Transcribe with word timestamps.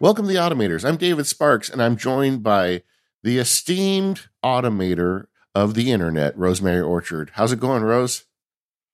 Welcome 0.00 0.28
to 0.28 0.32
the 0.32 0.38
Automators. 0.38 0.88
I'm 0.88 0.96
David 0.96 1.26
Sparks, 1.26 1.68
and 1.68 1.82
I'm 1.82 1.96
joined 1.96 2.44
by 2.44 2.84
the 3.24 3.38
esteemed 3.38 4.28
automator 4.44 5.26
of 5.56 5.74
the 5.74 5.90
internet, 5.90 6.38
Rosemary 6.38 6.80
Orchard. 6.80 7.32
How's 7.34 7.50
it 7.50 7.58
going, 7.58 7.82
Rose? 7.82 8.24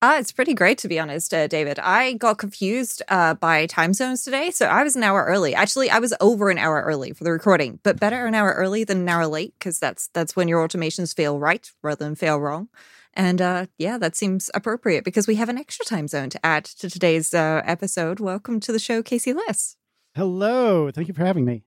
Uh, 0.00 0.16
it's 0.18 0.32
pretty 0.32 0.54
great, 0.54 0.79
to 0.79 0.88
be 0.88 0.98
honest, 0.98 1.34
uh, 1.34 1.46
David. 1.46 1.79
I 1.79 2.14
got 2.14 2.38
confused 2.38 3.02
uh, 3.09 3.34
by 3.34 3.66
time 3.66 3.93
zones 3.93 4.25
today, 4.25 4.50
so 4.50 4.64
I 4.64 4.82
was 4.82 4.96
an 4.96 5.02
hour 5.02 5.27
early. 5.27 5.54
Actually, 5.54 5.90
I 5.90 5.98
was 5.98 6.14
over 6.22 6.48
an 6.48 6.56
hour 6.56 6.80
early 6.80 7.12
for 7.12 7.25
the 7.25 7.32
recording, 7.32 7.80
but 7.82 8.00
better 8.00 8.25
an 8.25 8.34
hour 8.34 8.55
early 8.55 8.82
than 8.82 9.00
an 9.00 9.09
hour 9.11 9.27
late 9.27 9.52
because 9.59 9.79
that's 9.79 10.09
that's 10.14 10.34
when 10.34 10.48
your 10.48 10.66
automations 10.66 11.14
fail 11.14 11.39
right 11.39 11.71
rather 11.82 12.02
than 12.02 12.14
fail 12.14 12.41
wrong. 12.41 12.71
And 13.12 13.43
uh, 13.43 13.66
yeah, 13.77 13.98
that 13.98 14.16
seems 14.16 14.50
appropriate 14.55 15.05
because 15.05 15.27
we 15.27 15.34
have 15.34 15.50
an 15.50 15.59
extra 15.59 15.84
time 15.84 16.09
zone 16.09 16.30
to 16.30 16.46
add 16.46 16.64
to 16.64 16.89
today's 16.89 17.34
uh, 17.34 17.61
episode. 17.66 18.21
Welcome 18.21 18.59
to 18.61 18.73
the 18.73 18.79
show, 18.79 19.02
Casey 19.02 19.34
Liss. 19.34 19.77
Hello. 20.14 20.91
Thank 20.91 21.09
you 21.09 21.14
for 21.14 21.24
having 21.24 21.45
me. 21.45 21.64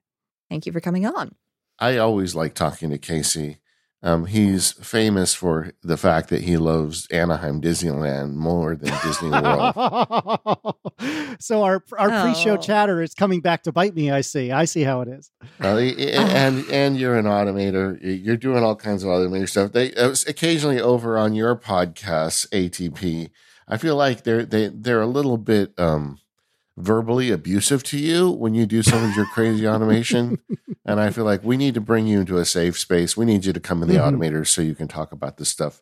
Thank 0.50 0.66
you 0.66 0.72
for 0.72 0.80
coming 0.80 1.06
on. 1.06 1.36
I 1.80 1.98
always 1.98 2.34
like 2.36 2.54
talking 2.54 2.90
to 2.90 2.98
Casey. 2.98 3.58
Um, 4.04 4.28
he's 4.28 4.72
famous 4.74 5.34
for 5.34 5.72
the 5.82 5.98
fact 5.98 6.30
that 6.30 6.44
he 6.44 6.56
loves 6.56 7.08
Anaheim 7.08 7.60
Disneyland 7.60 8.36
more 8.36 8.76
than 8.76 8.94
Disney 9.04 9.30
World. 9.32 9.74
so 11.40 11.64
our 11.64 11.84
our 11.98 12.12
Oh. 12.12 12.24
pre-show 12.24 12.58
chatter 12.58 13.02
is 13.02 13.14
coming 13.16 13.42
back 13.42 13.64
to 13.64 13.72
bite 13.72 13.96
me. 13.96 14.12
I 14.12 14.22
see. 14.22 14.52
I 14.52 14.66
see 14.66 14.84
how 14.84 15.02
it 15.02 15.08
is. 15.08 15.32
Uh, 15.62 15.78
and 15.80 16.64
and 16.72 16.98
you're 16.98 17.18
an 17.18 17.26
automator. 17.26 17.98
You're 18.02 18.38
doing 18.38 18.64
all 18.64 18.76
kinds 18.76 19.04
of 19.04 19.10
automator 19.10 19.50
stuff. 19.50 19.72
They 19.72 19.94
uh, 19.96 20.16
occasionally 20.28 20.80
over 20.80 21.18
on 21.18 21.34
your 21.34 21.56
podcast 21.56 22.48
ATP. 22.50 23.30
I 23.68 23.78
feel 23.78 23.96
like 23.96 24.24
they're 24.24 24.46
they 24.46 24.68
they're 24.68 25.02
a 25.02 25.08
little 25.08 25.38
bit 25.38 25.74
um, 25.80 26.20
verbally 26.78 27.32
abusive 27.32 27.84
to 27.84 27.98
you 27.98 28.30
when 28.30 28.54
you 28.54 28.66
do 28.66 28.82
some 28.84 29.04
of 29.04 29.16
your 29.16 29.26
crazy 29.28 29.68
automation. 29.68 30.40
And 30.90 31.02
I 31.02 31.10
feel 31.10 31.26
like 31.26 31.44
we 31.44 31.58
need 31.58 31.74
to 31.74 31.82
bring 31.82 32.08
you 32.08 32.22
into 32.22 32.38
a 32.38 32.46
safe 32.46 32.80
space. 32.80 33.18
We 33.18 33.26
need 33.26 33.44
you 33.44 33.52
to 33.52 33.60
come 33.60 33.84
in 33.84 33.90
the 33.90 33.96
Mhm. 33.96 34.14
automators 34.14 34.48
so 34.48 34.62
you 34.62 34.74
can 34.74 34.88
talk 34.88 35.12
about 35.12 35.36
this 35.36 35.50
stuff 35.50 35.82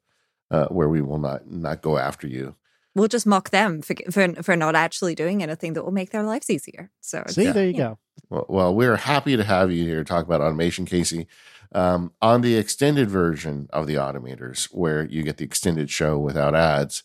uh, 0.50 0.66
where 0.70 0.90
we 0.90 1.00
will 1.00 1.20
not 1.20 1.46
not 1.48 1.84
go 1.84 2.00
after 2.00 2.26
you. 2.28 2.56
We'll 2.96 3.08
just 3.08 3.28
mock 3.28 3.52
them 3.52 3.84
for, 3.84 3.94
for 4.10 4.34
for 4.42 4.56
not 4.56 4.74
actually 4.74 5.14
doing 5.14 5.44
anything 5.44 5.74
that 5.74 5.84
will 5.84 5.92
make 5.92 6.10
their 6.10 6.24
lives 6.24 6.50
easier. 6.50 6.90
So 7.02 7.20
it's- 7.20 7.36
See, 7.36 7.52
there 7.52 7.68
you 7.68 7.78
go. 7.78 8.00
Well, 8.32 8.46
well, 8.50 8.74
we're 8.74 8.96
happy 8.96 9.38
to 9.38 9.44
have 9.44 9.72
you 9.72 9.84
here 9.86 9.98
to 10.00 10.04
talk 10.06 10.26
about 10.26 10.42
automation, 10.42 10.86
Casey. 10.88 11.28
Um, 11.72 12.12
on 12.20 12.42
the 12.42 12.56
extended 12.56 13.08
version 13.12 13.68
of 13.72 13.86
the 13.86 13.96
Automators, 13.96 14.70
where 14.72 15.06
you 15.06 15.22
get 15.22 15.38
the 15.38 15.46
extended 15.46 15.92
show 15.92 16.18
without 16.18 16.56
ads, 16.56 17.04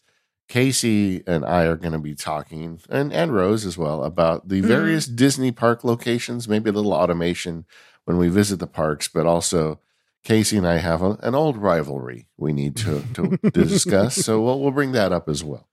Casey 0.50 1.22
and 1.28 1.44
I 1.44 1.62
are 1.64 1.76
going 1.76 1.92
to 1.92 1.98
be 2.00 2.16
talking, 2.16 2.80
and, 2.90 3.12
and 3.12 3.32
Rose 3.32 3.64
as 3.64 3.78
well, 3.78 4.02
about 4.02 4.48
the 4.48 4.60
Mhm. 4.60 4.66
various 4.66 5.06
Disney 5.06 5.52
park 5.52 5.84
locations, 5.84 6.48
maybe 6.48 6.68
a 6.68 6.72
little 6.72 6.92
automation 6.92 7.64
when 8.04 8.18
we 8.18 8.28
visit 8.28 8.58
the 8.58 8.66
parks, 8.66 9.06
but 9.06 9.26
also 9.26 9.78
Casey 10.24 10.56
and 10.56 10.66
I 10.66 10.78
have 10.78 11.02
a, 11.02 11.12
an 11.22 11.36
old 11.36 11.56
rivalry 11.56 12.26
we 12.36 12.52
need 12.52 12.74
to, 12.78 13.02
to, 13.14 13.36
to 13.38 13.50
discuss. 13.68 14.16
So 14.16 14.42
we'll, 14.42 14.60
we'll 14.60 14.72
bring 14.72 14.90
that 14.92 15.12
up 15.12 15.28
as 15.28 15.44
well. 15.44 15.68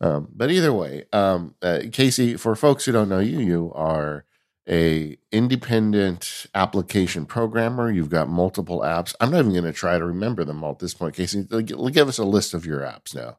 Um, 0.00 0.28
but 0.34 0.50
either 0.50 0.72
way, 0.72 1.04
um, 1.12 1.54
uh, 1.62 1.80
Casey, 1.92 2.36
for 2.36 2.56
folks 2.56 2.84
who 2.86 2.92
don't 2.92 3.08
know 3.08 3.20
you, 3.20 3.38
you 3.38 3.72
are 3.76 4.24
a 4.68 5.16
independent 5.30 6.46
application 6.54 7.26
programmer. 7.26 7.90
You've 7.90 8.10
got 8.10 8.28
multiple 8.28 8.80
apps. 8.80 9.14
I'm 9.20 9.30
not 9.30 9.40
even 9.40 9.52
going 9.52 9.64
to 9.64 9.72
try 9.72 9.98
to 9.98 10.04
remember 10.04 10.42
them 10.44 10.64
all 10.64 10.72
at 10.72 10.78
this 10.80 10.94
point. 10.94 11.14
Casey, 11.14 11.44
give 11.44 12.08
us 12.08 12.18
a 12.18 12.24
list 12.24 12.54
of 12.54 12.66
your 12.66 12.80
apps 12.80 13.14
now. 13.14 13.38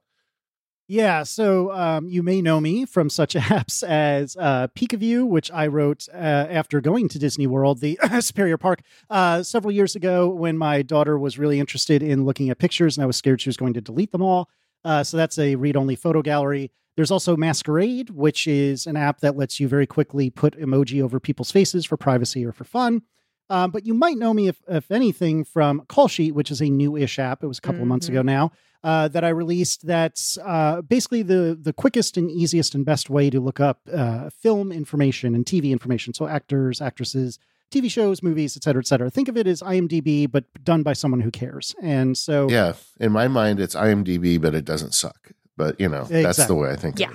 Yeah, 0.91 1.23
so 1.23 1.71
um, 1.71 2.09
you 2.09 2.21
may 2.21 2.41
know 2.41 2.59
me 2.59 2.83
from 2.83 3.09
such 3.09 3.33
apps 3.35 3.81
as 3.81 4.35
uh, 4.35 4.67
Peek-a-View, 4.75 5.25
which 5.25 5.49
I 5.49 5.67
wrote 5.67 6.09
uh, 6.13 6.17
after 6.17 6.81
going 6.81 7.07
to 7.07 7.17
Disney 7.17 7.47
World, 7.47 7.79
the 7.79 7.97
Superior 8.19 8.57
Park, 8.57 8.81
uh, 9.09 9.41
several 9.41 9.71
years 9.71 9.95
ago 9.95 10.27
when 10.27 10.57
my 10.57 10.81
daughter 10.81 11.17
was 11.17 11.39
really 11.39 11.61
interested 11.61 12.03
in 12.03 12.25
looking 12.25 12.49
at 12.49 12.57
pictures 12.57 12.97
and 12.97 13.03
I 13.03 13.07
was 13.07 13.15
scared 13.15 13.39
she 13.39 13.47
was 13.47 13.55
going 13.55 13.73
to 13.75 13.79
delete 13.79 14.11
them 14.11 14.21
all. 14.21 14.49
Uh, 14.83 15.01
so 15.01 15.15
that's 15.15 15.39
a 15.39 15.55
read 15.55 15.77
only 15.77 15.95
photo 15.95 16.21
gallery. 16.21 16.71
There's 16.97 17.09
also 17.09 17.37
Masquerade, 17.37 18.09
which 18.09 18.45
is 18.45 18.85
an 18.85 18.97
app 18.97 19.21
that 19.21 19.37
lets 19.37 19.61
you 19.61 19.69
very 19.69 19.87
quickly 19.87 20.29
put 20.29 20.59
emoji 20.59 21.01
over 21.01 21.21
people's 21.21 21.51
faces 21.51 21.85
for 21.85 21.95
privacy 21.95 22.45
or 22.45 22.51
for 22.51 22.65
fun. 22.65 23.03
Um, 23.51 23.69
but 23.71 23.85
you 23.85 23.93
might 23.93 24.17
know 24.17 24.33
me, 24.33 24.47
if, 24.47 24.57
if 24.67 24.89
anything, 24.91 25.43
from 25.43 25.81
Call 25.87 26.07
Sheet, 26.07 26.33
which 26.33 26.49
is 26.51 26.61
a 26.61 26.69
new 26.69 26.95
ish 26.95 27.19
app. 27.19 27.43
It 27.43 27.47
was 27.47 27.57
a 27.57 27.61
couple 27.61 27.81
of 27.81 27.87
months 27.87 28.07
ago 28.07 28.21
now 28.21 28.51
uh, 28.83 29.09
that 29.09 29.23
I 29.23 29.29
released. 29.29 29.85
That's 29.85 30.37
uh, 30.37 30.81
basically 30.81 31.21
the 31.23 31.57
the 31.61 31.73
quickest 31.73 32.17
and 32.17 32.31
easiest 32.31 32.73
and 32.75 32.85
best 32.85 33.09
way 33.09 33.29
to 33.29 33.39
look 33.39 33.59
up 33.59 33.81
uh, 33.93 34.29
film 34.29 34.71
information 34.71 35.35
and 35.35 35.45
TV 35.45 35.71
information. 35.71 36.13
So 36.13 36.27
actors, 36.27 36.81
actresses, 36.81 37.39
TV 37.71 37.91
shows, 37.91 38.23
movies, 38.23 38.55
et 38.57 38.63
cetera, 38.63 38.81
et 38.81 38.87
cetera. 38.87 39.09
Think 39.09 39.27
of 39.27 39.37
it 39.37 39.47
as 39.47 39.61
IMDb, 39.61 40.31
but 40.31 40.45
done 40.63 40.83
by 40.83 40.93
someone 40.93 41.21
who 41.21 41.31
cares. 41.31 41.75
And 41.81 42.17
so, 42.17 42.49
Yeah, 42.49 42.73
in 42.99 43.11
my 43.11 43.27
mind, 43.27 43.59
it's 43.59 43.75
IMDb, 43.75 44.39
but 44.41 44.55
it 44.55 44.65
doesn't 44.65 44.93
suck. 44.93 45.31
But 45.57 45.79
you 45.79 45.89
know, 45.89 46.05
that's 46.05 46.45
the 46.45 46.55
way 46.55 46.71
I 46.71 46.75
think. 46.75 46.99
Yeah. 46.99 47.13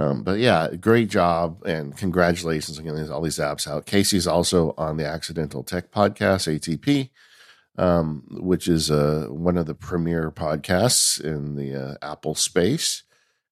Um, 0.00 0.22
but 0.22 0.38
yeah, 0.38 0.68
great 0.80 1.08
job 1.10 1.60
and 1.66 1.96
congratulations 1.96 2.78
on 2.78 2.84
getting 2.84 3.10
all 3.10 3.20
these 3.20 3.38
apps 3.40 3.66
out. 3.66 3.84
Casey's 3.84 4.28
also 4.28 4.72
on 4.78 4.96
the 4.96 5.04
Accidental 5.04 5.64
Tech 5.64 5.90
Podcast 5.90 6.46
(ATP), 6.46 7.10
um, 7.76 8.22
which 8.30 8.68
is 8.68 8.90
uh, 8.92 9.26
one 9.28 9.56
of 9.58 9.66
the 9.66 9.74
premier 9.74 10.30
podcasts 10.30 11.20
in 11.20 11.56
the 11.56 11.74
uh, 11.74 11.94
Apple 12.00 12.36
space. 12.36 13.02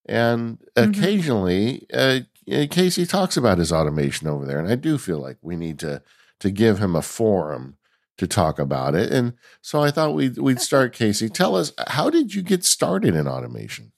And 0.08 0.58
Mhm. 0.76 0.90
occasionally, 0.96 1.86
uh, 1.92 2.20
uh, 2.48 2.66
Casey 2.70 3.06
talks 3.06 3.36
about 3.36 3.58
his 3.58 3.72
automation 3.72 4.28
over 4.28 4.44
there, 4.46 4.60
and 4.60 4.68
I 4.68 4.76
do 4.76 4.98
feel 4.98 5.18
like 5.18 5.38
we 5.42 5.56
need 5.56 5.80
to 5.80 6.00
to 6.38 6.50
give 6.50 6.78
him 6.78 6.94
a 6.94 7.02
forum 7.02 7.76
to 8.18 8.26
talk 8.26 8.58
about 8.60 8.94
it. 8.94 9.10
And 9.10 9.32
so 9.62 9.82
I 9.82 9.90
thought 9.90 10.14
we'd 10.14 10.38
we'd 10.38 10.60
start. 10.60 10.92
Casey, 10.92 11.28
tell 11.28 11.56
us 11.56 11.72
how 11.88 12.08
did 12.08 12.34
you 12.34 12.42
get 12.42 12.64
started 12.64 13.16
in 13.16 13.26
automation? 13.26 13.90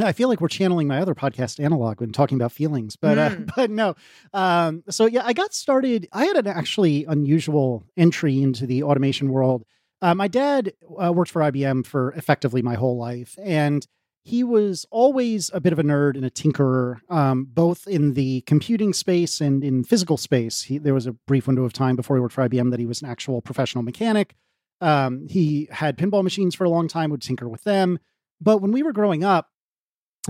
I 0.00 0.12
feel 0.12 0.28
like 0.28 0.40
we're 0.40 0.48
channeling 0.48 0.88
my 0.88 1.00
other 1.00 1.14
podcast 1.14 1.62
analog 1.62 2.00
when 2.00 2.12
talking 2.12 2.36
about 2.36 2.52
feelings, 2.52 2.96
but 2.96 3.18
uh, 3.18 3.30
Mm. 3.30 3.50
but 3.56 3.70
no. 3.70 3.94
Um, 4.32 4.82
so 4.90 5.06
yeah, 5.06 5.22
I 5.24 5.32
got 5.32 5.54
started. 5.54 6.08
I 6.12 6.26
had 6.26 6.36
an 6.36 6.46
actually 6.46 7.04
unusual 7.06 7.84
entry 7.96 8.42
into 8.42 8.66
the 8.66 8.82
automation 8.82 9.30
world. 9.30 9.64
Uh, 10.02 10.14
my 10.14 10.28
dad 10.28 10.74
uh, 11.02 11.12
worked 11.12 11.30
for 11.30 11.40
IBM 11.42 11.86
for 11.86 12.12
effectively 12.12 12.60
my 12.62 12.74
whole 12.74 12.98
life, 12.98 13.36
and 13.42 13.86
he 14.22 14.44
was 14.44 14.84
always 14.90 15.50
a 15.54 15.60
bit 15.60 15.72
of 15.72 15.78
a 15.78 15.82
nerd 15.84 16.16
and 16.16 16.24
a 16.24 16.30
tinkerer, 16.30 16.96
um, 17.08 17.46
both 17.48 17.86
in 17.86 18.14
the 18.14 18.40
computing 18.42 18.92
space 18.92 19.40
and 19.40 19.62
in 19.64 19.84
physical 19.84 20.16
space. 20.16 20.62
He, 20.62 20.78
there 20.78 20.94
was 20.94 21.06
a 21.06 21.12
brief 21.12 21.46
window 21.46 21.64
of 21.64 21.72
time 21.72 21.96
before 21.96 22.16
he 22.16 22.20
worked 22.20 22.34
for 22.34 22.46
IBM 22.46 22.70
that 22.72 22.80
he 22.80 22.86
was 22.86 23.00
an 23.00 23.08
actual 23.08 23.40
professional 23.40 23.84
mechanic. 23.84 24.34
Um, 24.80 25.26
he 25.28 25.68
had 25.70 25.96
pinball 25.96 26.22
machines 26.24 26.54
for 26.54 26.64
a 26.64 26.68
long 26.68 26.88
time, 26.88 27.10
would 27.10 27.22
tinker 27.22 27.48
with 27.48 27.62
them. 27.64 27.98
But 28.40 28.58
when 28.58 28.72
we 28.72 28.82
were 28.82 28.92
growing 28.92 29.24
up, 29.24 29.48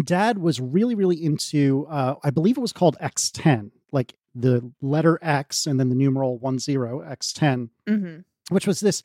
dad 0.05 0.39
was 0.39 0.61
really 0.61 0.95
really 0.95 1.23
into 1.23 1.87
uh, 1.89 2.15
i 2.25 2.31
believe 2.31 2.57
it 2.57 2.61
was 2.61 2.73
called 2.73 2.97
x10 3.03 3.71
like 3.93 4.15
the 4.35 4.71
letter 4.83 5.19
x 5.23 5.67
and 5.67 5.79
then 5.81 5.89
the 5.89 5.95
numeral 5.95 6.39
10 6.39 6.53
x10 6.57 7.69
Mhm. 7.89 8.25
which 8.51 8.67
was 8.67 8.81
this 8.81 9.03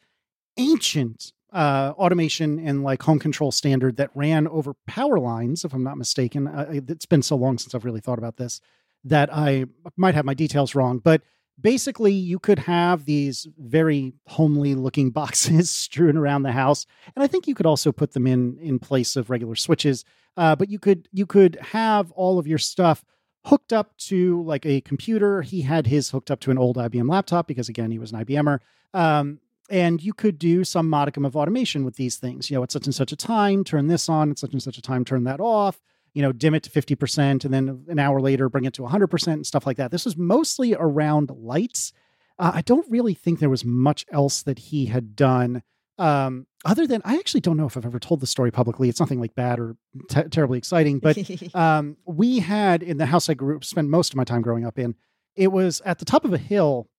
ancient 0.57 1.31
uh, 1.53 1.93
automation 1.97 2.59
and 2.59 2.81
like 2.83 3.01
home 3.03 3.19
control 3.19 3.51
standard 3.51 3.97
that 3.97 4.09
ran 4.15 4.47
over 4.47 4.73
power 4.87 5.19
lines 5.19 5.65
if 5.65 5.73
i'm 5.73 5.83
not 5.83 5.97
mistaken 5.97 6.47
uh, 6.47 6.65
it's 6.87 7.05
been 7.05 7.21
so 7.21 7.35
long 7.35 7.57
since 7.57 7.75
i've 7.75 7.85
really 7.85 7.99
thought 7.99 8.17
about 8.19 8.37
this 8.37 8.61
that 9.03 9.33
i 9.33 9.65
might 9.97 10.15
have 10.15 10.25
my 10.25 10.33
details 10.33 10.75
wrong 10.75 10.97
but 10.99 11.21
basically 11.59 12.13
you 12.13 12.39
could 12.39 12.59
have 12.59 13.05
these 13.05 13.47
very 13.57 14.13
homely 14.27 14.75
looking 14.75 15.09
boxes 15.11 15.69
strewn 15.69 16.17
around 16.17 16.43
the 16.43 16.51
house 16.51 16.85
and 17.15 17.23
i 17.23 17.27
think 17.27 17.47
you 17.47 17.55
could 17.55 17.65
also 17.65 17.91
put 17.91 18.13
them 18.13 18.27
in 18.27 18.57
in 18.59 18.79
place 18.79 19.15
of 19.15 19.29
regular 19.29 19.55
switches 19.55 20.05
uh, 20.37 20.55
but 20.55 20.69
you 20.69 20.79
could 20.79 21.07
you 21.11 21.25
could 21.25 21.57
have 21.57 22.11
all 22.11 22.39
of 22.39 22.47
your 22.47 22.57
stuff 22.57 23.03
hooked 23.45 23.73
up 23.73 23.97
to 23.97 24.43
like 24.43 24.65
a 24.65 24.81
computer. 24.81 25.41
He 25.41 25.61
had 25.61 25.87
his 25.87 26.11
hooked 26.11 26.31
up 26.31 26.39
to 26.41 26.51
an 26.51 26.57
old 26.57 26.77
ibm 26.77 27.09
laptop 27.09 27.47
because 27.47 27.69
again 27.69 27.91
he 27.91 27.99
was 27.99 28.11
an 28.11 28.21
ibmer 28.21 28.61
um, 28.93 29.39
and 29.69 30.03
you 30.03 30.13
could 30.13 30.37
do 30.37 30.63
some 30.63 30.89
modicum 30.89 31.25
of 31.25 31.35
automation 31.35 31.83
with 31.83 31.95
these 31.95 32.17
things. 32.17 32.49
You 32.49 32.57
know 32.57 32.63
at 32.63 32.71
such 32.71 32.85
and 32.85 32.95
such 32.95 33.11
a 33.11 33.15
time 33.15 33.63
turn 33.63 33.87
this 33.87 34.09
on. 34.09 34.31
At 34.31 34.39
such 34.39 34.53
and 34.53 34.63
such 34.63 34.77
a 34.77 34.81
time 34.81 35.03
turn 35.03 35.23
that 35.25 35.39
off 35.39 35.79
you 36.13 36.21
know 36.21 36.31
dim 36.31 36.53
it 36.53 36.63
to 36.63 36.69
50% 36.69 37.45
and 37.45 37.53
then 37.53 37.85
an 37.87 37.99
hour 37.99 38.19
later 38.19 38.49
bring 38.49 38.65
it 38.65 38.73
to 38.73 38.81
100% 38.81 39.27
and 39.27 39.45
stuff 39.45 39.65
like 39.65 39.77
that 39.77 39.91
this 39.91 40.05
was 40.05 40.17
mostly 40.17 40.75
around 40.75 41.29
lights 41.29 41.93
uh, 42.39 42.51
i 42.53 42.61
don't 42.61 42.89
really 42.89 43.13
think 43.13 43.39
there 43.39 43.49
was 43.49 43.65
much 43.65 44.05
else 44.11 44.43
that 44.43 44.59
he 44.59 44.87
had 44.87 45.15
done 45.15 45.63
um, 45.97 46.47
other 46.65 46.87
than 46.87 47.01
i 47.05 47.15
actually 47.15 47.41
don't 47.41 47.57
know 47.57 47.65
if 47.65 47.77
i've 47.77 47.85
ever 47.85 47.99
told 47.99 48.19
the 48.19 48.27
story 48.27 48.51
publicly 48.51 48.89
it's 48.89 48.99
nothing 48.99 49.19
like 49.19 49.35
bad 49.35 49.59
or 49.59 49.75
te- 50.09 50.23
terribly 50.23 50.57
exciting 50.57 50.99
but 50.99 51.17
um, 51.55 51.97
we 52.05 52.39
had 52.39 52.83
in 52.83 52.97
the 52.97 53.05
house 53.05 53.29
I 53.29 53.33
grew 53.33 53.55
up 53.55 53.63
spent 53.63 53.89
most 53.89 54.13
of 54.13 54.17
my 54.17 54.23
time 54.23 54.41
growing 54.41 54.65
up 54.65 54.77
in. 54.77 54.95
It 55.35 55.51
was 55.51 55.81
at 55.85 55.99
the 55.99 56.05
top 56.05 56.25
of 56.25 56.33
a 56.33 56.37
hill, 56.37 56.89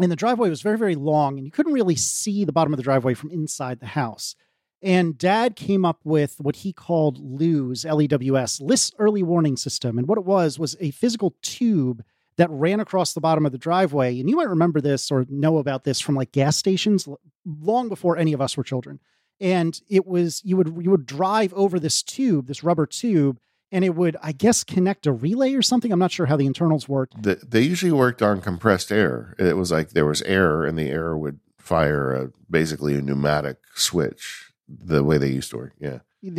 and 0.00 0.10
the 0.10 0.16
driveway 0.16 0.50
was 0.50 0.62
very, 0.62 0.78
very 0.78 0.94
long, 0.94 1.36
and 1.36 1.46
you 1.46 1.50
couldn't 1.50 1.72
really 1.72 1.96
see 1.96 2.44
the 2.44 2.52
bottom 2.52 2.72
of 2.72 2.76
the 2.76 2.82
driveway 2.82 3.14
from 3.14 3.30
inside 3.30 3.80
the 3.80 3.86
house. 3.86 4.34
And 4.84 5.16
dad 5.16 5.56
came 5.56 5.84
up 5.86 6.00
with 6.04 6.36
what 6.38 6.56
he 6.56 6.72
called 6.72 7.18
LEWS, 7.18 7.86
L 7.86 8.02
E 8.02 8.06
W 8.06 8.36
S, 8.36 8.60
Liss 8.60 8.92
Early 8.98 9.22
Warning 9.22 9.56
System. 9.56 9.96
And 9.96 10.06
what 10.06 10.18
it 10.18 10.26
was 10.26 10.58
was 10.58 10.76
a 10.78 10.90
physical 10.90 11.34
tube 11.40 12.04
that 12.36 12.50
ran 12.50 12.80
across 12.80 13.14
the 13.14 13.20
bottom 13.20 13.46
of 13.46 13.52
the 13.52 13.58
driveway. 13.58 14.20
And 14.20 14.28
you 14.28 14.36
might 14.36 14.48
remember 14.48 14.82
this 14.82 15.10
or 15.10 15.24
know 15.30 15.56
about 15.56 15.84
this 15.84 16.00
from 16.00 16.14
like 16.14 16.32
gas 16.32 16.56
stations 16.58 17.08
long 17.46 17.88
before 17.88 18.18
any 18.18 18.34
of 18.34 18.42
us 18.42 18.56
were 18.56 18.64
children. 18.64 19.00
And 19.40 19.80
it 19.88 20.06
was 20.06 20.42
you 20.44 20.56
would 20.58 20.76
you 20.80 20.90
would 20.90 21.06
drive 21.06 21.54
over 21.54 21.80
this 21.80 22.02
tube, 22.02 22.46
this 22.46 22.62
rubber 22.62 22.86
tube, 22.86 23.38
and 23.72 23.84
it 23.84 23.94
would, 23.94 24.16
I 24.22 24.32
guess, 24.32 24.64
connect 24.64 25.06
a 25.06 25.12
relay 25.12 25.54
or 25.54 25.62
something. 25.62 25.92
I'm 25.92 25.98
not 25.98 26.12
sure 26.12 26.26
how 26.26 26.36
the 26.36 26.46
internals 26.46 26.88
worked. 26.88 27.22
The, 27.22 27.36
they 27.36 27.62
usually 27.62 27.90
worked 27.90 28.22
on 28.22 28.40
compressed 28.40 28.92
air. 28.92 29.34
It 29.38 29.56
was 29.56 29.72
like 29.72 29.90
there 29.90 30.06
was 30.06 30.22
air, 30.22 30.64
and 30.64 30.78
the 30.78 30.90
air 30.90 31.16
would 31.16 31.40
fire 31.58 32.12
a, 32.12 32.30
basically 32.50 32.94
a 32.94 33.00
pneumatic 33.00 33.56
switch. 33.74 34.52
The 34.68 35.04
way 35.04 35.18
they 35.18 35.28
used 35.28 35.50
to 35.50 35.58
work, 35.58 35.74
yeah. 35.78 35.98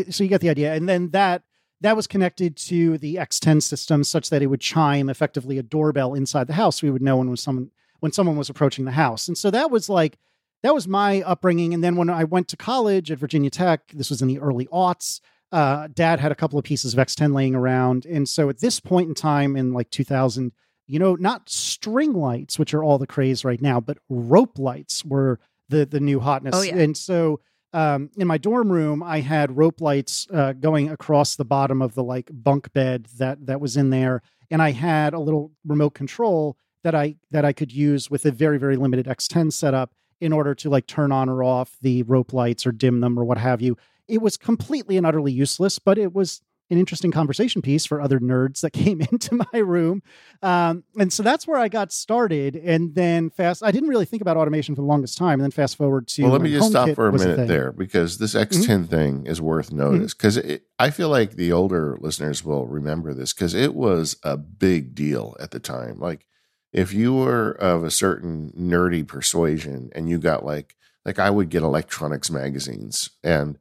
So 0.10 0.24
you 0.24 0.30
get 0.30 0.42
the 0.42 0.50
idea, 0.50 0.74
and 0.74 0.90
then 0.90 1.12
that 1.12 1.44
that 1.82 1.96
was 1.96 2.08
connected 2.08 2.56
to 2.58 2.98
the 2.98 3.16
X10 3.16 3.62
system 3.62 4.04
such 4.04 4.30
that 4.30 4.42
it 4.42 4.48
would 4.48 4.62
chime 4.62 5.10
effectively 5.10 5.58
a 5.58 5.64
doorbell 5.64 6.14
inside 6.14 6.48
the 6.48 6.54
house. 6.54 6.82
We 6.82 6.90
would 6.90 7.02
know 7.02 7.18
when 7.18 7.30
was 7.30 7.42
someone 7.42 7.72
when 8.00 8.12
someone 8.12 8.38
was 8.38 8.50
approaching 8.50 8.86
the 8.86 8.92
house. 8.92 9.28
And 9.28 9.38
so 9.38 9.52
that 9.52 9.72
was 9.72 9.90
like 9.90 10.18
that 10.64 10.74
was 10.74 10.88
my 10.88 11.22
upbringing. 11.22 11.74
And 11.74 11.84
then 11.84 11.96
when 11.96 12.10
I 12.10 12.24
went 12.24 12.48
to 12.50 12.58
college 12.58 13.12
at 13.12 13.20
Virginia 13.20 13.50
Tech, 13.50 13.92
this 13.94 14.10
was 14.10 14.22
in 14.22 14.28
the 14.28 14.40
early 14.40 14.68
aughts. 14.68 15.22
Uh, 15.52 15.88
dad 15.94 16.20
had 16.20 16.32
a 16.32 16.36
couple 16.36 16.58
of 16.58 16.66
pieces 16.66 16.94
of 16.94 17.00
X10 17.00 17.34
laying 17.34 17.56
around, 17.56 18.06
and 18.06 18.28
so 18.28 18.50
at 18.50 18.60
this 18.60 18.80
point 18.80 19.08
in 19.08 19.14
time 19.14 19.56
in 19.56 19.74
like 19.74 19.90
2000, 19.92 20.52
you 20.88 21.00
know, 21.00 21.16
not 21.16 21.50
string 21.50 22.14
lights, 22.14 22.58
which 22.58 22.74
are 22.74 22.84
all 22.84 22.98
the 22.98 23.08
craze 23.08 23.46
right 23.46 23.62
now, 23.62 23.80
but 23.80 24.00
rope 24.10 24.58
lights 24.58 25.06
were 25.06 25.40
the 25.70 25.86
the 25.86 26.00
new 26.00 26.20
hotness. 26.20 26.56
Oh, 26.56 26.62
yeah. 26.62 26.76
And 26.76 26.98
so 26.98 27.40
um, 27.76 28.10
in 28.16 28.26
my 28.26 28.38
dorm 28.38 28.72
room, 28.72 29.04
I 29.04 29.20
had 29.20 29.58
rope 29.58 29.82
lights 29.82 30.28
uh, 30.34 30.54
going 30.54 30.90
across 30.90 31.36
the 31.36 31.44
bottom 31.44 31.82
of 31.82 31.94
the 31.94 32.04
like 32.04 32.30
bunk 32.32 32.72
bed 32.72 33.08
that 33.18 33.46
that 33.48 33.60
was 33.60 33.76
in 33.76 33.90
there, 33.90 34.22
and 34.50 34.62
I 34.62 34.72
had 34.72 35.14
a 35.14 35.20
little 35.20 35.52
remote 35.66 35.94
control 35.94 36.58
that 36.84 36.96
I 36.96 37.18
that 37.32 37.44
I 37.44 37.52
could 37.52 37.74
use 37.74 38.10
with 38.10 38.26
a 38.26 38.32
very 38.32 38.58
very 38.58 38.78
limited 38.78 39.08
X10 39.08 39.52
setup 39.52 39.92
in 40.22 40.32
order 40.32 40.56
to 40.56 40.70
like 40.70 40.88
turn 40.88 41.12
on 41.12 41.28
or 41.28 41.44
off 41.44 41.76
the 41.82 42.04
rope 42.04 42.32
lights 42.32 42.66
or 42.66 42.72
dim 42.72 43.02
them 43.02 43.20
or 43.20 43.26
what 43.26 43.38
have 43.38 43.62
you. 43.62 43.76
It 44.08 44.22
was 44.22 44.38
completely 44.38 44.96
and 44.96 45.06
utterly 45.06 45.34
useless, 45.34 45.78
but 45.78 45.98
it 45.98 46.14
was 46.14 46.42
an 46.70 46.80
interesting 46.80 47.12
conversation 47.12 47.62
piece 47.62 47.86
for 47.86 48.02
other 48.02 48.20
nerds 48.20 48.62
that 48.62 48.72
came 48.74 49.02
into 49.02 49.40
my 49.54 49.60
room. 49.60 50.02
Um, 50.42 50.84
and 51.00 51.12
so 51.14 51.22
that's 51.24 51.48
where 51.48 51.60
I 51.60 51.68
got 51.68 51.92
started. 51.92 52.56
And 52.56 52.96
then 52.96 53.30
fast, 53.30 53.64
I 53.64 53.72
didn't 53.72 53.90
really 53.90 54.06
think 54.06 54.22
about 54.22 54.38
automation 54.38 54.76
for 54.76 54.82
the 54.82 54.88
longest 54.88 55.18
time. 55.18 55.34
And 55.34 55.44
then 55.44 55.52
fast 55.52 55.78
forward 55.78 56.08
to 56.10 56.24
Well, 56.24 56.32
let 56.32 56.42
me 56.42 56.52
just 56.52 56.70
stop 56.70 56.90
for 56.96 57.08
a 57.08 57.12
minute 57.12 57.36
thing. 57.38 57.48
there 57.48 57.72
because 57.72 58.18
this 58.18 58.34
X10 58.34 58.88
thing 58.90 59.28
is 59.28 59.42
worth 59.42 59.72
notice 59.72 60.14
because 60.14 60.40
I 60.80 60.90
feel 60.90 61.10
like 61.10 61.32
the 61.32 61.52
older 61.52 61.98
listeners 62.00 62.44
will 62.44 62.66
remember 62.66 63.14
this 63.14 63.34
because 63.34 63.54
it 63.54 63.76
was 63.76 64.18
a 64.24 64.38
big 64.38 64.96
deal 64.96 65.36
at 65.40 65.52
the 65.52 65.60
time. 65.60 66.00
Like 66.00 66.26
if 66.74 66.94
you 66.94 67.14
were 67.14 67.52
of 67.52 67.84
a 67.84 67.92
certain 67.92 68.52
nerdy 68.58 69.08
persuasion 69.08 69.90
and 69.94 70.10
you 70.10 70.18
got 70.18 70.46
like 70.46 70.76
like 71.06 71.20
I 71.20 71.30
would 71.30 71.50
get 71.50 71.62
electronics 71.62 72.32
magazines 72.32 73.12
and 73.24 73.58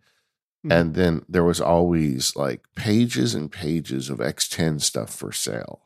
Mhm. 0.65 0.73
and 0.73 0.95
then 0.95 1.25
there 1.29 1.45
was 1.45 1.61
always 1.61 2.35
like 2.37 2.63
pages 2.77 3.35
and 3.35 3.51
pages 3.53 4.11
of 4.11 4.19
X10 4.21 4.81
stuff 4.81 5.15
for 5.15 5.33
sale. 5.33 5.83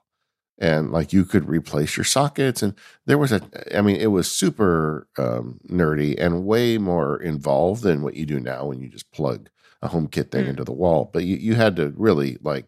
And 0.61 0.91
like 0.91 1.13
you 1.13 1.25
could 1.25 1.49
replace 1.49 1.97
your 1.97 2.05
sockets 2.05 2.63
and 2.63 2.75
there 3.07 3.19
was 3.19 3.31
a 3.33 3.41
i 3.77 3.81
mean 3.81 3.97
it 3.97 4.09
was 4.09 4.31
super 4.31 5.07
um, 5.17 5.61
nerdy 5.71 6.17
and 6.19 6.45
way 6.47 6.79
more 6.79 7.21
involved 7.23 7.83
than 7.85 8.03
what 8.03 8.15
you 8.17 8.27
do 8.27 8.41
now 8.41 8.67
when 8.67 8.81
you 8.81 8.89
just 8.89 9.11
plug 9.13 9.51
a 9.83 9.89
HomeKit 9.89 10.31
thing 10.33 10.47
Mm. 10.47 10.51
into 10.51 10.65
the 10.65 10.73
wall 10.73 11.11
but 11.13 11.25
you, 11.25 11.37
you 11.37 11.55
had 11.55 11.77
to 11.77 11.93
really 11.97 12.39
like 12.43 12.67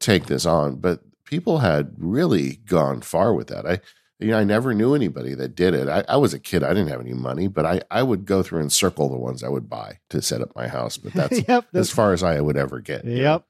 take 0.00 0.26
this 0.26 0.44
on 0.46 0.76
but 0.76 1.00
people 1.24 1.58
had 1.58 1.92
really 1.98 2.56
gone 2.66 3.00
far 3.00 3.32
with 3.34 3.46
that 3.48 3.64
i 3.66 3.80
you 4.18 4.28
know 4.28 4.38
i 4.38 4.44
never 4.44 4.74
knew 4.74 4.94
anybody 4.94 5.34
that 5.34 5.54
did 5.54 5.74
it 5.74 5.88
i, 5.88 6.04
I 6.08 6.16
was 6.16 6.34
a 6.34 6.38
kid 6.38 6.62
i 6.62 6.68
didn't 6.68 6.88
have 6.88 7.00
any 7.00 7.14
money 7.14 7.46
but 7.46 7.64
I, 7.64 7.82
I 7.90 8.02
would 8.02 8.24
go 8.24 8.42
through 8.42 8.60
and 8.60 8.72
circle 8.72 9.08
the 9.08 9.16
ones 9.16 9.42
i 9.42 9.48
would 9.48 9.68
buy 9.68 9.98
to 10.10 10.22
set 10.22 10.40
up 10.40 10.54
my 10.54 10.68
house 10.68 10.96
but 10.96 11.12
that's 11.14 11.46
yep. 11.48 11.66
as 11.74 11.90
far 11.90 12.12
as 12.12 12.22
i 12.22 12.40
would 12.40 12.56
ever 12.56 12.80
get 12.80 13.04
yep. 13.04 13.44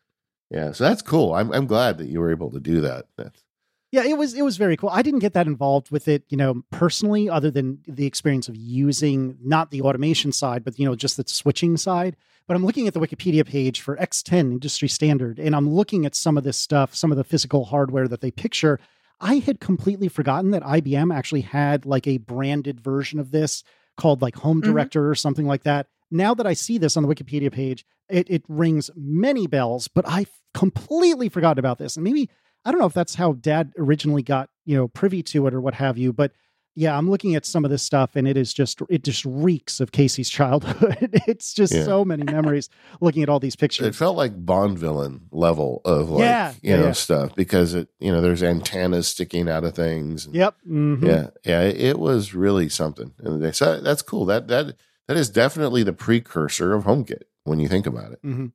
yeah 0.50 0.72
so 0.72 0.84
that's 0.84 1.02
cool 1.02 1.34
i'm, 1.34 1.52
I'm 1.52 1.66
glad 1.66 1.98
that 1.98 2.08
you 2.08 2.20
were 2.20 2.30
able 2.30 2.50
to 2.50 2.60
do 2.60 2.80
that 2.82 3.06
That's- 3.16 3.42
Yeah, 3.90 4.04
it 4.04 4.18
was 4.18 4.34
it 4.34 4.42
was 4.42 4.58
very 4.58 4.76
cool. 4.76 4.90
I 4.90 5.00
didn't 5.00 5.20
get 5.20 5.32
that 5.32 5.46
involved 5.46 5.90
with 5.90 6.08
it, 6.08 6.24
you 6.28 6.36
know, 6.36 6.62
personally, 6.70 7.30
other 7.30 7.50
than 7.50 7.78
the 7.88 8.04
experience 8.04 8.46
of 8.46 8.54
using 8.54 9.38
not 9.42 9.70
the 9.70 9.80
automation 9.80 10.30
side, 10.30 10.62
but 10.62 10.78
you 10.78 10.84
know, 10.84 10.94
just 10.94 11.16
the 11.16 11.24
switching 11.26 11.78
side. 11.78 12.14
But 12.46 12.54
I'm 12.54 12.66
looking 12.66 12.86
at 12.86 12.92
the 12.94 13.00
Wikipedia 13.00 13.46
page 13.46 13.80
for 13.80 13.96
X10 13.96 14.52
industry 14.52 14.88
standard, 14.88 15.38
and 15.38 15.56
I'm 15.56 15.70
looking 15.70 16.04
at 16.04 16.14
some 16.14 16.36
of 16.36 16.44
this 16.44 16.56
stuff, 16.56 16.94
some 16.94 17.10
of 17.10 17.16
the 17.16 17.24
physical 17.24 17.64
hardware 17.64 18.08
that 18.08 18.20
they 18.20 18.30
picture. 18.30 18.78
I 19.20 19.36
had 19.36 19.60
completely 19.60 20.08
forgotten 20.08 20.50
that 20.52 20.62
IBM 20.62 21.14
actually 21.14 21.40
had 21.42 21.84
like 21.84 22.06
a 22.06 22.18
branded 22.18 22.80
version 22.80 23.18
of 23.18 23.30
this 23.30 23.64
called 23.96 24.22
like 24.22 24.36
Home 24.36 24.60
Mhm. 24.60 24.66
Director 24.66 25.10
or 25.10 25.14
something 25.14 25.46
like 25.46 25.64
that. 25.64 25.88
Now 26.10 26.34
that 26.34 26.46
I 26.46 26.52
see 26.54 26.78
this 26.78 26.96
on 26.96 27.02
the 27.02 27.14
Wikipedia 27.14 27.52
page, 27.52 27.84
it, 28.08 28.30
it 28.30 28.44
rings 28.48 28.90
many 28.96 29.46
bells, 29.46 29.88
but 29.88 30.04
I 30.08 30.26
completely 30.54 31.28
forgotten 31.28 31.58
about 31.58 31.78
this. 31.78 31.96
And 31.96 32.04
maybe 32.04 32.30
I 32.64 32.70
don't 32.70 32.80
know 32.80 32.86
if 32.86 32.94
that's 32.94 33.16
how 33.16 33.32
dad 33.34 33.72
originally 33.76 34.22
got, 34.22 34.50
you 34.64 34.76
know, 34.76 34.88
privy 34.88 35.22
to 35.24 35.46
it 35.46 35.54
or 35.54 35.60
what 35.60 35.74
have 35.74 35.98
you, 35.98 36.12
but 36.12 36.32
yeah, 36.80 36.96
I'm 36.96 37.10
looking 37.10 37.34
at 37.34 37.44
some 37.44 37.64
of 37.64 37.70
this 37.72 37.82
stuff 37.82 38.14
and 38.14 38.28
it 38.28 38.36
is 38.36 38.54
just 38.54 38.80
it 38.88 39.02
just 39.02 39.24
reeks 39.24 39.80
of 39.80 39.90
Casey's 39.90 40.28
childhood. 40.30 41.10
it's 41.26 41.52
just 41.52 41.72
Yeah. 41.74 41.82
so 41.84 42.04
many 42.04 42.22
memories 42.22 42.68
looking 43.00 43.24
at 43.24 43.28
all 43.28 43.40
these 43.40 43.56
pictures. 43.56 43.86
it 43.88 43.94
felt 43.96 44.16
like 44.16 44.32
Bond 44.46 44.78
villain 44.78 45.22
level 45.32 45.80
of 45.84 46.08
like 46.10 46.20
Yeah, 46.20 46.52
you 46.62 46.70
yeah, 46.70 46.76
know 46.76 46.86
yeah. 46.86 46.92
stuff 46.92 47.34
because 47.34 47.74
it 47.74 47.88
you 47.98 48.12
know 48.12 48.20
there's 48.20 48.42
antennas 48.42 49.08
sticking 49.08 49.48
out 49.48 49.64
of 49.64 49.74
things. 49.74 50.26
and- 50.26 50.34
Yep. 50.36 50.54
mhm. 50.68 51.02
Yeah, 51.04 51.30
yeah, 51.44 51.62
it, 51.62 51.98
was 51.98 52.32
really 52.34 52.68
something, 52.68 53.12
and 53.18 53.42
they 53.42 53.50
said 53.52 53.82
that's 53.82 54.02
cool. 54.02 54.24
That 54.26 54.46
that 54.48 54.76
that 55.08 55.16
is 55.16 55.28
definitely 55.30 55.82
the 55.82 55.92
precursor 55.92 56.74
of 56.74 56.84
HomeKit 56.84 57.22
when 57.44 57.58
you 57.58 57.66
think 57.68 57.86
about 57.86 58.12
it. 58.12 58.22
Mhm. 58.22 58.52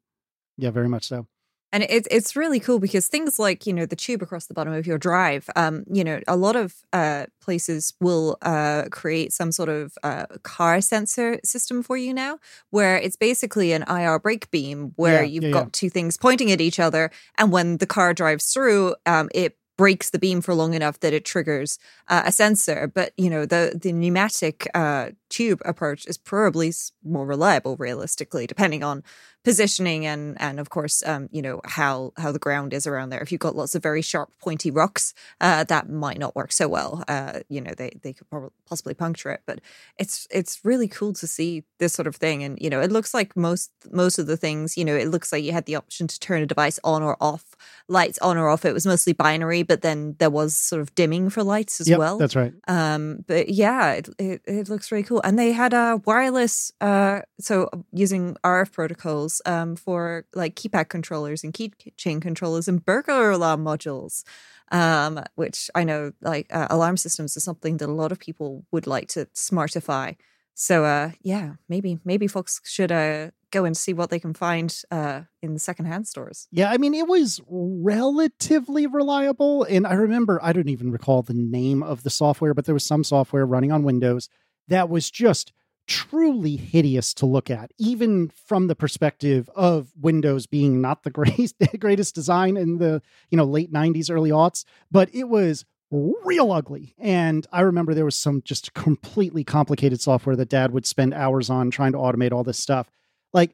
Yeah, 0.57 0.69
very 0.71 0.87
much 0.87 1.05
so. 1.07 1.27
And 1.73 1.83
it's 1.89 2.07
it's 2.11 2.35
really 2.37 2.59
cool 2.59 2.79
because 2.79 3.09
things 3.09 3.39
like 3.39 3.67
you 3.67 3.73
know 3.73 3.85
the 3.87 3.95
tube 3.95 4.21
across 4.21 4.45
the 4.45 4.53
bottom 4.53 4.73
of 4.73 4.87
your 4.87 4.99
drive, 4.99 5.49
um, 5.55 5.83
you 5.91 6.03
know, 6.05 6.21
a 6.27 6.37
lot 6.37 6.55
of 6.55 6.75
uh, 6.93 7.25
places 7.41 7.93
will 7.99 8.37
uh, 8.43 8.83
create 8.91 9.33
some 9.33 9.51
sort 9.51 9.69
of 9.69 9.93
uh, 10.03 10.27
car 10.43 10.81
sensor 10.81 11.39
system 11.43 11.83
for 11.83 11.97
you 11.97 12.13
now, 12.13 12.39
where 12.69 12.97
it's 12.97 13.17
basically 13.17 13.73
an 13.73 13.83
IR 13.89 14.19
break 14.19 14.51
beam 14.51 14.93
where 14.97 15.23
Yeah, 15.23 15.23
you've 15.23 15.45
yeah, 15.45 15.49
got 15.49 15.65
yeah. 15.65 15.69
two 15.73 15.89
things 15.89 16.17
pointing 16.17 16.51
at 16.51 16.61
each 16.61 16.79
other, 16.79 17.11
and 17.39 17.51
when 17.51 17.77
the 17.77 17.87
car 17.87 18.13
drives 18.13 18.53
through, 18.53 18.95
um, 19.07 19.29
it 19.33 19.57
breaks 19.77 20.11
the 20.11 20.19
beam 20.19 20.41
for 20.41 20.53
long 20.53 20.75
enough 20.75 20.99
that 20.99 21.13
it 21.13 21.25
triggers 21.25 21.79
uh, 22.07 22.21
a 22.25 22.31
sensor. 22.31 22.91
But 22.93 23.13
you 23.17 23.29
know 23.31 23.45
the 23.47 23.79
the 23.81 23.91
pneumatic 23.93 24.67
uh, 24.75 25.09
tube 25.29 25.61
approach 25.65 26.05
is 26.05 26.17
probably 26.17 26.71
more 27.03 27.25
reliable, 27.25 27.77
realistically, 27.77 28.45
depending 28.47 28.83
on 28.83 29.03
positioning 29.43 30.05
and 30.05 30.39
and 30.39 30.59
of 30.59 30.69
course 30.69 31.03
um 31.05 31.27
you 31.31 31.41
know 31.41 31.59
how 31.65 32.13
how 32.17 32.31
the 32.31 32.39
ground 32.39 32.73
is 32.73 32.87
around 32.87 33.09
there. 33.09 33.21
If 33.21 33.31
you've 33.31 33.39
got 33.39 33.55
lots 33.55 33.75
of 33.75 33.83
very 33.83 34.01
sharp 34.01 34.29
pointy 34.39 34.71
rocks 34.71 35.13
uh 35.41 35.63
that 35.65 35.89
might 35.89 36.17
not 36.19 36.35
work 36.35 36.51
so 36.51 36.67
well. 36.67 37.03
Uh 37.07 37.41
you 37.49 37.61
know 37.61 37.73
they 37.75 37.91
they 38.01 38.13
could 38.13 38.29
probably 38.29 38.49
possibly 38.67 38.93
puncture 38.93 39.31
it 39.31 39.41
but 39.45 39.59
it's 39.97 40.27
it's 40.31 40.59
really 40.63 40.87
cool 40.87 41.13
to 41.13 41.27
see 41.27 41.63
this 41.79 41.93
sort 41.93 42.07
of 42.07 42.15
thing. 42.15 42.43
And 42.43 42.57
you 42.61 42.69
know 42.69 42.81
it 42.81 42.91
looks 42.91 43.13
like 43.13 43.35
most 43.35 43.71
most 43.91 44.17
of 44.19 44.27
the 44.27 44.37
things 44.37 44.77
you 44.77 44.85
know 44.85 44.95
it 44.95 45.09
looks 45.09 45.31
like 45.31 45.43
you 45.43 45.51
had 45.51 45.65
the 45.65 45.75
option 45.75 46.07
to 46.07 46.19
turn 46.19 46.41
a 46.41 46.45
device 46.45 46.79
on 46.83 47.03
or 47.03 47.17
off 47.21 47.43
lights 47.89 48.19
on 48.19 48.37
or 48.37 48.49
off. 48.49 48.65
It 48.65 48.73
was 48.73 48.85
mostly 48.85 49.13
binary 49.13 49.63
but 49.63 49.81
then 49.81 50.15
there 50.19 50.29
was 50.29 50.55
sort 50.55 50.81
of 50.81 50.95
dimming 50.95 51.29
for 51.29 51.43
lights 51.43 51.81
as 51.81 51.89
Yep, 51.89 51.99
well. 51.99 52.17
That's 52.17 52.35
right. 52.35 52.53
um, 52.67 53.23
but 53.27 53.49
yeah, 53.49 53.93
it, 53.93 54.09
it, 54.17 54.41
it 54.45 54.69
looks 54.69 54.91
really 54.91 55.03
cool. 55.03 55.21
And 55.23 55.37
they 55.37 55.51
had 55.51 55.73
a 55.73 56.01
wireless, 56.05 56.71
uh, 56.81 57.21
so 57.39 57.69
using 57.91 58.35
RF 58.43 58.71
protocols 58.71 59.32
um, 59.45 59.75
for 59.75 60.25
like 60.33 60.55
keypad 60.55 60.89
controllers 60.89 61.43
and 61.43 61.53
keychain 61.53 62.21
controllers 62.21 62.67
and 62.67 62.85
burglar 62.85 63.31
alarm 63.31 63.63
modules, 63.63 64.23
um, 64.71 65.23
which 65.35 65.69
I 65.75 65.83
know 65.83 66.11
like 66.21 66.47
uh, 66.53 66.67
alarm 66.69 66.97
systems 66.97 67.35
is 67.37 67.43
something 67.43 67.77
that 67.77 67.89
a 67.89 67.93
lot 67.93 68.11
of 68.11 68.19
people 68.19 68.65
would 68.71 68.87
like 68.87 69.07
to 69.09 69.25
smartify. 69.27 70.15
So 70.55 70.85
uh, 70.85 71.11
yeah, 71.21 71.53
maybe 71.67 71.99
maybe 72.05 72.27
folks 72.27 72.61
should 72.63 72.91
uh, 72.91 73.31
go 73.53 73.65
and 73.65 73.77
see 73.77 73.93
what 73.93 74.09
they 74.09 74.19
can 74.19 74.33
find 74.33 74.75
uh, 74.91 75.21
in 75.41 75.53
the 75.53 75.59
secondhand 75.59 76.07
stores. 76.07 76.47
Yeah, 76.51 76.71
I 76.71 76.77
mean, 76.77 76.93
it 76.93 77.07
was 77.07 77.39
relatively 77.47 78.87
reliable. 78.87 79.63
And 79.63 79.87
I 79.87 79.93
remember, 79.93 80.39
I 80.43 80.53
don't 80.53 80.69
even 80.69 80.91
recall 80.91 81.21
the 81.21 81.33
name 81.33 81.83
of 81.83 82.03
the 82.03 82.09
software, 82.09 82.53
but 82.53 82.65
there 82.65 82.73
was 82.73 82.83
some 82.83 83.03
software 83.03 83.45
running 83.45 83.71
on 83.71 83.83
Windows 83.83 84.27
that 84.67 84.89
was 84.89 85.09
just 85.11 85.53
truly 85.87 86.55
hideous 86.55 87.13
to 87.15 87.25
look 87.25 87.49
at, 87.49 87.71
even 87.77 88.29
from 88.29 88.67
the 88.67 88.75
perspective 88.75 89.49
of 89.55 89.91
Windows 89.99 90.45
being 90.47 90.81
not 90.81 91.03
the 91.03 91.09
greatest, 91.19 91.55
greatest 91.79 92.15
design 92.15 92.57
in 92.57 92.77
the 92.77 93.01
you 93.29 93.37
know 93.37 93.43
late 93.45 93.71
90s, 93.71 94.09
early 94.09 94.29
aughts, 94.31 94.65
but 94.91 95.09
it 95.13 95.25
was 95.29 95.65
real 95.91 96.51
ugly. 96.51 96.95
And 96.97 97.45
I 97.51 97.61
remember 97.61 97.93
there 97.93 98.05
was 98.05 98.15
some 98.15 98.41
just 98.43 98.73
completely 98.73 99.43
complicated 99.43 100.01
software 100.01 100.35
that 100.35 100.49
dad 100.49 100.71
would 100.71 100.85
spend 100.87 101.13
hours 101.13 101.49
on 101.51 101.69
trying 101.69 101.91
to 101.91 101.99
automate 101.99 102.31
all 102.31 102.43
this 102.43 102.57
stuff. 102.57 102.89
Like 103.31 103.51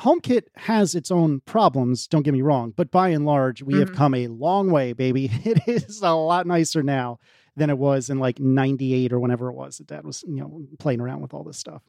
HomeKit 0.00 0.44
has 0.56 0.94
its 0.94 1.10
own 1.10 1.40
problems, 1.40 2.06
don't 2.06 2.22
get 2.22 2.34
me 2.34 2.42
wrong, 2.42 2.72
but 2.76 2.90
by 2.90 3.08
and 3.10 3.24
large, 3.24 3.62
we 3.62 3.76
have 3.78 3.92
Mhm. 3.92 3.96
come 3.96 4.14
a 4.14 4.26
long 4.28 4.70
way, 4.70 4.92
baby. 4.92 5.30
It 5.44 5.66
is 5.66 6.02
a 6.02 6.10
lot 6.12 6.46
nicer 6.46 6.82
now 6.82 7.18
than 7.56 7.70
it 7.70 7.78
was 7.78 8.10
in 8.10 8.18
like 8.18 8.38
98 8.40 9.12
or 9.12 9.20
whenever 9.20 9.48
it 9.48 9.54
was 9.54 9.78
that 9.78 9.86
dad 9.88 10.04
was, 10.04 10.22
you 10.26 10.36
know, 10.36 10.62
playing 10.78 11.00
around 11.00 11.20
with 11.20 11.34
all 11.34 11.44
this 11.44 11.58
stuff. 11.58 11.82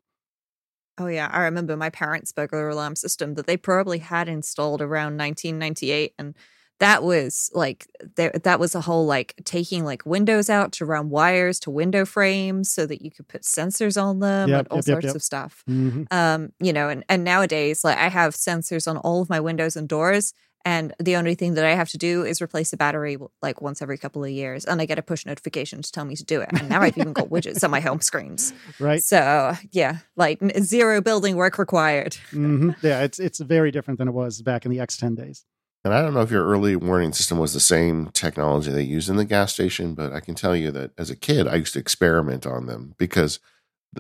Oh 0.98 1.08
yeah, 1.08 1.30
I 1.32 1.44
remember 1.44 1.76
my 1.78 1.90
parents' 1.90 2.32
burglar 2.32 2.70
alarm 2.70 2.96
system 2.96 3.34
that 3.36 3.48
they 3.48 3.58
probably 3.58 4.00
had 4.00 4.28
installed 4.28 4.82
around 4.82 5.18
1998, 5.18 6.14
and 6.20 6.36
that 6.80 7.02
was 7.02 7.50
like 7.54 7.88
there. 8.18 8.32
That 8.44 8.60
was 8.60 8.76
a 8.76 8.82
whole 8.82 9.06
like 9.06 9.34
taking 9.46 9.86
like 9.86 10.06
windows 10.06 10.50
out 10.50 10.74
to 10.74 10.86
run 10.86 11.10
wires 11.10 11.60
to 11.62 11.72
window 11.72 12.06
frames 12.06 12.72
so 12.72 12.86
that 12.86 13.02
you 13.02 13.10
could 13.10 13.28
put 13.28 13.44
sensors 13.44 14.02
on 14.02 14.20
them 14.20 14.50
Yep, 14.50 14.60
and 14.60 14.68
all 14.70 14.78
yep, 14.80 14.86
sorts 14.86 15.06
yep. 15.08 15.16
of 15.16 15.24
stuff. 15.24 15.64
Mhm. 15.70 16.08
Um, 16.12 16.52
you 16.60 16.74
know, 16.74 16.90
and 16.90 17.04
and 17.08 17.24
nowadays 17.24 17.84
like 17.84 17.98
I 17.98 18.10
have 18.10 18.36
sensors 18.36 18.88
on 18.88 18.98
all 18.98 19.22
of 19.22 19.30
my 19.30 19.40
windows 19.40 19.76
and 19.76 19.88
doors. 19.88 20.34
And 20.66 20.94
the 21.00 21.16
only 21.16 21.36
thing 21.36 21.56
that 21.56 21.66
I 21.66 21.76
have 21.76 21.90
to 21.90 21.98
do 21.98 22.24
is 22.24 22.42
replace 22.42 22.72
the 22.72 22.78
battery 22.78 23.18
like 23.42 23.62
once 23.62 23.82
every 23.82 23.98
couple 23.98 24.24
of 24.24 24.30
years, 24.30 24.66
and 24.66 24.82
I 24.82 24.86
get 24.86 25.00
a 25.00 25.02
push 25.02 25.26
notification 25.26 25.82
to 25.82 25.92
tell 25.92 26.06
me 26.06 26.16
to 26.16 26.24
do 26.24 26.42
it. 26.42 26.50
And 26.54 26.70
now 26.70 26.82
I've 26.82 26.98
even 26.98 27.14
got 27.14 27.30
widgets 27.30 27.64
on 27.64 27.72
my 27.72 27.80
home 27.80 28.02
screens. 28.02 28.54
Right. 28.80 29.04
So 29.04 29.54
yeah, 29.72 29.98
like 30.16 30.40
zero 30.60 31.02
building 31.02 31.36
work 31.36 31.58
required. 31.58 32.16
hmm 32.32 32.72
Yeah, 32.82 33.02
it's 33.04 33.20
it's 33.20 33.40
very 33.40 33.72
different 33.72 33.98
than 33.98 34.08
it 34.08 34.14
was 34.14 34.42
back 34.42 34.66
in 34.66 34.72
the 34.72 34.78
X10 34.78 35.16
days. 35.16 35.46
And 35.84 35.94
I 35.94 36.02
don't 36.02 36.14
know 36.14 36.22
if 36.22 36.30
your 36.30 36.46
early 36.46 36.76
warning 36.76 37.12
system 37.12 37.40
was 37.40 37.54
the 37.54 37.60
same 37.60 38.10
technology 38.14 38.72
they 38.72 38.84
used 38.84 39.10
in 39.10 39.16
the 39.16 39.26
gas 39.26 39.52
station, 39.54 39.96
but 39.96 40.14
I 40.14 40.20
can 40.20 40.36
tell 40.36 40.56
you 40.56 40.70
that 40.72 40.92
as 40.98 41.10
a 41.10 41.16
kid, 41.16 41.48
I 41.48 41.56
used 41.56 41.74
to 41.74 41.80
experiment 41.80 42.46
on 42.46 42.68
them 42.68 42.94
because 43.00 43.38
th- 43.38 43.51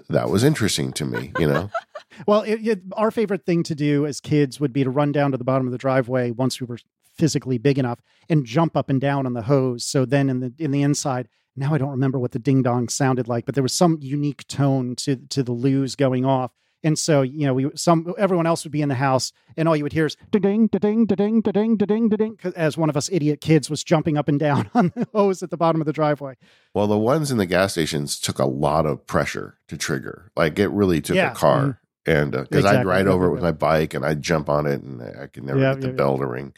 that 0.09 0.29
was 0.29 0.43
interesting 0.43 0.91
to 0.93 1.05
me, 1.05 1.31
you 1.39 1.47
know? 1.47 1.69
Well, 2.27 2.41
it, 2.41 2.55
it, 2.67 2.81
our 2.97 3.09
favorite 3.09 3.45
thing 3.45 3.63
to 3.63 3.73
do 3.73 4.05
as 4.05 4.19
kids 4.19 4.59
would 4.59 4.73
be 4.73 4.83
to 4.83 4.89
run 4.89 5.11
down 5.11 5.31
to 5.31 5.37
the 5.37 5.45
bottom 5.45 5.65
of 5.65 5.71
the 5.71 5.77
driveway 5.77 6.29
once 6.29 6.59
we 6.59 6.67
were 6.67 6.77
physically 7.15 7.57
big 7.57 7.79
enough 7.79 7.99
and 8.29 8.45
jump 8.45 8.75
up 8.75 8.89
and 8.89 8.99
down 8.99 9.25
on 9.25 9.33
the 9.33 9.43
hose. 9.43 9.85
So 9.85 10.05
then 10.05 10.29
in 10.29 10.39
the 10.39 10.53
in 10.59 10.71
the 10.71 10.81
inside, 10.81 11.29
now 11.55 11.73
I 11.73 11.77
don't 11.77 11.89
remember 11.89 12.19
what 12.19 12.33
the 12.33 12.39
ding 12.39 12.63
dong 12.63 12.89
sounded 12.89 13.27
like, 13.27 13.45
but 13.45 13.55
there 13.55 13.63
was 13.63 13.73
some 13.73 13.97
unique 14.01 14.45
tone 14.47 14.95
to 14.97 15.15
to 15.15 15.41
the 15.41 15.53
LEWS 15.53 15.95
going 15.95 16.25
off. 16.25 16.51
And 16.83 16.97
so, 16.97 17.21
you 17.21 17.45
know, 17.45 17.53
we 17.53 17.69
some 17.75 18.13
everyone 18.17 18.47
else 18.47 18.63
would 18.63 18.71
be 18.71 18.81
in 18.81 18.89
the 18.89 18.95
house, 18.95 19.31
and 19.55 19.67
all 19.67 19.75
you 19.75 19.83
would 19.83 19.93
hear 19.93 20.07
is 20.07 20.17
ding, 20.31 20.41
ding, 20.67 20.67
ding, 20.67 21.05
ding, 21.05 21.41
ding, 21.41 21.77
da 21.77 21.85
ding, 22.17 22.39
as 22.55 22.75
one 22.77 22.89
of 22.89 22.97
us 22.97 23.07
idiot 23.11 23.39
kids 23.39 23.69
was 23.69 23.83
jumping 23.83 24.17
up 24.17 24.27
and 24.27 24.39
down 24.39 24.69
on 24.75 24.91
the 24.95 25.07
hose 25.13 25.43
at 25.43 25.51
the 25.51 25.57
bottom 25.57 25.79
of 25.81 25.85
the 25.85 25.93
driveway. 25.93 26.37
Well, 26.73 26.87
the 26.87 26.97
ones 26.97 27.29
in 27.31 27.37
the 27.37 27.45
gas 27.45 27.73
stations 27.73 28.19
took 28.19 28.39
a 28.39 28.45
lot 28.45 28.85
of 28.87 29.05
pressure 29.05 29.57
to 29.67 29.77
trigger. 29.77 30.31
Like 30.35 30.57
it 30.57 30.69
really 30.69 31.01
took 31.01 31.15
Yeah. 31.17 31.31
a 31.31 31.35
car. 31.35 31.59
Mm-hmm. 31.61 31.71
And 32.03 32.35
uh, 32.35 32.41
because 32.49 32.65
I'd 32.65 32.69
Exactly. 32.69 32.89
ride 32.89 33.05
Yeah, 33.05 33.11
over 33.11 33.27
it 33.27 33.31
with 33.33 33.43
my 33.43 33.51
bike 33.51 33.93
and 33.93 34.03
I'd 34.03 34.23
jump 34.23 34.49
on 34.49 34.65
it 34.65 34.81
and 34.81 35.03
I 35.03 35.27
could 35.27 35.43
never 35.43 35.59
Yeah, 35.59 35.73
get 35.73 35.81
the 35.81 35.87
yeah, 35.89 35.93
bell 35.93 36.17
to 36.17 36.25
ring. 36.25 36.51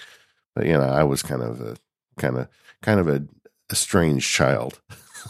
But, 0.56 0.68
you 0.68 0.74
know, 0.74 0.84
I 0.84 1.04
was 1.04 1.22
kind 1.22 1.42
of 1.42 1.60
a, 1.60 1.76
kind 2.18 2.38
of, 2.38 2.48
kind 2.82 3.02
of 3.02 3.10
a, 3.10 3.26
a 3.70 3.76
strange 3.76 4.26
child. 4.32 4.80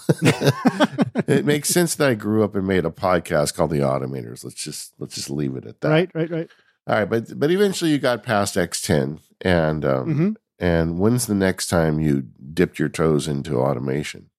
it 1.27 1.45
makes 1.45 1.69
sense 1.69 1.95
that 1.95 2.09
I 2.09 2.13
grew 2.15 2.43
up 2.43 2.55
and 2.55 2.67
made 2.67 2.85
a 2.85 2.91
podcast 2.91 3.55
called 3.55 3.71
The 3.71 3.79
Automators. 3.79 4.43
Let's 4.43 4.55
just, 4.55 4.93
let's 4.99 5.15
just 5.15 5.29
leave 5.29 5.55
it 5.55 5.65
at 5.65 5.81
that. 5.81 5.89
Right, 5.89 6.11
right, 6.13 6.29
right. 6.29 6.49
All 6.87 6.95
right. 6.97 7.09
But, 7.09 7.39
but 7.39 7.51
eventually 7.51 7.91
you 7.91 7.99
got 7.99 8.23
past 8.23 8.55
X10 8.55 9.19
and, 9.41 9.85
um, 9.85 10.15
hmm 10.15 10.31
and 10.59 10.97
when's 10.97 11.25
the 11.25 11.35
next 11.35 11.67
time 11.67 11.99
you 11.99 12.21
dipped 12.53 12.79
your 12.79 12.87
toes 12.87 13.27
into 13.27 13.57
automation? 13.57 14.29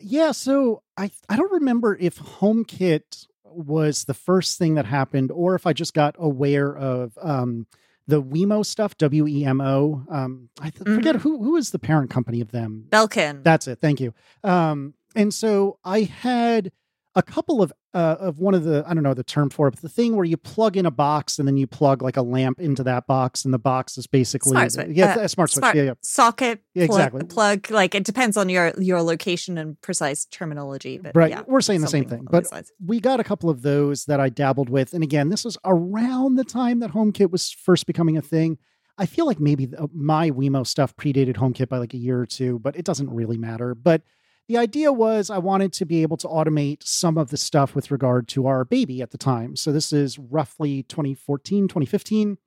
Yeah, 0.00 0.32
so 0.32 0.82
I 0.96 1.10
I 1.28 1.36
don't 1.36 1.52
remember 1.52 1.96
if 2.00 2.18
HomeKit 2.18 3.26
was 3.44 4.04
the 4.04 4.14
first 4.14 4.58
thing 4.58 4.76
that 4.76 4.86
happened, 4.86 5.30
or 5.30 5.54
if 5.54 5.66
I 5.66 5.74
just 5.74 5.92
got 5.92 6.14
aware 6.18 6.74
of 6.74 7.18
um, 7.20 7.66
the 8.06 8.22
Wemo 8.22 8.64
stuff, 8.64 8.96
W 8.98 9.26
E 9.26 9.44
M 9.44 9.60
O. 9.60 10.04
Um, 10.08 10.48
I 10.60 10.70
th- 10.70 10.84
forget 10.84 11.16
who 11.16 11.42
who 11.42 11.56
is 11.56 11.70
the 11.70 11.78
parent 11.78 12.10
company 12.10 12.40
of 12.40 12.52
them. 12.52 12.86
Belkin. 12.88 13.42
That's 13.42 13.66
it. 13.66 13.80
Thank 13.80 14.00
you. 14.00 14.14
Um, 14.44 14.94
and 15.14 15.32
so 15.32 15.78
I 15.84 16.02
had 16.02 16.72
a 17.14 17.22
couple 17.22 17.62
of 17.62 17.72
uh, 17.94 18.16
of 18.20 18.38
one 18.38 18.54
of 18.54 18.62
the 18.64 18.84
I 18.86 18.94
don't 18.94 19.02
know 19.02 19.14
the 19.14 19.24
term 19.24 19.50
for 19.50 19.66
it, 19.66 19.72
but 19.72 19.80
the 19.80 19.88
thing 19.88 20.14
where 20.14 20.26
you 20.26 20.36
plug 20.36 20.76
in 20.76 20.86
a 20.86 20.90
box 20.90 21.38
and 21.38 21.48
then 21.48 21.56
you 21.56 21.66
plug 21.66 22.00
like 22.02 22.16
a 22.16 22.22
lamp 22.22 22.60
into 22.60 22.84
that 22.84 23.06
box, 23.08 23.44
and 23.44 23.52
the 23.52 23.58
box 23.58 23.98
is 23.98 24.06
basically 24.06 24.52
Smart 24.52 24.70
switch. 24.72 24.88
yeah, 24.90 25.14
Uh, 25.16 25.20
a 25.22 25.28
smart 25.28 25.50
switch. 25.50 25.62
smart 25.62 25.74
Yeah, 25.76 25.82
yeah. 25.84 25.92
socket 26.02 26.62
Yeah, 26.74 26.86
plug, 26.86 26.98
exactly. 27.00 27.24
plug 27.24 27.70
like 27.70 27.94
it 27.96 28.04
depends 28.04 28.36
on 28.36 28.48
your 28.48 28.72
your 28.78 29.02
location 29.02 29.58
and 29.58 29.80
precise 29.80 30.26
terminology 30.26 30.98
but 30.98 31.16
Right. 31.16 31.30
yeah, 31.30 31.42
We're 31.46 31.60
saying 31.62 31.80
the 31.80 31.88
same 31.88 32.04
thing, 32.04 32.26
but 32.30 32.46
we 32.84 33.00
got 33.00 33.18
a 33.20 33.24
couple 33.24 33.50
of 33.50 33.62
those 33.62 34.04
that 34.04 34.20
I 34.20 34.28
dabbled 34.28 34.68
with. 34.68 34.92
And 34.92 35.02
again, 35.02 35.30
this 35.30 35.44
was 35.44 35.56
around 35.64 36.36
the 36.36 36.44
time 36.44 36.80
that 36.80 36.92
HomeKit 36.92 37.30
was 37.32 37.50
first 37.50 37.86
becoming 37.86 38.16
a 38.16 38.22
thing. 38.22 38.58
I 38.98 39.06
feel 39.06 39.26
like 39.26 39.40
maybe 39.40 39.66
the, 39.66 39.88
my 39.94 40.30
Wemo 40.30 40.66
stuff 40.66 40.94
predated 40.96 41.36
HomeKit 41.36 41.68
by 41.68 41.78
like 41.78 41.94
a 41.94 41.98
year 41.98 42.20
or 42.20 42.26
two, 42.26 42.58
but 42.58 42.76
it 42.76 42.84
doesn't 42.84 43.10
really 43.10 43.38
matter. 43.38 43.74
But 43.74 44.02
the 44.48 44.56
idea 44.56 44.90
was 44.90 45.28
I 45.28 45.38
wanted 45.38 45.74
to 45.74 45.84
be 45.84 46.02
able 46.02 46.16
to 46.18 46.26
automate 46.26 46.82
some 46.82 47.18
of 47.18 47.28
the 47.28 47.36
stuff 47.36 47.74
with 47.74 47.90
regard 47.90 48.28
to 48.28 48.46
our 48.46 48.64
baby 48.64 49.02
at 49.02 49.10
the 49.10 49.18
time. 49.18 49.56
So 49.56 49.70
this 49.72 49.92
is 49.92 50.18
roughly 50.18 50.82
2014, 50.84 51.68
2015. 51.68 52.38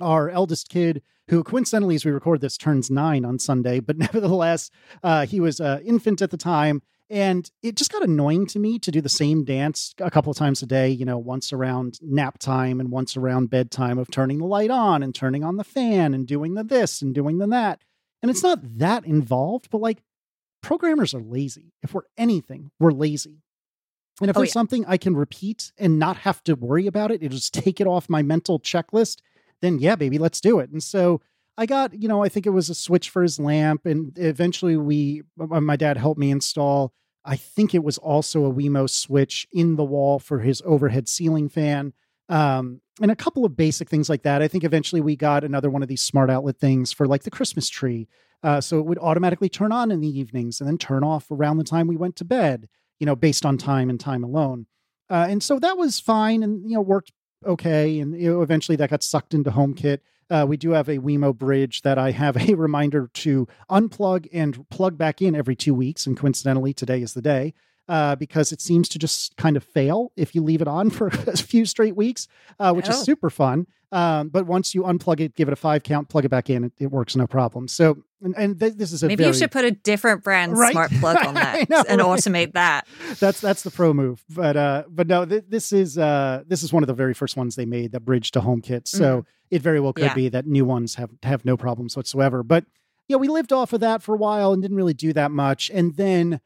Our 0.00 0.28
eldest 0.28 0.68
kid, 0.68 1.02
who 1.28 1.42
coincidentally, 1.42 1.94
as 1.94 2.04
we 2.04 2.10
record 2.10 2.42
this, 2.42 2.58
turns 2.58 2.90
nine 2.90 3.24
on 3.24 3.38
Sunday, 3.38 3.80
but 3.80 3.96
nevertheless, 3.98 4.70
uh, 5.02 5.24
he 5.24 5.40
was 5.40 5.58
an 5.58 5.80
infant 5.80 6.20
at 6.20 6.30
the 6.30 6.36
time. 6.36 6.82
And 7.08 7.50
it 7.62 7.76
just 7.76 7.92
got 7.92 8.02
annoying 8.02 8.46
to 8.48 8.58
me 8.58 8.78
to 8.78 8.90
do 8.90 9.02
the 9.02 9.08
same 9.08 9.44
dance 9.44 9.94
a 9.98 10.10
couple 10.10 10.30
of 10.30 10.36
times 10.36 10.62
a 10.62 10.66
day, 10.66 10.88
you 10.88 11.04
know, 11.04 11.18
once 11.18 11.52
around 11.52 11.98
nap 12.00 12.38
time 12.38 12.80
and 12.80 12.90
once 12.90 13.16
around 13.16 13.50
bedtime 13.50 13.98
of 13.98 14.10
turning 14.10 14.38
the 14.38 14.46
light 14.46 14.70
on 14.70 15.02
and 15.02 15.14
turning 15.14 15.44
on 15.44 15.56
the 15.56 15.64
fan 15.64 16.14
and 16.14 16.26
doing 16.26 16.54
the 16.54 16.64
this 16.64 17.02
and 17.02 17.14
doing 17.14 17.38
the 17.38 17.46
that. 17.48 17.82
And 18.22 18.30
it's 18.30 18.42
not 18.42 18.60
that 18.78 19.04
involved, 19.04 19.68
but 19.70 19.82
like 19.82 20.02
programmers 20.62 21.12
are 21.14 21.20
lazy. 21.22 21.72
If 21.82 21.92
we're 21.94 22.02
anything, 22.16 22.70
we're 22.80 22.92
lazy. 22.92 23.42
And 24.20 24.30
if 24.30 24.36
Oh, 24.36 24.40
there's 24.40 24.50
yeah. 24.50 24.52
something 24.52 24.84
I 24.86 24.96
can 24.96 25.16
repeat 25.16 25.72
and 25.78 25.98
not 25.98 26.18
have 26.18 26.42
to 26.44 26.54
worry 26.54 26.86
about 26.86 27.10
it, 27.10 27.22
it'll 27.22 27.36
just 27.36 27.54
take 27.54 27.80
it 27.80 27.86
off 27.86 28.08
my 28.08 28.22
mental 28.22 28.60
checklist, 28.60 29.18
then 29.60 29.78
yeah, 29.78 29.96
baby, 29.96 30.18
let's 30.18 30.40
do 30.40 30.58
it. 30.60 30.70
And 30.70 30.82
so 30.82 31.20
I 31.58 31.66
got, 31.66 31.94
you 32.00 32.08
know, 32.08 32.22
I 32.22 32.28
think 32.28 32.46
it 32.46 32.50
was 32.50 32.70
a 32.70 32.74
switch 32.74 33.10
for 33.10 33.22
his 33.22 33.38
lamp. 33.38 33.84
And 33.86 34.16
eventually 34.18 34.76
we, 34.76 35.22
my 35.36 35.76
dad 35.76 35.96
helped 35.96 36.18
me 36.20 36.30
install, 36.30 36.92
I 37.24 37.36
think 37.36 37.74
it 37.74 37.84
was 37.84 37.98
also 37.98 38.44
a 38.44 38.52
Wemo 38.52 38.88
switch 38.90 39.46
in 39.52 39.76
the 39.76 39.84
wall 39.84 40.18
for 40.18 40.40
his 40.40 40.62
overhead 40.64 41.08
ceiling 41.08 41.48
fan. 41.48 41.92
Um, 42.32 42.80
and 43.02 43.10
a 43.10 43.16
couple 43.16 43.44
of 43.44 43.58
basic 43.58 43.90
things 43.90 44.08
like 44.08 44.22
that. 44.22 44.40
I 44.40 44.48
think 44.48 44.64
eventually 44.64 45.02
we 45.02 45.16
got 45.16 45.44
another 45.44 45.68
one 45.68 45.82
of 45.82 45.88
these 45.88 46.02
smart 46.02 46.30
outlet 46.30 46.58
things 46.58 46.90
for 46.90 47.06
like 47.06 47.24
the 47.24 47.30
Christmas 47.30 47.68
tree. 47.68 48.08
Uh, 48.42 48.58
so 48.58 48.78
it 48.78 48.86
would 48.86 48.98
automatically 48.98 49.50
turn 49.50 49.70
on 49.70 49.90
in 49.90 50.00
the 50.00 50.18
evenings 50.18 50.58
and 50.58 50.66
then 50.66 50.78
turn 50.78 51.04
off 51.04 51.30
around 51.30 51.58
the 51.58 51.64
time 51.64 51.86
we 51.86 51.96
went 51.96 52.16
to 52.16 52.24
bed, 52.24 52.70
you 52.98 53.04
know, 53.04 53.14
based 53.14 53.44
on 53.44 53.58
time 53.58 53.90
and 53.90 54.00
time 54.00 54.24
alone. 54.24 54.64
Uh, 55.10 55.26
and 55.28 55.42
so 55.42 55.58
that 55.58 55.76
was 55.76 56.00
fine 56.00 56.42
and, 56.42 56.66
you 56.66 56.74
know, 56.74 56.80
worked 56.80 57.12
okay. 57.46 58.00
And 58.00 58.18
you 58.18 58.32
know, 58.32 58.40
eventually 58.40 58.76
that 58.76 58.88
got 58.88 59.02
sucked 59.02 59.34
into 59.34 59.50
HomeKit. 59.50 59.98
Uh, 60.30 60.46
we 60.48 60.56
do 60.56 60.70
have 60.70 60.88
a 60.88 60.98
Wemo 60.98 61.36
bridge 61.36 61.82
that 61.82 61.98
I 61.98 62.12
have 62.12 62.36
a 62.48 62.54
reminder 62.54 63.10
to 63.12 63.46
unplug 63.70 64.26
and 64.32 64.66
plug 64.70 64.96
back 64.96 65.20
in 65.20 65.34
every 65.34 65.54
two 65.54 65.74
weeks. 65.74 66.06
And 66.06 66.16
coincidentally, 66.16 66.72
today 66.72 67.02
is 67.02 67.12
the 67.12 67.20
day 67.20 67.52
uh, 67.92 68.16
because 68.16 68.52
it 68.52 68.60
seems 68.60 68.88
to 68.88 68.98
just 68.98 69.36
kind 69.36 69.56
of 69.56 69.62
fail 69.64 69.98
if 70.16 70.34
you 70.34 70.42
leave 70.42 70.62
it 70.62 70.68
on 70.68 70.88
for 70.90 71.06
a 71.26 71.36
few 71.36 71.64
straight 71.66 71.94
weeks, 71.96 72.26
uh, 72.58 72.72
which 72.72 72.88
is 72.88 72.96
Oh. 73.00 73.02
super 73.04 73.28
fun. 73.30 73.66
Um, 73.92 74.30
but 74.30 74.46
once 74.46 74.74
you 74.74 74.84
unplug 74.84 75.20
it, 75.20 75.34
give 75.34 75.48
it 75.48 75.52
a 75.52 75.56
five 75.56 75.82
count, 75.82 76.08
plug 76.08 76.24
it 76.24 76.30
back 76.30 76.48
in, 76.48 76.64
it, 76.64 76.72
it 76.78 76.86
works 76.90 77.14
no 77.14 77.26
problem. 77.26 77.68
So, 77.68 77.98
and, 78.22 78.34
and 78.38 78.58
th- 78.58 78.72
this 78.80 78.90
is 78.90 79.02
a 79.02 79.06
maybe 79.06 79.24
very, 79.24 79.34
you 79.34 79.38
should 79.38 79.50
put 79.50 79.66
a 79.66 79.70
different 79.70 80.24
brand 80.24 80.56
Right? 80.56 80.72
smart 80.72 80.90
plug 81.00 81.18
on 81.26 81.34
that 81.34 81.68
know, 81.68 81.84
and 81.86 82.00
right? 82.00 82.08
automate 82.18 82.54
that 82.54 82.86
that's 83.20 83.40
that's 83.42 83.62
the 83.62 83.70
pro 83.70 83.92
move. 83.92 84.24
But 84.30 84.56
uh, 84.56 84.84
but 84.88 85.06
no, 85.08 85.26
th- 85.26 85.44
this 85.46 85.72
is 85.74 85.98
uh, 85.98 86.42
this 86.46 86.62
is 86.62 86.72
one 86.72 86.82
of 86.82 86.86
the 86.86 86.94
very 86.94 87.12
first 87.12 87.36
ones 87.36 87.54
they 87.56 87.66
made 87.66 87.92
that 87.92 88.00
bridge 88.06 88.30
to 88.30 88.40
HomeKit. 88.40 88.88
So 88.88 89.26
it 89.50 89.60
very 89.60 89.80
well 89.80 89.92
could. 89.92 90.04
Yeah. 90.04 90.14
be 90.14 90.28
that 90.30 90.46
new 90.46 90.64
ones 90.64 90.94
have 90.94 91.10
have 91.22 91.44
no 91.44 91.58
problems 91.58 91.94
whatsoever. 91.94 92.42
But 92.42 92.64
yeah, 93.08 93.16
we 93.18 93.28
lived 93.28 93.52
off 93.52 93.74
of 93.74 93.80
that 93.80 94.02
for 94.02 94.14
a 94.14 94.18
while 94.18 94.54
and 94.54 94.62
didn't 94.62 94.78
really 94.78 94.94
do 94.94 95.12
that 95.12 95.30
much. 95.32 95.70
And 95.74 95.96
then 95.96 96.40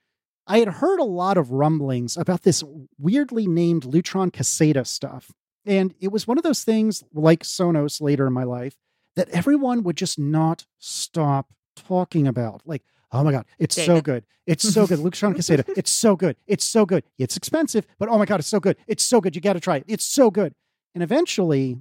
I 0.47 0.59
had 0.59 0.69
heard 0.69 1.01
a 1.01 1.05
lot 1.05 1.37
of 1.37 1.51
rumblings 1.51 2.17
about 2.17 2.43
this 2.43 2.63
weirdly 2.99 3.47
named 3.47 3.83
Lutron 3.83 4.31
Caseta 4.31 4.87
stuff. 4.87 5.33
And 5.65 5.95
it 6.01 6.13
was 6.13 6.27
one 6.27 6.39
of 6.39 6.45
those 6.45 6.63
things 6.63 7.03
like 7.13 7.43
Sonos 7.43 8.01
later 8.01 8.27
in 8.27 8.33
my 8.33 8.45
life 8.45 8.77
that 9.17 9.29
everyone 9.31 9.83
would 9.83 9.97
just 9.97 10.19
not 10.19 10.67
stop 10.79 11.53
talking 11.75 12.29
about. 12.29 12.63
Like, 12.65 12.83
oh 13.11 13.25
my 13.25 13.33
God, 13.33 13.47
it's 13.59 13.75
so 13.83 14.01
good. 14.01 14.25
It's 14.47 14.73
so 14.73 14.87
good. 14.87 14.99
Lutron 15.01 15.35
Caseta, 15.35 15.65
it's 15.77 15.91
so 15.91 16.15
good. 16.15 16.37
It's 16.47 16.65
so 16.65 16.87
good. 16.87 17.03
It's 17.19 17.37
expensive, 17.37 17.87
but 17.99 18.09
oh 18.09 18.19
my 18.19 18.27
God, 18.27 18.39
it's 18.39 18.49
so 18.49 18.61
good. 18.61 18.77
It's 18.87 19.05
so 19.05 19.21
good. 19.21 19.35
You 19.35 19.43
got 19.43 19.55
to 19.55 19.61
try 19.61 19.79
it. 19.79 19.85
It's 19.89 20.05
so 20.05 20.31
good. 20.31 20.55
And 20.95 21.03
eventually 21.03 21.79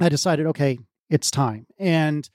I 0.00 0.10
decided, 0.10 0.46
okay, 0.46 0.78
it's 1.08 1.30
time. 1.30 1.66
And 1.78 2.28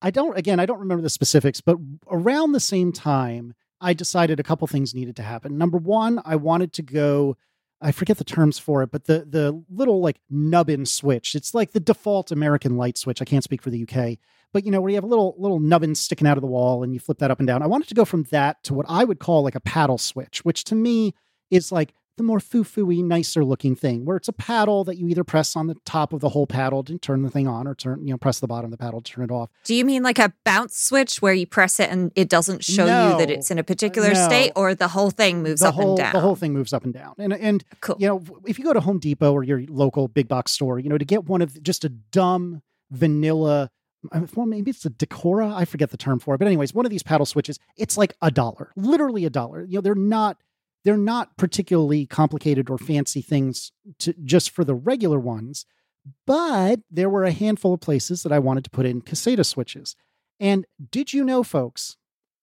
I 0.00 0.10
don't, 0.10 0.38
again, 0.38 0.60
I 0.60 0.66
don't 0.66 0.78
remember 0.78 1.02
the 1.02 1.10
specifics, 1.10 1.60
but 1.60 1.76
around 2.08 2.52
the 2.52 2.60
same 2.60 2.92
time, 2.92 3.54
I 3.80 3.94
decided 3.94 4.38
a 4.38 4.44
couple 4.44 4.66
things 4.66 4.94
needed 4.94 5.16
to 5.16 5.22
happen. 5.22 5.56
Number 5.56 5.78
one, 5.78 6.20
I 6.24 6.36
wanted 6.36 6.72
to 6.74 6.82
go 6.82 7.36
I 7.82 7.92
forget 7.92 8.18
the 8.18 8.24
terms 8.24 8.58
for 8.58 8.82
it, 8.82 8.90
but 8.90 9.06
the 9.06 9.24
the 9.28 9.64
little 9.70 10.00
like 10.00 10.20
nubbin 10.28 10.84
switch. 10.84 11.34
It's 11.34 11.54
like 11.54 11.72
the 11.72 11.80
default 11.80 12.30
American 12.30 12.76
light 12.76 12.98
switch. 12.98 13.22
I 13.22 13.24
can't 13.24 13.44
speak 13.44 13.62
for 13.62 13.70
the 13.70 13.82
UK, 13.82 14.18
but 14.52 14.64
you 14.64 14.70
know 14.70 14.80
where 14.80 14.90
you 14.90 14.96
have 14.96 15.04
a 15.04 15.08
little 15.08 15.34
little 15.38 15.60
nubbin 15.60 15.94
sticking 15.94 16.26
out 16.26 16.36
of 16.36 16.42
the 16.42 16.46
wall 16.46 16.82
and 16.82 16.92
you 16.92 17.00
flip 17.00 17.18
that 17.18 17.30
up 17.30 17.38
and 17.38 17.46
down. 17.46 17.62
I 17.62 17.66
wanted 17.66 17.88
to 17.88 17.94
go 17.94 18.04
from 18.04 18.24
that 18.24 18.62
to 18.64 18.74
what 18.74 18.86
I 18.88 19.04
would 19.04 19.18
call 19.18 19.42
like 19.42 19.54
a 19.54 19.60
paddle 19.60 19.98
switch, 19.98 20.44
which 20.44 20.64
to 20.64 20.74
me 20.74 21.14
is 21.50 21.72
like 21.72 21.94
the 22.20 22.26
more 22.26 22.38
foo-foo-y, 22.38 22.96
nicer 23.00 23.42
looking 23.44 23.74
thing, 23.74 24.04
where 24.04 24.16
it's 24.18 24.28
a 24.28 24.32
paddle 24.32 24.84
that 24.84 24.96
you 24.98 25.08
either 25.08 25.24
press 25.24 25.56
on 25.56 25.66
the 25.68 25.74
top 25.86 26.12
of 26.12 26.20
the 26.20 26.28
whole 26.28 26.46
paddle 26.46 26.84
to 26.84 26.98
turn 26.98 27.22
the 27.22 27.30
thing 27.30 27.48
on, 27.48 27.66
or 27.66 27.74
turn 27.74 28.06
you 28.06 28.12
know 28.12 28.18
press 28.18 28.40
the 28.40 28.46
bottom 28.46 28.66
of 28.66 28.70
the 28.72 28.76
paddle 28.76 29.00
to 29.00 29.12
turn 29.12 29.24
it 29.24 29.30
off. 29.30 29.48
Do 29.64 29.74
you 29.74 29.84
mean 29.86 30.02
like 30.02 30.18
a 30.18 30.32
bounce 30.44 30.76
switch 30.78 31.22
where 31.22 31.32
you 31.32 31.46
press 31.46 31.80
it 31.80 31.88
and 31.90 32.12
it 32.14 32.28
doesn't 32.28 32.62
show 32.62 32.84
No. 32.86 33.12
you 33.12 33.18
that 33.18 33.30
it's 33.30 33.50
in 33.50 33.58
a 33.58 33.64
particular 33.64 34.12
No. 34.12 34.26
state, 34.28 34.52
or 34.54 34.74
the 34.74 34.88
whole 34.88 35.10
thing 35.10 35.42
moves 35.42 35.62
the 35.62 35.68
up 35.68 35.74
whole 35.74 35.88
and 35.90 35.96
down? 35.98 36.12
the 36.12 36.20
whole 36.20 36.36
thing 36.36 36.52
moves 36.52 36.72
up 36.74 36.84
and 36.84 36.92
down, 36.92 37.14
and 37.18 37.32
and 37.32 37.64
Cool. 37.80 37.96
you 37.98 38.06
know 38.06 38.22
if 38.46 38.58
you 38.58 38.64
go 38.64 38.72
to 38.74 38.80
Home 38.80 38.98
Depot 38.98 39.32
or 39.32 39.42
your 39.42 39.62
local 39.68 40.06
big 40.08 40.28
box 40.28 40.52
store, 40.52 40.78
you 40.78 40.88
know 40.90 40.98
to 40.98 41.04
get 41.06 41.24
one 41.24 41.40
of 41.42 41.62
just 41.62 41.84
a 41.84 41.88
dumb 41.88 42.60
vanilla. 42.90 43.70
uh, 44.12 44.20
Well, 44.34 44.46
maybe 44.46 44.70
it's 44.70 44.84
a 44.84 44.90
Decora. 44.90 45.52
I 45.54 45.64
forget 45.64 45.90
the 45.90 45.96
term 45.96 46.18
for 46.18 46.34
it, 46.34 46.38
but 46.38 46.46
anyways, 46.46 46.74
one 46.74 46.84
of 46.86 46.90
these 46.90 47.02
paddle 47.02 47.26
switches, 47.26 47.58
it's 47.76 47.96
like 47.96 48.14
a 48.22 48.30
dollar, 48.30 48.72
literally 48.76 49.24
a 49.24 49.30
dollar. 49.30 49.64
You 49.64 49.76
know, 49.76 49.80
they're 49.80 49.94
not 49.94 50.38
they're 50.84 50.96
not 50.96 51.36
particularly 51.36 52.06
complicated 52.06 52.70
or 52.70 52.78
fancy 52.78 53.20
things 53.20 53.72
to 53.98 54.14
just 54.24 54.50
for 54.50 54.64
the 54.64 54.74
regular 54.74 55.18
ones, 55.18 55.66
but 56.26 56.80
there 56.90 57.10
were 57.10 57.24
a 57.24 57.32
handful 57.32 57.74
of 57.74 57.80
places 57.80 58.22
that 58.22 58.32
I 58.32 58.38
wanted 58.38 58.64
to 58.64 58.70
put 58.70 58.86
in 58.86 59.02
Caseta 59.02 59.44
switches. 59.44 59.96
And 60.38 60.66
did 60.90 61.12
you 61.12 61.22
know, 61.24 61.42
folks, 61.42 61.96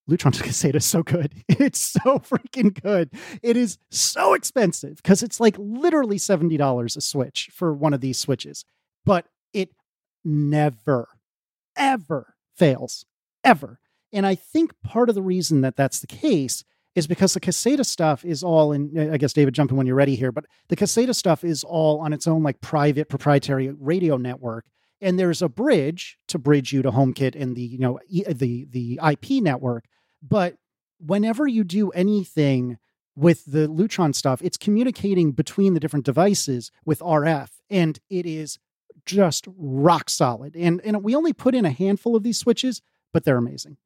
Lutron's 0.10 0.42
Caseta 0.42 0.76
is 0.76 0.86
so 0.86 1.04
good. 1.04 1.34
It's 1.50 1.80
so 1.80 2.20
freaking 2.20 2.80
good. 2.82 3.10
It 3.42 3.58
is 3.58 3.78
so 3.90 4.34
expensive 4.34 4.98
because 4.98 5.24
it's 5.24 5.40
like 5.40 5.56
literally 5.58 6.18
$70 6.18 6.98
a 6.98 7.02
switch 7.02 7.50
for 7.52 7.74
one 7.74 7.94
of 7.94 8.02
these 8.02 8.18
switches, 8.18 8.64
but 9.06 9.26
it 9.54 9.72
never, 10.24 11.10
ever 11.76 12.36
fails, 12.56 13.06
ever. 13.44 13.80
And 14.14 14.26
I 14.26 14.36
think 14.36 14.72
part 14.84 15.10
of 15.10 15.16
the 15.16 15.22
reason 15.22 15.62
that 15.62 15.76
that's 15.76 16.00
the 16.00 16.08
case 16.08 16.64
is 16.98 17.06
because 17.06 17.36
the 17.36 17.40
Caseta 17.40 17.86
stuff 17.86 18.26
is 18.26 18.42
all 18.42 18.72
in, 18.72 19.12
I 19.14 19.18
guess, 19.18 19.32
David, 19.32 19.54
jump 19.54 19.70
in 19.70 19.78
when 19.78 19.86
you're 19.86 19.96
ready 19.96 20.16
here, 20.16 20.32
but 20.32 20.46
the 20.70 20.76
Caseta 20.76 21.14
stuff 21.14 21.44
is 21.44 21.64
all 21.64 22.00
on 22.00 22.12
its 22.12 22.26
own, 22.26 22.42
like 22.42 22.60
private 22.60 23.08
proprietary 23.08 23.70
radio 23.70 24.18
network. 24.18 24.66
And 25.00 25.20
there's 25.20 25.44
a 25.44 25.48
bridge 25.48 26.18
to 26.28 26.40
bridge 26.40 26.74
you 26.74 26.82
to 26.82 26.90
HomeKit 26.90 27.40
and 27.40 27.56
the, 27.56 27.62
you 27.62 27.78
know, 27.78 28.00
the, 28.10 28.66
the 28.68 29.00
IP 29.08 29.44
network. 29.44 29.86
But 30.28 30.56
whenever 30.98 31.46
you 31.46 31.64
do 31.64 31.92
anything 31.92 32.80
with 33.16 33.46
the 33.46 33.68
Lutron 33.68 34.16
stuff, 34.16 34.42
it's 34.42 34.58
communicating 34.58 35.34
between 35.34 35.76
the 35.76 35.80
different 35.80 36.06
devices 36.06 36.72
with 36.84 37.00
RF, 37.02 37.50
and 37.70 38.00
it 38.10 38.26
is 38.26 38.58
just 39.06 39.48
rock 39.56 40.10
solid. 40.10 40.56
And 40.56 40.82
and 40.84 41.04
we 41.04 41.16
only 41.16 41.34
put 41.34 41.54
in 41.54 41.64
a 41.64 41.72
handful 41.72 42.16
of 42.16 42.24
these 42.24 42.40
switches, 42.40 42.82
but 43.14 43.24
they're 43.24 43.38
amazing. 43.38 43.78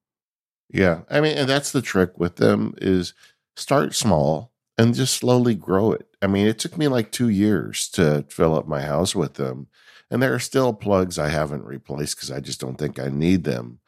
Yeah. 0.73 1.01
I 1.09 1.21
mean, 1.21 1.37
and 1.37 1.49
that's 1.49 1.71
the 1.71 1.81
trick 1.81 2.17
with 2.17 2.37
them 2.37 2.73
is 2.77 3.13
start 3.55 3.93
small 3.93 4.51
and 4.77 4.95
just 4.95 5.15
slowly 5.15 5.53
grow 5.53 5.91
it. 5.91 6.07
I 6.21 6.27
mean, 6.27 6.47
it 6.47 6.59
took 6.59 6.77
me 6.77 6.87
like 6.87 7.11
two 7.11 7.29
years 7.29 7.89
to 7.89 8.25
fill 8.29 8.55
up 8.55 8.67
my 8.67 8.81
house 8.81 9.13
with 9.13 9.35
them. 9.35 9.67
And 10.09 10.21
there 10.21 10.33
are 10.33 10.39
still 10.39 10.73
plugs 10.73 11.17
I 11.17 11.29
haven't 11.29 11.63
replaced 11.63 12.17
because 12.17 12.31
I 12.31 12.39
just 12.39 12.59
don't 12.59 12.77
think 12.77 12.99
I 12.99 13.07
need 13.09 13.43
them. 13.43 13.79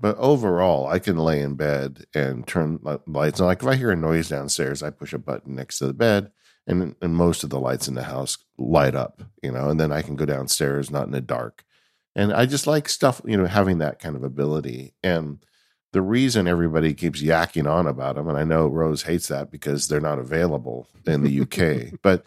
But 0.00 0.16
overall, 0.18 0.86
I 0.86 0.98
can 0.98 1.16
lay 1.18 1.40
in 1.40 1.54
bed 1.56 2.06
and 2.14 2.46
turn 2.46 2.80
lights 3.06 3.40
on. 3.40 3.46
Like 3.46 3.62
if 3.62 3.68
I 3.68 3.76
hear 3.76 3.90
a 3.90 3.96
noise 3.96 4.28
downstairs, 4.28 4.82
I 4.82 4.90
push 4.90 5.12
a 5.12 5.18
button 5.18 5.54
next 5.54 5.78
to 5.78 5.86
the 5.86 5.92
bed, 5.92 6.30
and 6.66 6.94
and 7.02 7.14
most 7.14 7.44
of 7.44 7.50
the 7.50 7.60
lights 7.60 7.86
in 7.86 7.94
the 7.94 8.04
house 8.04 8.38
light 8.56 8.94
up. 8.94 9.22
You 9.42 9.52
know, 9.52 9.68
and 9.68 9.78
then 9.78 9.92
I 9.92 10.00
can 10.00 10.16
go 10.16 10.24
downstairs, 10.24 10.90
not 10.90 11.06
in 11.06 11.12
the 11.12 11.20
dark. 11.20 11.64
And 12.16 12.32
I 12.32 12.46
just 12.46 12.66
like 12.66 12.88
stuff, 12.88 13.20
you 13.24 13.36
know, 13.36 13.46
having 13.46 13.78
that 13.78 13.98
kind 13.98 14.16
of 14.16 14.24
ability. 14.24 14.94
And 15.02 15.44
the 15.92 16.02
reason 16.02 16.46
everybody 16.46 16.94
keeps 16.94 17.22
yakking 17.22 17.70
on 17.70 17.86
about 17.86 18.14
them, 18.14 18.28
and 18.28 18.38
I 18.38 18.44
know 18.44 18.66
Rose 18.66 19.02
hates 19.02 19.28
that 19.28 19.50
because 19.50 19.88
they're 19.88 20.00
not 20.00 20.18
available 20.18 20.88
in 21.06 21.22
the 21.22 21.40
UK, 21.40 21.98
but 22.02 22.24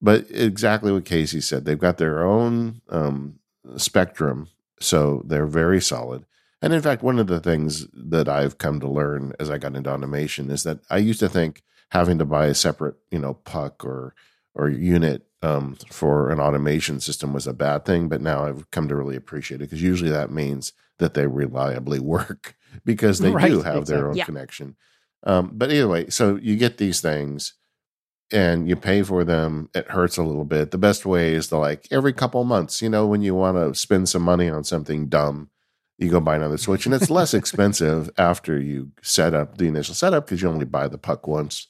but 0.00 0.26
exactly 0.30 0.92
what 0.92 1.04
Casey 1.04 1.40
said, 1.40 1.64
they've 1.64 1.78
got 1.78 1.98
their 1.98 2.24
own 2.24 2.82
um, 2.88 3.40
spectrum, 3.76 4.48
so 4.80 5.22
they're 5.26 5.46
very 5.46 5.80
solid. 5.80 6.24
And 6.62 6.72
in 6.72 6.82
fact, 6.82 7.02
one 7.02 7.18
of 7.18 7.26
the 7.26 7.40
things 7.40 7.86
that 7.92 8.28
I've 8.28 8.58
come 8.58 8.80
to 8.80 8.88
learn 8.88 9.32
as 9.40 9.50
I 9.50 9.58
got 9.58 9.74
into 9.74 9.90
automation 9.90 10.50
is 10.50 10.62
that 10.64 10.80
I 10.90 10.98
used 10.98 11.20
to 11.20 11.28
think 11.28 11.62
having 11.90 12.18
to 12.18 12.24
buy 12.24 12.46
a 12.46 12.54
separate, 12.54 12.96
you 13.10 13.18
know, 13.18 13.34
puck 13.34 13.84
or 13.84 14.14
or 14.54 14.68
unit 14.68 15.28
um, 15.42 15.76
for 15.90 16.30
an 16.30 16.40
automation 16.40 17.00
system 17.00 17.32
was 17.32 17.46
a 17.46 17.52
bad 17.52 17.84
thing, 17.84 18.08
but 18.08 18.20
now 18.20 18.44
I've 18.44 18.70
come 18.70 18.88
to 18.88 18.96
really 18.96 19.16
appreciate 19.16 19.60
it 19.60 19.70
because 19.70 19.82
usually 19.82 20.10
that 20.10 20.32
means 20.32 20.72
that 20.98 21.14
they 21.14 21.26
reliably 21.26 22.00
work 22.16 22.56
because 22.84 23.18
they 23.18 23.30
Right, 23.30 23.50
do 23.50 23.62
have 23.62 23.86
their 23.86 23.98
exactly. 23.98 24.08
own 24.10 24.16
Yeah. 24.16 24.24
connection. 24.24 24.76
Um, 25.24 25.50
but 25.54 25.70
anyway, 25.70 26.08
so 26.10 26.36
you 26.36 26.56
get 26.56 26.78
these 26.78 27.00
things 27.00 27.54
and 28.32 28.68
you 28.68 28.76
pay 28.76 29.02
for 29.02 29.24
them. 29.24 29.68
It 29.74 29.88
hurts 29.90 30.16
a 30.16 30.22
little 30.22 30.44
bit. 30.44 30.70
The 30.70 30.78
best 30.78 31.04
way 31.06 31.32
is 31.34 31.48
to 31.48 31.56
like 31.56 31.88
every 31.90 32.12
couple 32.12 32.42
months, 32.44 32.80
you 32.82 32.88
know, 32.88 33.06
when 33.06 33.22
you 33.22 33.34
want 33.34 33.56
to 33.56 33.74
spend 33.78 34.08
some 34.08 34.22
money 34.22 34.48
on 34.48 34.64
something 34.64 35.08
dumb, 35.08 35.50
you 35.98 36.08
go 36.10 36.20
buy 36.20 36.36
another 36.36 36.58
Switch, 36.58 36.86
and 36.86 36.94
it's 36.94 37.10
less 37.10 37.34
expensive 37.34 38.08
after 38.16 38.60
you 38.60 38.92
set 39.02 39.34
up 39.34 39.58
the 39.58 39.66
initial 39.66 39.94
setup 39.94 40.26
because 40.26 40.40
you 40.40 40.48
only 40.48 40.64
buy 40.64 40.86
the 40.86 40.98
puck 40.98 41.26
once. 41.26 41.66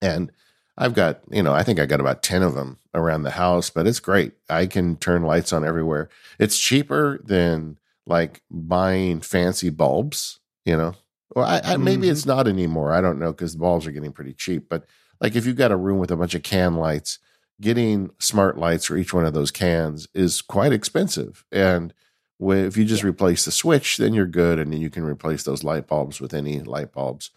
And 0.00 0.32
I've 0.76 0.94
got, 0.94 1.20
you 1.30 1.42
know, 1.42 1.52
I 1.52 1.62
think 1.62 1.78
I 1.78 1.86
got 1.86 2.00
about 2.00 2.22
10 2.24 2.42
of 2.42 2.54
them 2.54 2.78
around 2.94 3.22
the 3.22 3.30
house, 3.30 3.70
but 3.70 3.86
it's 3.86 4.00
great. 4.00 4.32
I 4.48 4.66
can 4.66 4.96
turn 4.96 5.22
lights 5.22 5.52
on 5.52 5.64
everywhere. 5.64 6.08
It's 6.38 6.58
cheaper 6.58 7.20
than 7.24 7.76
like 8.06 8.42
buying 8.50 9.20
fancy 9.20 9.70
bulbs, 9.70 10.40
you 10.64 10.76
know. 10.76 10.94
Well, 11.34 11.46
I, 11.46 11.60
I, 11.64 11.76
maybe 11.76 12.08
Mhm. 12.08 12.10
it's 12.12 12.26
not 12.26 12.46
anymore. 12.48 12.92
I 12.92 13.00
don't 13.00 13.18
know 13.18 13.32
because 13.32 13.52
the 13.54 13.58
bulbs 13.60 13.86
are 13.86 13.92
getting 13.92 14.12
pretty 14.12 14.34
cheap. 14.34 14.68
But 14.68 14.84
like 15.20 15.34
if 15.36 15.46
you've 15.46 15.56
got 15.56 15.72
a 15.72 15.76
room 15.76 15.98
with 15.98 16.10
a 16.10 16.16
bunch 16.16 16.34
of 16.34 16.42
can 16.42 16.76
lights, 16.76 17.18
getting 17.60 18.10
smart 18.18 18.58
lights 18.58 18.86
for 18.86 18.96
each 18.96 19.14
one 19.14 19.24
of 19.24 19.34
those 19.34 19.50
cans 19.50 20.08
is 20.14 20.42
quite 20.42 20.72
expensive. 20.72 21.44
And 21.52 21.94
if 22.40 22.76
you 22.76 22.84
just 22.84 23.04
replace 23.04 23.44
the 23.44 23.52
switch, 23.52 23.98
then 23.98 24.14
you're 24.14 24.26
good, 24.26 24.58
and 24.58 24.72
then 24.72 24.80
you 24.80 24.90
can 24.90 25.04
replace 25.04 25.44
those 25.44 25.62
light 25.62 25.86
bulbs 25.86 26.20
with 26.20 26.34
any 26.34 26.60
light 26.60 26.92
bulbs. 26.92 27.30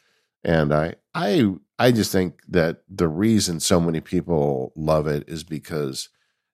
And 0.43 0.73
I, 0.73 0.95
I, 1.13 1.53
I 1.77 1.91
just 1.91 2.11
think 2.11 2.41
that 2.47 2.81
the 2.89 3.07
reason 3.07 3.59
so 3.59 3.79
many 3.79 3.99
people 4.01 4.73
love 4.75 5.05
it 5.07 5.27
is 5.29 5.43
because 5.43 6.09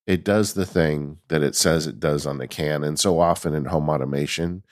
it 0.08 0.24
does 0.24 0.54
the 0.54 0.66
thing 0.66 1.18
that 1.28 1.44
it 1.44 1.56
says 1.56 1.88
it 1.88 2.00
does 2.00 2.26
on 2.26 2.38
the 2.38 2.48
can, 2.48 2.84
and 2.84 3.00
so 3.00 3.20
often 3.20 3.54
in 3.54 3.66
home 3.66 3.90
automation, 3.90 4.64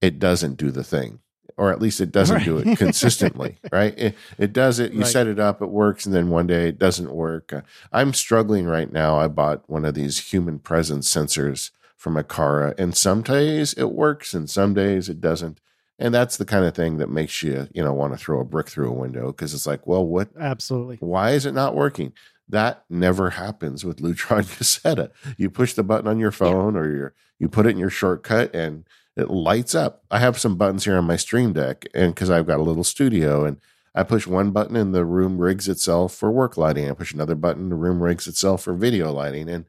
it 0.00 0.18
doesn't 0.18 0.56
do 0.56 0.70
the 0.70 0.84
thing, 0.84 1.20
or 1.56 1.72
at 1.72 1.80
least 1.80 2.00
it 2.00 2.12
doesn't 2.12 2.44
do 2.44 2.58
it 2.58 2.78
consistently. 2.78 3.58
right? 3.72 3.98
It, 3.98 4.14
it 4.38 4.52
does 4.52 4.78
it. 4.78 4.92
You 4.92 5.00
Right. 5.00 5.08
set 5.08 5.26
it 5.26 5.38
up, 5.40 5.60
it 5.62 5.70
works, 5.70 6.06
and 6.06 6.14
then 6.14 6.28
one 6.30 6.46
day 6.46 6.68
it 6.68 6.78
doesn't 6.78 7.12
work. 7.12 7.52
Uh, 7.52 7.62
I'm 7.92 8.12
struggling 8.14 8.66
right 8.66 8.90
now. 8.92 9.18
I 9.18 9.28
bought 9.28 9.68
one 9.68 9.84
of 9.84 9.94
these 9.94 10.30
human 10.32 10.58
presence 10.58 11.12
sensors 11.12 11.70
from 11.96 12.14
Aqara, 12.16 12.78
and 12.78 12.96
some 12.96 13.22
days 13.22 13.72
it 13.74 13.90
works, 13.90 14.34
and 14.34 14.48
some 14.48 14.74
days 14.74 15.08
it 15.08 15.20
doesn't. 15.20 15.60
And 15.98 16.12
that's 16.14 16.36
the 16.36 16.44
kind 16.44 16.66
of 16.66 16.74
thing 16.74 16.98
that 16.98 17.08
makes 17.08 17.42
you, 17.42 17.68
you 17.72 17.82
know, 17.82 17.94
want 17.94 18.12
to 18.12 18.18
throw 18.18 18.38
a 18.40 18.44
brick 18.44 18.68
through 18.68 18.90
a 18.90 18.94
window 18.94 19.28
because 19.28 19.54
it's 19.54 19.66
like, 19.66 19.86
well, 19.86 20.06
what? 20.06 20.28
Absolutely. 20.38 20.98
Why 21.00 21.30
is 21.30 21.46
it 21.46 21.54
not 21.54 21.74
working? 21.74 22.12
That 22.48 22.84
never 22.88 23.30
happens 23.30 23.84
with 23.84 23.98
Lutron 23.98 24.44
Caseta. 24.58 25.10
You 25.36 25.50
push 25.50 25.74
the 25.74 25.82
button 25.82 26.06
on 26.08 26.18
your 26.18 26.30
phone 26.30 26.76
or 26.76 26.94
your, 26.94 27.14
you 27.38 27.48
put 27.48 27.66
it 27.66 27.70
in 27.70 27.78
your 27.78 27.90
shortcut 27.90 28.54
and 28.54 28.84
it 29.16 29.30
lights 29.30 29.74
up. 29.74 30.04
I 30.10 30.18
have 30.18 30.38
some 30.38 30.56
buttons 30.56 30.84
here 30.84 30.96
on 30.98 31.04
my 31.04 31.16
Stream 31.16 31.52
Deck, 31.54 31.86
and 31.94 32.14
because 32.14 32.28
I've 32.30 32.46
got 32.46 32.60
a 32.60 32.62
little 32.62 32.84
studio, 32.84 33.44
and 33.46 33.58
I 33.94 34.02
push 34.02 34.26
one 34.26 34.50
button 34.50 34.76
and 34.76 34.94
the 34.94 35.06
room 35.06 35.38
rigs 35.38 35.68
itself 35.68 36.14
for 36.14 36.30
work 36.30 36.58
lighting. 36.58 36.90
I 36.90 36.92
push 36.92 37.14
another 37.14 37.34
button, 37.34 37.70
the 37.70 37.76
room 37.76 38.02
rigs 38.02 38.26
itself 38.26 38.62
for 38.64 38.74
video 38.74 39.10
lighting, 39.10 39.48
and 39.48 39.64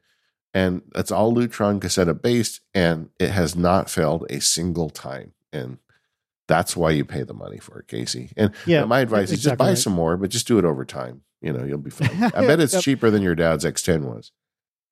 and 0.54 0.82
it's 0.94 1.10
all 1.10 1.34
Lutron 1.34 1.80
Caseta 1.80 2.20
based, 2.20 2.60
and 2.74 3.08
it 3.18 3.30
has 3.30 3.56
not 3.56 3.88
failed 3.88 4.26
a 4.28 4.40
single 4.40 4.90
time. 4.90 5.32
And 5.52 5.78
that's 6.46 6.76
why 6.76 6.90
you 6.90 7.04
pay 7.04 7.22
the 7.22 7.34
money 7.34 7.58
for 7.58 7.80
it, 7.80 7.88
Casey. 7.88 8.30
And 8.36 8.52
Yeah, 8.66 8.84
my 8.84 9.00
advice 9.00 9.30
is 9.30 9.42
just 9.42 9.56
buy 9.56 9.68
right. 9.68 9.78
some 9.78 9.92
more, 9.94 10.16
but 10.16 10.30
just 10.30 10.46
do 10.46 10.58
it 10.58 10.64
over 10.64 10.84
time. 10.84 11.22
You 11.40 11.52
know, 11.52 11.64
you'll 11.64 11.78
be 11.78 11.90
fine. 11.98 12.10
I 12.34 12.46
bet 12.46 12.60
it's 12.60 12.74
Yep. 12.74 12.82
cheaper 12.82 13.10
than 13.10 13.22
your 13.22 13.34
dad's 13.34 13.64
X10 13.64 14.02
was. 14.02 14.32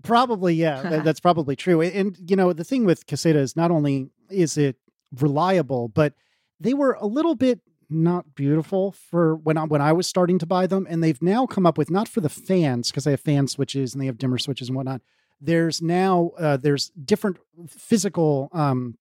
Probably, 0.02 0.54
yeah, 0.54 0.82
that- 0.90 1.04
that's 1.04 1.20
probably 1.20 1.56
true. 1.56 1.80
And, 1.80 1.92
and, 1.94 2.30
you 2.30 2.36
know, 2.36 2.52
the 2.52 2.64
thing 2.64 2.84
with 2.84 3.06
Caseta 3.06 3.36
is 3.36 3.56
not 3.56 3.70
only 3.70 4.10
is 4.30 4.56
it 4.56 4.76
reliable, 5.20 5.88
but 5.88 6.14
they 6.60 6.74
were 6.74 6.96
a 7.00 7.06
little 7.06 7.34
bit 7.34 7.60
not 7.88 8.34
beautiful 8.34 8.90
for 8.92 9.36
when 9.36 9.56
I 9.56 9.62
when 9.64 9.80
I 9.80 9.92
was 9.92 10.08
starting 10.08 10.38
to 10.40 10.46
buy 10.46 10.66
them, 10.66 10.86
and 10.90 11.02
they've 11.04 11.22
now 11.22 11.46
come 11.46 11.66
up 11.66 11.78
with 11.78 11.88
not 11.90 12.08
for 12.08 12.20
the 12.20 12.28
fans 12.28 12.90
because 12.90 13.04
they 13.04 13.12
have 13.12 13.20
fan 13.20 13.46
switches 13.46 13.94
and 13.94 14.02
they 14.02 14.06
have 14.06 14.18
dimmer 14.18 14.38
switches 14.38 14.68
and 14.68 14.76
whatnot. 14.76 15.02
There's 15.40 15.80
now 15.80 16.32
uh, 16.36 16.56
there's 16.56 16.90
different 17.04 17.36
physical 17.68 18.48
um, 18.52 18.98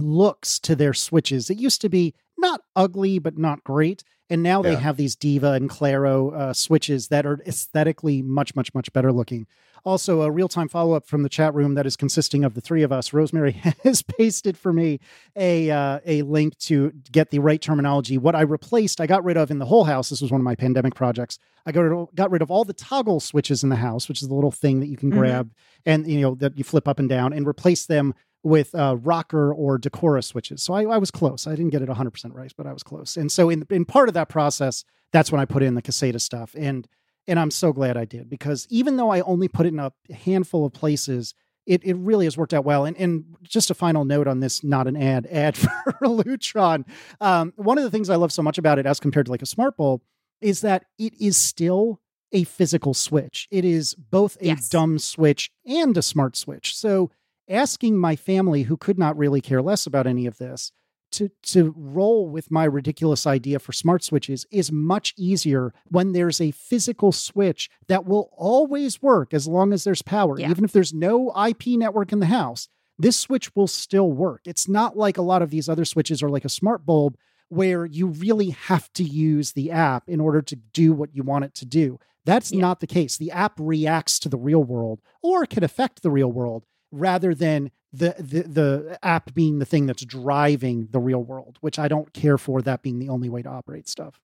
looks 0.00 0.58
to 0.60 0.74
their 0.74 0.94
switches. 0.94 1.48
It 1.48 1.58
used 1.58 1.80
to 1.82 1.88
be 1.88 2.14
not 2.36 2.60
ugly, 2.76 3.18
but 3.18 3.38
not 3.38 3.64
great. 3.64 4.02
And 4.30 4.42
now 4.42 4.62
they 4.62 4.74
have 4.74 4.96
these 4.96 5.14
Diva 5.16 5.52
and 5.52 5.68
Claro 5.68 6.30
uh, 6.30 6.52
switches 6.54 7.08
that 7.08 7.26
are 7.26 7.38
aesthetically 7.46 8.22
much, 8.22 8.56
much, 8.56 8.72
much 8.74 8.90
better 8.92 9.12
looking. 9.12 9.46
Also, 9.84 10.22
a 10.22 10.30
real 10.30 10.48
time 10.48 10.66
follow 10.66 10.94
up 10.94 11.06
from 11.06 11.22
the 11.22 11.28
chat 11.28 11.54
room 11.54 11.74
that 11.74 11.84
is 11.84 11.94
consisting 11.94 12.42
of 12.42 12.54
the 12.54 12.62
three 12.62 12.82
of 12.82 12.90
us. 12.90 13.12
Rosemary 13.12 13.52
has 13.84 14.00
pasted 14.02 14.56
for 14.56 14.72
me 14.72 14.98
a 15.36 15.70
uh, 15.70 16.00
a 16.06 16.22
link 16.22 16.56
to 16.60 16.90
get 17.12 17.30
the 17.30 17.38
right 17.38 17.60
terminology. 17.60 18.16
What 18.16 18.34
I 18.34 18.40
replaced, 18.40 18.98
I 18.98 19.06
got 19.06 19.24
rid 19.24 19.36
of 19.36 19.50
in 19.50 19.58
the 19.58 19.66
whole 19.66 19.84
house. 19.84 20.08
This 20.08 20.22
was 20.22 20.32
one 20.32 20.40
of 20.40 20.44
my 20.44 20.54
pandemic 20.54 20.94
projects. 20.94 21.38
I 21.66 21.72
got 21.72 21.82
rid 21.82 21.92
of, 21.92 22.14
got 22.14 22.30
rid 22.30 22.40
of 22.40 22.50
all 22.50 22.64
the 22.64 22.72
toggle 22.72 23.20
switches 23.20 23.62
in 23.62 23.68
the 23.68 23.76
house, 23.76 24.08
which 24.08 24.22
is 24.22 24.28
the 24.28 24.34
little 24.34 24.50
thing 24.50 24.80
that 24.80 24.86
you 24.88 24.96
can 24.96 25.10
Mhm. 25.10 25.16
grab 25.18 25.50
and 25.84 26.06
you 26.06 26.22
know 26.22 26.34
that 26.36 26.56
you 26.56 26.64
flip 26.64 26.88
up 26.88 26.98
and 26.98 27.08
down, 27.08 27.34
and 27.34 27.46
replace 27.46 27.84
them 27.84 28.14
with 28.44 28.74
uh, 28.74 28.96
rocker 29.00 29.52
or 29.52 29.78
decora 29.78 30.22
switches. 30.22 30.62
So 30.62 30.74
I, 30.74 30.84
I 30.84 30.98
was 30.98 31.10
close. 31.10 31.46
I 31.48 31.56
didn't 31.56 31.70
get 31.70 31.82
it 31.82 31.88
100% 31.88 32.34
right, 32.34 32.52
but 32.56 32.66
I 32.66 32.72
was 32.72 32.82
close. 32.84 33.16
And 33.16 33.32
so 33.32 33.50
in 33.50 33.66
in 33.70 33.84
part 33.84 34.08
of 34.08 34.14
that 34.14 34.28
process, 34.28 34.84
that's 35.12 35.32
when 35.32 35.40
I 35.40 35.44
put 35.46 35.62
in 35.62 35.74
the 35.74 35.82
Caseta 35.82 36.20
stuff. 36.20 36.54
And 36.56 36.86
and 37.26 37.40
I'm 37.40 37.50
so 37.50 37.72
glad 37.72 37.96
I 37.96 38.04
did 38.04 38.28
because 38.28 38.66
even 38.70 38.96
though 38.98 39.10
I 39.10 39.22
only 39.22 39.48
put 39.48 39.64
it 39.66 39.70
in 39.72 39.80
a 39.80 39.92
handful 40.12 40.66
of 40.66 40.74
places, 40.74 41.32
it, 41.66 41.82
it 41.82 41.94
really 41.94 42.26
has 42.26 42.36
worked 42.36 42.52
out 42.52 42.66
well. 42.66 42.84
And, 42.84 42.94
and 42.98 43.24
just 43.42 43.70
a 43.70 43.74
final 43.74 44.04
note 44.04 44.28
on 44.28 44.40
this, 44.40 44.62
not 44.62 44.86
an 44.86 44.94
ad, 44.96 45.26
ad 45.30 45.56
for 45.56 45.70
Lutron. 46.02 46.84
Um, 47.22 47.54
one 47.56 47.78
of 47.78 47.84
the 47.84 47.90
things 47.90 48.10
I 48.10 48.16
love 48.16 48.30
so 48.30 48.42
much 48.42 48.58
about 48.58 48.78
it 48.78 48.84
as 48.84 49.00
compared 49.00 49.24
to 49.26 49.32
like 49.32 49.40
a 49.40 49.46
smart 49.46 49.78
bulb 49.78 50.02
is 50.42 50.60
that 50.60 50.84
it 50.98 51.14
is 51.18 51.38
still 51.38 52.02
a 52.32 52.44
physical 52.44 52.92
switch. 52.92 53.48
It 53.50 53.64
is 53.64 53.94
both 53.94 54.36
a 54.42 54.46
Yes. 54.48 54.68
dumb 54.68 54.98
switch 54.98 55.50
and 55.64 55.96
a 55.96 56.02
smart 56.02 56.36
switch. 56.36 56.76
So 56.76 57.10
asking 57.48 57.96
my 57.98 58.16
family 58.16 58.62
who 58.64 58.76
could 58.76 58.98
not 58.98 59.16
really 59.16 59.40
care 59.40 59.62
less 59.62 59.86
about 59.86 60.06
any 60.06 60.26
of 60.26 60.38
this 60.38 60.72
to 61.12 61.30
to 61.42 61.72
roll 61.76 62.28
with 62.28 62.50
my 62.50 62.64
ridiculous 62.64 63.26
idea 63.26 63.58
for 63.58 63.72
smart 63.72 64.02
switches 64.02 64.46
is 64.50 64.72
much 64.72 65.14
easier 65.16 65.72
when 65.88 66.12
there's 66.12 66.40
a 66.40 66.50
physical 66.50 67.12
switch 67.12 67.70
that 67.86 68.04
will 68.04 68.30
always 68.36 69.00
work 69.00 69.32
as 69.32 69.46
long 69.46 69.72
as 69.72 69.84
there's 69.84 70.02
power 70.02 70.38
Yeah. 70.40 70.50
even 70.50 70.64
if 70.64 70.72
there's 70.72 70.92
no 70.94 71.32
IP 71.46 71.66
network 71.78 72.12
in 72.12 72.18
the 72.20 72.26
house. 72.26 72.68
This 72.98 73.16
switch 73.16 73.54
will 73.56 73.66
still 73.66 74.10
work. 74.12 74.42
It's 74.44 74.68
not 74.68 74.96
like 74.96 75.16
a 75.18 75.22
lot 75.22 75.42
of 75.42 75.50
these 75.50 75.68
other 75.68 75.84
switches 75.84 76.22
or 76.22 76.30
like 76.30 76.44
a 76.44 76.48
smart 76.48 76.86
bulb 76.86 77.16
where 77.48 77.84
you 77.86 78.06
really 78.08 78.50
have 78.50 78.92
to 78.94 79.04
use 79.04 79.52
the 79.52 79.70
app 79.70 80.08
in 80.08 80.20
order 80.20 80.40
to 80.42 80.56
do 80.56 80.92
what 80.92 81.14
you 81.14 81.22
want 81.22 81.44
it 81.44 81.54
to 81.54 81.66
do. 81.66 81.98
That's 82.24 82.50
Yeah. 82.52 82.60
not 82.60 82.80
the 82.80 82.86
case. 82.86 83.16
The 83.18 83.30
app 83.30 83.54
reacts 83.60 84.18
to 84.20 84.28
the 84.28 84.38
real 84.38 84.64
world 84.64 85.00
or 85.22 85.44
can 85.46 85.62
affect 85.62 86.02
the 86.02 86.10
real 86.10 86.32
world 86.32 86.64
rather 86.94 87.34
than 87.34 87.70
the, 87.92 88.14
the 88.18 88.42
the 88.42 88.98
app 89.02 89.34
being 89.34 89.58
the 89.58 89.64
thing 89.64 89.86
that's 89.86 90.04
driving 90.04 90.88
the 90.90 90.98
real 90.98 91.22
world, 91.22 91.58
which 91.60 91.78
I 91.78 91.88
don't 91.88 92.12
care 92.12 92.38
for 92.38 92.60
that 92.62 92.82
being 92.82 92.98
the 92.98 93.08
only 93.08 93.28
way 93.28 93.42
to 93.42 93.48
operate 93.48 93.88
stuff. 93.88 94.20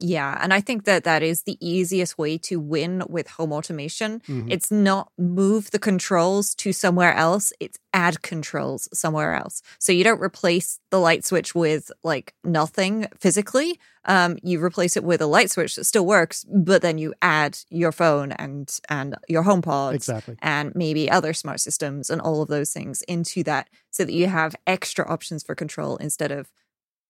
Yeah, 0.00 0.38
and 0.42 0.52
I 0.52 0.60
think 0.60 0.84
that 0.84 1.04
that 1.04 1.22
is 1.22 1.42
the 1.44 1.56
easiest 1.66 2.18
way 2.18 2.36
to 2.38 2.58
win 2.58 3.04
with 3.08 3.28
home 3.28 3.52
automation. 3.52 4.20
Mhm. 4.26 4.50
It's 4.50 4.70
not 4.70 5.10
move 5.16 5.70
the 5.70 5.78
controls 5.78 6.54
to 6.56 6.72
somewhere 6.72 7.14
else, 7.14 7.52
it's 7.60 7.78
add 7.92 8.20
controls 8.22 8.88
somewhere 8.92 9.34
else. 9.34 9.62
So 9.78 9.92
you 9.92 10.02
don't 10.02 10.20
replace 10.20 10.80
the 10.90 10.98
light 10.98 11.24
switch 11.24 11.54
with 11.54 11.92
like 12.02 12.34
nothing 12.42 13.06
physically. 13.20 13.78
Um, 14.04 14.36
you 14.42 14.62
replace 14.62 14.96
it 14.96 15.04
with 15.04 15.22
a 15.22 15.26
light 15.26 15.50
switch 15.50 15.76
that 15.76 15.84
still 15.84 16.04
works, 16.04 16.44
but 16.52 16.82
then 16.82 16.98
you 16.98 17.14
add 17.22 17.56
your 17.70 17.92
phone 17.92 18.32
and 18.32 18.68
and 18.90 19.14
your 19.28 19.44
HomePods 19.44 19.94
Exactly. 19.94 20.36
and 20.42 20.74
maybe 20.74 21.08
other 21.08 21.32
smart 21.32 21.60
systems 21.60 22.10
and 22.10 22.20
all 22.20 22.42
of 22.42 22.48
those 22.48 22.72
things 22.72 23.02
into 23.02 23.42
that 23.44 23.68
so 23.90 24.04
that 24.04 24.12
you 24.12 24.26
have 24.26 24.56
extra 24.66 25.06
options 25.08 25.44
for 25.44 25.54
control 25.54 25.96
instead 25.98 26.32
of 26.32 26.50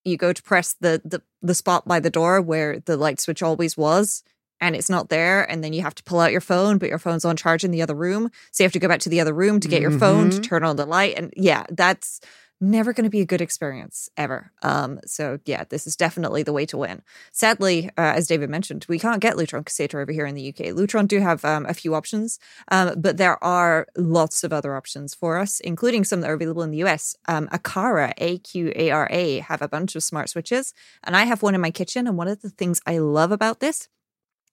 you 0.04 0.16
go 0.16 0.32
to 0.32 0.42
press 0.42 0.74
the 0.80 1.00
the, 1.04 1.22
the 1.42 1.54
spot 1.54 1.86
by 1.86 2.00
the 2.00 2.10
door 2.10 2.40
where 2.40 2.80
the 2.80 2.96
light 2.96 3.20
switch 3.20 3.42
always 3.42 3.76
was 3.76 4.22
and 4.60 4.76
it's 4.76 4.88
not 4.90 5.08
there 5.08 5.48
and 5.50 5.62
then 5.64 5.72
you 5.72 5.82
have 5.82 5.94
to 5.94 6.02
pull 6.04 6.20
out 6.20 6.32
your 6.32 6.40
phone 6.40 6.78
but 6.78 6.88
your 6.88 6.98
phone's 6.98 7.24
on 7.24 7.36
charge 7.36 7.64
in 7.64 7.70
the 7.70 7.82
other 7.82 7.94
room 7.94 8.30
so 8.50 8.62
you 8.62 8.66
have 8.66 8.72
to 8.72 8.78
go 8.78 8.88
back 8.88 9.00
to 9.00 9.08
the 9.08 9.20
other 9.20 9.32
room 9.34 9.60
to 9.60 9.68
get 9.68 9.82
your 9.82 9.90
phone 9.90 10.30
to 10.30 10.38
Mhm. 10.38 10.42
turn 10.42 10.64
on 10.64 10.76
the 10.76 10.86
light 10.86 11.14
and 11.16 11.32
yeah 11.36 11.64
that's 11.70 12.20
never 12.60 12.92
going 12.92 13.04
to 13.04 13.10
be 13.10 13.20
a 13.20 13.26
good 13.26 13.40
experience 13.40 14.08
ever 14.16 14.52
um 14.62 14.98
so 15.04 15.38
yeah 15.44 15.64
this 15.68 15.86
is 15.86 15.96
definitely 15.96 16.42
the 16.42 16.52
way 16.52 16.64
to 16.64 16.76
win 16.76 17.02
sadly 17.32 17.88
uh, 17.98 18.12
as 18.16 18.26
david 18.26 18.48
mentioned 18.48 18.86
we 18.88 18.98
can't 18.98 19.20
get 19.20 19.36
lutron 19.36 19.64
caseta 19.64 20.00
over 20.00 20.12
here 20.12 20.26
in 20.26 20.34
the 20.34 20.48
uk 20.48 20.56
lutron 20.74 21.06
do 21.06 21.20
have 21.20 21.44
um, 21.44 21.66
a 21.66 21.74
few 21.74 21.94
options 21.94 22.38
um, 22.70 23.00
but 23.00 23.16
there 23.16 23.42
are 23.42 23.86
lots 23.96 24.44
of 24.44 24.52
other 24.52 24.76
options 24.76 25.14
for 25.14 25.38
us, 25.38 25.60
including 25.60 26.04
some 26.04 26.20
that 26.20 26.30
are 26.30 26.34
available 26.34 26.62
in 26.62 26.70
the 26.70 26.82
US. 26.84 27.16
Um, 27.26 27.48
Aqara, 27.48 28.12
A 28.18 28.38
Q 28.38 28.72
A 28.74 28.90
R 28.90 29.08
A, 29.10 29.38
have 29.40 29.62
a 29.62 29.68
bunch 29.68 29.96
of 29.96 30.02
smart 30.02 30.28
switches, 30.28 30.72
and 31.02 31.16
I 31.16 31.24
have 31.24 31.42
one 31.42 31.54
in 31.54 31.60
my 31.60 31.70
kitchen. 31.70 32.06
And 32.06 32.16
one 32.16 32.28
of 32.28 32.42
the 32.42 32.50
things 32.50 32.80
I 32.86 32.98
love 32.98 33.32
about 33.32 33.60
this 33.60 33.88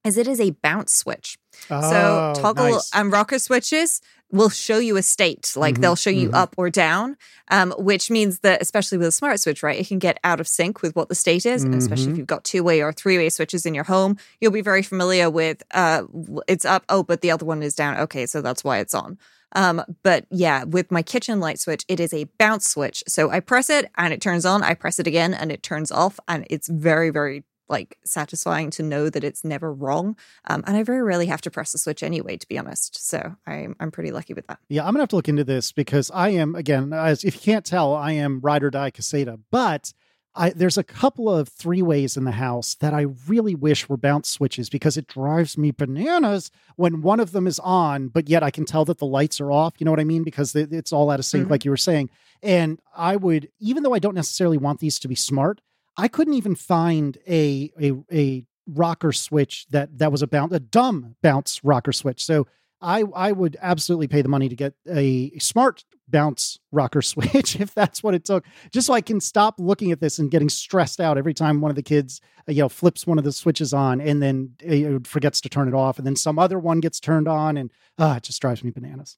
is 0.04 0.18
it 0.18 0.28
is 0.28 0.40
a 0.40 0.52
bounce 0.64 0.94
switch. 0.96 1.38
so 1.68 1.78
Oh, 1.80 2.34
toggle 2.42 2.72
nice. 2.72 2.90
and 2.94 3.12
rocker 3.12 3.38
switches 3.38 4.02
will 4.32 4.50
show 4.50 4.80
you 4.80 4.96
a 4.98 5.02
state, 5.04 5.52
like 5.58 5.76
Mhm, 5.76 5.82
they'll 5.82 5.96
show 5.96 6.10
you 6.10 6.30
mhm. 6.30 6.36
up 6.36 6.56
or 6.58 6.70
down, 6.70 7.18
um, 7.50 7.72
which 7.78 8.10
means 8.10 8.40
that 8.40 8.62
especially 8.62 8.98
with 8.98 9.08
a 9.08 9.12
smart 9.12 9.40
switch, 9.42 9.62
right, 9.62 9.78
it 9.80 9.88
can 9.88 10.00
get 10.00 10.18
out 10.24 10.40
of 10.40 10.48
sync 10.48 10.82
with 10.82 10.96
what 10.96 11.10
the 11.10 11.16
state 11.16 11.46
is, 11.46 11.64
and 11.64 11.76
especially 11.76 12.08
if 12.08 12.14
Mhm. 12.14 12.18
you've 12.20 12.28
got 12.28 12.44
two 12.46 12.64
way 12.64 12.82
or 12.82 12.94
three 12.94 13.18
way 13.18 13.30
switches 13.30 13.66
in 13.66 13.74
your 13.76 13.84
home, 13.84 14.18
you'll 14.40 14.52
be 14.54 14.62
very 14.62 14.82
familiar 14.82 15.30
with 15.30 15.62
uh, 15.74 16.04
it's 16.48 16.66
up, 16.66 16.84
oh, 16.90 17.04
but 17.04 17.22
the 17.22 17.30
other 17.30 17.46
one 17.46 17.62
is 17.62 17.76
down. 17.76 17.98
Okay, 17.98 18.26
so 18.26 18.42
that's 18.42 18.64
why 18.64 18.80
it's 18.80 18.94
on. 18.96 19.18
Um, 19.54 19.84
but 20.02 20.26
yeah, 20.32 20.64
with 20.64 20.92
my 20.92 21.02
kitchen 21.04 21.42
light 21.42 21.60
switch, 21.60 21.84
it 21.90 22.00
is 22.00 22.14
a 22.14 22.24
bounce 22.40 22.66
switch. 22.70 23.04
So 23.08 23.30
I 23.30 23.42
press 23.42 23.70
it 23.70 23.92
and 23.98 24.14
it 24.14 24.22
turns 24.22 24.46
on. 24.46 24.64
I 24.64 24.74
press 24.76 24.98
it 24.98 25.08
again 25.08 25.34
and 25.34 25.52
it 25.52 25.62
turns 25.62 25.92
off, 25.92 26.20
and 26.30 26.48
it's 26.50 26.70
very, 26.70 27.10
very 27.10 27.44
like 27.72 27.98
satisfying 28.06 28.70
to 28.72 28.84
know 28.84 29.10
that 29.10 29.24
it's 29.24 29.44
never 29.44 29.74
wrong. 29.74 30.16
Um, 30.48 30.64
and 30.68 30.78
I 30.78 30.84
very 30.84 31.02
rarely 31.02 31.26
have 31.28 31.42
to 31.42 31.52
press 31.52 31.72
the 31.72 31.78
switch 31.80 32.04
anyway, 32.04 32.38
to 32.38 32.48
be 32.48 32.60
honest. 32.60 33.08
So 33.10 33.36
I'm 33.48 33.76
I'm 33.80 33.90
pretty 33.92 34.12
lucky 34.12 34.34
with 34.36 34.46
that. 34.48 34.60
Yeah, 34.70 34.84
I'm 34.86 34.94
gonna 34.94 35.00
have 35.04 35.10
to 35.10 35.16
look 35.16 35.30
into 35.30 35.44
this 35.44 35.72
because 35.72 36.12
I 36.14 36.30
am 36.30 36.54
again, 36.54 36.94
as 36.94 37.24
if 37.24 37.34
you 37.36 37.42
can't 37.42 37.66
tell, 37.66 37.96
I 37.96 38.12
am 38.12 38.42
ride 38.42 38.64
or 38.64 38.70
die 38.70 38.92
caseta. 38.92 39.40
But 39.50 39.94
I 40.36 40.52
there's 40.52 40.78
a 40.78 40.84
couple 40.84 41.30
of 41.30 41.50
three 41.50 41.82
ways 41.82 42.16
in 42.16 42.24
the 42.24 42.32
house 42.32 42.76
that 42.76 42.94
I 42.94 43.08
really 43.28 43.54
wish 43.56 43.90
were 43.90 43.98
bounce 43.98 44.30
switches 44.30 44.70
because 44.70 44.96
it 44.96 45.08
drives 45.08 45.58
me 45.58 45.72
bananas 45.72 46.52
when 46.78 47.02
one 47.02 47.20
of 47.20 47.32
them 47.34 47.48
is 47.48 47.60
on, 47.60 48.08
but 48.08 48.30
yet 48.30 48.42
I 48.44 48.52
can 48.52 48.64
tell 48.66 48.86
that 48.86 48.98
the 49.00 49.06
lights 49.06 49.42
are 49.42 49.52
off. 49.52 49.74
You 49.78 49.86
know 49.86 49.92
what 49.92 50.00
I 50.00 50.06
mean? 50.06 50.24
Because 50.24 50.56
it's 50.56 50.94
all 50.94 51.10
out 51.10 51.20
of 51.20 51.26
sync, 51.26 51.48
Mhm. 51.48 51.52
like 51.52 51.66
you 51.66 51.72
were 51.72 51.76
saying. 51.78 52.10
And 52.42 52.80
I 52.96 53.18
would, 53.18 53.50
even 53.60 53.84
though 53.84 53.94
I 53.94 54.00
don't 54.00 54.16
necessarily 54.16 54.58
want 54.58 54.80
these 54.80 55.00
to 55.00 55.08
be 55.10 55.16
smart, 55.16 55.60
I 55.98 56.08
couldn't 56.08 56.34
even 56.34 56.56
find 56.56 57.18
a 57.28 57.72
a 57.82 57.94
a 58.12 58.46
rocker 58.68 59.12
switch 59.12 59.66
that 59.72 59.98
that 59.98 60.12
was 60.12 60.22
a 60.22 60.28
bounce 60.28 60.54
a 60.54 60.60
dumb 60.60 61.16
bounce 61.22 61.64
rocker 61.64 61.92
switch. 61.92 62.24
So 62.24 62.48
I 62.82 63.04
I 63.16 63.32
would 63.32 63.58
absolutely 63.62 64.08
pay 64.08 64.22
the 64.22 64.30
money 64.30 64.50
to 64.50 64.56
get 64.56 64.74
a 64.88 65.38
smart 65.40 65.84
bounce 66.08 66.60
rocker 66.72 67.02
switch 67.14 67.60
if 67.60 67.74
that's 67.74 68.04
what 68.04 68.14
it 68.14 68.26
took, 68.26 68.46
just 68.72 68.88
so 68.88 68.94
I 68.94 69.02
can 69.02 69.20
stop 69.20 69.56
looking 69.60 69.92
at 69.92 70.00
this 70.00 70.20
and 70.20 70.32
getting 70.32 70.50
stressed 70.50 71.00
out 71.00 71.18
every 71.18 71.34
time 71.34 71.62
one 71.62 71.72
of 71.72 71.76
the 71.76 71.84
kids 71.84 72.22
you 72.48 72.62
know 72.62 72.70
flips 72.70 73.06
one 73.06 73.18
of 73.18 73.24
the 73.24 73.32
switches 73.32 73.74
on 73.74 74.02
and 74.02 74.22
then 74.22 75.02
forgets 75.06 75.42
to 75.42 75.50
turn 75.50 75.68
it 75.68 75.74
off, 75.74 75.98
and 75.98 76.08
then 76.08 76.16
some 76.16 76.40
other 76.40 76.60
one 76.60 76.80
gets 76.80 77.00
turned 77.00 77.28
on, 77.28 77.58
and 77.58 77.72
uh, 77.98 78.16
it 78.18 78.24
just 78.24 78.42
drives 78.42 78.64
me 78.64 78.72
bananas. 78.72 79.18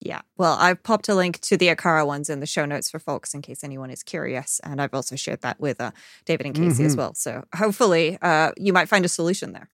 Yeah. 0.00 0.20
Well, 0.36 0.56
I've 0.60 0.82
popped 0.82 1.08
a 1.08 1.14
link 1.14 1.40
to 1.40 1.56
the 1.56 1.68
Aqara 1.68 2.06
ones 2.06 2.30
in 2.30 2.38
the 2.40 2.46
show 2.46 2.64
notes 2.64 2.88
for 2.90 2.98
folks 3.00 3.34
in 3.34 3.42
case 3.42 3.64
anyone 3.64 3.90
is 3.90 4.02
curious. 4.04 4.60
And 4.62 4.80
I've 4.80 4.94
also 4.94 5.16
shared 5.16 5.40
that 5.42 5.58
with 5.58 5.80
uh, 5.80 5.90
David 6.24 6.46
and 6.46 6.54
Casey 6.54 6.84
as 6.84 6.94
Mhm. 6.94 6.98
well. 6.98 7.14
So 7.14 7.44
hopefully 7.56 8.16
uh, 8.22 8.52
you 8.56 8.72
might 8.72 8.88
find 8.88 9.04
a 9.04 9.08
solution 9.08 9.52
there. 9.52 9.70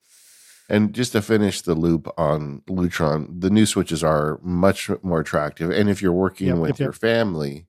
And 0.70 0.94
just 0.94 1.12
to 1.12 1.20
finish 1.20 1.60
the 1.60 1.74
loop 1.74 2.08
on 2.16 2.62
Lutron, 2.68 3.38
the 3.38 3.50
new 3.50 3.66
switches 3.66 4.02
are 4.02 4.40
much 4.42 4.90
more 5.02 5.20
attractive. 5.20 5.70
And 5.70 5.90
if 5.90 6.00
you're 6.00 6.10
working 6.12 6.46
Yep, 6.48 6.56
with 6.56 6.68
yep, 6.70 6.78
yep. 6.78 6.84
your 6.86 6.92
family, 6.94 7.66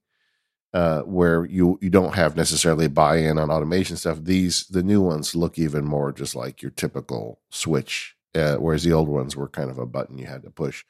uh, 0.74 1.02
where 1.02 1.44
you 1.46 1.78
you 1.82 1.89
don't 1.89 2.15
have 2.15 2.38
necessarily 2.38 2.88
buy-in 2.88 3.38
on 3.38 3.50
automation 3.52 3.98
stuff, 3.98 4.20
these 4.24 4.65
the 4.70 4.82
new 4.84 5.02
ones 5.02 5.36
look 5.36 5.60
even 5.60 5.84
more 5.84 6.13
just 6.13 6.36
like 6.36 6.62
your 6.62 6.72
typical 6.72 7.41
switch, 7.50 8.15
uh, 8.34 8.56
whereas 8.56 8.84
the 8.84 8.94
old 8.94 9.10
ones 9.10 9.36
were 9.36 9.50
kind 9.50 9.70
of 9.70 9.78
a 9.78 9.86
button 9.86 10.18
you 10.18 10.26
had 10.28 10.44
to 10.44 10.50
push. 10.50 10.86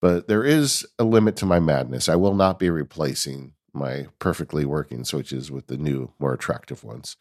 But 0.00 0.28
there 0.28 0.44
is 0.44 0.86
a 0.98 1.04
limit 1.04 1.36
to 1.36 1.46
my 1.46 1.58
madness. 1.58 2.08
I 2.08 2.16
will 2.16 2.34
not 2.34 2.58
be 2.58 2.70
replacing 2.70 3.52
my 3.72 4.06
perfectly 4.18 4.64
working 4.64 5.04
switches 5.04 5.50
with 5.50 5.66
the 5.66 5.76
new, 5.76 6.12
more 6.18 6.32
attractive 6.32 6.84
ones. 6.84 7.16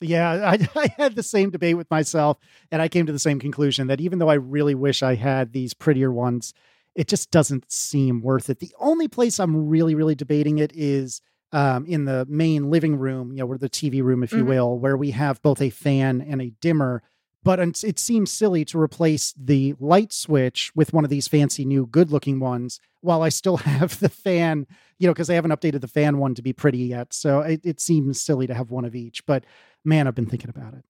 Yeah, 0.00 0.30
I, 0.50 0.68
I 0.80 0.88
had 0.96 1.14
the 1.16 1.22
same 1.22 1.50
debate 1.50 1.76
with 1.76 1.90
myself, 1.90 2.38
and 2.70 2.82
I 2.82 2.88
came 2.88 3.06
to 3.06 3.12
the 3.12 3.18
same 3.18 3.38
conclusion 3.38 3.86
that 3.88 4.00
even 4.00 4.18
though 4.18 4.28
I 4.28 4.34
really 4.34 4.74
wish 4.74 5.02
I 5.02 5.14
had 5.14 5.52
these 5.52 5.74
prettier 5.74 6.12
ones, 6.12 6.52
it 6.94 7.08
just 7.08 7.30
doesn't 7.30 7.70
seem 7.70 8.20
worth 8.20 8.50
it. 8.50 8.58
The 8.60 8.74
only 8.78 9.08
place 9.08 9.38
I'm 9.38 9.68
really, 9.68 9.94
really 9.94 10.14
debating 10.14 10.58
it 10.58 10.72
is 10.74 11.20
um, 11.52 11.86
in 11.86 12.04
the 12.04 12.26
main 12.28 12.70
living 12.70 12.96
room, 12.96 13.30
you 13.32 13.38
know, 13.38 13.46
where 13.46 13.58
the 13.58 13.68
TV 13.68 14.02
room, 14.02 14.22
if 14.24 14.32
you 14.32 14.44
Mhm. 14.44 14.48
will, 14.48 14.78
where 14.78 14.96
we 14.96 15.12
have 15.12 15.40
both 15.42 15.60
a 15.60 15.70
fan 15.70 16.20
and 16.20 16.42
a 16.42 16.50
dimmer. 16.60 17.02
But 17.44 17.60
it 17.60 17.98
seems 17.98 18.32
silly 18.32 18.64
to 18.64 18.80
replace 18.80 19.34
the 19.38 19.74
light 19.78 20.12
switch 20.12 20.72
with 20.74 20.94
one 20.94 21.04
of 21.04 21.10
these 21.10 21.28
fancy 21.28 21.64
new 21.66 21.86
good 21.86 22.10
looking 22.10 22.40
ones 22.40 22.80
while 23.02 23.22
I 23.22 23.28
still 23.28 23.56
have 23.58 24.00
the 24.00 24.08
fan, 24.08 24.66
you 24.98 25.06
know, 25.06 25.12
because 25.12 25.28
I 25.28 25.34
haven't 25.34 25.52
updated 25.52 25.82
the 25.82 25.88
fan 25.88 26.18
one 26.18 26.34
to 26.34 26.42
be 26.42 26.54
pretty 26.54 26.78
yet. 26.78 27.12
So 27.12 27.40
it, 27.40 27.60
it 27.62 27.80
seems 27.80 28.20
silly 28.20 28.46
to 28.46 28.54
have 28.54 28.70
one 28.70 28.86
of 28.86 28.94
each. 28.94 29.24
But 29.26 29.44
man, 29.84 30.08
I've 30.08 30.14
been 30.14 30.26
thinking 30.26 30.50
about 30.50 30.72
it. 30.74 30.84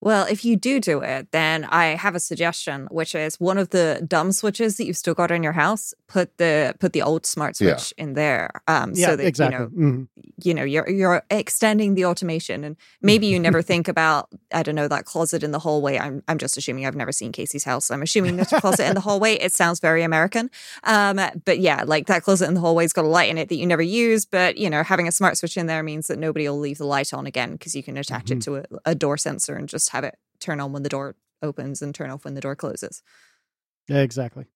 Well, 0.00 0.26
if 0.30 0.44
you 0.44 0.56
do 0.56 0.78
do 0.78 1.00
it, 1.00 1.32
then 1.32 1.64
I 1.64 1.86
have 1.96 2.14
a 2.14 2.20
suggestion, 2.20 2.86
which 2.90 3.14
is 3.16 3.40
one 3.40 3.58
of 3.58 3.70
the 3.70 4.04
dumb 4.06 4.30
switches 4.30 4.76
that 4.76 4.86
you've 4.86 4.96
still 4.96 5.14
got 5.14 5.30
in 5.32 5.42
your 5.42 5.54
house. 5.54 5.92
Put 6.06 6.38
the 6.38 6.74
put 6.78 6.92
the 6.92 7.02
old 7.02 7.26
smart 7.26 7.56
switch 7.56 7.92
in 7.98 8.14
there, 8.14 8.50
um, 8.68 8.92
yeah, 8.94 9.08
so 9.08 9.16
that 9.16 9.26
exactly. 9.26 9.58
you 9.58 9.60
know 9.60 9.68
Mhm. 9.92 10.08
you 10.42 10.54
know 10.54 10.62
you're 10.64 10.88
you're 10.88 11.22
extending 11.30 11.94
the 11.94 12.04
automation, 12.04 12.62
and 12.64 12.76
maybe 13.02 13.26
you 13.26 13.38
never 13.40 13.60
think 13.60 13.88
about 13.88 14.28
I 14.54 14.62
don't 14.62 14.76
know 14.76 14.88
that 14.88 15.04
closet 15.04 15.42
in 15.42 15.50
the 15.50 15.58
hallway. 15.58 15.98
I'm 15.98 16.22
I'm 16.28 16.38
just 16.38 16.56
assuming 16.56 16.86
I've 16.86 16.94
never 16.96 17.12
seen 17.12 17.32
Casey's 17.32 17.64
house. 17.64 17.90
I'm 17.90 18.00
assuming 18.02 18.36
there's 18.36 18.52
a 18.52 18.60
closet 18.60 18.86
in 18.86 18.94
the 18.94 19.00
hallway. 19.00 19.34
It 19.34 19.52
sounds 19.52 19.80
very 19.80 20.02
American, 20.02 20.48
um, 20.84 21.20
but 21.44 21.58
yeah, 21.58 21.82
like 21.84 22.06
that 22.06 22.22
closet 22.22 22.46
in 22.48 22.54
the 22.54 22.60
hallway's 22.60 22.92
got 22.92 23.04
a 23.04 23.08
light 23.08 23.30
in 23.30 23.36
it 23.36 23.48
that 23.48 23.56
you 23.56 23.66
never 23.66 23.82
use, 23.82 24.24
but 24.24 24.56
you 24.56 24.70
know 24.70 24.82
having 24.84 25.08
a 25.08 25.12
smart 25.12 25.36
switch 25.36 25.56
in 25.56 25.66
there 25.66 25.82
means 25.82 26.06
that 26.06 26.18
nobody 26.20 26.48
will 26.48 26.58
leave 26.60 26.78
the 26.78 26.86
light 26.86 27.12
on 27.12 27.26
again 27.26 27.52
because 27.52 27.74
you 27.74 27.82
can 27.82 27.96
attach 27.98 28.30
it 28.30 28.40
to 28.42 28.56
a, 28.58 28.64
a 28.86 28.94
door 28.94 29.16
sensor 29.18 29.56
and 29.56 29.68
just 29.68 29.87
have 29.90 30.04
it 30.04 30.16
turn 30.40 30.60
on 30.60 30.72
when 30.72 30.82
the 30.82 30.88
door 30.88 31.16
opens 31.42 31.82
and 31.82 31.94
turn 31.94 32.10
off 32.10 32.24
when 32.24 32.34
the 32.34 32.40
door 32.40 32.56
closes. 32.56 33.02
Yeah, 33.88 33.98
exactly. 34.00 34.46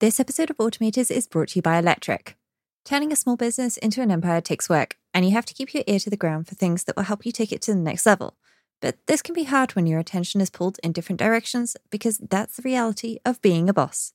This 0.00 0.18
episode 0.18 0.50
of 0.50 0.56
Automators 0.56 1.10
is 1.10 1.26
brought 1.26 1.48
to 1.48 1.56
you 1.56 1.62
by 1.62 1.78
Electric. 1.78 2.36
Turning 2.84 3.12
a 3.12 3.16
small 3.16 3.36
business 3.36 3.76
into 3.76 4.00
an 4.00 4.10
empire 4.10 4.40
takes 4.40 4.68
work, 4.68 4.96
and 5.12 5.26
you 5.26 5.32
have 5.32 5.44
to 5.44 5.54
keep 5.54 5.74
your 5.74 5.84
ear 5.86 5.98
to 5.98 6.08
the 6.08 6.16
ground 6.16 6.48
for 6.48 6.54
things 6.54 6.84
that 6.84 6.96
will 6.96 7.02
help 7.02 7.26
you 7.26 7.32
take 7.32 7.52
it 7.52 7.60
to 7.62 7.74
the 7.74 7.80
next 7.80 8.06
level. 8.06 8.36
But 8.80 8.96
this 9.06 9.20
can 9.20 9.34
be 9.34 9.44
hard 9.44 9.72
when 9.72 9.86
your 9.86 10.00
attention 10.00 10.40
is 10.40 10.48
pulled 10.48 10.78
in 10.82 10.92
different 10.92 11.18
directions 11.18 11.76
because 11.90 12.18
that's 12.18 12.56
the 12.56 12.62
reality 12.62 13.18
of 13.26 13.42
being 13.42 13.68
a 13.68 13.74
boss. 13.74 14.14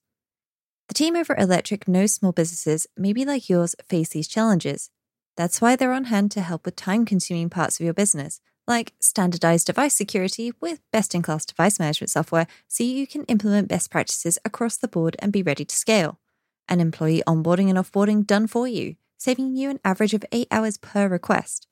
The 0.87 0.95
team 0.95 1.15
over 1.15 1.33
at 1.37 1.43
Electric 1.43 1.87
knows 1.87 2.13
small 2.13 2.31
businesses, 2.31 2.87
maybe 2.97 3.23
like 3.25 3.49
yours, 3.49 3.75
face 3.87 4.09
these 4.09 4.27
challenges. 4.27 4.89
That's 5.37 5.59
why 5.59 5.75
they're 5.75 5.91
on 5.91 6.05
hand 6.05 6.31
to 6.31 6.41
help 6.41 6.65
with 6.65 6.75
time 6.75 7.05
consuming 7.05 7.49
parts 7.49 7.79
of 7.79 7.83
your 7.83 7.93
business, 7.93 8.39
like 8.67 8.93
standardized 8.99 9.67
device 9.67 9.93
security 9.93 10.53
with 10.61 10.79
best 10.91 11.13
in 11.13 11.21
class 11.21 11.45
device 11.45 11.77
management 11.77 12.09
software 12.09 12.47
so 12.67 12.83
you 12.83 13.05
can 13.05 13.25
implement 13.25 13.67
best 13.67 13.91
practices 13.91 14.39
across 14.45 14.77
the 14.77 14.87
board 14.87 15.15
and 15.19 15.33
be 15.33 15.43
ready 15.43 15.65
to 15.65 15.75
scale. 15.75 16.19
And 16.67 16.81
employee 16.81 17.21
onboarding 17.27 17.69
and 17.69 17.77
offboarding 17.77 18.25
done 18.25 18.47
for 18.47 18.67
you, 18.67 18.95
saving 19.17 19.55
you 19.55 19.69
an 19.69 19.79
average 19.83 20.13
of 20.13 20.25
eight 20.31 20.47
hours 20.51 20.77
per 20.77 21.07
request. 21.07 21.67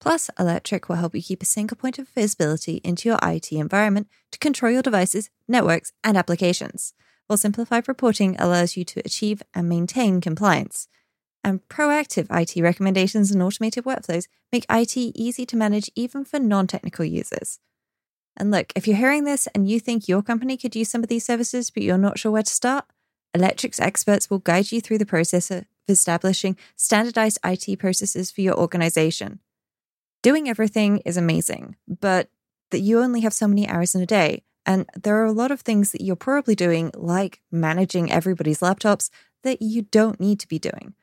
Plus, 0.00 0.30
Electric 0.38 0.88
will 0.88 0.96
help 0.96 1.14
you 1.14 1.20
keep 1.20 1.42
a 1.42 1.46
single 1.46 1.76
point 1.76 1.98
of 1.98 2.08
visibility 2.08 2.80
into 2.82 3.08
your 3.08 3.18
IT 3.22 3.52
environment 3.52 4.08
to 4.30 4.38
control 4.38 4.72
your 4.72 4.82
devices, 4.82 5.28
networks, 5.46 5.92
and 6.02 6.16
applications, 6.16 6.94
while 7.26 7.36
simplified 7.36 7.86
reporting 7.86 8.34
allows 8.38 8.78
you 8.78 8.84
to 8.84 9.02
achieve 9.04 9.42
and 9.52 9.68
maintain 9.68 10.22
compliance. 10.22 10.88
And 11.42 11.66
proactive 11.68 12.26
IT 12.30 12.60
recommendations 12.60 13.30
and 13.30 13.42
automated 13.42 13.84
workflows 13.84 14.28
make 14.52 14.66
IT 14.68 14.96
easy 14.96 15.46
to 15.46 15.56
manage 15.56 15.90
even 15.94 16.24
for 16.24 16.38
non 16.38 16.66
technical 16.66 17.04
users. 17.04 17.58
And 18.36 18.50
look, 18.50 18.72
if 18.76 18.86
you're 18.86 18.96
hearing 18.96 19.24
this 19.24 19.48
and 19.54 19.68
you 19.68 19.80
think 19.80 20.08
your 20.08 20.22
company 20.22 20.56
could 20.56 20.76
use 20.76 20.90
some 20.90 21.02
of 21.02 21.08
these 21.08 21.24
services, 21.24 21.70
but 21.70 21.82
you're 21.82 21.98
not 21.98 22.18
sure 22.18 22.32
where 22.32 22.42
to 22.42 22.50
start, 22.50 22.86
Electric's 23.34 23.80
experts 23.80 24.28
will 24.28 24.38
guide 24.38 24.72
you 24.72 24.80
through 24.80 24.98
the 24.98 25.06
process 25.06 25.50
of 25.50 25.64
establishing 25.88 26.56
standardized 26.76 27.38
IT 27.44 27.78
processes 27.78 28.30
for 28.30 28.40
your 28.40 28.58
organization. 28.58 29.40
Doing 30.22 30.48
everything 30.48 30.98
is 30.98 31.16
amazing, 31.16 31.76
but 31.86 32.28
that 32.70 32.80
you 32.80 33.00
only 33.00 33.20
have 33.20 33.32
so 33.32 33.48
many 33.48 33.68
hours 33.68 33.94
in 33.94 34.02
a 34.02 34.06
day. 34.06 34.42
And 34.66 34.88
there 35.00 35.16
are 35.16 35.24
a 35.24 35.32
lot 35.32 35.50
of 35.50 35.60
things 35.60 35.92
that 35.92 36.02
you're 36.02 36.16
probably 36.16 36.54
doing, 36.54 36.90
like 36.94 37.40
managing 37.50 38.12
everybody's 38.12 38.60
laptops, 38.60 39.10
that 39.42 39.62
you 39.62 39.82
don't 39.82 40.20
need 40.20 40.38
to 40.40 40.48
be 40.48 40.58
doing. 40.58 40.94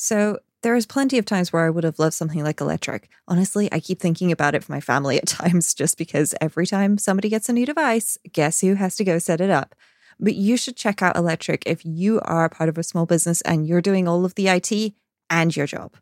So 0.00 0.38
there 0.62 0.76
is 0.76 0.86
plenty 0.86 1.18
of 1.18 1.24
times 1.24 1.52
where 1.52 1.66
I 1.66 1.70
would 1.70 1.82
have 1.82 1.98
loved 1.98 2.14
something 2.14 2.44
like 2.44 2.60
electric. 2.60 3.08
Honestly, 3.26 3.68
I 3.72 3.80
keep 3.80 3.98
thinking 3.98 4.30
about 4.30 4.54
it 4.54 4.62
for 4.62 4.70
my 4.70 4.80
family 4.80 5.18
at 5.18 5.26
times 5.26 5.74
just 5.74 5.98
because 5.98 6.36
every 6.40 6.68
time 6.68 6.98
somebody 6.98 7.28
gets 7.28 7.48
a 7.48 7.52
new 7.52 7.66
device, 7.66 8.16
guess 8.32 8.60
who 8.60 8.74
has 8.74 8.94
to 8.94 9.04
go 9.04 9.18
set 9.18 9.40
it 9.40 9.50
up? 9.50 9.74
But 10.20 10.36
you 10.36 10.56
should 10.56 10.76
check 10.76 11.02
out 11.02 11.16
Electric 11.16 11.64
if 11.66 11.84
you 11.84 12.20
are 12.20 12.48
part 12.48 12.68
of 12.68 12.78
a 12.78 12.84
small 12.84 13.06
business 13.06 13.40
and 13.40 13.66
you're 13.66 13.82
doing 13.82 14.06
all 14.06 14.24
of 14.24 14.36
the 14.36 14.46
IT 14.46 14.92
and 15.28 15.56
your 15.56 15.66
job. 15.66 15.96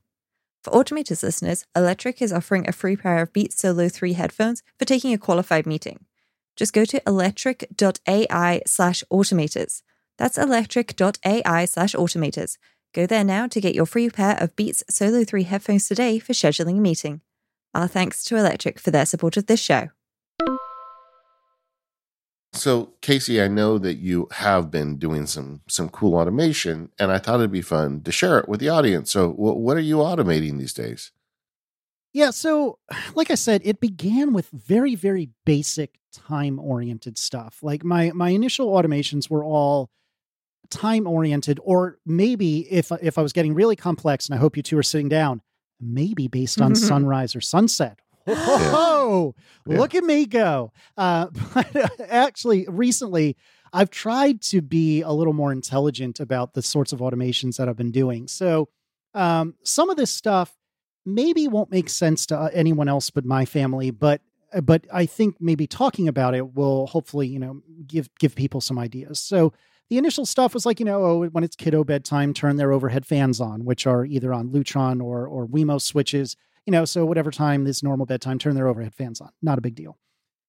For 0.63 0.73
Automators 0.73 1.23
listeners, 1.23 1.65
Electric 1.75 2.21
is 2.21 2.35
offering 2.35 2.69
a 2.69 2.73
free 2.73 2.97
pair 2.97 3.23
of 3.23 3.33
Beats 3.33 3.59
Solo 3.59 3.89
3 3.89 4.13
headphones 4.13 4.63
for 4.79 4.85
taking 4.85 5.15
a 5.15 5.19
qualified 5.19 5.65
meeting. 5.65 6.05
Just 6.55 6.75
go 6.75 6.85
to 6.85 7.01
electric.ai 7.07 8.61
slash 8.67 9.03
automators. 9.11 9.81
That's 10.19 10.37
electric.ai 10.37 11.65
slash 11.65 11.95
automators. 11.95 12.59
Go 12.97 13.05
there 13.05 13.25
now 13.25 13.47
to 13.47 13.61
get 13.61 13.75
your 13.75 13.85
free 13.85 14.09
pair 14.09 14.39
of 14.41 14.57
Beats 14.57 14.83
Solo 14.89 15.23
3 15.23 15.43
headphones 15.43 15.87
today 15.87 16.19
for 16.19 16.33
scheduling 16.33 16.79
a 16.79 16.81
meeting. 16.81 17.21
Our 17.75 17.89
thanks 17.89 18.25
to 18.25 18.39
Electric 18.39 18.81
for 18.81 18.91
their 18.91 19.05
support 19.05 19.37
of 19.37 19.45
this 19.45 19.61
show. 19.61 19.91
So, 22.55 22.95
Casey, 23.03 23.43
I 23.43 23.49
know 23.49 23.77
that 23.77 23.97
you 23.97 24.29
have 24.31 24.71
been 24.71 24.97
doing 24.97 25.27
some 25.27 25.61
some 25.69 25.91
cool 25.91 26.15
automation, 26.15 26.89
and 26.99 27.13
I 27.13 27.19
thought 27.19 27.41
it'd 27.41 27.53
be 27.53 27.61
fun 27.61 28.01
to 28.01 28.11
share 28.11 28.39
it 28.39 28.49
with 28.49 28.61
the 28.61 28.71
audience. 28.71 29.11
So, 29.11 29.31
wh- 29.31 29.59
what 29.59 29.77
are 29.77 29.81
you 29.81 29.97
automating 29.97 30.59
these 30.59 30.73
days? 30.73 31.13
Yeah, 32.15 32.31
so 32.31 32.79
like 33.15 33.31
I 33.31 33.35
said, 33.35 33.61
it 33.63 33.79
began 33.79 34.33
with 34.33 34.49
very, 34.49 34.95
very 34.95 35.29
basic 35.45 35.99
time 36.15 36.59
oriented 36.59 37.19
stuff. 37.19 37.59
Like 37.61 37.85
my 37.85 38.13
my 38.13 38.31
initial 38.31 38.73
automations 38.73 39.29
were 39.29 39.45
all 39.45 39.91
time 40.71 41.07
oriented, 41.07 41.59
or 41.63 41.99
maybe 42.05 42.61
if 42.73 42.91
if 43.03 43.19
I 43.19 43.23
was 43.23 43.33
getting 43.33 43.55
really 43.55 43.77
complex, 43.77 44.27
and 44.29 44.35
I 44.35 44.39
hope 44.39 44.57
you 44.57 44.63
two 44.63 44.79
are 44.79 44.83
sitting 44.83 45.09
down, 45.09 45.43
maybe 45.81 46.29
based 46.29 46.61
on 46.61 46.75
sunrise 46.75 47.35
or 47.37 47.41
sunset. 47.41 48.01
Whoa, 48.27 49.35
Yeah. 49.67 49.79
look 49.79 49.95
at 49.95 50.05
me 50.05 50.27
go. 50.27 50.73
Uh, 50.97 51.27
but 51.55 52.01
actually, 52.11 52.67
recently, 52.69 53.37
I've 53.73 53.91
tried 53.91 54.41
to 54.43 54.61
be 54.63 55.03
a 55.03 55.11
little 55.13 55.33
more 55.33 55.53
intelligent 55.53 56.19
about 56.21 56.55
the 56.55 56.63
sorts 56.63 56.93
of 56.93 57.01
automations 57.01 57.57
that 57.57 57.69
I've 57.69 57.77
been 57.77 57.93
doing. 57.93 58.27
So, 58.29 58.69
um, 59.15 59.55
some 59.63 59.91
of 59.91 59.97
this 59.97 60.11
stuff 60.11 60.55
maybe 61.05 61.47
won't 61.49 61.71
make 61.71 61.89
sense 61.89 62.27
to 62.27 62.37
uh, 62.39 62.51
anyone 62.53 62.89
else 62.89 63.11
but 63.11 63.25
my 63.25 63.45
family, 63.45 63.91
but 63.91 64.21
uh, 64.53 64.61
but 64.61 64.87
I 64.93 65.07
think 65.07 65.37
maybe 65.41 65.67
talking 65.67 66.09
about 66.09 66.35
it 66.35 66.55
will 66.55 66.87
hopefully 66.89 67.29
you 67.29 67.39
know 67.39 67.63
give 67.87 68.09
give 68.19 68.35
people 68.35 68.61
some 68.61 68.79
ideas. 68.79 69.21
So 69.21 69.53
the 69.89 69.99
initial 69.99 70.27
stuff 70.27 70.55
was 70.55 70.67
like 70.67 70.81
you 70.81 70.87
know 70.87 71.05
oh, 71.05 71.27
when 71.27 71.45
it's 71.45 71.57
kiddo 71.57 71.85
bedtime, 71.85 72.35
turn 72.35 72.57
their 72.57 72.73
overhead 72.73 73.07
fans 73.07 73.41
on, 73.41 73.65
which 73.65 73.87
are 73.87 74.05
either 74.05 74.33
on 74.33 74.51
Lutron 74.51 75.03
or 75.03 75.27
or 75.27 75.47
Wemo 75.47 75.81
switches. 75.81 76.37
You 76.65 76.73
know, 76.73 76.85
so 76.85 77.07
whatever 77.07 77.31
time 77.31 77.67
is 77.67 77.83
normal 77.83 78.07
bedtime, 78.07 78.39
turn 78.39 78.57
their 78.57 78.67
overhead 78.67 78.95
fans 78.95 79.21
on. 79.21 79.31
Not 79.41 79.59
a 79.59 79.61
big 79.61 79.77
deal. 79.77 79.97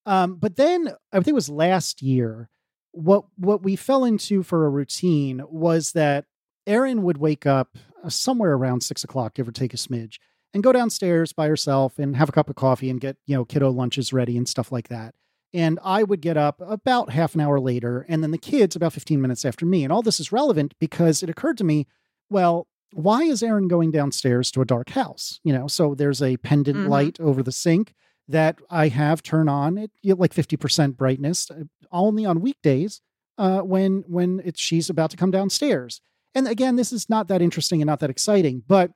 Um, 0.08 0.36
but 0.36 0.56
then 0.56 0.94
I 1.12 1.18
think 1.18 1.28
it 1.28 1.34
was 1.34 1.50
last 1.50 2.02
year. 2.02 2.50
What 2.92 3.26
what 3.36 3.62
we 3.62 3.76
fell 3.76 4.04
into 4.04 4.42
for 4.42 4.66
a 4.66 4.70
routine 4.70 5.44
was 5.48 5.92
that 5.92 6.26
Erin 6.66 7.04
would 7.04 7.18
wake 7.18 7.46
up 7.46 7.78
uh, 8.04 8.10
somewhere 8.10 8.54
around 8.54 8.82
six 8.82 9.04
o'clock, 9.04 9.36
give 9.36 9.48
or 9.48 9.52
take 9.52 9.74
a 9.74 9.78
smidge, 9.78 10.18
and 10.54 10.64
go 10.64 10.72
downstairs 10.72 11.34
by 11.34 11.48
herself 11.48 12.00
and 12.00 12.16
have 12.16 12.30
a 12.30 12.32
cup 12.32 12.50
of 12.50 12.56
coffee 12.56 12.90
and 12.90 13.00
get 13.00 13.18
you 13.28 13.36
know 13.36 13.46
kiddo 13.46 13.70
lunches 13.70 14.12
ready 14.12 14.38
and 14.38 14.48
stuff 14.48 14.72
like 14.72 14.88
that. 14.88 15.14
And 15.54 15.80
I 15.84 16.04
would 16.04 16.22
get 16.22 16.38
up 16.38 16.62
about 16.62 17.12
half 17.12 17.34
an 17.36 17.42
hour 17.42 17.60
later, 17.60 18.06
and 18.10 18.22
then 18.22 18.32
the 18.32 18.38
kids 18.38 18.76
about 18.76 18.94
fifteen 18.94 19.22
minutes 19.22 19.46
after 19.46 19.66
me. 19.66 19.84
And 19.84 19.92
all 19.94 20.02
this 20.02 20.20
is 20.20 20.32
relevant 20.32 20.74
because 20.80 21.24
it 21.24 21.30
occurred 21.30 21.58
to 21.60 21.64
me, 21.64 21.88
well, 22.30 22.68
why 22.92 23.24
is 23.24 23.42
Erin 23.44 23.68
going 23.68 23.92
downstairs 23.92 24.52
to 24.52 24.62
a 24.62 24.66
dark 24.66 24.90
house? 24.90 25.40
You 25.44 25.54
know, 25.54 25.68
so 25.68 25.96
there's 25.96 26.22
a 26.22 26.38
pendant 26.38 26.80
Mhm. 26.80 26.90
light 26.90 27.20
over 27.20 27.42
the 27.44 27.52
sink 27.52 27.94
that 28.28 28.60
I 28.70 28.90
have 28.90 29.24
turn 29.24 29.48
on 29.48 29.78
at 29.78 29.90
you 30.02 30.14
know, 30.14 30.20
like 30.20 30.34
50% 30.34 30.98
brightness 30.98 31.50
uh, 31.50 31.64
only 31.92 32.26
on 32.26 32.42
weekdays 32.42 33.02
uh, 33.38 33.62
when 33.62 34.04
when 34.08 34.42
it's 34.44 34.60
she's 34.60 34.90
about 34.90 35.12
to 35.12 35.18
come 35.18 35.32
downstairs. 35.32 36.02
And 36.36 36.48
again, 36.48 36.76
this 36.76 36.92
is 36.92 37.10
not 37.10 37.30
that 37.30 37.42
interesting 37.42 37.82
and 37.82 37.88
not 37.88 38.00
that 38.02 38.10
exciting, 38.10 38.64
but 38.68 38.92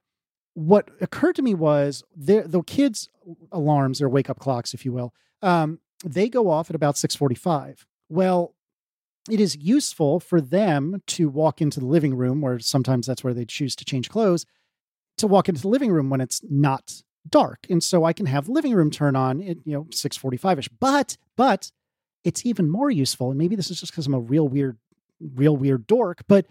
what 0.53 0.89
occurred 0.99 1.35
to 1.37 1.41
me 1.41 1.53
was 1.53 2.03
the 2.15 2.43
the 2.45 2.61
kids' 2.63 3.07
alarms, 3.53 3.99
their 3.99 4.09
wake 4.09 4.29
up 4.29 4.39
clocks, 4.39 4.73
if 4.73 4.83
you 4.85 4.91
will, 4.91 5.13
um, 5.41 5.79
they 6.03 6.29
go 6.29 6.49
off 6.49 6.69
at 6.69 6.75
about 6.75 6.97
645. 6.97 7.85
Well, 8.09 8.55
it 9.29 9.39
is 9.39 9.55
useful 9.55 10.19
for 10.19 10.41
them 10.41 11.01
to 11.07 11.29
walk 11.29 11.61
into 11.61 11.79
the 11.79 11.85
living 11.85 12.15
room, 12.15 12.43
or 12.43 12.59
sometimes 12.59 13.05
that's 13.05 13.23
where 13.23 13.33
they 13.33 13.45
choose 13.45 13.75
to 13.75 13.85
change 13.85 14.09
clothes, 14.09 14.45
to 15.17 15.27
walk 15.27 15.47
into 15.47 15.61
the 15.61 15.67
living 15.67 15.91
room 15.91 16.09
when 16.09 16.21
it's 16.21 16.41
not 16.49 17.03
dark. 17.29 17.67
And 17.69 17.83
so 17.83 18.03
I 18.03 18.13
can 18.13 18.25
have 18.25 18.45
the 18.45 18.51
living 18.51 18.73
room 18.73 18.89
turn 18.89 19.15
on 19.15 19.41
at, 19.41 19.57
you 19.63 19.73
know, 19.73 19.83
645-ish. 19.85 20.69
But, 20.79 21.17
but 21.37 21.71
it's 22.23 22.45
even 22.45 22.69
more 22.69 22.89
useful. 22.89 23.29
And 23.29 23.37
maybe 23.37 23.55
this 23.55 23.69
is 23.69 23.79
just 23.79 23.91
because 23.91 24.07
I'm 24.07 24.13
a 24.15 24.19
real 24.19 24.47
weird, 24.47 24.77
real 25.19 25.55
weird 25.55 25.85
dork, 25.85 26.23
but 26.27 26.47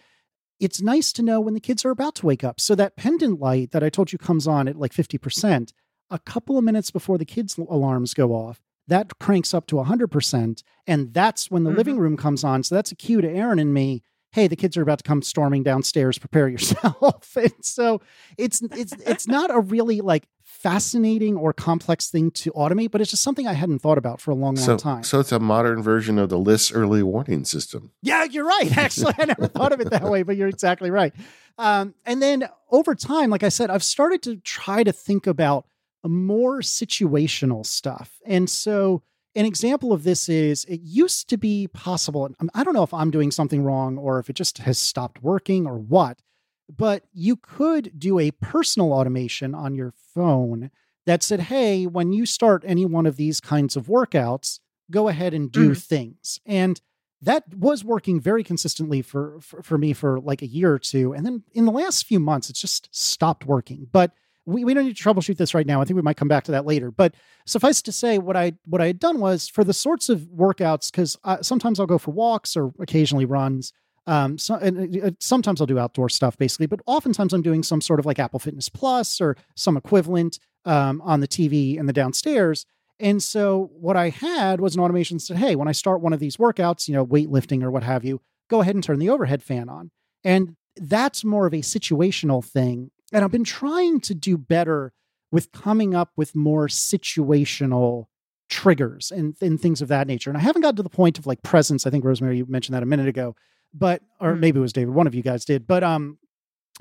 it's 0.60 0.80
nice 0.80 1.12
to 1.14 1.22
know 1.22 1.40
when 1.40 1.54
the 1.54 1.60
kids 1.60 1.84
are 1.84 1.90
about 1.90 2.14
to 2.16 2.26
wake 2.26 2.44
up. 2.44 2.60
So 2.60 2.74
that 2.74 2.96
pendant 2.96 3.40
light 3.40 3.72
that 3.72 3.82
I 3.82 3.88
told 3.88 4.12
you 4.12 4.18
comes 4.18 4.46
on 4.46 4.68
at 4.68 4.76
like 4.76 4.92
50%, 4.92 5.72
a 6.10 6.18
couple 6.18 6.58
of 6.58 6.64
minutes 6.64 6.90
before 6.90 7.18
the 7.18 7.24
kids' 7.24 7.56
alarms 7.56 8.14
go 8.14 8.32
off, 8.32 8.60
that 8.90 9.18
cranks 9.18 9.55
up 9.55 9.66
to 9.68 9.76
100%. 9.76 10.62
And 10.87 11.14
that's 11.14 11.50
when 11.50 11.64
the 11.64 11.70
Mhm. 11.70 11.76
living 11.76 11.98
room 11.98 12.16
comes 12.16 12.44
on. 12.44 12.62
So 12.62 12.74
that's 12.74 12.92
a 12.92 12.96
cue 12.96 13.20
to 13.20 13.29
Erin 13.31 13.59
and 13.59 13.72
me. 13.72 14.03
Hey, 14.33 14.46
the 14.46 14.55
kids 14.57 14.76
are 14.76 14.83
about 14.83 14.98
to 14.98 15.05
come 15.05 15.22
storming 15.22 15.64
downstairs. 15.64 16.16
Prepare 16.18 16.48
yourself. 16.48 17.37
and 17.37 17.53
so 17.62 18.00
it's 18.38 18.62
it's 18.62 18.92
it's 19.05 19.26
not 19.26 19.50
a 19.53 19.59
really 19.59 20.00
like 20.00 20.29
fascinating 20.44 21.37
or 21.37 21.53
complex 21.53 22.11
thing 22.11 22.31
to 22.31 22.50
automate, 22.53 22.90
but 22.90 23.00
it's 23.00 23.11
just 23.11 23.22
something 23.22 23.46
I 23.48 23.55
hadn't 23.55 23.81
thought 23.81 23.98
about 23.98 24.20
for 24.20 24.31
a 24.31 24.35
long, 24.35 24.55
long 24.55 24.64
So, 24.64 24.76
time. 24.76 25.03
so 25.03 25.18
it's 25.20 25.33
a 25.33 25.40
modern 25.40 25.83
version 25.83 26.18
of 26.18 26.29
the 26.29 26.38
Liss 26.38 26.70
early 26.70 27.03
warning 27.03 27.44
system. 27.44 27.90
Yeah, 28.03 28.24
you're 28.24 28.44
right. 28.44 28.76
Actually, 28.76 29.14
I 29.18 29.24
never 29.24 29.48
thought 29.48 29.72
of 29.72 29.81
it 29.81 29.90
that 29.90 30.05
way, 30.05 30.22
but 30.22 30.37
you're 30.37 30.48
exactly 30.48 30.90
right. 30.90 31.12
Um, 31.59 31.94
and 32.05 32.20
then 32.22 32.48
over 32.70 32.94
time, 32.94 33.31
like 33.31 33.42
I 33.42 33.48
said, 33.48 33.70
I've 33.70 33.83
started 33.85 34.22
to 34.22 34.37
try 34.37 34.83
to 34.85 34.92
think 34.92 35.26
about 35.26 35.66
more 36.08 36.60
situational 36.60 37.64
stuff. 37.64 38.20
And 38.26 38.48
so, 38.48 39.02
an 39.36 39.44
example 39.44 39.92
of 39.92 40.02
this 40.02 40.28
is 40.28 40.64
it 40.64 40.80
used 40.82 41.28
to 41.28 41.36
be 41.36 41.68
possible. 41.68 42.26
and 42.26 42.50
I 42.52 42.64
don't 42.64 42.74
know 42.74 42.82
if 42.82 42.92
I'm 42.92 43.12
doing 43.12 43.30
something 43.30 43.62
wrong 43.62 43.96
or 43.96 44.18
if 44.18 44.28
it 44.28 44.34
just 44.34 44.58
has 44.58 44.76
stopped 44.78 45.22
working 45.22 45.66
or 45.66 45.78
what, 45.78 46.20
but 46.68 47.04
you 47.12 47.36
could 47.36 47.92
do 47.96 48.18
a 48.18 48.32
personal 48.32 48.92
automation 48.92 49.54
on 49.54 49.76
your 49.76 49.92
phone 50.14 50.70
that 51.06 51.22
said, 51.22 51.40
hey, 51.42 51.86
when 51.86 52.12
you 52.12 52.26
start 52.26 52.64
any 52.66 52.84
one 52.84 53.06
of 53.06 53.16
these 53.16 53.40
kinds 53.40 53.76
of 53.76 53.86
workouts, 53.86 54.58
go 54.90 55.06
ahead 55.06 55.32
and 55.32 55.52
do 55.52 55.70
mm. 55.70 55.80
things. 55.80 56.40
And 56.44 56.80
that 57.22 57.54
was 57.54 57.84
working 57.84 58.20
very 58.20 58.42
consistently 58.42 59.02
for, 59.02 59.38
for 59.40 59.62
for 59.62 59.78
me 59.78 59.92
for 59.92 60.20
like 60.20 60.42
a 60.42 60.46
year 60.46 60.72
or 60.72 60.78
two 60.78 61.12
and 61.12 61.24
then 61.26 61.42
in 61.52 61.66
the 61.66 61.72
last 61.72 62.06
few 62.06 62.18
months 62.18 62.48
it's 62.48 62.60
just 62.60 62.88
stopped 62.92 63.44
working 63.44 63.86
but 63.92 64.12
we, 64.50 64.64
we 64.64 64.74
don't 64.74 64.84
need 64.84 64.96
to 64.96 65.02
troubleshoot 65.02 65.36
this 65.36 65.54
right 65.54 65.66
now 65.66 65.80
i 65.80 65.84
think 65.84 65.96
we 65.96 66.02
might 66.02 66.16
come 66.16 66.28
back 66.28 66.44
to 66.44 66.52
that 66.52 66.66
later 66.66 66.90
but 66.90 67.14
suffice 67.46 67.82
to 67.82 67.92
say 67.92 68.18
what 68.18 68.36
i 68.36 68.52
what 68.64 68.80
i 68.80 68.86
had 68.86 68.98
done 68.98 69.20
was 69.20 69.48
for 69.48 69.64
the 69.64 69.72
sorts 69.72 70.08
of 70.08 70.20
workouts 70.36 70.90
because 70.90 71.16
sometimes 71.44 71.80
i'll 71.80 71.86
go 71.86 71.98
for 71.98 72.10
walks 72.10 72.56
or 72.56 72.72
occasionally 72.80 73.24
runs 73.24 73.72
um 74.06 74.38
so 74.38 74.54
and 74.56 75.02
uh, 75.02 75.10
sometimes 75.20 75.60
i'll 75.60 75.66
do 75.66 75.78
outdoor 75.78 76.08
stuff 76.08 76.36
basically 76.36 76.66
but 76.66 76.80
oftentimes 76.86 77.32
i'm 77.32 77.42
doing 77.42 77.62
some 77.62 77.80
sort 77.80 77.98
of 77.98 78.06
like 78.06 78.18
apple 78.18 78.38
fitness 78.38 78.68
plus 78.68 79.20
or 79.20 79.36
some 79.56 79.76
equivalent 79.76 80.38
um, 80.64 81.00
on 81.02 81.20
the 81.20 81.28
tv 81.28 81.78
in 81.78 81.86
the 81.86 81.92
downstairs 81.92 82.66
and 83.00 83.22
so 83.22 83.70
what 83.80 83.96
I 83.96 84.10
had 84.10 84.60
was 84.60 84.76
an 84.76 84.82
automation 84.82 85.16
that 85.16 85.22
said, 85.22 85.38
hey, 85.38 85.56
when 85.56 85.68
I 85.68 85.72
start 85.72 86.02
one 86.02 86.12
of 86.12 86.20
these 86.20 86.36
workouts, 86.36 86.86
you 86.86 86.94
know, 86.94 87.06
weightlifting 87.06 87.62
or 87.62 87.70
what 87.70 87.82
have 87.82 88.04
you, 88.04 88.20
go 88.48 88.60
ahead 88.60 88.74
and 88.74 88.84
turn 88.84 88.98
the 88.98 89.08
overhead 89.08 89.42
fan 89.42 89.70
on. 89.70 89.90
And 90.22 90.56
that's 90.76 91.24
more 91.24 91.46
of 91.46 91.54
a 91.54 91.62
situational 91.62 92.44
thing. 92.44 92.90
And 93.12 93.24
I've 93.24 93.30
been 93.32 93.44
trying 93.44 94.00
to 94.02 94.14
do 94.14 94.36
better 94.38 94.92
with 95.32 95.52
coming 95.52 95.94
up 95.94 96.10
with 96.16 96.34
more 96.34 96.68
situational 96.68 98.06
triggers 98.48 99.10
and, 99.12 99.36
and 99.40 99.60
things 99.60 99.80
of 99.80 99.88
that 99.88 100.06
nature. 100.06 100.30
And 100.30 100.36
I 100.36 100.40
haven't 100.40 100.62
gotten 100.62 100.76
to 100.76 100.82
the 100.82 100.88
point 100.88 101.18
of 101.18 101.26
like 101.26 101.42
presence. 101.42 101.86
I 101.86 101.90
think 101.90 102.04
Rosemary, 102.04 102.38
you 102.38 102.46
mentioned 102.48 102.74
that 102.74 102.82
a 102.82 102.86
minute 102.86 103.06
ago, 103.08 103.36
but 103.72 104.02
or 104.20 104.34
Mm. 104.34 104.40
maybe 104.40 104.58
it 104.58 104.62
was 104.62 104.72
David, 104.72 104.94
one 104.94 105.06
of 105.06 105.14
you 105.14 105.22
guys 105.22 105.44
did. 105.44 105.66
But 105.66 105.84
um 105.84 106.18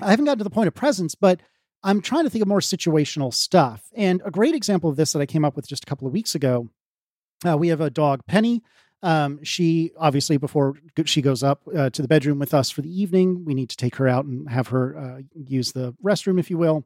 I 0.00 0.10
haven't 0.10 0.24
gotten 0.24 0.38
to 0.38 0.44
the 0.44 0.50
point 0.50 0.68
of 0.68 0.74
presence, 0.74 1.14
but 1.14 1.40
I'm 1.82 2.00
trying 2.00 2.24
to 2.24 2.30
think 2.30 2.42
of 2.42 2.48
more 2.48 2.60
situational 2.60 3.32
stuff. 3.32 3.90
And 3.94 4.20
a 4.24 4.30
great 4.30 4.54
example 4.54 4.90
of 4.90 4.96
this 4.96 5.12
that 5.12 5.20
I 5.20 5.26
came 5.26 5.44
up 5.44 5.56
with 5.56 5.68
just 5.68 5.84
a 5.84 5.86
couple 5.86 6.06
of 6.06 6.12
weeks 6.12 6.34
ago, 6.34 6.68
uh, 7.46 7.56
we 7.56 7.68
have 7.68 7.80
a 7.80 7.90
dog, 7.90 8.22
Penny. 8.26 8.62
Um, 9.02 9.42
she 9.42 9.92
obviously, 9.96 10.36
before 10.36 10.74
she 11.06 11.22
goes 11.22 11.42
up 11.42 11.62
uh, 11.74 11.88
to 11.90 12.02
the 12.02 12.08
bedroom 12.08 12.38
with 12.38 12.52
us 12.52 12.70
for 12.70 12.82
the 12.82 13.00
evening, 13.00 13.44
we 13.46 13.54
need 13.54 13.70
to 13.70 13.76
take 13.76 13.96
her 13.96 14.06
out 14.06 14.24
and 14.26 14.48
have 14.50 14.68
her 14.68 14.96
uh, 14.96 15.20
use 15.34 15.72
the 15.72 15.94
restroom, 16.04 16.38
if 16.38 16.50
you 16.50 16.58
will. 16.58 16.84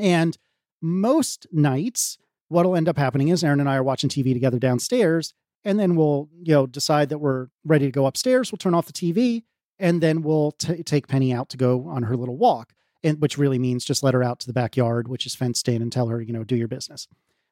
And 0.00 0.36
most 0.80 1.46
nights, 1.52 2.18
what'll 2.48 2.76
end 2.76 2.88
up 2.88 2.96
happening 2.98 3.28
is 3.28 3.44
Erin 3.44 3.60
and 3.60 3.68
I 3.68 3.76
are 3.76 3.82
watching 3.82 4.08
TV 4.10 4.32
together 4.32 4.58
downstairs, 4.58 5.34
and 5.64 5.78
then 5.78 5.94
we'll, 5.96 6.28
you 6.42 6.54
know, 6.54 6.66
decide 6.66 7.08
that 7.10 7.18
we're 7.18 7.48
ready 7.64 7.86
to 7.86 7.92
go 7.92 8.06
upstairs. 8.06 8.50
We'll 8.52 8.58
turn 8.58 8.74
off 8.74 8.86
the 8.86 8.92
TV, 8.92 9.42
and 9.78 10.00
then 10.00 10.22
we'll 10.22 10.52
t- 10.52 10.82
take 10.82 11.08
Penny 11.08 11.32
out 11.32 11.48
to 11.50 11.56
go 11.56 11.88
on 11.88 12.04
her 12.04 12.16
little 12.16 12.36
walk 12.36 12.72
and 13.04 13.20
which 13.20 13.36
really 13.38 13.58
means 13.58 13.84
just 13.84 14.02
let 14.02 14.14
her 14.14 14.22
out 14.22 14.40
to 14.40 14.46
the 14.46 14.52
backyard, 14.54 15.06
which 15.06 15.26
is 15.26 15.34
fenced 15.34 15.68
in, 15.68 15.82
and 15.82 15.92
tell 15.92 16.08
her, 16.08 16.20
you 16.20 16.32
know, 16.32 16.42
do 16.42 16.56
your 16.56 16.66
business. 16.66 17.06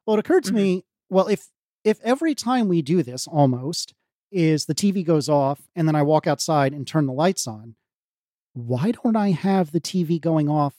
Well, 0.07 0.17
it 0.17 0.21
occurred 0.21 0.43
to 0.45 0.53
Mhm. 0.53 0.55
me, 0.57 0.85
well, 1.11 1.29
if 1.29 1.49
if 1.85 2.01
every 2.03 2.35
time 2.35 2.69
we 2.69 2.83
do 2.83 3.03
this, 3.03 3.27
almost 3.27 3.95
is 4.33 4.67
the 4.67 4.75
TV 4.75 5.05
goes 5.05 5.29
off, 5.29 5.69
and 5.77 5.87
then 5.87 5.95
I 5.95 6.03
walk 6.03 6.27
outside 6.27 6.73
and 6.73 6.87
turn 6.87 7.07
the 7.07 7.13
lights 7.13 7.47
on, 7.47 7.77
why 8.53 8.93
don't 8.93 9.17
I 9.17 9.31
have 9.31 9.73
the 9.73 9.81
TV 9.81 10.21
going 10.21 10.49
off? 10.49 10.75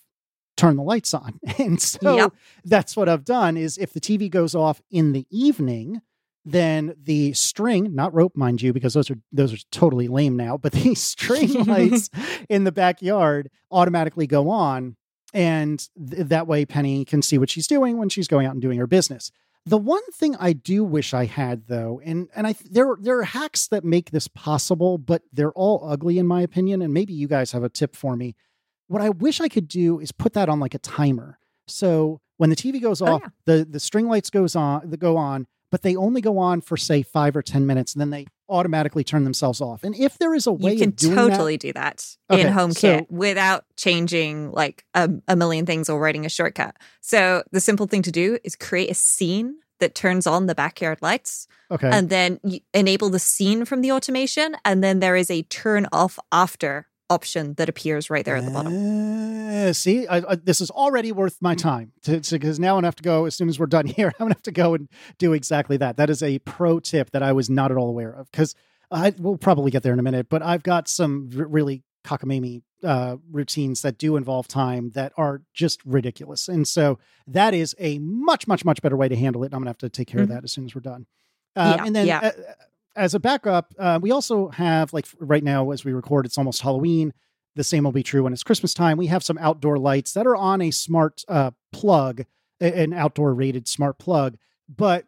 Turn 0.57 0.75
the 0.77 0.83
lights 0.83 1.13
on. 1.13 1.39
And 1.59 1.81
so 1.81 2.15
Yep. 2.15 2.33
that's 2.63 2.95
what 2.97 3.07
I've 3.09 3.25
done 3.25 3.57
is 3.57 3.77
if 3.77 3.93
the 3.93 3.99
TV 4.01 4.29
goes 4.29 4.55
off 4.55 4.81
in 4.89 5.11
the 5.13 5.25
evening, 5.29 6.01
then 6.45 6.95
the 7.01 7.33
string, 7.33 7.93
not 7.95 8.13
rope, 8.13 8.35
mind 8.35 8.61
you, 8.61 8.71
because 8.71 8.93
those 8.93 9.09
are 9.09 9.17
those 9.31 9.53
are 9.53 9.57
totally 9.71 10.07
lame 10.07 10.35
now, 10.37 10.57
but 10.57 10.71
the 10.73 10.95
string 10.95 11.65
lights 11.65 12.09
in 12.49 12.63
the 12.65 12.71
backyard 12.71 13.49
automatically 13.71 14.27
go 14.27 14.49
on. 14.49 14.95
And 15.33 15.85
th- 15.97 16.27
that 16.27 16.47
way 16.47 16.65
Penny 16.65 17.03
can 17.03 17.21
see 17.21 17.37
what 17.37 17.49
she's 17.49 17.67
doing 17.67 17.97
when 17.97 18.07
she's 18.09 18.27
going 18.29 18.45
out 18.47 18.53
and 18.53 18.61
doing 18.61 18.77
her 18.79 18.87
business. 18.87 19.31
The 19.67 19.78
one 19.78 20.04
thing 20.13 20.36
I 20.39 20.54
do 20.54 20.84
wish 20.84 21.13
I 21.13 21.25
had 21.25 21.67
though, 21.67 21.99
and 22.04 22.30
and 22.36 22.45
I 22.45 22.56
there 22.69 22.95
there 22.99 23.17
are 23.19 23.23
hacks 23.23 23.67
that 23.69 23.84
make 23.84 24.12
this 24.12 24.28
possible, 24.28 24.97
but 24.99 25.23
they're 25.34 25.54
all 25.54 25.88
ugly 25.89 26.19
in 26.19 26.28
my 26.28 26.41
opinion. 26.41 26.82
And 26.84 26.93
maybe 26.93 27.13
you 27.13 27.28
guys 27.28 27.51
have 27.54 27.63
a 27.63 27.69
tip 27.69 27.95
for 27.95 28.15
me. 28.15 28.36
What 28.88 29.01
I 29.01 29.10
wish 29.10 29.41
I 29.41 29.47
could 29.47 29.67
do 29.67 29.99
is 29.99 30.12
put 30.12 30.34
that 30.34 30.49
on 30.49 30.60
like 30.60 30.75
a 30.75 30.80
timer. 30.80 31.39
So 31.67 32.21
when 32.38 32.51
the 32.51 32.56
TV 32.56 32.80
goes 32.80 33.01
Oh, 33.01 33.08
off, 33.08 33.21
yeah. 33.23 33.30
the 33.45 33.65
the 33.65 33.80
string 33.80 34.08
lights 34.08 34.30
goes 34.30 34.56
on, 34.56 34.88
that 34.91 34.97
go 34.99 35.17
on, 35.17 35.47
but 35.71 35.82
they 35.82 35.95
only 35.95 36.21
go 36.21 36.38
on 36.38 36.62
for 36.62 36.78
say 36.78 37.01
five 37.01 37.36
or 37.36 37.41
ten 37.41 37.65
minutes, 37.65 37.93
and 37.93 38.01
then 38.01 38.12
they 38.12 38.28
automatically 38.49 39.03
turn 39.03 39.23
themselves 39.23 39.62
off. 39.62 39.84
And 39.84 39.95
if 39.95 40.17
there 40.17 40.34
is 40.34 40.47
a 40.47 40.51
way 40.51 40.73
You 40.73 40.79
can 40.79 40.91
doing 40.91 41.15
that, 41.15 41.29
totally 41.29 41.58
do 41.58 41.73
that 41.73 42.05
Okay, 42.29 42.41
in 42.41 42.53
HomeKit 42.53 42.99
so- 42.99 43.05
without 43.10 43.65
changing 43.75 44.51
like 44.51 44.86
a, 44.93 45.10
a 45.27 45.36
million 45.36 45.65
things 45.65 45.89
or 45.89 45.99
writing 45.99 46.25
a 46.25 46.29
shortcut. 46.29 46.75
So 47.01 47.43
the 47.51 47.60
simple 47.60 47.88
thing 47.88 48.01
to 48.03 48.12
do 48.12 48.38
is 48.43 48.55
create 48.55 48.89
a 48.91 48.95
scene 48.95 49.55
that 49.79 49.95
turns 49.95 50.25
on 50.25 50.45
the 50.45 50.55
backyard 50.55 50.99
lights 51.01 51.47
okay, 51.69 51.89
and 51.91 52.10
then 52.10 52.39
you 52.43 52.60
enable 52.73 53.10
the 53.10 53.19
scene 53.19 53.65
from 53.65 53.81
the 53.81 53.91
automation. 53.91 54.55
And 54.63 54.84
then 54.84 54.99
there 54.99 55.15
is 55.17 55.29
a 55.29 55.41
turn 55.43 55.88
off 55.91 56.17
after 56.31 56.88
option 57.09 57.53
that 57.55 57.69
appears 57.69 58.09
right 58.09 58.25
there 58.25 58.35
at 58.35 58.45
the 58.45 58.51
bottom. 58.51 58.73
Uh, 58.73 59.73
see, 59.73 60.07
I, 60.07 60.17
I, 60.31 60.35
this 60.35 60.59
is 60.61 60.69
already 60.71 61.11
worth 61.11 61.37
my 61.41 61.55
time 61.55 61.91
because 62.03 62.59
now 62.59 62.71
I'm 62.73 62.77
gonna 62.77 62.87
have 62.87 62.95
to 62.95 63.03
go 63.03 63.25
as 63.25 63.35
soon 63.35 63.47
as 63.49 63.59
we're 63.59 63.67
done 63.67 63.85
here. 63.97 64.07
I'm 64.07 64.25
gonna 64.25 64.33
have 64.33 64.41
to 64.43 64.51
go 64.51 64.73
and 64.73 64.89
do 65.17 65.33
exactly 65.33 65.77
that. 65.77 65.97
That 65.97 66.09
is 66.09 66.23
a 66.23 66.39
pro 66.39 66.79
tip 66.79 67.11
that 67.11 67.23
I 67.23 67.31
was 67.31 67.49
not 67.49 67.71
at 67.71 67.77
all 67.77 67.89
aware 67.89 68.11
of 68.11 68.31
because 68.31 68.55
I 68.91 69.13
will 69.17 69.37
probably 69.37 69.71
get 69.71 69.83
there 69.83 69.93
in 69.93 69.99
a 69.99 70.03
minute. 70.03 70.29
But 70.29 70.41
I've 70.41 70.63
got 70.63 70.87
some 70.87 71.29
r- 71.37 71.45
really 71.45 71.83
cockamamie 72.03 72.61
uh, 72.83 73.17
routines 73.31 73.81
that 73.81 73.97
do 73.97 74.15
involve 74.15 74.47
time 74.47 74.91
that 74.91 75.11
are 75.17 75.41
just 75.53 75.83
ridiculous, 75.85 76.47
and 76.47 76.67
so 76.67 76.99
that 77.27 77.53
is 77.53 77.75
a 77.79 77.97
much, 77.99 78.47
much, 78.47 78.63
much 78.65 78.81
better 78.81 78.95
way 78.97 79.07
to 79.09 79.15
handle 79.15 79.43
it. 79.43 79.53
I'm 79.53 79.59
gonna 79.59 79.69
have 79.69 79.77
to 79.79 79.89
take 79.89 80.07
care 80.07 80.19
Mhm. 80.21 80.23
of 80.23 80.29
that 80.29 80.43
as 80.43 80.51
soon 80.51 80.65
as 80.65 80.75
we're 80.75 80.81
done. 80.81 81.05
Uh, 81.55 81.75
Yeah, 81.77 81.85
and 81.85 81.95
then 81.95 82.07
yeah. 82.07 82.19
uh, 82.19 82.31
as 82.95 83.13
a 83.13 83.19
backup, 83.19 83.73
uh, 83.77 83.99
we 84.01 84.12
also 84.12 84.49
have 84.49 84.93
like 84.93 85.05
right 85.19 85.43
now 85.43 85.71
as 85.71 85.84
we 85.84 85.93
record, 85.93 86.25
it's 86.25 86.38
almost 86.38 86.62
Halloween. 86.62 87.13
The 87.55 87.63
same 87.63 87.84
will 87.84 87.91
be 87.91 88.03
true 88.03 88.23
when 88.23 88.34
it's 88.34 88.43
Christmas 88.43 88.73
time. 88.73 88.97
We 88.97 89.08
have 89.08 89.23
some 89.23 89.38
outdoor 89.38 89.77
lights 89.77 90.13
that 90.13 90.27
are 90.27 90.36
on 90.36 90.62
a 90.62 90.71
smart 90.71 91.23
uh, 91.27 91.51
plug, 91.71 92.25
an 92.60 92.93
outdoor 92.93 93.34
rated 93.34 93.67
smart 93.67 93.97
plug. 93.97 94.38
But 94.73 95.05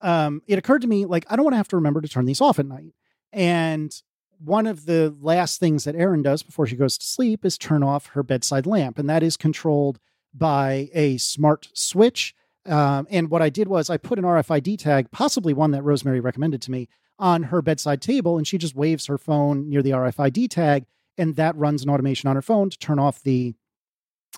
um, 0.00 0.42
it 0.46 0.58
occurred 0.58 0.82
to 0.82 0.88
me 0.88 1.04
like 1.04 1.24
I 1.28 1.36
don't 1.36 1.44
want 1.44 1.54
to 1.54 1.58
have 1.58 1.68
to 1.68 1.76
remember 1.76 2.00
to 2.00 2.08
turn 2.08 2.24
these 2.24 2.40
off 2.40 2.58
at 2.58 2.66
night. 2.66 2.94
And 3.32 3.94
one 4.38 4.66
of 4.66 4.86
the 4.86 5.14
last 5.20 5.60
things 5.60 5.84
that 5.84 5.94
Erin 5.94 6.22
does 6.22 6.42
before 6.42 6.66
she 6.66 6.76
goes 6.76 6.98
to 6.98 7.06
sleep 7.06 7.44
is 7.44 7.56
turn 7.56 7.82
off 7.82 8.08
her 8.08 8.22
bedside 8.22 8.66
lamp, 8.66 8.98
and 8.98 9.08
that 9.08 9.22
is 9.22 9.36
controlled 9.36 9.98
by 10.34 10.88
a 10.92 11.16
smart 11.18 11.68
switch. 11.74 12.34
Um, 12.66 13.06
and 13.10 13.30
what 13.30 13.42
I 13.42 13.50
did 13.50 13.68
was 13.68 13.90
I 13.90 13.96
put 13.96 14.18
an 14.18 14.24
RFID 14.24 14.78
tag, 14.78 15.10
possibly 15.10 15.52
one 15.52 15.72
that 15.72 15.82
Rosemary 15.82 16.20
recommended 16.20 16.62
to 16.62 16.70
me, 16.70 16.88
on 17.22 17.44
her 17.44 17.62
bedside 17.62 18.02
table, 18.02 18.36
and 18.36 18.46
she 18.46 18.58
just 18.58 18.74
waves 18.74 19.06
her 19.06 19.16
phone 19.16 19.70
near 19.70 19.80
the 19.80 19.92
RFID 19.92 20.50
tag, 20.50 20.86
and 21.16 21.36
that 21.36 21.56
runs 21.56 21.82
an 21.82 21.88
automation 21.88 22.28
on 22.28 22.34
her 22.34 22.42
phone 22.42 22.68
to 22.68 22.78
turn 22.78 22.98
off 22.98 23.22
the 23.22 23.54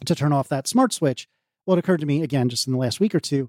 to 0.04 0.14
turn 0.14 0.32
off 0.32 0.48
that 0.48 0.68
smart 0.68 0.92
switch. 0.92 1.26
Well, 1.64 1.76
it 1.76 1.80
occurred 1.80 2.00
to 2.00 2.06
me 2.06 2.22
again 2.22 2.48
just 2.48 2.66
in 2.66 2.72
the 2.72 2.78
last 2.78 3.00
week 3.00 3.14
or 3.14 3.20
two. 3.20 3.48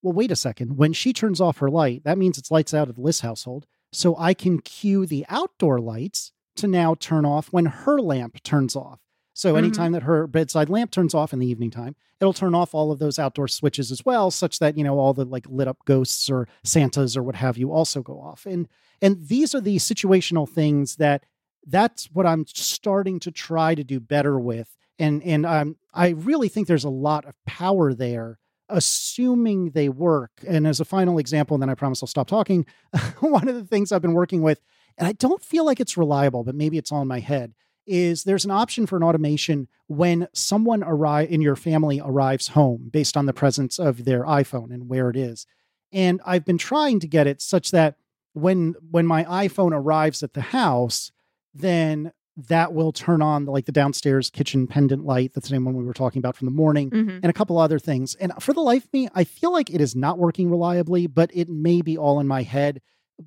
Well, 0.00 0.12
wait 0.12 0.30
a 0.30 0.36
second. 0.36 0.76
When 0.76 0.92
she 0.92 1.12
turns 1.12 1.40
off 1.40 1.58
her 1.58 1.68
light, 1.68 2.04
that 2.04 2.18
means 2.18 2.38
it's 2.38 2.52
lights 2.52 2.72
out 2.72 2.88
at 2.88 2.94
the 2.94 3.00
Liss 3.00 3.20
household. 3.20 3.66
So 3.92 4.16
I 4.16 4.32
can 4.32 4.60
cue 4.60 5.06
the 5.06 5.26
outdoor 5.28 5.80
lights 5.80 6.30
to 6.56 6.68
now 6.68 6.94
turn 6.94 7.24
off 7.24 7.48
when 7.52 7.66
her 7.66 7.98
lamp 7.98 8.42
turns 8.44 8.76
off. 8.76 9.00
So 9.38 9.54
Mhm. 9.54 9.58
anytime 9.58 9.92
that 9.92 10.02
her 10.02 10.26
bedside 10.26 10.68
lamp 10.68 10.90
turns 10.90 11.14
off 11.14 11.32
in 11.32 11.38
the 11.38 11.46
evening 11.46 11.70
time, 11.70 11.94
it'll 12.20 12.32
turn 12.32 12.56
off 12.56 12.74
all 12.74 12.90
of 12.90 12.98
those 12.98 13.20
outdoor 13.20 13.46
switches 13.46 13.92
as 13.92 14.04
well, 14.04 14.32
such 14.32 14.58
that, 14.58 14.76
you 14.76 14.82
know, 14.82 14.98
all 14.98 15.14
the 15.14 15.24
like 15.24 15.46
lit 15.48 15.68
up 15.68 15.78
ghosts 15.84 16.28
or 16.28 16.48
Santas 16.64 17.16
or 17.16 17.22
what 17.22 17.36
have 17.36 17.56
you 17.56 17.70
also 17.72 18.02
go 18.02 18.20
off. 18.20 18.46
And 18.46 18.66
and 19.00 19.28
these 19.28 19.54
are 19.54 19.60
the 19.60 19.76
situational 19.76 20.48
things 20.48 20.96
that 20.96 21.24
that's 21.64 22.06
what 22.12 22.26
I'm 22.26 22.46
starting 22.48 23.20
to 23.20 23.30
try 23.30 23.76
to 23.76 23.84
do 23.84 24.00
better 24.00 24.40
with. 24.40 24.76
And 24.98 25.22
and 25.22 25.46
um, 25.46 25.76
I 25.94 26.08
really 26.08 26.48
think 26.48 26.66
there's 26.66 26.82
a 26.82 26.90
lot 26.90 27.24
of 27.24 27.34
power 27.46 27.94
there 27.94 28.38
assuming 28.70 29.70
they 29.70 29.88
work. 29.88 30.32
And 30.46 30.66
as 30.66 30.80
a 30.80 30.84
final 30.84 31.18
example, 31.18 31.54
and 31.54 31.62
then 31.62 31.70
I 31.70 31.74
promise 31.74 32.02
I'll 32.02 32.06
stop 32.08 32.26
talking. 32.28 32.66
one 33.20 33.48
of 33.48 33.54
the 33.54 33.64
things 33.64 33.92
I've 33.92 34.02
been 34.02 34.14
working 34.14 34.42
with, 34.42 34.60
and 34.98 35.06
I 35.06 35.12
don't 35.12 35.42
feel 35.42 35.64
like 35.64 35.80
it's 35.80 35.96
reliable, 35.96 36.44
but 36.44 36.54
maybe 36.54 36.76
it's 36.76 36.90
all 36.92 37.02
in 37.02 37.08
my 37.08 37.20
head, 37.20 37.54
is 37.88 38.24
there's 38.24 38.44
an 38.44 38.50
option 38.50 38.86
for 38.86 38.96
an 38.96 39.02
automation 39.02 39.66
when 39.86 40.28
someone 40.32 40.82
arrive 40.84 41.30
in 41.30 41.40
your 41.40 41.56
family 41.56 42.00
arrives 42.04 42.48
home 42.48 42.88
based 42.92 43.16
on 43.16 43.26
the 43.26 43.32
presence 43.32 43.78
of 43.78 44.04
their 44.04 44.24
iPhone 44.24 44.72
and 44.72 44.88
where 44.88 45.08
it 45.10 45.16
is. 45.16 45.46
And 45.92 46.20
I've 46.26 46.44
been 46.44 46.58
trying 46.58 47.00
to 47.00 47.08
get 47.08 47.26
it 47.26 47.40
such 47.40 47.70
that 47.70 47.96
when 48.34 48.74
when 48.90 49.06
my 49.06 49.24
iPhone 49.24 49.72
arrives 49.72 50.22
at 50.22 50.34
the 50.34 50.42
house, 50.42 51.10
then 51.54 52.12
that 52.48 52.72
will 52.72 52.92
turn 52.92 53.20
on 53.20 53.46
the, 53.46 53.50
like 53.50 53.64
the 53.64 53.72
downstairs 53.72 54.30
kitchen 54.30 54.68
pendant 54.68 55.04
light. 55.04 55.32
That's 55.34 55.48
the 55.48 55.54
same 55.54 55.64
one 55.64 55.74
we 55.74 55.84
were 55.84 55.92
talking 55.94 56.20
about 56.20 56.36
from 56.36 56.44
the 56.46 56.52
morning, 56.52 56.90
Mhm. 56.90 57.16
and 57.22 57.24
a 57.24 57.32
couple 57.32 57.58
other 57.58 57.80
things. 57.80 58.14
And 58.16 58.32
for 58.38 58.52
the 58.52 58.60
life 58.60 58.84
of 58.84 58.92
me, 58.92 59.08
I 59.14 59.24
feel 59.24 59.52
like 59.52 59.70
it 59.70 59.80
is 59.80 59.96
not 59.96 60.18
working 60.18 60.48
reliably, 60.48 61.08
but 61.08 61.30
it 61.34 61.48
may 61.48 61.82
be 61.82 61.98
all 61.98 62.20
in 62.20 62.28
my 62.28 62.42
head. 62.44 62.80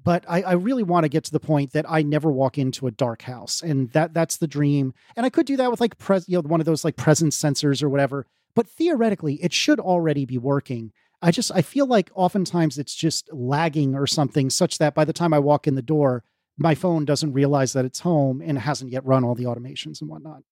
But 0.04 0.24
I, 0.28 0.42
I 0.42 0.54
really 0.54 0.84
want 0.84 1.04
to 1.04 1.10
get 1.10 1.26
to 1.26 1.32
the 1.32 1.40
point 1.40 1.74
that 1.74 1.86
I 1.90 2.02
never 2.02 2.32
walk 2.32 2.58
into 2.58 2.88
a 2.88 2.92
dark 2.92 3.24
house, 3.24 3.62
and 3.62 3.92
that 3.92 4.14
that's 4.14 4.38
the 4.38 4.48
dream. 4.48 4.94
And 5.16 5.26
I 5.26 5.30
could 5.30 5.46
do 5.46 5.58
that 5.58 5.70
with 5.70 5.82
like 5.82 5.98
pres, 5.98 6.30
you 6.30 6.38
know, 6.38 6.48
one 6.48 6.62
of 6.62 6.66
those 6.66 6.86
like 6.86 6.96
presence 6.96 7.38
sensors 7.38 7.84
or 7.84 7.90
whatever. 7.90 8.26
But 8.56 8.68
theoretically, 8.68 9.36
it 9.36 9.54
should 9.54 9.80
already 9.80 10.26
be 10.26 10.38
working. 10.38 10.92
I 11.22 11.32
just 11.32 11.52
I 11.54 11.62
feel 11.62 11.86
like 11.86 12.10
oftentimes 12.16 12.78
it's 12.78 12.96
just 12.96 13.32
lagging 13.34 13.96
or 13.96 14.08
something, 14.08 14.50
such 14.50 14.78
that 14.78 14.96
by 14.96 15.06
the 15.06 15.14
time 15.14 15.34
I 15.34 15.40
walk 15.40 15.68
in 15.68 15.76
the 15.76 15.82
door, 15.82 16.24
my 16.58 16.76
phone 16.76 17.06
doesn't 17.06 17.34
realize 17.34 17.74
that 17.74 17.86
it's 17.86 18.00
home 18.00 18.42
and 18.42 18.58
hasn't 18.58 18.92
yet 18.92 19.06
run 19.06 19.24
all 19.24 19.36
the 19.36 19.44
automations 19.46 20.02
and 20.02 20.10
whatnot. 20.10 20.44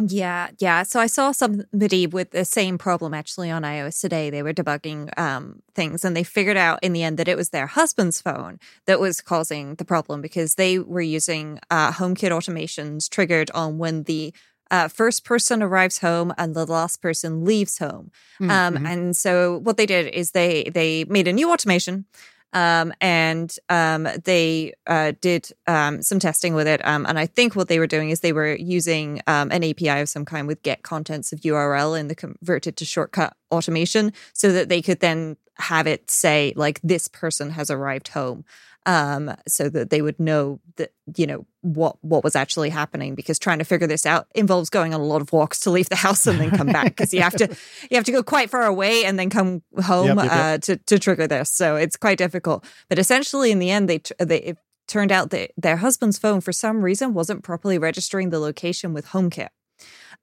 Yeah, 0.00 0.48
yeah. 0.58 0.82
So 0.82 0.98
I 0.98 1.06
saw 1.06 1.30
somebody 1.32 2.06
with 2.06 2.30
the 2.30 2.44
same 2.44 2.76
problem 2.78 3.14
actually 3.14 3.50
on 3.50 3.62
iOS 3.62 4.00
today. 4.00 4.30
They 4.30 4.42
were 4.42 4.52
debugging 4.52 5.16
um, 5.18 5.62
things 5.74 6.04
and 6.04 6.16
they 6.16 6.24
figured 6.24 6.56
out 6.56 6.80
in 6.82 6.92
the 6.92 7.02
end 7.04 7.18
that 7.18 7.28
it 7.28 7.36
was 7.36 7.50
their 7.50 7.66
husband's 7.66 8.20
phone 8.20 8.58
that 8.86 8.98
was 8.98 9.20
causing 9.20 9.74
the 9.76 9.84
problem 9.84 10.20
because 10.20 10.54
they 10.56 10.78
were 10.78 11.02
using 11.02 11.60
uh, 11.70 11.92
HomeKit 11.92 12.32
automations 12.32 13.08
triggered 13.08 13.50
on 13.52 13.78
when 13.78 14.04
the 14.04 14.32
uh, 14.70 14.88
first 14.88 15.24
person 15.24 15.62
arrives 15.62 15.98
home 15.98 16.32
and 16.38 16.54
the 16.56 16.64
last 16.66 17.00
person 17.02 17.44
leaves 17.44 17.78
home. 17.78 18.10
Um, 18.48 18.76
Mhm. 18.78 18.88
and 18.90 19.16
so 19.16 19.58
what 19.58 19.76
they 19.76 19.86
did 19.86 20.06
is 20.14 20.30
they 20.32 20.64
they 20.72 21.04
made 21.04 21.28
a 21.28 21.32
new 21.32 21.52
automation. 21.52 22.06
Um, 22.52 22.92
and 23.00 23.54
um, 23.68 24.08
they 24.24 24.74
uh, 24.86 25.12
did 25.20 25.50
um, 25.66 26.02
some 26.02 26.18
testing 26.18 26.54
with 26.54 26.66
it. 26.66 26.84
Um, 26.86 27.06
and 27.06 27.18
I 27.18 27.26
think 27.26 27.56
what 27.56 27.68
they 27.68 27.78
were 27.78 27.86
doing 27.86 28.10
is 28.10 28.20
they 28.20 28.32
were 28.32 28.54
using 28.54 29.20
um, 29.26 29.50
an 29.50 29.64
API 29.64 30.00
of 30.00 30.08
some 30.08 30.24
kind 30.24 30.46
with 30.46 30.62
get 30.62 30.82
contents 30.82 31.32
of 31.32 31.40
URL 31.40 31.98
and 31.98 32.10
the 32.10 32.14
converted 32.14 32.76
to 32.76 32.84
shortcut 32.84 33.34
automation 33.50 34.12
so 34.32 34.52
that 34.52 34.68
they 34.68 34.82
could 34.82 35.00
then 35.00 35.36
have 35.56 35.86
it 35.86 36.10
say, 36.10 36.52
like, 36.56 36.80
this 36.82 37.08
person 37.08 37.50
has 37.50 37.70
arrived 37.70 38.08
home. 38.08 38.44
Um, 38.84 39.32
so 39.46 39.68
that 39.68 39.90
they 39.90 40.02
would 40.02 40.18
know 40.18 40.58
that, 40.74 40.92
you 41.16 41.26
know, 41.26 41.46
what 41.60 41.96
what 42.02 42.24
was 42.24 42.34
actually 42.34 42.68
happening 42.70 43.14
because 43.14 43.38
trying 43.38 43.58
to 43.58 43.64
figure 43.64 43.86
this 43.86 44.04
out 44.04 44.26
involves 44.34 44.70
going 44.70 44.92
on 44.92 45.00
a 45.00 45.04
lot 45.04 45.22
of 45.22 45.32
walks 45.32 45.60
to 45.60 45.70
leave 45.70 45.88
the 45.88 45.94
house 45.94 46.26
and 46.26 46.40
then 46.40 46.50
come 46.50 46.66
back 46.66 46.86
because 46.86 47.14
you 47.14 47.22
have 47.22 47.36
to 47.36 47.46
you 47.90 47.96
have 47.96 48.04
to 48.04 48.10
go 48.10 48.24
quite 48.24 48.50
far 48.50 48.64
away 48.64 49.04
and 49.04 49.16
then 49.20 49.30
come 49.30 49.62
home 49.84 50.06
Yep, 50.08 50.16
yep, 50.16 50.24
yep. 50.24 50.32
Uh, 50.32 50.58
to 50.58 50.76
to 50.78 50.98
trigger 50.98 51.28
this. 51.28 51.52
So 51.52 51.76
it's 51.76 51.96
quite 51.96 52.18
difficult. 52.18 52.64
But 52.88 52.98
essentially, 52.98 53.52
in 53.52 53.60
the 53.60 53.70
end, 53.70 53.88
they 53.88 54.00
they 54.18 54.38
it 54.38 54.58
turned 54.88 55.12
out 55.12 55.30
that 55.30 55.52
their 55.56 55.76
husband's 55.76 56.18
phone, 56.18 56.40
for 56.40 56.52
some 56.52 56.82
reason, 56.82 57.14
wasn't 57.14 57.44
properly 57.44 57.78
registering 57.78 58.30
the 58.30 58.40
location 58.40 58.92
with 58.92 59.06
HomeKit. 59.06 59.48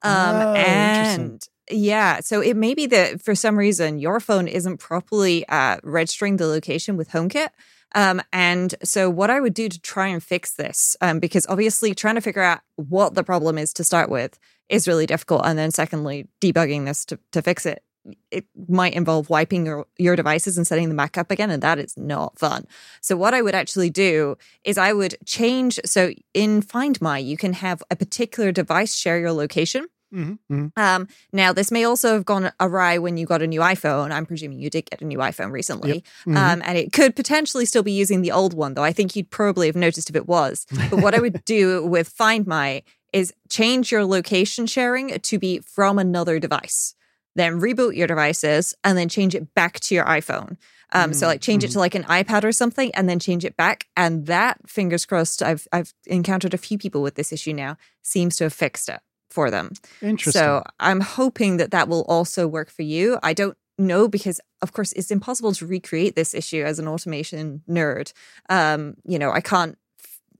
Um, 0.02 0.36
Oh, 0.36 0.54
and 0.54 1.48
yeah, 1.70 2.20
so 2.20 2.40
it 2.40 2.56
may 2.56 2.74
be 2.74 2.86
that 2.86 3.22
for 3.22 3.34
some 3.34 3.58
reason 3.58 3.98
your 3.98 4.20
phone 4.20 4.48
isn't 4.48 4.78
properly 4.78 5.46
uh, 5.48 5.78
registering 5.82 6.36
the 6.36 6.46
location 6.46 6.96
with 6.96 7.10
HomeKit. 7.10 7.48
Um, 7.94 8.22
and 8.32 8.74
so, 8.82 9.10
what 9.10 9.30
I 9.30 9.40
would 9.40 9.54
do 9.54 9.68
to 9.68 9.80
try 9.80 10.08
and 10.08 10.22
fix 10.22 10.52
this, 10.52 10.96
um, 11.00 11.18
because 11.18 11.46
obviously 11.48 11.94
trying 11.94 12.14
to 12.14 12.20
figure 12.20 12.42
out 12.42 12.60
what 12.76 13.14
the 13.14 13.24
problem 13.24 13.58
is 13.58 13.72
to 13.74 13.84
start 13.84 14.08
with 14.10 14.38
is 14.68 14.86
really 14.86 15.06
difficult. 15.06 15.42
And 15.44 15.58
then, 15.58 15.70
secondly, 15.70 16.28
debugging 16.40 16.86
this 16.86 17.04
to, 17.06 17.18
to 17.32 17.42
fix 17.42 17.66
it, 17.66 17.82
it 18.30 18.46
might 18.68 18.94
involve 18.94 19.28
wiping 19.28 19.66
your, 19.66 19.86
your 19.98 20.16
devices 20.16 20.56
and 20.56 20.66
setting 20.66 20.88
them 20.88 20.96
back 20.96 21.18
up 21.18 21.30
again. 21.30 21.50
And 21.50 21.62
that 21.62 21.78
is 21.78 21.96
not 21.96 22.38
fun. 22.38 22.66
So, 23.00 23.16
what 23.16 23.34
I 23.34 23.42
would 23.42 23.54
actually 23.54 23.90
do 23.90 24.36
is 24.64 24.78
I 24.78 24.92
would 24.92 25.16
change. 25.26 25.80
So, 25.84 26.12
in 26.32 26.62
Find 26.62 27.00
My, 27.00 27.18
you 27.18 27.36
can 27.36 27.54
have 27.54 27.82
a 27.90 27.96
particular 27.96 28.52
device 28.52 28.94
share 28.94 29.18
your 29.18 29.32
location. 29.32 29.86
Mhm, 30.12 30.38
mhm. 30.50 30.72
Um, 30.76 31.08
now, 31.32 31.52
this 31.52 31.70
may 31.70 31.84
also 31.84 32.14
have 32.14 32.24
gone 32.24 32.50
awry 32.58 32.98
when 32.98 33.16
you 33.16 33.26
got 33.26 33.42
a 33.42 33.46
new 33.46 33.60
iPhone. 33.60 34.10
I'm 34.10 34.26
presuming 34.26 34.58
you 34.58 34.70
did 34.70 34.90
get 34.90 35.00
a 35.00 35.04
new 35.04 35.18
iPhone 35.18 35.52
recently. 35.52 36.04
Mhm. 36.26 36.36
Um, 36.36 36.62
and 36.64 36.76
it 36.76 36.92
could 36.92 37.14
potentially 37.14 37.64
still 37.64 37.82
be 37.82 37.92
using 37.92 38.22
the 38.22 38.32
old 38.32 38.54
one, 38.54 38.74
though 38.74 38.84
I 38.84 38.92
think 38.92 39.14
you'd 39.14 39.30
probably 39.30 39.66
have 39.68 39.76
noticed 39.76 40.10
if 40.10 40.16
it 40.16 40.26
was. 40.28 40.66
But 40.90 41.00
what 41.00 41.14
I 41.14 41.20
would 41.20 41.44
do 41.44 41.86
with 41.86 42.08
Find 42.08 42.46
My 42.46 42.82
is 43.12 43.32
change 43.48 43.90
your 43.90 44.04
location 44.04 44.66
sharing 44.66 45.18
to 45.18 45.38
be 45.38 45.60
from 45.60 45.98
another 45.98 46.38
device. 46.38 46.94
Then 47.36 47.60
reboot 47.60 47.96
your 47.96 48.06
devices 48.06 48.74
and 48.82 48.98
then 48.98 49.08
change 49.08 49.34
it 49.34 49.54
back 49.54 49.80
to 49.80 49.94
your 49.94 50.04
iPhone. 50.04 50.56
Um, 50.92 51.14
so 51.14 51.28
like 51.28 51.40
change 51.40 51.62
it 51.62 51.70
to 51.70 51.78
like 51.78 51.94
an 51.94 52.02
iPad 52.04 52.42
or 52.42 52.50
something 52.50 52.90
and 52.96 53.08
then 53.08 53.20
change 53.20 53.44
it 53.44 53.56
back. 53.56 53.86
And 53.96 54.26
that, 54.26 54.58
fingers 54.68 55.06
crossed, 55.06 55.40
I've 55.40 55.68
I've 55.72 55.94
encountered 56.06 56.52
a 56.52 56.58
few 56.58 56.78
people 56.78 57.00
with 57.00 57.14
this 57.14 57.32
issue 57.32 57.52
now, 57.52 57.76
seems 58.02 58.34
to 58.36 58.44
have 58.44 58.52
fixed 58.52 58.88
it 58.88 58.98
for 59.30 59.50
them. 59.50 59.72
Interesting. 60.02 60.40
So 60.40 60.62
I'm 60.78 61.00
hoping 61.00 61.56
that 61.58 61.70
that 61.70 61.88
will 61.88 62.02
also 62.08 62.46
work 62.46 62.70
for 62.70 62.82
you. 62.82 63.18
I 63.22 63.32
don't 63.32 63.56
know 63.78 64.08
because, 64.08 64.40
of 64.60 64.72
course, 64.72 64.92
it's 64.92 65.10
impossible 65.10 65.52
to 65.54 65.66
recreate 65.66 66.14
this 66.16 66.34
issue 66.34 66.62
as 66.64 66.78
an 66.78 66.86
automation 66.88 67.62
nerd. 67.68 68.12
Um, 68.48 68.94
you 69.04 69.18
know, 69.18 69.30
I 69.32 69.40
can't. 69.40 69.76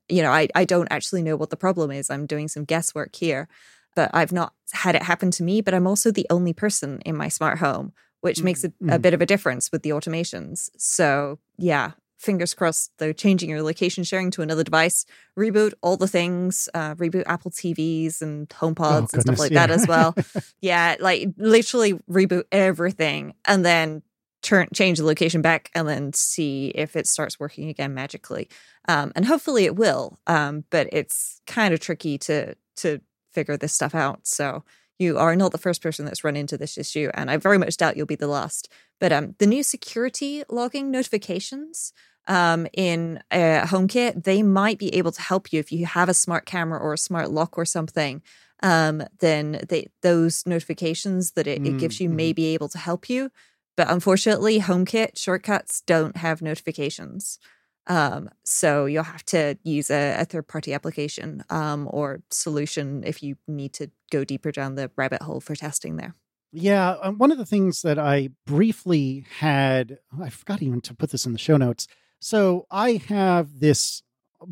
You 0.08 0.22
know, 0.22 0.32
I 0.32 0.48
I 0.54 0.64
don't 0.64 0.88
actually 0.90 1.22
know 1.22 1.36
what 1.36 1.50
the 1.50 1.56
problem 1.56 1.90
is. 1.92 2.10
I'm 2.10 2.26
doing 2.26 2.48
some 2.48 2.64
guesswork 2.64 3.14
here, 3.14 3.48
but 3.94 4.10
I've 4.12 4.32
not 4.32 4.52
had 4.72 4.94
it 4.96 5.02
happen 5.04 5.30
to 5.32 5.42
me. 5.44 5.60
But 5.60 5.72
I'm 5.74 5.86
also 5.86 6.10
the 6.10 6.26
only 6.30 6.52
person 6.52 7.00
in 7.06 7.16
my 7.16 7.28
smart 7.28 7.58
home, 7.58 7.92
which 8.20 8.42
makes 8.42 8.64
a, 8.64 8.68
a 8.68 8.70
Mhm. 8.98 9.02
bit 9.02 9.14
of 9.14 9.20
a 9.22 9.26
difference 9.26 9.70
with 9.72 9.82
the 9.84 9.90
automations. 9.90 10.68
So 10.76 11.38
yeah. 11.58 11.92
Fingers 12.20 12.52
crossed, 12.52 12.92
though, 12.98 13.14
changing 13.14 13.48
your 13.48 13.62
location 13.62 14.04
sharing 14.04 14.30
to 14.32 14.42
another 14.42 14.62
device, 14.62 15.06
reboot 15.38 15.72
all 15.82 15.96
the 15.96 16.06
things, 16.06 16.68
uh, 16.74 16.94
reboot 16.96 17.22
Apple 17.24 17.50
TVs 17.50 18.20
and 18.20 18.52
home 18.52 18.74
HomePods 18.74 19.14
and 19.14 19.22
stuff 19.22 19.38
like 19.38 19.52
yeah. 19.52 19.66
that 19.66 19.72
as 19.72 19.86
well. 19.88 20.14
Yeah, 20.60 20.96
like 21.00 21.30
literally 21.38 21.94
reboot 22.10 22.44
everything 22.52 23.32
and 23.46 23.64
then 23.64 24.02
turn 24.42 24.68
change 24.74 24.98
the 24.98 25.04
location 25.04 25.40
back 25.40 25.70
and 25.74 25.88
then 25.88 26.12
see 26.12 26.68
if 26.74 26.94
it 26.94 27.06
starts 27.06 27.40
working 27.40 27.70
again 27.70 27.94
magically. 27.94 28.50
Um, 28.86 29.12
and 29.16 29.24
hopefully 29.24 29.64
it 29.64 29.76
will. 29.76 30.18
Um, 30.26 30.64
but 30.68 30.88
it's 30.92 31.40
kind 31.46 31.72
of 31.72 31.80
tricky 31.80 32.18
to 32.18 32.54
to 32.76 33.00
figure 33.32 33.56
this 33.56 33.72
stuff 33.72 33.94
out. 33.94 34.26
So 34.26 34.62
you 34.98 35.16
are 35.16 35.34
not 35.34 35.52
the 35.52 35.58
first 35.58 35.82
person 35.82 36.04
that's 36.04 36.22
run 36.24 36.36
into 36.36 36.58
this 36.58 36.76
issue, 36.76 37.10
and 37.14 37.30
I 37.30 37.38
very 37.38 37.56
much 37.56 37.78
doubt 37.78 37.96
you'll 37.96 38.04
be 38.04 38.14
the 38.14 38.26
last. 38.26 38.70
But 38.98 39.12
um, 39.12 39.34
the 39.38 39.46
new 39.46 39.62
security 39.62 40.44
logging 40.50 40.90
notifications 40.90 41.94
um, 42.28 42.66
in 42.72 43.20
uh, 43.30 43.66
HomeKit, 43.66 44.24
they 44.24 44.42
might 44.42 44.78
be 44.78 44.94
able 44.94 45.12
to 45.12 45.20
help 45.22 45.52
you 45.52 45.60
if 45.60 45.72
you 45.72 45.86
have 45.86 46.08
a 46.08 46.14
smart 46.14 46.46
camera 46.46 46.78
or 46.78 46.92
a 46.92 46.98
smart 46.98 47.30
lock 47.30 47.56
or 47.58 47.64
something. 47.64 48.22
Um, 48.62 49.02
then 49.20 49.60
they, 49.68 49.88
those 50.02 50.46
notifications 50.46 51.32
that 51.32 51.46
it, 51.46 51.66
it 51.66 51.78
gives 51.78 51.98
you 52.00 52.08
may 52.10 52.32
Mhm. 52.32 52.36
be 52.36 52.54
able 52.54 52.68
to 52.68 52.78
help 52.78 53.08
you. 53.08 53.30
But 53.76 53.90
unfortunately, 53.90 54.60
HomeKit 54.60 55.16
shortcuts 55.16 55.80
don't 55.80 56.16
have 56.18 56.42
notifications. 56.42 57.38
Um, 57.86 58.28
so 58.44 58.84
you'll 58.84 59.04
have 59.04 59.24
to 59.26 59.56
use 59.64 59.90
a, 59.90 60.20
a 60.20 60.24
third 60.26 60.46
party 60.46 60.74
application 60.74 61.42
um, 61.48 61.88
or 61.90 62.20
solution 62.30 63.02
if 63.04 63.22
you 63.22 63.36
need 63.48 63.72
to 63.74 63.90
go 64.12 64.22
deeper 64.24 64.52
down 64.52 64.74
the 64.74 64.90
rabbit 64.96 65.22
hole 65.22 65.40
for 65.40 65.56
testing 65.56 65.96
there. 65.96 66.14
Yeah, 66.52 66.96
um, 67.02 67.16
one 67.16 67.32
of 67.32 67.38
the 67.38 67.46
things 67.46 67.80
that 67.82 67.98
I 67.98 68.30
briefly 68.46 69.24
had, 69.38 69.98
I 70.20 70.28
forgot 70.28 70.62
even 70.62 70.80
to 70.82 70.94
put 70.94 71.10
this 71.10 71.24
in 71.24 71.32
the 71.32 71.38
show 71.38 71.56
notes. 71.56 71.86
So 72.20 72.66
I 72.70 73.00
have 73.08 73.60
this, 73.60 74.02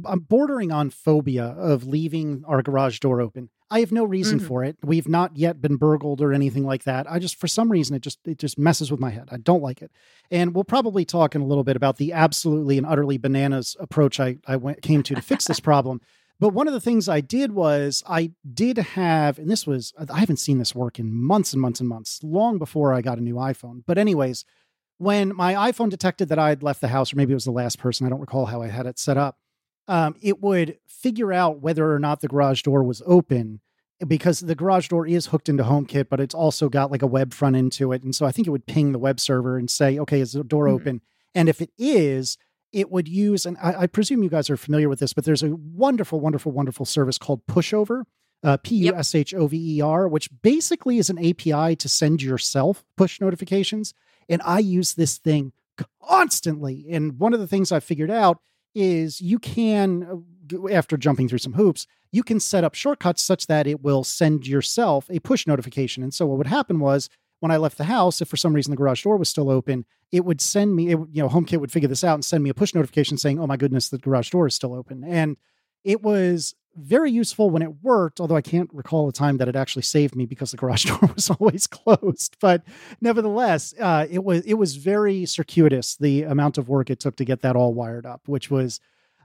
I'm 0.06 0.20
bordering 0.20 0.72
on 0.72 0.90
phobia 0.90 1.44
of 1.44 1.86
leaving 1.86 2.42
our 2.46 2.62
garage 2.62 2.98
door 2.98 3.20
open. 3.20 3.50
I 3.70 3.80
have 3.80 3.92
no 3.92 4.04
reason 4.04 4.40
Mhm. 4.40 4.46
for 4.46 4.64
it. 4.64 4.78
We've 4.82 5.06
not 5.08 5.36
yet 5.36 5.60
been 5.60 5.76
burgled 5.76 6.22
or 6.22 6.32
anything 6.32 6.64
like 6.64 6.84
that. 6.84 7.10
I 7.10 7.18
just, 7.18 7.36
for 7.36 7.46
some 7.46 7.70
reason, 7.70 7.94
it 7.94 8.00
just 8.00 8.18
it 8.24 8.38
just 8.38 8.58
messes 8.58 8.90
with 8.90 8.98
my 8.98 9.10
head. 9.10 9.28
I 9.30 9.36
don't 9.36 9.62
like 9.62 9.82
it. 9.82 9.90
And 10.30 10.54
we'll 10.54 10.64
probably 10.64 11.04
talk 11.04 11.34
in 11.34 11.42
a 11.42 11.46
little 11.46 11.64
bit 11.64 11.76
about 11.76 11.98
the 11.98 12.14
absolutely 12.14 12.78
and 12.78 12.86
utterly 12.86 13.18
bananas 13.18 13.76
approach 13.78 14.18
I 14.18 14.38
I 14.46 14.56
went 14.56 14.80
came 14.80 15.02
to 15.02 15.14
to 15.14 15.20
fix 15.20 15.46
this 15.46 15.60
problem. 15.60 16.00
But 16.40 16.54
one 16.54 16.66
of 16.68 16.72
the 16.72 16.80
things 16.80 17.08
I 17.08 17.20
did 17.20 17.52
was 17.52 18.02
I 18.06 18.32
did 18.54 18.78
have, 18.78 19.38
and 19.38 19.50
this 19.50 19.66
was, 19.66 19.92
I 20.08 20.20
haven't 20.20 20.36
seen 20.38 20.58
this 20.58 20.74
work 20.74 20.98
in 20.98 21.12
months 21.12 21.52
and 21.52 21.60
months 21.60 21.80
and 21.80 21.88
months, 21.88 22.20
long 22.22 22.58
before 22.58 22.94
I 22.94 23.02
got 23.02 23.18
a 23.18 23.22
new 23.22 23.34
iPhone. 23.34 23.82
But, 23.86 23.98
anyways, 23.98 24.44
when 24.99 25.34
my 25.34 25.55
iPhone 25.55 25.90
detected 25.90 26.28
that 26.28 26.38
I 26.38 26.49
had 26.51 26.62
left 26.62 26.80
the 26.80 26.88
house, 26.88 27.12
or 27.12 27.16
maybe 27.16 27.32
it 27.32 27.34
was 27.34 27.44
the 27.44 27.51
last 27.53 27.78
person, 27.78 28.07
I 28.07 28.11
don't 28.11 28.20
recall 28.20 28.46
how 28.46 28.62
I 28.62 28.68
had 28.68 28.86
it 28.86 28.99
set 28.99 29.16
up, 29.16 29.38
um, 29.86 30.16
it 30.20 30.42
would 30.42 30.78
figure 30.86 31.32
out 31.32 31.61
whether 31.61 31.92
or 31.92 31.99
not 31.99 32.20
the 32.20 32.28
garage 32.28 32.62
door 32.62 32.82
was 32.82 33.03
open 33.07 33.61
because 34.07 34.40
the 34.40 34.55
garage 34.55 34.88
door 34.88 35.07
is 35.07 35.26
hooked 35.26 35.49
into 35.49 35.64
HomeKit, 35.64 36.09
but 36.09 36.20
it's 36.20 36.34
also 36.34 36.68
got 36.68 36.90
like 36.90 37.03
a 37.03 37.07
web 37.07 37.32
front 37.32 37.57
end 37.57 37.72
to 37.72 37.92
it. 37.92 38.03
And 38.03 38.14
so 38.14 38.26
I 38.26 38.32
think 38.32 38.46
it 38.46 38.51
would 38.51 38.66
ping 38.66 38.92
the 38.92 38.99
web 38.99 39.18
server 39.18 39.57
and 39.57 39.70
say, 39.70 39.99
okay, 39.99 40.20
is 40.20 40.32
the 40.32 40.44
door 40.44 40.66
Mhm. 40.66 40.72
open? 40.72 41.01
And 41.34 41.49
if 41.49 41.61
it 41.61 41.70
is, 41.78 42.36
it 42.72 42.90
would 42.90 43.09
use, 43.09 43.46
and 43.46 43.57
I, 43.62 43.82
I 43.82 43.86
presume 43.86 44.22
you 44.22 44.28
guys 44.28 44.51
are 44.51 44.57
familiar 44.57 44.88
with 44.88 45.01
this, 45.01 45.12
but 45.14 45.24
there's 45.24 45.42
a 45.42 45.57
wonderful, 45.57 46.20
wonderful, 46.20 46.53
wonderful 46.53 46.84
service 46.86 47.18
called 47.18 47.46
Pushover, 47.46 48.03
uh, 48.44 48.57
P 48.59 48.76
U 48.76 48.94
S 48.94 49.14
H 49.14 49.34
O 49.34 49.46
V 49.46 49.78
E 49.78 49.80
R, 49.80 50.07
which 50.07 50.28
basically 50.42 50.99
is 50.99 51.09
an 51.11 51.18
API 51.18 51.74
to 51.76 51.88
send 51.88 52.22
yourself 52.22 52.84
push 52.96 53.20
notifications. 53.20 53.94
And 54.28 54.42
I 54.44 54.58
use 54.58 54.94
this 54.94 55.18
thing 55.18 55.52
constantly. 56.02 56.86
And 56.90 57.18
one 57.18 57.34
of 57.34 57.40
the 57.40 57.46
things 57.46 57.72
I 57.72 57.80
figured 57.80 58.10
out 58.10 58.40
is 58.74 59.20
you 59.20 59.38
can, 59.38 60.24
uh, 60.52 60.68
after 60.68 60.96
jumping 60.96 61.28
through 61.28 61.38
some 61.38 61.54
hoops, 61.54 61.86
you 62.10 62.22
can 62.22 62.40
set 62.40 62.64
up 62.64 62.74
shortcuts 62.74 63.22
such 63.22 63.46
that 63.46 63.66
it 63.66 63.82
will 63.82 64.04
send 64.04 64.46
yourself 64.46 65.08
a 65.10 65.20
push 65.20 65.46
notification. 65.46 66.02
And 66.02 66.12
so 66.12 66.26
what 66.26 66.38
would 66.38 66.46
happen 66.46 66.80
was 66.80 67.08
when 67.40 67.52
I 67.52 67.56
left 67.56 67.78
the 67.78 67.84
house, 67.84 68.20
if 68.20 68.28
for 68.28 68.36
some 68.36 68.52
reason 68.52 68.70
the 68.70 68.76
garage 68.76 69.02
door 69.02 69.16
was 69.16 69.28
still 69.28 69.50
open, 69.50 69.84
it 70.10 70.24
would 70.24 70.40
send 70.40 70.74
me, 70.74 70.90
it, 70.90 70.98
you 71.12 71.22
know, 71.22 71.28
HomeKit 71.28 71.60
would 71.60 71.72
figure 71.72 71.88
this 71.88 72.04
out 72.04 72.14
and 72.14 72.24
send 72.24 72.42
me 72.42 72.50
a 72.50 72.54
push 72.54 72.74
notification 72.74 73.18
saying, 73.18 73.38
oh 73.38 73.46
my 73.46 73.56
goodness, 73.56 73.88
the 73.88 73.98
garage 73.98 74.30
door 74.30 74.46
is 74.46 74.54
still 74.54 74.74
open. 74.74 75.04
And 75.04 75.36
it 75.84 76.02
was 76.02 76.54
very 76.78 77.10
useful 77.10 77.50
when 77.50 77.62
it 77.62 77.82
worked, 77.82 78.20
although 78.20 78.36
I 78.36 78.42
can't 78.42 78.70
recall 78.72 79.08
a 79.08 79.12
time 79.12 79.38
that 79.38 79.48
it 79.48 79.56
actually 79.56 79.82
saved 79.82 80.14
me 80.14 80.26
because 80.26 80.50
the 80.50 80.56
garage 80.56 80.84
door 81.00 81.10
was 81.14 81.30
always 81.30 81.66
closed. 81.66 82.36
But 82.40 82.62
nevertheless, 83.00 83.74
uh, 83.80 84.06
it 84.10 84.24
was 84.24 84.42
it 84.44 84.54
was 84.54 84.76
very 84.76 85.26
circuitous 85.26 85.96
the 85.96 86.22
amount 86.22 86.58
of 86.58 86.68
work 86.68 86.90
it 86.90 87.00
took 87.00 87.16
to 87.16 87.24
get 87.24 87.42
that 87.42 87.56
all 87.56 87.74
wired 87.74 88.06
up, 88.06 88.22
which 88.26 88.50
was 88.50 88.80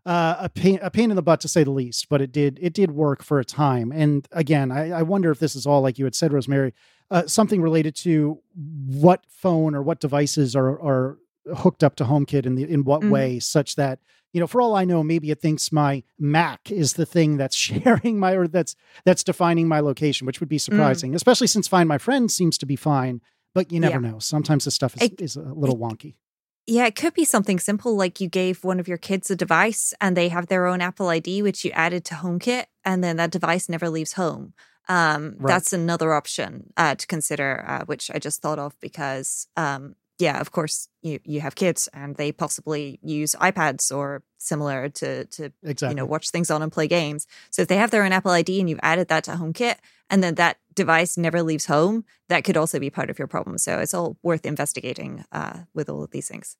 uh, 0.05 0.35
a 0.39 0.49
pain 0.49 0.79
a 0.81 0.91
pain 0.91 1.09
in 1.11 1.15
the 1.15 1.21
butt 1.21 1.41
to 1.41 1.47
say 1.47 1.63
the 1.63 1.71
least. 1.71 2.09
But 2.09 2.21
it 2.21 2.31
did 2.31 2.59
it 2.61 2.73
did 2.73 2.91
work 2.91 3.23
for 3.23 3.39
a 3.39 3.45
time. 3.45 3.91
And 3.91 4.27
again, 4.31 4.71
I, 4.71 4.91
I 4.91 5.01
wonder 5.03 5.31
if 5.31 5.39
this 5.39 5.55
is 5.55 5.65
all 5.65 5.81
like 5.81 5.97
you 5.97 6.05
had 6.05 6.15
said, 6.15 6.33
Rosemary, 6.33 6.73
uh, 7.11 7.27
something 7.27 7.61
related 7.61 7.95
to 7.97 8.39
what 8.55 9.23
phone 9.29 9.75
or 9.75 9.81
what 9.81 9.99
devices 9.99 10.55
are 10.55 10.79
are 10.81 11.17
hooked 11.57 11.83
up 11.83 11.95
to 11.97 12.05
HomeKit 12.05 12.45
in 12.45 12.55
the 12.55 12.63
in 12.63 12.83
what 12.83 13.01
Mhm. 13.01 13.09
way, 13.09 13.39
such 13.39 13.75
that 13.75 13.99
you 14.33 14.39
know, 14.39 14.47
for 14.47 14.61
all 14.61 14.75
I 14.75 14.83
know, 14.83 15.03
maybe 15.03 15.29
it 15.29 15.39
thinks 15.39 15.71
my 15.71 16.01
Mac 16.17 16.71
is 16.71 16.93
the 16.93 17.05
thing 17.05 17.37
that's 17.37 17.55
sharing 17.67 18.17
my 18.17 18.31
or 18.33 18.47
that's 18.47 18.75
that's 19.05 19.23
defining 19.23 19.67
my 19.67 19.79
location, 19.79 20.25
which 20.25 20.39
would 20.39 20.49
be 20.49 20.57
surprising, 20.57 21.13
especially 21.13 21.45
since 21.47 21.67
Find 21.67 21.87
My 21.87 21.99
Friend 21.99 22.31
seems 22.31 22.57
to 22.57 22.65
be 22.65 22.75
fine. 22.75 23.21
But 23.53 23.71
you 23.71 23.79
never 23.79 24.01
Yeah. 24.01 24.09
know. 24.11 24.17
Sometimes 24.19 24.65
this 24.65 24.73
stuff 24.73 24.95
is, 24.95 25.03
It- 25.03 25.21
is 25.21 25.35
a 25.35 25.41
little 25.53 25.77
wonky. 25.77 26.15
Yeah, 26.65 26.85
it 26.87 26.95
could 26.95 27.13
be 27.13 27.25
something 27.25 27.59
simple 27.59 27.95
like 27.95 28.19
you 28.19 28.27
gave 28.29 28.63
one 28.63 28.79
of 28.79 28.87
your 28.87 28.97
kids 28.97 29.29
a 29.29 29.35
device 29.35 29.93
and 30.01 30.17
they 30.17 30.29
have 30.29 30.47
their 30.47 30.65
own 30.65 30.81
Apple 30.81 31.09
ID, 31.09 31.43
which 31.43 31.63
you 31.63 31.69
added 31.71 32.03
to 32.05 32.15
HomeKit, 32.15 32.65
and 32.83 33.03
then 33.03 33.17
that 33.17 33.29
device 33.31 33.69
never 33.69 33.89
leaves 33.89 34.13
home. 34.13 34.53
Um, 34.89 35.35
Right. 35.37 35.49
That's 35.53 35.73
another 35.73 36.13
option 36.13 36.73
uh, 36.75 36.95
to 36.95 37.05
consider, 37.05 37.63
uh, 37.67 37.85
which 37.85 38.09
I 38.11 38.17
just 38.17 38.41
thought 38.41 38.57
of 38.59 38.73
because, 38.79 39.47
um, 39.55 39.95
yeah, 40.20 40.39
of 40.39 40.51
course, 40.51 40.88
you 41.01 41.20
you 41.24 41.41
have 41.41 41.55
kids 41.55 41.89
and 41.93 42.16
they 42.16 42.32
possibly 42.32 42.99
use 43.01 43.36
iPads 43.39 43.95
or 43.95 44.24
similar 44.38 44.89
to 44.89 45.26
to 45.26 45.51
Exactly. 45.64 45.89
you 45.89 45.95
know 45.95 46.05
watch 46.05 46.30
things 46.30 46.51
on 46.51 46.61
and 46.61 46.72
play 46.72 46.88
games. 46.88 47.28
So 47.49 47.61
if 47.61 47.68
they 47.68 47.78
have 47.78 47.91
their 47.91 48.03
own 48.03 48.11
Apple 48.11 48.32
ID 48.32 48.59
and 48.59 48.70
you've 48.70 48.80
added 48.84 49.07
that 49.07 49.24
to 49.26 49.32
HomeKit, 49.32 49.76
and 50.09 50.24
then 50.24 50.36
that 50.36 50.57
device 50.76 51.18
never 51.18 51.41
leaves 51.41 51.66
home, 51.66 52.05
that 52.30 52.43
could 52.43 52.57
also 52.57 52.80
be 52.80 52.89
part 52.89 53.09
of 53.09 53.18
your 53.18 53.28
problem. 53.28 53.57
So 53.57 53.80
it's 53.80 53.93
all 53.93 54.18
worth 54.24 54.45
investigating 54.45 55.26
uh, 55.32 55.59
with 55.74 55.89
all 55.89 56.03
of 56.03 56.11
these 56.11 56.28
things. 56.28 56.57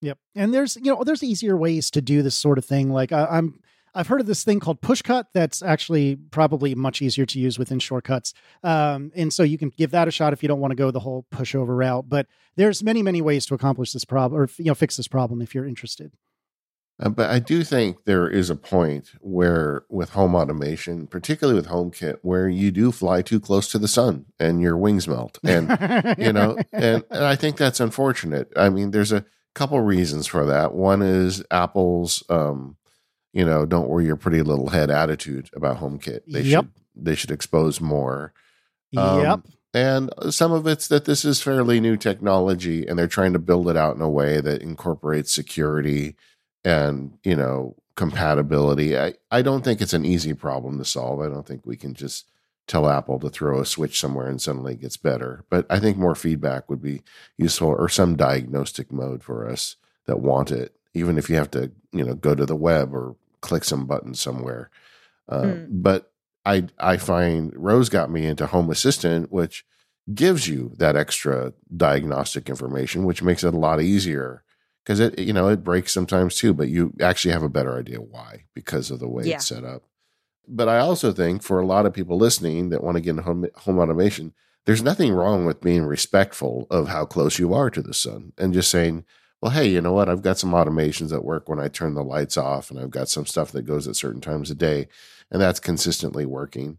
Yep. 0.00 0.18
And 0.34 0.54
there's 0.54 0.76
you 0.76 0.94
know 0.94 1.04
there's 1.04 1.22
easier 1.22 1.56
ways 1.56 1.90
to 1.90 2.00
do 2.00 2.22
this 2.22 2.36
sort 2.36 2.58
of 2.58 2.64
thing. 2.64 2.90
Like 2.90 3.12
I, 3.12 3.26
I'm 3.26 3.60
I've 3.94 4.06
heard 4.06 4.20
of 4.20 4.26
this 4.26 4.44
thing 4.44 4.60
called 4.60 4.80
Pushcut 4.80 5.24
that's 5.34 5.62
actually 5.62 6.16
probably 6.16 6.74
much 6.74 7.02
easier 7.02 7.26
to 7.26 7.38
use 7.38 7.58
within 7.58 7.78
shortcuts. 7.78 8.34
Um, 8.62 9.12
and 9.14 9.32
so 9.32 9.42
you 9.42 9.58
can 9.58 9.70
give 9.70 9.90
that 9.92 10.08
a 10.08 10.10
shot 10.10 10.32
if 10.32 10.42
you 10.42 10.48
don't 10.48 10.60
want 10.60 10.72
to 10.72 10.76
go 10.76 10.90
the 10.90 11.00
whole 11.00 11.26
Pushover 11.32 11.76
route. 11.76 12.08
But 12.08 12.26
there's 12.56 12.82
many 12.82 13.02
many 13.02 13.20
ways 13.20 13.46
to 13.46 13.54
accomplish 13.54 13.92
this 13.92 14.04
problem 14.04 14.40
or 14.40 14.48
you 14.58 14.66
know 14.66 14.74
fix 14.74 14.96
this 14.96 15.08
problem 15.08 15.42
if 15.42 15.54
you're 15.54 15.66
interested. 15.66 16.12
Uh, 17.00 17.08
but 17.08 17.30
I 17.30 17.38
do 17.38 17.62
think 17.62 18.04
there 18.06 18.28
is 18.28 18.50
a 18.50 18.56
point 18.56 19.12
where, 19.20 19.84
with 19.88 20.10
home 20.10 20.34
automation, 20.34 21.06
particularly 21.06 21.56
with 21.56 21.68
HomeKit, 21.68 22.18
where 22.22 22.48
you 22.48 22.72
do 22.72 22.90
fly 22.90 23.22
too 23.22 23.38
close 23.38 23.70
to 23.70 23.78
the 23.78 23.86
sun 23.86 24.26
and 24.40 24.60
your 24.60 24.76
wings 24.76 25.06
melt. 25.06 25.38
And 25.44 25.68
you 26.18 26.32
know 26.32 26.56
and, 26.72 27.04
and 27.10 27.24
i 27.24 27.36
think 27.36 27.56
that's 27.56 27.80
unfortunate 27.80 28.52
i 28.56 28.68
mean 28.68 28.90
there's 28.90 29.12
a 29.12 29.24
couple 29.54 29.80
reasons 29.80 30.26
for 30.26 30.44
that 30.46 30.74
one 30.74 31.02
is 31.02 31.42
apple's 31.50 32.22
um 32.28 32.76
you 33.32 33.44
know 33.44 33.66
don't 33.66 33.88
worry 33.88 34.04
your 34.06 34.16
pretty 34.16 34.42
little 34.42 34.68
head 34.70 34.90
attitude 34.90 35.50
about 35.54 35.78
homekit 35.78 36.20
they 36.26 36.40
Yep. 36.42 36.64
should 36.64 37.04
they 37.04 37.14
should 37.14 37.30
expose 37.30 37.80
more. 37.80 38.32
Yep. 38.90 39.04
Um, 39.04 39.42
and 39.74 40.10
some 40.30 40.50
of 40.50 40.66
it's 40.66 40.88
that 40.88 41.04
this 41.04 41.24
is 41.24 41.42
fairly 41.42 41.78
new 41.78 41.96
technology 41.96 42.86
and 42.86 42.98
they're 42.98 43.06
trying 43.06 43.34
to 43.34 43.38
build 43.38 43.68
it 43.68 43.76
out 43.76 43.94
in 43.94 44.02
a 44.02 44.08
way 44.08 44.40
that 44.40 44.62
incorporates 44.62 45.30
security 45.30 46.16
and 46.64 47.18
you 47.22 47.36
know 47.36 47.76
compatibility. 47.94 48.98
I 48.98 49.14
i 49.30 49.42
don't 49.42 49.62
think 49.62 49.80
it's 49.80 49.92
an 49.92 50.04
easy 50.06 50.32
problem 50.34 50.78
to 50.78 50.84
solve. 50.84 51.20
I 51.20 51.28
don't 51.28 51.46
think 51.46 51.66
we 51.66 51.76
can 51.76 51.94
just 51.94 52.30
tell 52.66 52.88
apple 52.88 53.18
to 53.20 53.30
throw 53.30 53.60
a 53.60 53.64
switch 53.66 53.98
somewhere 54.00 54.28
and 54.28 54.40
suddenly 54.42 54.72
it 54.74 54.80
gets 54.80 54.96
better. 54.96 55.44
But 55.50 55.66
i 55.70 55.78
think 55.78 55.96
more 55.96 56.14
feedback 56.14 56.68
would 56.68 56.82
be 56.82 57.02
useful 57.36 57.68
or 57.68 57.88
some 57.88 58.16
diagnostic 58.16 58.90
mode 58.90 59.22
for 59.22 59.48
us 59.48 59.76
that 60.06 60.20
want 60.20 60.50
it 60.50 60.74
even 60.98 61.16
if 61.18 61.28
you 61.30 61.36
have 61.36 61.50
to 61.50 61.70
you 61.92 62.04
know 62.04 62.14
go 62.14 62.34
to 62.34 62.46
the 62.46 62.56
web 62.56 62.92
or 62.94 63.16
click 63.40 63.64
some 63.64 63.86
button 63.86 64.14
somewhere 64.14 64.70
uh, 65.28 65.42
Mm. 65.42 65.66
but 65.82 66.12
I 66.46 66.56
I 66.78 66.96
find 66.96 67.52
Rose 67.56 67.88
got 67.90 68.10
me 68.10 68.24
into 68.26 68.46
Home 68.46 68.70
Assistant, 68.70 69.30
which 69.30 69.64
gives 70.14 70.48
you 70.48 70.72
that 70.78 70.96
extra 70.96 71.52
diagnostic 71.76 72.48
information, 72.48 73.04
which 73.04 73.22
makes 73.22 73.44
it 73.44 73.52
a 73.54 73.58
lot 73.58 73.80
easier 73.82 74.42
because 74.82 75.00
it 75.00 75.18
you 75.18 75.34
know 75.34 75.48
it 75.48 75.62
breaks 75.62 75.92
sometimes 75.92 76.36
too, 76.36 76.54
but 76.54 76.68
you 76.68 76.94
actually 77.00 77.32
have 77.32 77.42
a 77.42 77.48
better 77.50 77.76
idea 77.78 78.00
why 78.00 78.44
because 78.54 78.90
of 78.90 78.98
the 79.00 79.08
way 79.08 79.24
Yeah. 79.24 79.34
it's 79.36 79.46
set 79.48 79.64
up. 79.64 79.82
But 80.46 80.68
I 80.68 80.78
also 80.78 81.12
think 81.12 81.42
for 81.42 81.60
a 81.60 81.66
lot 81.66 81.84
of 81.84 81.92
people 81.92 82.16
listening 82.16 82.70
that 82.70 82.82
want 82.82 82.96
to 82.96 83.02
get 83.02 83.10
into 83.10 83.22
home, 83.22 83.46
home 83.56 83.78
automation, 83.78 84.32
there's 84.64 84.82
nothing 84.82 85.12
wrong 85.12 85.44
with 85.44 85.60
being 85.60 85.84
respectful 85.84 86.66
of 86.70 86.88
how 86.88 87.04
close 87.04 87.38
you 87.38 87.52
are 87.52 87.68
to 87.68 87.82
the 87.82 87.92
sun 87.92 88.32
and 88.38 88.54
just 88.54 88.70
saying, 88.70 89.04
well, 89.40 89.52
hey, 89.52 89.68
you 89.68 89.80
know 89.80 89.92
what? 89.92 90.08
I've 90.08 90.22
got 90.22 90.38
some 90.38 90.52
automations 90.52 91.10
that 91.10 91.24
work 91.24 91.48
when 91.48 91.60
I 91.60 91.68
turn 91.68 91.94
the 91.94 92.02
lights 92.02 92.36
off, 92.36 92.70
and 92.70 92.80
I've 92.80 92.90
got 92.90 93.08
some 93.08 93.26
stuff 93.26 93.52
that 93.52 93.62
goes 93.62 93.86
at 93.86 93.96
certain 93.96 94.20
times 94.20 94.50
a 94.50 94.54
day, 94.54 94.88
and 95.30 95.40
that's 95.40 95.60
consistently 95.60 96.26
working. 96.26 96.78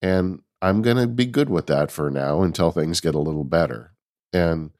And 0.00 0.40
I'm 0.62 0.80
going 0.82 0.96
to 0.96 1.06
be 1.06 1.26
good 1.26 1.50
with 1.50 1.66
that 1.66 1.90
for 1.90 2.10
now 2.10 2.42
until 2.42 2.70
things 2.70 3.00
get 3.00 3.14
a 3.14 3.20
little 3.20 3.44
better. 3.44 3.92
And 4.32 4.70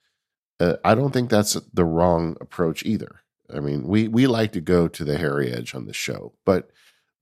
uh, 0.58 0.76
I 0.84 0.94
don't 0.94 1.12
think 1.12 1.28
that's 1.30 1.54
the 1.72 1.84
wrong 1.84 2.36
approach 2.40 2.84
either. 2.84 3.20
I 3.54 3.60
mean, 3.60 3.86
we 3.86 4.08
we 4.08 4.26
like 4.26 4.52
to 4.52 4.60
go 4.60 4.88
to 4.88 5.04
the 5.04 5.16
hairy 5.18 5.52
edge 5.52 5.74
on 5.74 5.86
the 5.86 5.94
show, 5.94 6.34
but 6.44 6.70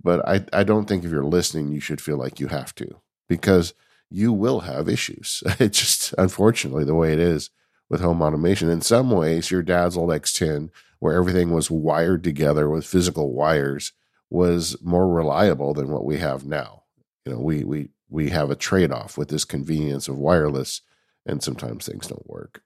but 0.02 0.26
I 0.28 0.44
I 0.52 0.64
don't 0.64 0.86
think 0.86 1.04
if 1.04 1.10
you're 1.10 1.24
listening, 1.24 1.68
you 1.68 1.80
should 1.80 2.00
feel 2.00 2.16
like 2.16 2.40
you 2.40 2.48
have 2.48 2.74
to 2.76 3.00
because 3.28 3.74
you 4.10 4.32
will 4.32 4.60
have 4.60 4.88
issues. 4.88 5.42
It's 5.60 5.78
just 5.78 6.14
unfortunately 6.18 6.84
the 6.84 6.94
way 6.94 7.12
it 7.12 7.20
is 7.20 7.50
with 7.88 8.00
home 8.00 8.22
automation. 8.22 8.68
In 8.68 8.80
some 8.80 9.10
ways, 9.10 9.50
your 9.50 9.62
dad's 9.62 9.96
old 9.96 10.10
X10, 10.10 10.70
where 10.98 11.14
everything 11.14 11.50
was 11.50 11.70
wired 11.70 12.24
together 12.24 12.68
with 12.68 12.86
physical 12.86 13.32
wires, 13.32 13.92
was 14.30 14.76
more 14.82 15.08
reliable 15.08 15.74
than 15.74 15.88
what 15.88 16.04
we 16.04 16.18
have 16.18 16.44
now. 16.44 16.82
You 17.24 17.32
know, 17.32 17.40
we 17.40 17.64
we 17.64 17.90
we 18.08 18.30
have 18.30 18.50
a 18.50 18.56
trade 18.56 18.92
off 18.92 19.18
with 19.18 19.28
this 19.28 19.44
convenience 19.44 20.08
of 20.08 20.18
wireless, 20.18 20.80
and 21.24 21.42
sometimes 21.42 21.86
things 21.86 22.06
don't 22.06 22.28
work. 22.28 22.62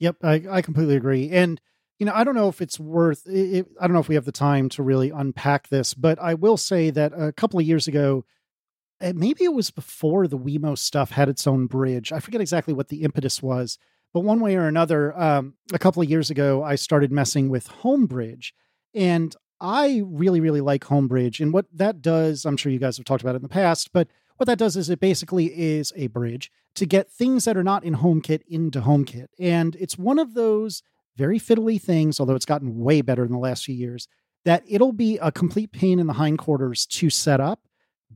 Yep, 0.00 0.16
I, 0.22 0.42
I 0.50 0.62
completely 0.62 0.96
agree. 0.96 1.30
And 1.30 1.60
you 1.98 2.06
know, 2.06 2.12
I 2.14 2.24
don't 2.24 2.34
know 2.34 2.48
if 2.48 2.60
it's 2.60 2.80
worth. 2.80 3.26
It, 3.26 3.66
I 3.80 3.86
don't 3.86 3.94
know 3.94 4.00
if 4.00 4.08
we 4.08 4.16
have 4.16 4.24
the 4.24 4.32
time 4.32 4.68
to 4.70 4.82
really 4.82 5.10
unpack 5.10 5.68
this, 5.68 5.94
but 5.94 6.18
I 6.18 6.34
will 6.34 6.56
say 6.56 6.90
that 6.90 7.12
a 7.16 7.32
couple 7.32 7.60
of 7.60 7.66
years 7.66 7.86
ago, 7.86 8.24
maybe 9.00 9.44
it 9.44 9.54
was 9.54 9.70
before 9.70 10.26
the 10.26 10.38
Wemo 10.38 10.76
stuff 10.76 11.10
had 11.10 11.28
its 11.28 11.46
own 11.46 11.66
bridge. 11.66 12.12
I 12.12 12.18
forget 12.18 12.40
exactly 12.40 12.74
what 12.74 12.88
the 12.88 13.02
impetus 13.02 13.42
was, 13.42 13.78
but 14.14 14.20
one 14.20 14.40
way 14.40 14.56
or 14.56 14.66
another, 14.66 15.18
um, 15.20 15.54
a 15.72 15.78
couple 15.78 16.02
of 16.02 16.08
years 16.08 16.30
ago, 16.30 16.62
I 16.62 16.76
started 16.76 17.12
messing 17.12 17.50
with 17.50 17.68
Homebridge, 17.68 18.52
and 18.94 19.34
I 19.60 20.02
really, 20.06 20.40
really 20.40 20.60
like 20.60 20.84
Homebridge. 20.84 21.40
And 21.40 21.52
what 21.52 21.66
that 21.74 22.00
does, 22.00 22.46
I'm 22.46 22.56
sure 22.56 22.72
you 22.72 22.78
guys 22.78 22.96
have 22.96 23.04
talked 23.04 23.22
about 23.22 23.34
it 23.34 23.38
in 23.38 23.42
the 23.42 23.48
past, 23.48 23.92
but 23.92 24.08
what 24.36 24.46
that 24.46 24.58
does 24.58 24.76
is 24.76 24.88
it 24.88 25.00
basically 25.00 25.46
is 25.46 25.92
a 25.96 26.06
bridge 26.06 26.50
to 26.76 26.86
get 26.86 27.10
things 27.10 27.44
that 27.44 27.56
are 27.56 27.64
not 27.64 27.84
in 27.84 27.96
HomeKit 27.96 28.42
into 28.48 28.80
HomeKit. 28.80 29.26
And 29.38 29.76
it's 29.76 29.98
one 29.98 30.18
of 30.18 30.34
those 30.34 30.82
very 31.16 31.38
fiddly 31.38 31.80
things, 31.80 32.18
although 32.18 32.34
it's 32.34 32.46
gotten 32.46 32.78
way 32.78 33.00
better 33.00 33.24
in 33.24 33.32
the 33.32 33.38
last 33.38 33.64
few 33.64 33.74
years, 33.74 34.08
that 34.44 34.64
it'll 34.66 34.92
be 34.92 35.18
a 35.18 35.32
complete 35.32 35.72
pain 35.72 35.98
in 35.98 36.06
the 36.06 36.14
hindquarters 36.14 36.86
to 36.86 37.10
set 37.10 37.40
up. 37.40 37.60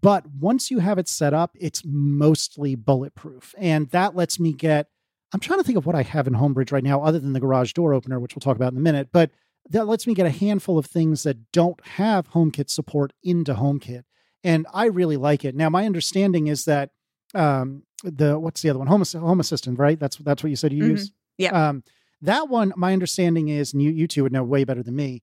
But 0.01 0.27
once 0.27 0.71
you 0.71 0.79
have 0.79 0.99
it 0.99 1.09
set 1.09 1.35
up, 1.35 1.57
it's 1.59 1.83
mostly 1.85 2.75
bulletproof. 2.75 3.55
And 3.59 3.89
that 3.91 4.15
lets 4.15 4.39
me 4.39 4.53
get, 4.53 4.89
I'm 5.33 5.41
trying 5.41 5.59
to 5.59 5.65
think 5.65 5.77
of 5.79 5.85
what 5.87 5.95
I 5.95 6.03
have 6.03 6.27
in 6.27 6.35
Homebridge 6.35 6.73
right 6.73 6.83
now, 6.85 7.03
other 7.03 7.19
than 7.19 7.33
the 7.35 7.41
garage 7.41 7.73
door 7.75 7.93
opener, 7.93 8.19
which 8.19 8.35
we'll 8.35 8.41
talk 8.41 8.57
about 8.57 8.73
in 8.73 8.79
a 8.79 8.83
minute. 8.83 9.11
But 9.13 9.31
that 9.71 9.87
lets 9.87 10.07
me 10.07 10.15
get 10.15 10.25
a 10.27 10.31
handful 10.31 10.79
of 10.79 10.87
things 10.87 11.23
that 11.25 11.53
don't 11.53 11.79
have 11.87 12.31
HomeKit 12.31 12.71
support 12.71 13.13
into 13.23 13.55
HomeKit. 13.55 14.05
and 14.45 14.67
I 14.73 14.87
really 14.87 15.17
like 15.17 15.45
it. 15.45 15.55
Now, 15.57 15.69
my 15.69 15.85
understanding 15.85 16.47
is 16.47 16.65
that 16.65 16.91
um, 17.35 17.83
the 18.05 18.39
what's 18.39 18.63
the 18.63 18.71
other 18.71 18.79
one? 18.79 18.87
Home, 18.89 19.03
Home 19.21 19.41
Assistant, 19.41 19.79
right? 19.79 19.99
That's 19.99 20.17
that's 20.19 20.43
what 20.43 20.51
you 20.51 20.57
said 20.57 20.73
you 20.73 20.85
Mhm. 20.85 20.89
use. 20.91 21.13
Yeah. 21.37 21.69
Um, 21.69 21.83
that 22.23 22.49
one, 22.49 22.73
my 22.77 22.93
understanding 22.93 23.49
is, 23.49 23.73
and 23.73 23.83
you 23.83 23.91
you 23.91 24.07
two 24.07 24.23
would 24.23 24.33
know 24.33 24.45
way 24.45 24.63
better 24.65 24.83
than 24.83 24.95
me, 24.97 25.23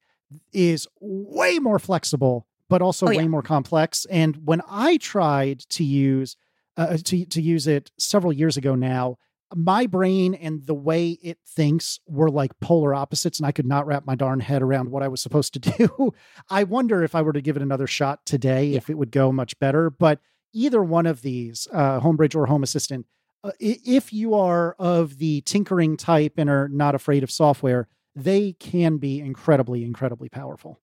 is 0.53 0.88
way 0.99 1.60
more 1.60 1.80
flexible, 1.80 2.45
but 2.70 2.82
also 2.82 3.06
Oh, 3.06 3.10
way 3.10 3.16
yeah. 3.24 3.28
more 3.28 3.41
complex. 3.41 4.06
And 4.12 4.45
when 4.45 4.62
I 4.70 4.97
tried 4.97 5.60
to 5.70 5.84
use 5.84 6.36
uh, 6.78 6.97
to 7.06 7.26
to 7.26 7.41
use 7.41 7.68
it 7.68 7.91
several 7.97 8.34
years 8.34 8.58
ago 8.58 8.76
now, 8.76 9.18
my 9.54 9.86
brain 9.86 10.34
and 10.34 10.66
the 10.66 10.74
way 10.74 11.12
it 11.22 11.38
thinks 11.46 12.00
were 12.08 12.30
like 12.30 12.60
polar 12.60 12.96
opposites, 12.96 13.39
and 13.39 13.46
I 13.46 13.52
could 13.52 13.66
not 13.66 13.86
wrap 13.86 14.06
my 14.06 14.16
darn 14.16 14.39
head 14.39 14.62
around 14.62 14.89
what 14.89 15.04
I 15.04 15.08
was 15.08 15.22
supposed 15.22 15.54
to 15.54 15.60
do. 15.78 16.14
I 16.50 16.64
wonder 16.64 17.04
if 17.04 17.14
I 17.16 17.22
were 17.22 17.34
to 17.34 17.41
give 17.41 17.56
it 17.56 17.62
another 17.62 17.88
shot 17.88 18.26
today, 18.26 18.66
Yeah. 18.68 18.78
if 18.78 18.89
it 18.89 18.98
would 18.98 19.12
go 19.12 19.32
much 19.32 19.58
better. 19.60 19.89
But 19.89 20.20
either 20.54 20.82
one 20.84 21.06
of 21.06 21.22
these, 21.22 21.68
uh, 21.72 22.00
Homebridge 22.00 22.36
or 22.36 22.46
Home 22.48 22.64
Assistant, 22.64 23.06
uh, 23.43 23.52
if 23.60 24.12
you 24.12 24.34
are 24.34 24.76
of 24.80 25.18
the 25.20 25.41
tinkering 25.41 25.98
type 25.98 26.34
and 26.38 26.50
are 26.50 26.68
not 26.70 26.96
afraid 26.96 27.24
of 27.24 27.30
software, 27.30 27.88
they 28.16 28.54
can 28.54 28.98
be 28.98 29.20
incredibly, 29.20 29.84
incredibly 29.84 30.30
powerful. 30.30 30.80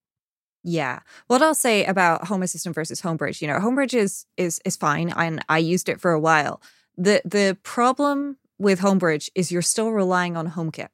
Yeah. 0.63 1.01
What 1.27 1.43
I'll 1.43 1.55
say 1.57 1.85
about 1.85 2.29
Home 2.29 2.43
Assistant 2.43 2.75
versus 2.77 3.01
Homebridge, 3.01 3.41
you 3.41 3.49
know, 3.49 3.59
Homebridge 3.59 3.95
is 3.95 4.27
is 4.37 4.61
is 4.65 4.77
fine, 4.77 5.11
and 5.17 5.45
I 5.49 5.59
used 5.59 5.89
it 5.89 6.01
for 6.01 6.13
a 6.13 6.21
while. 6.21 6.63
the 6.97 7.21
The 7.25 7.57
problem 7.65 8.37
with 8.59 8.81
Homebridge 8.81 9.29
is 9.35 9.51
you're 9.53 9.63
still 9.63 9.91
relying 9.91 10.37
on 10.37 10.51
HomeKit, 10.51 10.89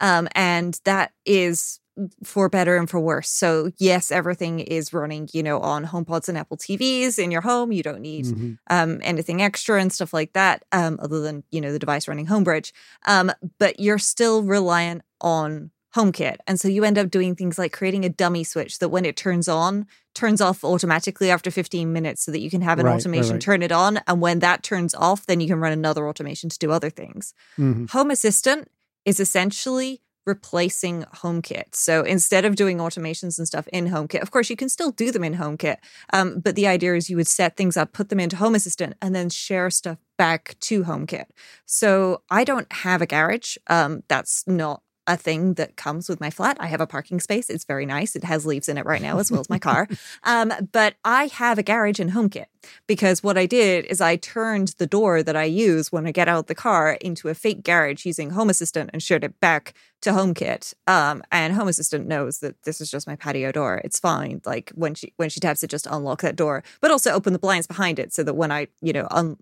um, 0.00 0.28
and 0.34 0.78
that 0.84 1.12
is 1.24 1.80
for 2.24 2.48
better 2.48 2.76
and 2.76 2.90
for 2.90 2.98
worse. 2.98 3.28
So 3.30 3.70
yes, 3.78 4.10
everything 4.10 4.58
is 4.58 4.92
running, 4.92 5.28
you 5.32 5.44
know, 5.44 5.60
on 5.60 5.84
HomePods 5.86 6.28
and 6.28 6.36
Apple 6.36 6.56
TVs 6.56 7.20
in 7.20 7.30
your 7.30 7.42
home. 7.42 7.70
You 7.70 7.84
don't 7.84 8.00
need 8.00 8.24
Mhm. 8.26 8.58
um, 8.68 8.98
anything 9.04 9.40
extra 9.40 9.80
and 9.80 9.92
stuff 9.92 10.12
like 10.12 10.32
that, 10.32 10.64
um, 10.72 10.98
other 11.00 11.20
than 11.20 11.44
you 11.52 11.60
know 11.60 11.72
the 11.72 11.78
device 11.78 12.08
running 12.08 12.26
Homebridge. 12.26 12.72
Um, 13.06 13.30
but 13.60 13.78
you're 13.78 13.98
still 14.00 14.42
reliant 14.42 15.02
on 15.20 15.70
HomeKit, 15.96 16.36
and 16.46 16.58
so 16.58 16.68
you 16.68 16.84
end 16.84 16.98
up 16.98 17.10
doing 17.10 17.34
things 17.36 17.58
like 17.58 17.72
creating 17.72 18.04
a 18.04 18.08
dummy 18.08 18.44
switch 18.44 18.78
that 18.80 18.88
when 18.88 19.04
it 19.04 19.16
turns 19.16 19.48
on, 19.48 19.86
turns 20.14 20.40
off 20.40 20.64
automatically 20.64 21.30
after 21.30 21.50
15 21.50 21.92
minutes, 21.92 22.24
so 22.24 22.32
that 22.32 22.40
you 22.40 22.50
can 22.50 22.62
have 22.62 22.78
an 22.78 22.86
Right, 22.86 22.92
right, 22.92 23.00
automation 23.00 23.32
right. 23.32 23.40
turn 23.40 23.62
it 23.62 23.72
on, 23.72 24.00
and 24.06 24.20
when 24.20 24.40
that 24.40 24.62
turns 24.62 24.94
off, 24.94 25.26
then 25.26 25.40
you 25.40 25.46
can 25.48 25.58
run 25.60 25.72
another 25.72 26.08
automation 26.08 26.50
to 26.50 26.58
do 26.58 26.70
other 26.72 26.90
things. 26.90 27.32
Mhm. 27.58 27.90
Home 27.90 28.10
Assistant 28.10 28.68
is 29.04 29.20
essentially 29.20 30.00
replacing 30.26 31.02
HomeKit. 31.16 31.74
So 31.74 32.02
instead 32.02 32.46
of 32.46 32.56
doing 32.56 32.78
automations 32.78 33.36
and 33.36 33.46
stuff 33.46 33.68
in 33.72 33.88
HomeKit, 33.88 34.22
of 34.22 34.30
course, 34.30 34.48
you 34.48 34.56
can 34.56 34.70
still 34.70 34.90
do 34.90 35.10
them 35.12 35.22
in 35.22 35.34
HomeKit. 35.34 35.76
Um, 36.14 36.40
but 36.40 36.54
the 36.56 36.66
idea 36.66 36.94
is 36.94 37.10
you 37.10 37.16
would 37.16 37.28
set 37.28 37.58
things 37.58 37.76
up, 37.76 37.92
put 37.92 38.08
them 38.08 38.18
into 38.18 38.36
Home 38.36 38.54
Assistant, 38.54 38.94
and 39.02 39.14
then 39.14 39.28
share 39.28 39.68
stuff 39.68 39.98
back 40.16 40.56
to 40.60 40.84
HomeKit. 40.84 41.26
So 41.66 42.22
I 42.30 42.42
don't 42.44 42.72
have 42.72 43.02
a 43.02 43.06
garage. 43.06 43.58
Um, 43.66 44.02
that's 44.08 44.44
not 44.46 44.80
a 45.06 45.16
thing 45.16 45.54
that 45.54 45.76
comes 45.76 46.08
with 46.08 46.20
my 46.20 46.30
flat. 46.30 46.56
I 46.60 46.66
have 46.66 46.80
a 46.80 46.86
parking 46.86 47.20
space. 47.20 47.50
It's 47.50 47.64
very 47.64 47.86
nice. 47.86 48.16
It 48.16 48.24
has 48.24 48.46
leaves 48.46 48.68
in 48.68 48.78
it 48.78 48.86
right 48.86 49.02
now, 49.02 49.18
as 49.18 49.30
well 49.30 49.40
as 49.40 49.50
my 49.50 49.58
car. 49.58 49.88
Um, 50.22 50.52
but 50.72 50.94
I 51.04 51.26
have 51.26 51.58
a 51.58 51.62
garage 51.62 52.00
in 52.00 52.10
HomeKit 52.10 52.46
because 52.86 53.22
what 53.22 53.36
I 53.36 53.46
did 53.46 53.84
is 53.86 54.00
I 54.00 54.16
turned 54.16 54.74
the 54.78 54.86
door 54.86 55.22
that 55.22 55.36
I 55.36 55.44
use 55.44 55.92
when 55.92 56.06
I 56.06 56.12
get 56.12 56.28
out 56.28 56.40
of 56.40 56.46
the 56.46 56.54
car 56.54 56.92
into 57.00 57.28
a 57.28 57.34
fake 57.34 57.62
garage 57.62 58.06
using 58.06 58.30
Home 58.30 58.48
Assistant 58.48 58.90
and 58.92 59.02
shared 59.02 59.24
it 59.24 59.38
back 59.40 59.74
to 60.02 60.10
HomeKit. 60.10 60.74
Um, 60.86 61.22
and 61.30 61.54
Home 61.54 61.68
Assistant 61.68 62.06
knows 62.06 62.38
that 62.38 62.62
this 62.62 62.80
is 62.80 62.90
just 62.90 63.06
my 63.06 63.16
patio 63.16 63.52
door. 63.52 63.80
It's 63.84 63.98
fine. 63.98 64.40
Like 64.46 64.70
when 64.74 64.94
she 64.94 65.12
when 65.16 65.30
she 65.30 65.40
taps 65.40 65.62
it, 65.62 65.70
just 65.70 65.86
unlock 65.90 66.22
that 66.22 66.36
door, 66.36 66.62
but 66.80 66.90
also 66.90 67.12
open 67.12 67.32
the 67.32 67.38
blinds 67.38 67.66
behind 67.66 67.98
it 67.98 68.12
so 68.12 68.22
that 68.22 68.34
when 68.34 68.52
I 68.52 68.68
you 68.80 68.92
know 68.92 69.08
un- 69.10 69.36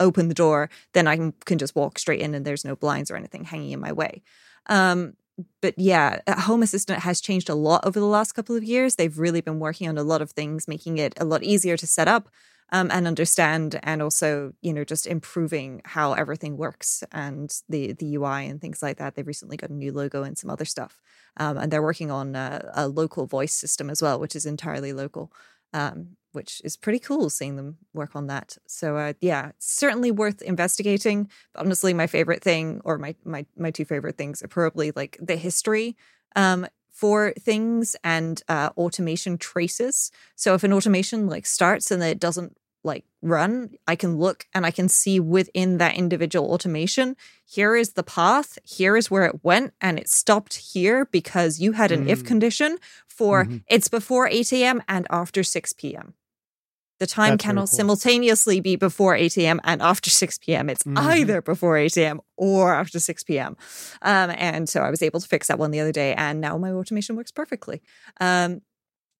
open 0.00 0.28
the 0.28 0.34
door, 0.34 0.68
then 0.92 1.06
I 1.06 1.16
can, 1.16 1.32
can 1.44 1.58
just 1.58 1.74
walk 1.74 1.98
straight 1.98 2.20
in 2.20 2.34
and 2.34 2.44
there's 2.44 2.64
no 2.64 2.76
blinds 2.76 3.10
or 3.10 3.16
anything 3.16 3.44
hanging 3.44 3.72
in 3.72 3.80
my 3.80 3.92
way. 3.92 4.22
Um, 4.68 5.14
but 5.60 5.74
yeah, 5.76 6.20
Home 6.28 6.62
Assistant 6.62 7.00
has 7.00 7.20
changed 7.20 7.48
a 7.48 7.54
lot 7.54 7.84
over 7.84 8.00
the 8.00 8.06
last 8.06 8.32
couple 8.32 8.56
of 8.56 8.64
years. 8.64 8.94
They've 8.96 9.18
really 9.18 9.40
been 9.42 9.58
working 9.58 9.88
on 9.88 9.98
a 9.98 10.02
lot 10.02 10.22
of 10.22 10.30
things, 10.30 10.66
making 10.66 10.98
it 10.98 11.12
a 11.20 11.24
lot 11.24 11.42
easier 11.42 11.76
to 11.76 11.86
set 11.86 12.08
up 12.08 12.30
um, 12.72 12.90
and 12.90 13.06
understand, 13.06 13.78
and 13.82 14.02
also 14.02 14.52
you 14.62 14.72
know 14.72 14.82
just 14.84 15.06
improving 15.06 15.82
how 15.84 16.14
everything 16.14 16.56
works 16.56 17.04
and 17.12 17.52
the 17.68 17.92
the 17.92 18.16
UI 18.16 18.46
and 18.46 18.60
things 18.60 18.82
like 18.82 18.96
that. 18.96 19.14
They've 19.14 19.26
recently 19.26 19.56
got 19.56 19.70
a 19.70 19.74
new 19.74 19.92
logo 19.92 20.22
and 20.22 20.38
some 20.38 20.50
other 20.50 20.64
stuff, 20.64 21.00
um, 21.36 21.58
and 21.58 21.70
they're 21.70 21.82
working 21.82 22.10
on 22.10 22.34
a, 22.34 22.70
a 22.74 22.88
local 22.88 23.26
voice 23.26 23.52
system 23.54 23.90
as 23.90 24.02
well, 24.02 24.18
which 24.18 24.34
is 24.34 24.46
entirely 24.46 24.92
local. 24.92 25.30
Um, 25.72 26.16
which 26.36 26.60
is 26.64 26.76
pretty 26.76 26.98
cool 26.98 27.30
seeing 27.30 27.56
them 27.56 27.78
work 27.94 28.14
on 28.14 28.26
that. 28.26 28.58
So 28.68 28.98
uh, 28.98 29.14
yeah, 29.22 29.52
certainly 29.58 30.10
worth 30.10 30.42
investigating. 30.42 31.30
Honestly, 31.54 31.94
my 31.94 32.06
favorite 32.06 32.42
thing, 32.42 32.82
or 32.84 32.98
my 32.98 33.16
my 33.24 33.46
my 33.56 33.70
two 33.70 33.86
favorite 33.86 34.18
things, 34.18 34.42
are 34.42 34.48
probably 34.48 34.92
like 34.94 35.16
the 35.18 35.36
history 35.36 35.96
um, 36.36 36.66
for 36.92 37.32
things 37.40 37.96
and 38.04 38.42
uh, 38.48 38.68
automation 38.76 39.38
traces. 39.38 40.10
So 40.34 40.54
if 40.54 40.62
an 40.62 40.74
automation 40.74 41.26
like 41.26 41.46
starts 41.46 41.90
and 41.90 42.02
then 42.02 42.10
it 42.10 42.20
doesn't 42.20 42.56
like 42.86 43.04
run, 43.20 43.70
I 43.86 43.96
can 43.96 44.16
look 44.16 44.46
and 44.54 44.64
I 44.64 44.70
can 44.70 44.88
see 44.88 45.20
within 45.20 45.78
that 45.78 45.96
individual 45.96 46.50
automation. 46.52 47.16
Here 47.44 47.76
is 47.76 47.92
the 47.92 48.02
path. 48.02 48.58
Here 48.64 48.96
is 48.96 49.10
where 49.10 49.26
it 49.26 49.44
went, 49.44 49.74
and 49.80 49.98
it 49.98 50.08
stopped 50.08 50.54
here 50.72 51.04
because 51.06 51.60
you 51.60 51.72
had 51.72 51.90
an 51.92 52.08
if 52.08 52.22
Mm. 52.22 52.26
condition 52.26 52.78
for 53.08 53.44
Mhm. 53.44 53.62
it's 53.66 53.88
before 53.88 54.26
8 54.28 54.52
a.m. 54.52 54.82
and 54.88 55.06
after 55.10 55.42
6 55.42 55.72
p.m. 55.74 56.14
The 56.98 57.06
time 57.06 57.32
That's 57.32 57.42
cannot 57.44 57.68
cool. 57.68 57.76
simultaneously 57.76 58.58
be 58.60 58.74
before 58.76 59.14
8 59.14 59.36
a.m. 59.36 59.60
and 59.64 59.82
after 59.82 60.08
6 60.08 60.38
p.m. 60.38 60.70
It's 60.70 60.82
Mhm. 60.84 60.96
either 60.96 61.42
before 61.42 61.76
8 61.76 61.94
a.m. 61.98 62.20
or 62.38 62.74
after 62.74 62.98
6 62.98 63.22
p.m. 63.24 63.54
Um, 64.00 64.30
and 64.36 64.66
so 64.66 64.80
I 64.80 64.88
was 64.88 65.02
able 65.02 65.20
to 65.20 65.28
fix 65.28 65.48
that 65.48 65.58
one 65.58 65.72
the 65.72 65.80
other 65.80 65.92
day, 65.92 66.14
and 66.14 66.40
now 66.40 66.56
my 66.56 66.70
automation 66.72 67.14
works 67.16 67.32
perfectly. 67.32 67.82
Um, 68.18 68.62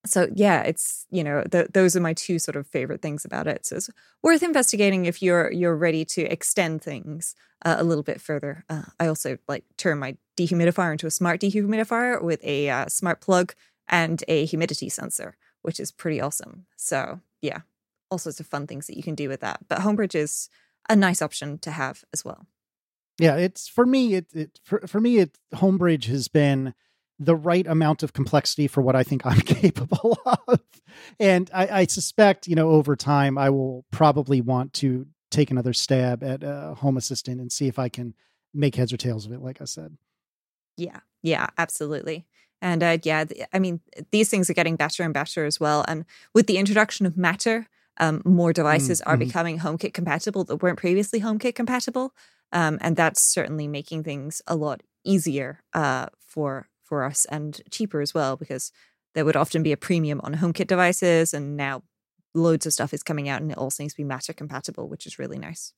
so 0.07 0.29
yeah, 0.35 0.63
it's 0.63 1.07
you 1.11 1.23
know 1.23 1.43
th- 1.51 1.69
those 1.73 1.97
are 1.97 2.01
my 2.01 2.15
two 2.15 2.39
sort 2.39 2.57
of 2.57 2.67
favorite 2.67 3.03
things 3.03 3.25
about 3.25 3.47
it. 3.47 3.67
So 3.67 3.77
it's 3.77 3.91
worth 4.23 4.43
investigating 4.43 5.07
if 5.07 5.23
you're 5.23 5.53
you're 5.53 5.77
ready 5.77 6.05
to 6.07 6.23
extend 6.23 6.83
things 6.83 7.35
uh, 7.65 7.77
a 7.79 7.85
little 7.85 8.03
bit 8.03 8.21
further. 8.21 8.65
Uh, 8.69 8.83
I 8.99 9.07
also 9.07 9.39
like 9.49 9.65
turn 9.77 9.99
my 9.99 10.17
dehumidifier 10.37 10.93
into 10.93 11.07
a 11.07 11.11
smart 11.11 11.41
dehumidifier 11.41 12.23
with 12.23 12.43
a 12.45 12.71
uh, 12.71 12.87
smart 12.87 13.21
plug 13.21 13.55
and 13.89 14.23
a 14.29 14.45
humidity 14.47 14.89
sensor, 14.89 15.37
which 15.63 15.81
is 15.81 15.93
pretty 15.93 16.21
awesome. 16.21 16.67
So 16.77 17.21
yeah, 17.43 17.61
all 18.11 18.19
sorts 18.19 18.41
of 18.41 18.47
fun 18.47 18.67
things 18.67 18.87
that 18.87 18.97
you 18.97 19.03
can 19.03 19.15
do 19.15 19.29
with 19.29 19.41
that. 19.41 19.61
But 19.69 19.81
Homebridge 19.81 20.15
is 20.15 20.49
a 20.89 20.97
nice 20.97 21.21
option 21.23 21.59
to 21.59 21.71
have 21.71 22.05
as 22.13 22.25
well. 22.25 22.47
Yeah, 23.19 23.37
it's 23.37 23.67
for 23.67 23.87
me. 23.87 24.15
It, 24.15 24.27
it 24.35 24.61
for 24.63 24.81
for 24.87 25.01
me, 25.01 25.19
it 25.19 25.39
Homebridge 25.55 26.05
has 26.05 26.29
been 26.29 26.75
the 27.19 27.37
right 27.37 27.67
amount 27.67 28.03
of 28.03 28.13
complexity 28.13 28.67
for 28.67 28.83
what 28.83 28.97
I 28.97 29.03
think 29.03 29.25
I'm 29.25 29.41
capable 29.41 30.19
of, 30.25 30.61
and 31.19 31.51
I, 31.53 31.69
I 31.81 31.87
suspect 31.87 32.47
you 32.47 32.55
know 32.55 32.71
over 32.71 32.97
time 32.97 33.39
I 33.39 33.51
will 33.51 33.85
probably 33.91 34.41
want 34.41 34.73
to 34.75 35.07
take 35.31 35.51
another 35.51 35.73
stab 35.73 36.23
at 36.23 36.45
uh, 36.45 36.75
Home 36.75 36.97
Assistant 36.97 37.41
and 37.41 37.51
see 37.51 37.67
if 37.67 37.79
I 37.79 37.89
can 37.89 38.15
make 38.55 38.75
heads 38.77 38.93
or 38.93 38.97
tails 38.97 39.27
of 39.27 39.33
it. 39.33 39.41
Like 39.41 39.61
I 39.61 39.65
said, 39.65 39.97
Yeah, 40.77 41.01
yeah, 41.23 41.49
absolutely. 41.59 42.27
And 42.63 42.83
uh, 42.83 42.99
yeah, 43.03 43.25
th- 43.25 43.47
I 43.53 43.59
mean, 43.59 43.81
these 44.13 44.31
things 44.31 44.49
are 44.49 44.55
getting 44.55 44.77
better 44.77 45.03
and 45.03 45.13
better 45.13 45.45
as 45.45 45.61
well. 45.61 45.85
And 45.87 46.05
with 46.35 46.47
the 46.47 46.57
introduction 46.57 47.05
of 47.05 47.17
Matter, 47.17 47.69
um, 47.99 48.23
more 48.25 48.53
devices 48.53 49.01
are 49.03 49.17
mhm. 49.17 49.21
becoming 49.21 49.59
HomeKit 49.59 49.95
compatible 49.95 50.45
that 50.45 50.63
weren't 50.63 50.79
previously 50.79 51.21
HomeKit 51.21 51.55
compatible, 51.55 52.15
um, 52.53 52.79
and 52.81 52.97
that's 52.97 53.23
certainly 53.23 53.69
making 53.69 54.05
things 54.05 54.43
a 54.47 54.57
lot 54.57 54.83
easier 55.05 55.63
uh, 55.73 56.07
for 56.21 56.69
for 56.87 57.05
us 57.05 57.25
and 57.27 57.61
cheaper 57.71 58.01
as 58.01 58.15
well 58.15 58.37
because 58.37 58.73
there 59.15 59.25
would 59.25 59.37
often 59.37 59.63
be 59.63 59.73
a 59.73 59.77
premium 59.77 60.21
on 60.23 60.35
HomeKit 60.35 60.67
devices, 60.67 61.33
and 61.33 61.57
now 61.57 61.83
loads 62.35 62.67
of 62.67 62.73
stuff 62.73 62.93
is 62.93 63.03
coming 63.03 63.29
out 63.29 63.41
and 63.41 63.51
it 63.51 63.59
all 63.59 63.71
seems 63.71 63.95
to 63.95 63.97
be 63.97 64.05
Matter 64.05 64.33
compatible, 64.33 64.89
which 64.89 65.07
is 65.07 65.19
really 65.19 65.39
nice. 65.39 65.73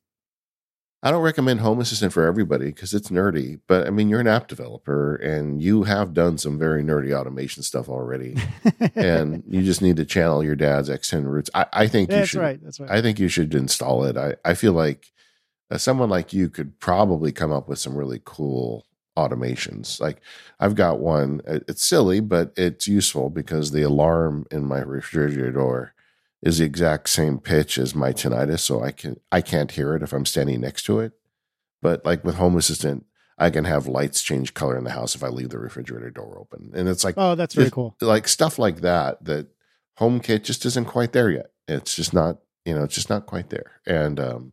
I 1.01 1.13
don't 1.13 1.23
recommend 1.23 1.61
Home 1.61 1.79
Assistant 1.79 2.13
for 2.13 2.27
everybody 2.27 2.67
because 2.67 2.93
it's 2.93 3.09
nerdy. 3.11 3.61
But 3.69 3.87
I 3.87 3.91
mean, 3.91 4.09
you're 4.09 4.19
an 4.19 4.27
app 4.27 4.49
developer 4.49 5.15
and 5.15 5.63
you 5.63 5.85
have 5.85 6.13
done 6.13 6.39
some 6.39 6.59
very 6.59 6.83
nerdy 6.83 7.13
automation 7.13 7.63
stuff 7.63 7.89
already, 7.89 8.37
and 8.97 9.45
you 9.49 9.63
just 9.63 9.81
need 9.81 9.97
to 9.97 10.05
channel 10.05 10.43
your 10.43 10.57
dad's 10.57 10.89
X10 10.91 11.25
roots. 11.25 11.51
I, 11.55 11.67
I 11.73 11.87
think 11.87 12.11
you 12.11 12.17
that's 12.17 12.31
should. 12.31 12.41
right. 12.41 12.61
That's 12.61 12.81
right. 12.81 12.91
I 12.91 13.01
think 13.01 13.21
you 13.21 13.29
should 13.29 13.55
install 13.55 14.05
it. 14.05 14.17
I, 14.17 14.35
I 14.45 14.55
feel 14.55 14.73
like 14.73 15.13
uh, 15.71 15.79
someone 15.79 16.11
like 16.11 16.33
you 16.33 16.49
could 16.49 16.81
probably 16.81 17.31
come 17.31 17.53
up 17.53 17.69
with 17.69 17.79
some 17.79 17.95
really 17.95 18.21
cool 18.25 18.88
automations. 19.19 20.01
Like 20.01 20.19
I've 20.61 20.75
got 20.75 21.01
one. 21.01 21.41
uh, 21.47 21.61
It's 21.69 21.85
silly, 21.85 22.21
but 22.21 22.53
it's 22.57 22.87
useful 22.89 23.31
because 23.31 23.71
the 23.71 23.83
alarm 23.83 24.47
in 24.51 24.65
my 24.65 24.79
refrigerator 24.81 25.53
door 25.53 25.93
is 26.43 26.59
the 26.59 26.65
exact 26.65 27.09
same 27.09 27.39
pitch 27.39 27.79
as 27.79 27.95
my 27.95 28.13
tinnitus, 28.13 28.61
so 28.61 28.83
I 28.83 28.93
can 28.93 29.19
I 29.33 29.41
can't 29.41 29.73
hear 29.73 29.95
it 29.97 30.03
if 30.03 30.13
I'm 30.13 30.27
standing 30.27 30.61
next 30.61 30.85
to 30.85 31.01
it. 31.01 31.13
But 31.83 32.05
like 32.05 32.25
with 32.25 32.37
Home 32.37 32.57
Assistant, 32.57 33.07
I 33.37 33.51
can 33.51 33.65
have 33.65 33.87
lights 33.87 34.23
change 34.23 34.55
color 34.55 34.77
in 34.79 34.85
the 34.85 34.91
house 34.99 35.15
if 35.17 35.23
I 35.25 35.29
leave 35.29 35.51
the 35.51 35.59
refrigerator 35.59 36.11
door 36.11 36.39
open, 36.39 36.71
and 36.75 36.89
it's 36.89 37.05
like 37.05 37.15
oh, 37.17 37.35
that's 37.35 37.55
very 37.55 37.71
cool. 37.71 37.97
like 38.01 38.29
stuff 38.29 38.59
like 38.59 38.81
that 38.83 39.25
that 39.25 39.49
HomeKit 39.99 40.45
just 40.45 40.65
isn't 40.65 40.87
quite 40.87 41.13
there 41.13 41.31
yet. 41.31 41.51
It's 41.67 41.97
just 41.97 42.15
not, 42.15 42.39
you 42.65 42.75
know, 42.75 42.85
it's 42.85 42.95
just 42.95 43.11
not 43.11 43.27
quite 43.27 43.51
there. 43.51 43.81
And 43.85 44.21
um, 44.21 44.53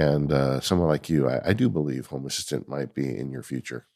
and 0.00 0.32
uh, 0.32 0.60
someone 0.60 0.88
like 0.88 1.10
you, 1.10 1.28
I, 1.28 1.50
I 1.50 1.52
do 1.52 1.68
believe 1.68 2.06
Home 2.06 2.24
Assistant 2.24 2.68
might 2.68 2.94
be 2.94 3.16
in 3.16 3.30
your 3.30 3.42
future. 3.42 3.86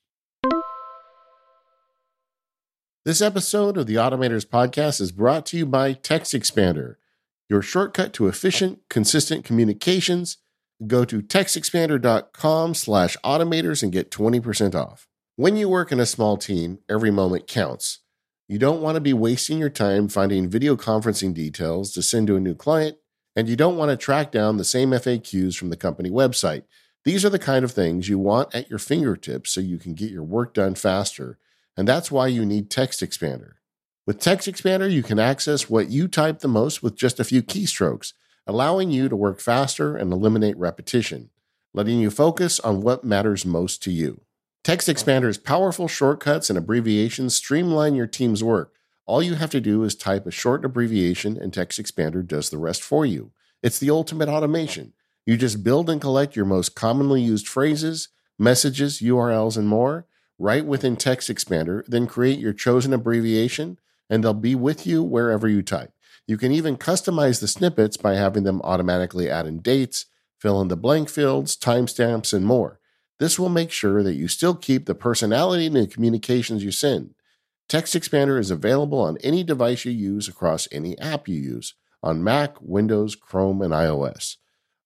This 3.05 3.23
episode 3.23 3.77
of 3.77 3.87
the 3.87 3.97
Automators 3.97 4.47
Podcast 4.47 5.01
is 5.01 5.13
brought 5.13 5.47
to 5.47 5.57
you 5.57 5.67
by 5.67 5.95
Text 5.95 6.35
Expander, 6.35 6.97
your 7.49 7.63
shortcut 7.63 8.13
to 8.15 8.29
efficient, 8.29 8.81
consistent 8.89 9.45
communications. 9.45 10.39
Go 10.87 11.05
to 11.05 11.23
textexpander.com 11.23 12.75
slash 12.75 13.17
automators 13.25 13.83
and 13.83 13.93
get 13.93 14.11
20% 14.11 14.75
off. 14.75 15.07
When 15.37 15.57
you 15.57 15.69
work 15.69 15.91
in 15.91 16.01
a 16.01 16.07
small 16.07 16.37
team, 16.37 16.81
every 16.89 17.11
moment 17.11 17.47
counts. 17.47 18.01
You 18.47 18.59
don't 18.59 18.83
want 18.83 18.97
to 18.97 19.01
be 19.01 19.15
wasting 19.15 19.59
your 19.59 19.71
time 19.71 20.09
finding 20.09 20.51
video 20.51 20.77
conferencing 20.77 21.33
details 21.33 21.93
to 21.93 22.03
send 22.03 22.27
to 22.27 22.37
a 22.37 22.41
new 22.41 22.55
client, 22.55 22.99
and 23.37 23.49
you 23.49 23.57
don't 23.57 23.76
want 23.76 23.91
to 23.91 23.97
track 23.97 24.30
down 24.30 24.57
the 24.57 24.64
same 24.64 24.91
FAQs 24.91 25.57
from 25.57 25.70
the 25.70 25.76
company 25.76 26.11
website. 26.11 26.64
These 27.05 27.24
are 27.24 27.30
the 27.30 27.39
kind 27.39 27.64
of 27.64 27.72
things 27.72 28.09
you 28.09 28.18
want 28.18 28.55
at 28.55 28.70
your 28.70 28.78
fingertips 28.78 29.51
so 29.51 29.61
you 29.61 29.78
can 29.78 29.95
get 29.95 30.11
your 30.11 30.22
work 30.22 30.55
done 30.55 30.74
faster 30.74 31.39
and 31.76 31.89
that's 31.89 32.11
why 32.11 32.28
you 32.28 32.45
need 32.45 32.70
Text 32.70 33.01
Expander. 33.01 33.55
With 34.07 34.20
Text 34.20 34.49
Expander, 34.49 34.91
you 34.91 35.03
can 35.03 35.18
access 35.18 35.70
what 35.70 35.89
you 35.89 36.09
type 36.09 36.41
the 36.41 36.49
most 36.49 36.82
with 36.82 36.95
just 36.95 37.18
a 37.18 37.24
few 37.24 37.43
keystrokes, 37.43 38.12
allowing 38.47 38.91
you 38.91 39.09
to 39.09 39.16
work 39.16 39.41
faster 39.41 39.97
and 39.97 40.12
eliminate 40.12 40.57
repetition, 40.57 41.30
letting 41.72 41.99
you 41.99 42.11
focus 42.11 42.61
on 42.61 42.82
what 42.82 43.05
matters 43.05 43.45
most 43.45 43.82
to 43.82 43.91
you. 43.91 44.20
Text 44.62 44.89
Expander's 44.89 45.39
powerful 45.39 45.89
shortcuts 45.89 46.49
and 46.49 46.59
abbreviations 46.59 47.35
streamline 47.35 47.95
your 47.95 48.07
team's 48.07 48.45
work. 48.45 48.74
All 49.07 49.23
you 49.23 49.35
have 49.35 49.51
to 49.51 49.61
do 49.61 49.83
is 49.85 49.95
type 49.95 50.27
a 50.27 50.31
short 50.31 50.65
abbreviation, 50.65 51.37
and 51.37 51.53
Text 51.53 51.81
Expander 51.81 52.27
does 52.27 52.51
the 52.51 52.59
rest 52.59 52.83
for 52.83 53.05
you. 53.05 53.33
It's 53.63 53.79
the 53.79 53.91
ultimate 53.91 54.29
automation. 54.29 54.93
You 55.27 55.37
just 55.37 55.65
build 55.65 55.91
and 55.91 56.01
collect 56.01 56.37
your 56.37 56.45
most 56.45 56.75
commonly 56.75 57.23
used 57.23 57.49
phrases, 57.49 58.09
messages, 58.39 59.01
URLs, 59.01 59.57
and 59.57 59.69
more 59.69 60.07
right 60.39 60.65
within 60.65 60.97
Text 60.97 61.29
Expander, 61.29 61.85
then 61.87 62.07
create 62.07 62.39
your 62.39 62.53
chosen 62.53 62.93
abbreviation, 62.93 63.79
and 64.11 64.23
they'll 64.23 64.35
be 64.35 64.55
with 64.55 64.87
you 64.87 65.03
wherever 65.03 65.49
you 65.49 65.63
type. 65.63 65.93
You 66.27 66.37
can 66.37 66.53
even 66.53 66.77
customize 66.77 67.41
the 67.41 67.49
snippets 67.49 67.97
by 67.97 68.15
having 68.15 68.45
them 68.45 68.61
automatically 68.63 69.31
add 69.31 69.47
in 69.47 69.61
dates, 69.61 70.07
fill 70.39 70.61
in 70.61 70.69
the 70.69 70.77
blank 70.77 71.09
fields, 71.09 71.57
timestamps, 71.57 72.33
and 72.33 72.47
more. 72.47 72.81
This 73.19 73.39
will 73.39 73.49
make 73.49 73.71
sure 73.71 74.03
that 74.03 74.15
you 74.15 74.27
still 74.27 74.55
keep 74.55 74.87
the 74.87 74.95
personality 74.95 75.67
in 75.67 75.75
the 75.75 75.87
communications 75.87 76.65
you 76.65 76.73
send. 76.73 77.14
Text 77.69 77.95
Expander 77.95 78.39
is 78.39 78.51
available 78.51 79.01
on 79.01 79.17
any 79.23 79.43
device 79.43 79.85
you 79.85 79.93
use 79.93 80.29
across 80.29 80.69
any 80.71 80.99
app 80.99 81.29
you 81.29 81.37
use 81.37 81.75
on 82.03 82.23
Mac, 82.23 82.57
Windows, 82.61 83.17
Chrome, 83.17 83.62
and 83.62 83.73
iOS. 83.73 84.37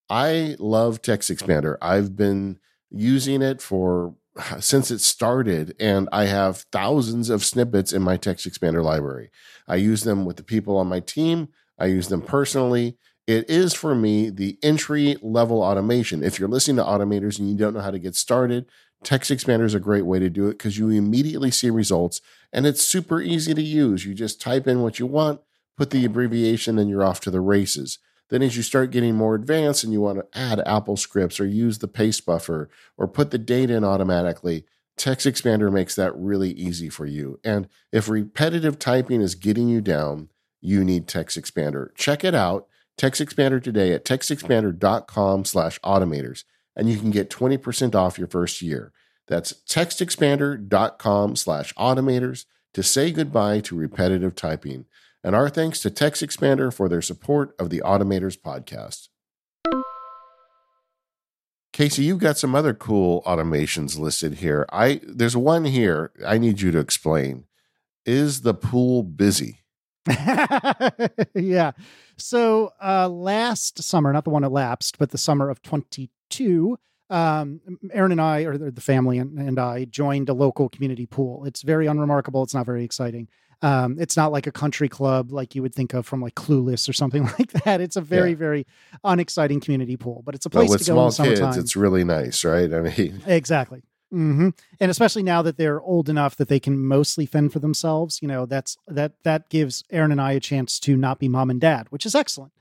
I 0.09 0.57
love 0.59 1.03
Text 1.03 1.31
Expander. 1.31 1.77
I've 1.83 2.17
been 2.17 2.59
using 2.91 3.43
it 3.43 3.61
for 3.61 4.15
since 4.61 4.91
it 4.91 5.01
started, 5.01 5.75
and 5.81 6.09
I 6.13 6.27
have 6.27 6.65
thousands 6.73 7.31
of 7.31 7.45
snippets 7.45 7.93
in 7.93 8.03
my 8.03 8.17
text 8.17 8.49
expander 8.49 8.83
library. 8.83 9.31
I 9.67 9.77
use 9.77 10.03
them 10.03 10.25
with 10.25 10.37
the 10.37 10.43
people 10.43 10.77
on 10.77 10.87
my 10.87 11.01
team, 11.01 11.49
I 11.79 11.87
use 11.87 12.09
them 12.09 12.23
personally. 12.23 12.97
It 13.27 13.51
is 13.51 13.75
for 13.75 13.95
me 13.95 14.31
the 14.31 14.59
entry 14.63 15.17
level 15.21 15.61
automation. 15.63 16.25
If 16.25 16.39
you're 16.39 16.49
listening 16.49 16.79
to 16.79 16.83
automators 16.83 17.39
and 17.39 17.47
you 17.51 17.57
don't 17.57 17.75
know 17.75 17.83
how 17.83 17.91
to 17.91 17.99
get 17.99 18.17
started, 18.17 18.65
Text 19.05 19.31
Expander 19.31 19.65
is 19.65 19.75
a 19.75 19.81
great 19.81 20.07
way 20.07 20.19
to 20.19 20.31
do 20.31 20.49
it 20.49 20.53
because 20.53 20.79
you 20.79 20.89
immediately 20.89 21.51
see 21.51 21.69
results 21.69 22.23
and 22.53 22.67
it's 22.67 22.83
super 22.83 23.21
easy 23.21 23.55
to 23.55 23.63
use. 23.63 24.05
You 24.05 24.15
just 24.15 24.41
type 24.41 24.67
in 24.67 24.83
what 24.83 24.99
you 24.99 25.07
want, 25.07 25.41
put 25.77 25.91
the 25.91 26.05
abbreviation, 26.05 26.79
and 26.79 26.89
you're 26.89 27.05
off 27.05 27.21
to 27.21 27.31
the 27.31 27.41
races. 27.41 27.99
Then, 28.31 28.43
as 28.43 28.57
you 28.57 28.63
start 28.63 28.91
getting 28.91 29.15
more 29.15 29.35
advanced 29.35 29.85
and 29.85 29.93
you 29.93 30.01
want 30.01 30.19
to 30.19 30.39
add 30.39 30.61
Apple 30.67 30.97
scripts 30.97 31.41
or 31.41 31.47
use 31.47 31.79
the 31.79 31.89
paste 31.89 32.27
buffer 32.27 32.69
or 32.97 33.09
put 33.09 33.31
the 33.31 33.39
data 33.39 33.75
in 33.75 33.85
automatically, 33.85 34.65
Text 34.97 35.27
Expander 35.27 35.73
makes 35.73 35.95
that 35.95 36.15
really 36.17 36.51
easy 36.51 36.89
for 36.89 37.07
you. 37.07 37.41
And 37.43 37.69
if 37.93 38.09
repetitive 38.09 38.79
typing 38.79 39.23
is 39.23 39.35
getting 39.35 39.69
you 39.69 39.81
down, 39.81 40.29
you 40.61 40.85
need 40.85 41.07
Text 41.07 41.41
Expander. 41.41 41.95
Check 41.95 42.25
it 42.25 42.35
out, 42.35 42.67
Text 42.99 43.23
Expander 43.23 43.63
today 43.63 43.93
at 43.93 44.05
textexpander.com 44.05 45.45
slash 45.45 45.81
automators, 45.81 46.45
and 46.77 46.91
you 46.91 46.99
can 46.99 47.11
get 47.11 47.31
20% 47.31 47.95
off 47.95 48.19
your 48.19 48.27
first 48.27 48.61
year. 48.61 48.93
That's 49.29 49.53
textexpander.com 49.53 51.37
slash 51.37 51.75
automators 51.75 52.47
to 52.75 52.83
say 52.83 53.13
goodbye 53.13 53.61
to 53.61 53.77
repetitive 53.77 54.35
typing. 54.35 54.87
And 55.23 55.35
our 55.35 55.49
thanks 55.51 55.81
to 55.81 55.91
Text 55.91 56.23
Expander 56.23 56.73
for 56.73 56.89
their 56.89 57.03
support 57.03 57.55
of 57.59 57.71
the 57.71 57.83
Automators 57.85 58.39
podcast. 58.39 59.09
Casey, 61.73 62.03
you've 62.03 62.19
got 62.19 62.39
some 62.39 62.55
other 62.55 62.75
cool 62.75 63.23
automations 63.23 63.99
listed 63.99 64.35
here. 64.35 64.67
I 64.73 65.01
there's 65.07 65.37
one 65.37 65.65
here 65.65 66.13
I 66.27 66.39
need 66.39 66.61
you 66.61 66.71
to 66.73 66.79
explain. 66.79 67.45
Is 68.07 68.41
the 68.41 68.55
pool 68.55 69.03
busy? 69.03 69.61
yeah. 71.35 71.73
So 72.17 72.73
uh 72.83 73.09
last 73.09 73.83
summer, 73.83 74.13
not 74.13 74.25
the 74.25 74.31
one 74.31 74.43
that 74.43 74.97
but 74.99 75.11
the 75.11 75.19
summer 75.19 75.51
of 75.51 75.63
22, 75.63 76.79
um, 77.11 77.61
Erin 77.93 78.13
and 78.13 78.21
I, 78.21 78.43
or 78.43 78.59
the 78.59 78.81
family 78.81 79.19
and, 79.19 79.39
and 79.39 79.59
I, 79.59 79.85
joined 79.85 80.29
a 80.29 80.35
local 80.35 80.69
community 80.69 81.07
pool. 81.07 81.45
It's 81.45 81.63
very 81.63 81.87
unremarkable. 81.87 82.43
It's 82.43 82.55
not 82.55 82.67
very 82.67 82.85
exciting. 82.85 83.29
Um, 83.61 83.97
it's 83.99 84.17
not 84.17 84.31
like 84.31 84.47
a 84.47 84.53
country 84.53 84.89
club 84.89 85.33
like 85.33 85.55
you 85.55 85.63
would 85.63 85.75
think 85.75 85.93
of 85.93 86.07
from 86.07 86.21
like 86.21 86.35
Clueless 86.37 86.89
or 86.89 86.93
something 86.93 87.25
like 87.39 87.53
that. 87.65 87.81
It's 87.81 87.97
a 87.97 88.01
very, 88.01 88.31
yeah. 88.31 88.37
very 88.37 88.67
unexciting 89.05 89.61
community 89.61 89.97
pool, 89.97 90.23
but 90.25 90.35
it's 90.35 90.47
a 90.47 90.51
place 90.51 90.69
but 90.69 90.75
with 90.75 90.87
to 90.87 90.93
go 90.93 91.11
small 91.11 91.29
in 91.29 91.37
kids. 91.37 91.57
It's 91.57 91.77
really 91.77 92.05
nice, 92.05 92.45
right? 92.45 92.73
I 92.73 92.81
mean, 92.81 93.23
exactly. 93.27 93.83
Mm-hmm. 94.13 94.51
And 94.81 94.91
especially 94.91 95.23
now 95.23 95.43
that 95.43 95.59
they're 95.59 95.83
old 95.83 96.09
enough 96.09 96.37
that 96.37 96.49
they 96.49 96.61
can 96.61 96.79
mostly 96.79 97.27
fend 97.27 97.53
for 97.53 97.59
themselves, 97.59 98.21
you 98.23 98.29
know, 98.29 98.47
that's 98.47 98.79
that 98.87 99.13
that 99.25 99.51
gives 99.51 99.85
Erin 99.91 100.13
and 100.13 100.21
I 100.21 100.33
a 100.33 100.41
chance 100.41 100.81
to 100.81 100.97
not 100.97 101.19
be 101.19 101.29
mom 101.29 101.51
and 101.51 101.61
dad, 101.61 101.89
which 101.91 102.07
is 102.07 102.15
excellent. 102.15 102.53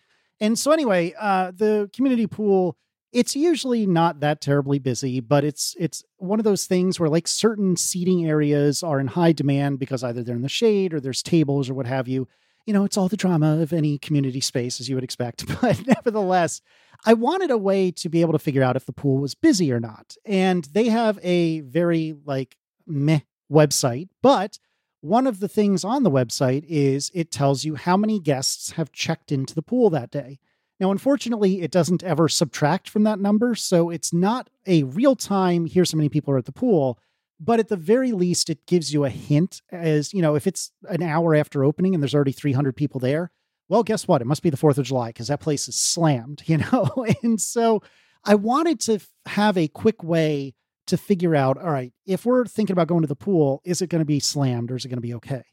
And 0.42 0.60
so 0.60 0.72
anyway, 0.72 1.14
uh, 1.20 1.52
the 1.56 1.90
community 1.94 2.28
pool 2.28 2.78
it's 3.18 3.36
usually 3.36 3.88
not 3.88 4.20
that 4.20 4.42
terribly 4.42 4.78
busy, 4.78 5.20
but 5.20 5.44
it's 5.44 5.76
it's 5.80 6.04
one 6.18 6.40
of 6.40 6.44
those 6.44 6.68
things 6.68 7.00
where 7.00 7.10
like 7.10 7.28
certain 7.28 7.76
seating 7.76 8.28
areas 8.28 8.84
are 8.84 9.00
in 9.00 9.08
high 9.08 9.32
demand 9.32 9.80
because 9.80 10.04
either 10.04 10.22
they're 10.22 10.36
in 10.36 10.44
the 10.44 10.50
shade 10.50 10.94
or 10.94 11.00
there's 11.00 11.24
tables 11.24 11.68
or 11.68 11.74
what 11.74 11.88
have 11.88 12.08
you. 12.08 12.28
You 12.68 12.74
know, 12.74 12.84
it's 12.84 12.96
all 12.96 13.08
the 13.08 13.18
drama 13.18 13.60
of 13.60 13.74
any 13.74 13.98
community 13.98 14.40
space 14.40 14.80
as 14.80 14.88
you 14.88 14.94
would 14.94 15.04
expect. 15.04 15.46
But 15.62 15.88
nevertheless, 15.88 16.62
I 17.08 17.16
wanted 17.16 17.50
a 17.50 17.58
way 17.58 17.90
to 17.90 18.08
be 18.08 18.22
able 18.22 18.34
to 18.34 18.40
figure 18.40 18.62
out 18.62 18.76
if 18.76 18.86
the 18.86 18.94
pool 18.94 19.18
was 19.18 19.34
busy 19.34 19.72
or 19.72 19.80
not. 19.80 20.16
And 20.24 20.66
they 20.66 20.90
have 20.90 21.18
a 21.24 21.62
very 21.62 22.14
like 22.24 22.56
meh 22.86 23.22
website, 23.52 24.10
but 24.22 24.60
one 25.02 25.26
of 25.26 25.40
the 25.40 25.48
things 25.48 25.84
on 25.84 26.04
the 26.04 26.12
website 26.12 26.66
is 26.68 27.10
it 27.16 27.32
tells 27.32 27.66
you 27.66 27.76
how 27.76 27.98
many 27.98 28.20
guests 28.20 28.74
have 28.74 28.92
checked 28.92 29.32
into 29.32 29.56
the 29.56 29.64
pool 29.64 29.90
that 29.90 30.12
day. 30.12 30.38
Now, 30.80 30.92
unfortunately, 30.92 31.62
it 31.62 31.72
doesn't 31.72 32.04
ever 32.04 32.30
subtract 32.30 32.90
from 32.90 33.04
that 33.04 33.20
number. 33.20 33.56
So 33.56 33.90
it's 33.90 34.14
not 34.14 34.50
a 34.66 34.84
real 34.84 35.16
time, 35.16 35.66
here's 35.66 35.92
how 35.92 35.98
many 35.98 36.10
people 36.10 36.34
are 36.34 36.38
at 36.38 36.46
the 36.46 36.52
pool. 36.52 37.00
But 37.40 37.60
at 37.60 37.68
the 37.68 37.78
very 37.78 38.12
least, 38.12 38.50
it 38.50 38.66
gives 38.66 38.94
you 38.94 39.06
a 39.06 39.10
hint 39.10 39.62
as, 39.72 40.14
you 40.14 40.22
know, 40.22 40.36
if 40.36 40.48
it's 40.48 40.72
an 40.90 41.04
hour 41.04 41.36
after 41.36 41.64
opening 41.64 41.94
and 41.94 42.02
there's 42.02 42.16
already 42.16 42.32
300 42.32 42.76
people 42.76 43.00
there, 43.00 43.32
well, 43.70 43.84
guess 43.84 44.08
what? 44.08 44.22
It 44.22 44.28
must 44.28 44.44
be 44.44 44.50
the 44.50 44.58
4th 44.58 44.78
of 44.78 44.86
July 44.86 45.10
because 45.10 45.28
that 45.28 45.40
place 45.40 45.68
is 45.68 45.76
slammed, 45.76 46.44
you 46.48 46.58
know? 46.58 47.06
and 47.24 47.40
so 47.40 47.82
I 48.24 48.36
wanted 48.36 48.80
to 48.82 49.00
have 49.28 49.58
a 49.58 49.68
quick 49.68 50.04
way 50.04 50.54
to 50.88 50.98
figure 50.98 51.36
out 51.36 51.58
all 51.58 51.70
right, 51.70 51.94
if 52.06 52.26
we're 52.26 52.46
thinking 52.46 52.74
about 52.74 52.88
going 52.88 53.02
to 53.02 53.08
the 53.08 53.16
pool, 53.16 53.62
is 53.66 53.82
it 53.82 53.90
going 53.90 54.00
to 54.00 54.06
be 54.06 54.20
slammed 54.20 54.72
or 54.72 54.76
is 54.76 54.86
it 54.86 54.90
going 54.90 54.98
to 54.98 55.02
be 55.02 55.14
okay? 55.16 55.44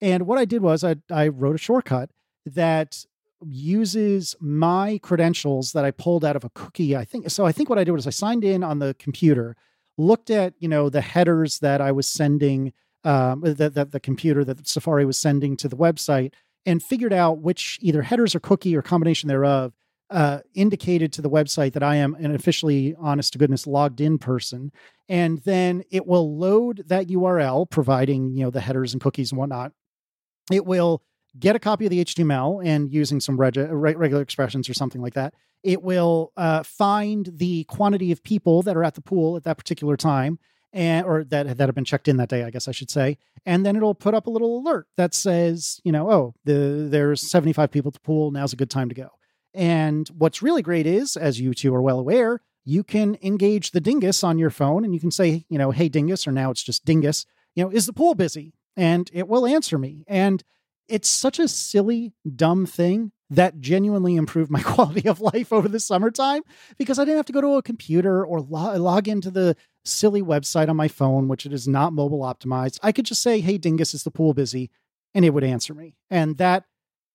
And 0.00 0.26
what 0.26 0.38
I 0.38 0.46
did 0.46 0.62
was 0.62 0.82
I, 0.82 0.96
I 1.10 1.28
wrote 1.28 1.54
a 1.54 1.58
shortcut 1.58 2.10
that 2.46 3.04
uses 3.46 4.34
my 4.40 4.98
credentials 5.02 5.72
that 5.72 5.84
I 5.84 5.90
pulled 5.90 6.24
out 6.24 6.36
of 6.36 6.44
a 6.44 6.50
cookie. 6.50 6.96
I 6.96 7.04
think 7.04 7.30
so. 7.30 7.46
I 7.46 7.52
think 7.52 7.68
what 7.68 7.78
I 7.78 7.84
did 7.84 7.92
was 7.92 8.06
I 8.06 8.10
signed 8.10 8.44
in 8.44 8.62
on 8.62 8.78
the 8.78 8.94
computer, 8.98 9.56
looked 9.96 10.30
at 10.30 10.54
you 10.58 10.68
know 10.68 10.88
the 10.88 11.00
headers 11.00 11.58
that 11.60 11.80
I 11.80 11.92
was 11.92 12.06
sending, 12.06 12.72
um, 13.04 13.40
that, 13.42 13.74
that 13.74 13.92
the 13.92 14.00
computer 14.00 14.44
that 14.44 14.66
Safari 14.66 15.04
was 15.04 15.18
sending 15.18 15.56
to 15.58 15.68
the 15.68 15.76
website, 15.76 16.32
and 16.66 16.82
figured 16.82 17.12
out 17.12 17.38
which 17.38 17.78
either 17.80 18.02
headers 18.02 18.34
or 18.34 18.40
cookie 18.40 18.76
or 18.76 18.82
combination 18.82 19.28
thereof 19.28 19.72
uh, 20.10 20.40
indicated 20.54 21.12
to 21.12 21.22
the 21.22 21.30
website 21.30 21.72
that 21.72 21.82
I 21.82 21.96
am 21.96 22.14
an 22.16 22.34
officially, 22.34 22.94
honest 22.98 23.32
to 23.32 23.38
goodness, 23.38 23.66
logged 23.66 24.00
in 24.00 24.18
person. 24.18 24.72
And 25.08 25.38
then 25.44 25.84
it 25.90 26.06
will 26.06 26.36
load 26.36 26.84
that 26.88 27.06
URL, 27.08 27.68
providing 27.70 28.36
you 28.36 28.44
know 28.44 28.50
the 28.50 28.60
headers 28.60 28.92
and 28.92 29.00
cookies 29.00 29.32
and 29.32 29.38
whatnot. 29.38 29.72
It 30.50 30.66
will 30.66 31.02
get 31.38 31.56
a 31.56 31.58
copy 31.58 31.86
of 31.86 31.90
the 31.90 32.04
HTML 32.04 32.64
and 32.64 32.92
using 32.92 33.20
some 33.20 33.38
reg- 33.38 33.56
regular 33.56 34.22
expressions 34.22 34.68
or 34.68 34.74
something 34.74 35.00
like 35.00 35.14
that, 35.14 35.34
it 35.62 35.82
will 35.82 36.32
uh, 36.36 36.62
find 36.62 37.28
the 37.32 37.64
quantity 37.64 38.12
of 38.12 38.22
people 38.22 38.62
that 38.62 38.76
are 38.76 38.84
at 38.84 38.94
the 38.94 39.00
pool 39.02 39.36
at 39.36 39.44
that 39.44 39.58
particular 39.58 39.96
time. 39.96 40.38
and 40.72 41.04
or 41.04 41.24
that 41.24 41.58
that 41.58 41.68
have 41.68 41.74
been 41.74 41.84
checked 41.84 42.06
in 42.08 42.16
that 42.16 42.28
day, 42.28 42.44
I 42.44 42.50
guess 42.50 42.68
I 42.68 42.72
should 42.72 42.90
say. 42.90 43.18
And 43.44 43.66
then 43.66 43.76
it'll 43.76 43.94
put 43.94 44.14
up 44.14 44.26
a 44.26 44.30
little 44.30 44.58
alert 44.58 44.86
that 44.96 45.14
says, 45.14 45.80
you 45.84 45.92
know, 45.92 46.10
oh, 46.10 46.34
the 46.44 46.86
there's 46.88 47.20
75 47.20 47.70
people 47.70 47.88
at 47.88 47.94
the 47.94 48.00
pool. 48.00 48.30
Now's 48.30 48.52
a 48.52 48.56
good 48.56 48.70
time 48.70 48.88
to 48.88 48.94
go. 48.94 49.08
And 49.52 50.08
what's 50.16 50.42
really 50.42 50.62
great 50.62 50.86
is, 50.86 51.16
as 51.16 51.40
you 51.40 51.54
two 51.54 51.74
are 51.74 51.82
well 51.82 51.98
aware, 51.98 52.40
you 52.64 52.84
can 52.84 53.18
engage 53.22 53.72
the 53.72 53.80
dingus 53.80 54.22
on 54.22 54.38
your 54.38 54.50
phone 54.50 54.84
and 54.84 54.94
you 54.94 55.00
can 55.00 55.10
say, 55.10 55.44
you 55.48 55.58
know, 55.58 55.72
hey 55.72 55.88
dingus, 55.88 56.26
or 56.26 56.32
now 56.32 56.50
it's 56.50 56.62
just 56.62 56.84
dingus, 56.84 57.26
you 57.56 57.64
know, 57.64 57.70
is 57.70 57.86
the 57.86 57.92
pool 57.92 58.14
busy? 58.14 58.54
And 58.76 59.10
it 59.12 59.26
will 59.26 59.46
answer 59.46 59.76
me. 59.76 60.04
And 60.06 60.44
it's 60.90 61.08
such 61.08 61.38
a 61.38 61.48
silly, 61.48 62.12
dumb 62.36 62.66
thing 62.66 63.12
that 63.30 63.60
genuinely 63.60 64.16
improved 64.16 64.50
my 64.50 64.62
quality 64.64 65.08
of 65.08 65.20
life 65.20 65.52
over 65.52 65.68
the 65.68 65.80
summertime 65.80 66.42
because 66.78 66.98
I 66.98 67.04
didn't 67.04 67.18
have 67.18 67.26
to 67.26 67.32
go 67.32 67.40
to 67.40 67.54
a 67.54 67.62
computer 67.62 68.24
or 68.24 68.40
lo- 68.40 68.76
log 68.76 69.08
into 69.08 69.30
the 69.30 69.56
silly 69.84 70.22
website 70.22 70.68
on 70.68 70.76
my 70.76 70.88
phone, 70.88 71.28
which 71.28 71.46
it 71.46 71.52
is 71.52 71.68
not 71.68 71.92
mobile 71.92 72.20
optimized. 72.20 72.78
I 72.82 72.92
could 72.92 73.06
just 73.06 73.22
say, 73.22 73.40
Hey, 73.40 73.56
Dingus, 73.56 73.94
is 73.94 74.02
the 74.02 74.10
pool 74.10 74.34
busy? 74.34 74.70
And 75.14 75.24
it 75.24 75.30
would 75.30 75.44
answer 75.44 75.74
me. 75.74 75.94
And 76.10 76.36
that 76.38 76.64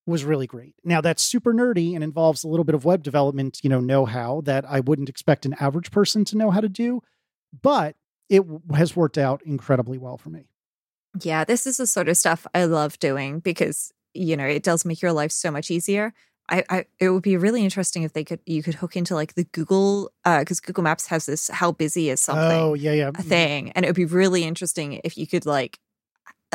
was 0.07 0.23
really 0.23 0.47
great. 0.47 0.76
Now 0.84 1.01
that's 1.01 1.23
super 1.23 1.53
nerdy 1.53 1.95
and 1.95 2.03
involves 2.03 2.43
a 2.43 2.47
little 2.47 2.63
bit 2.63 2.76
of 2.76 2.86
web 2.86 3.03
development, 3.03 3.59
you 3.63 3.69
know, 3.69 3.80
know-how 3.80 4.41
that 4.41 4.65
I 4.69 4.80
wouldn't 4.80 5.09
expect 5.09 5.45
an 5.45 5.55
average 5.59 5.91
person 5.91 6.26
to 6.26 6.38
know 6.38 6.51
how 6.51 6.61
to 6.61 6.69
do, 6.69 7.01
but 7.61 7.95
it 8.30 8.43
has 8.73 8.95
worked 8.95 9.17
out 9.17 9.41
incredibly 9.45 9.97
well 9.97 10.17
for 10.17 10.30
me. 10.30 10.47
Yeah, 11.22 11.43
this 11.43 11.66
is 11.68 11.78
the 11.78 11.88
sort 11.88 12.09
of 12.09 12.18
stuff 12.18 12.45
I 12.53 12.66
love 12.66 12.99
doing 12.99 13.39
because 13.39 13.91
you 14.13 14.38
know 14.38 14.45
it 14.45 14.63
does 14.63 14.86
make 14.86 15.01
your 15.01 15.13
life 15.13 15.32
so 15.32 15.51
much 15.51 15.72
easier. 15.72 16.13
I, 16.49 16.63
I 16.70 16.86
it 16.99 17.09
would 17.09 17.24
be 17.24 17.38
really 17.38 17.63
interesting 17.63 18.03
if 18.03 18.13
they 18.13 18.24
could 18.24 18.39
you 18.45 18.61
could 18.61 18.76
hook 18.76 18.95
into 18.95 19.16
like 19.16 19.34
the 19.34 19.45
Google 19.45 20.11
because 20.24 20.59
uh, 20.59 20.66
Google 20.66 20.84
Maps 20.84 21.07
has 21.07 21.26
this 21.26 21.47
how 21.49 21.72
busy 21.72 22.09
is 22.09 22.20
something 22.20 22.59
oh 22.59 22.74
yeah 22.76 22.91
yeah 22.91 23.11
a 23.16 23.24
thing 23.24 23.72
and 23.72 23.84
it 23.84 23.89
would 23.89 23.95
be 23.95 24.05
really 24.05 24.43
interesting 24.43 25.01
if 25.03 25.18
you 25.18 25.26
could 25.26 25.45
like 25.45 25.80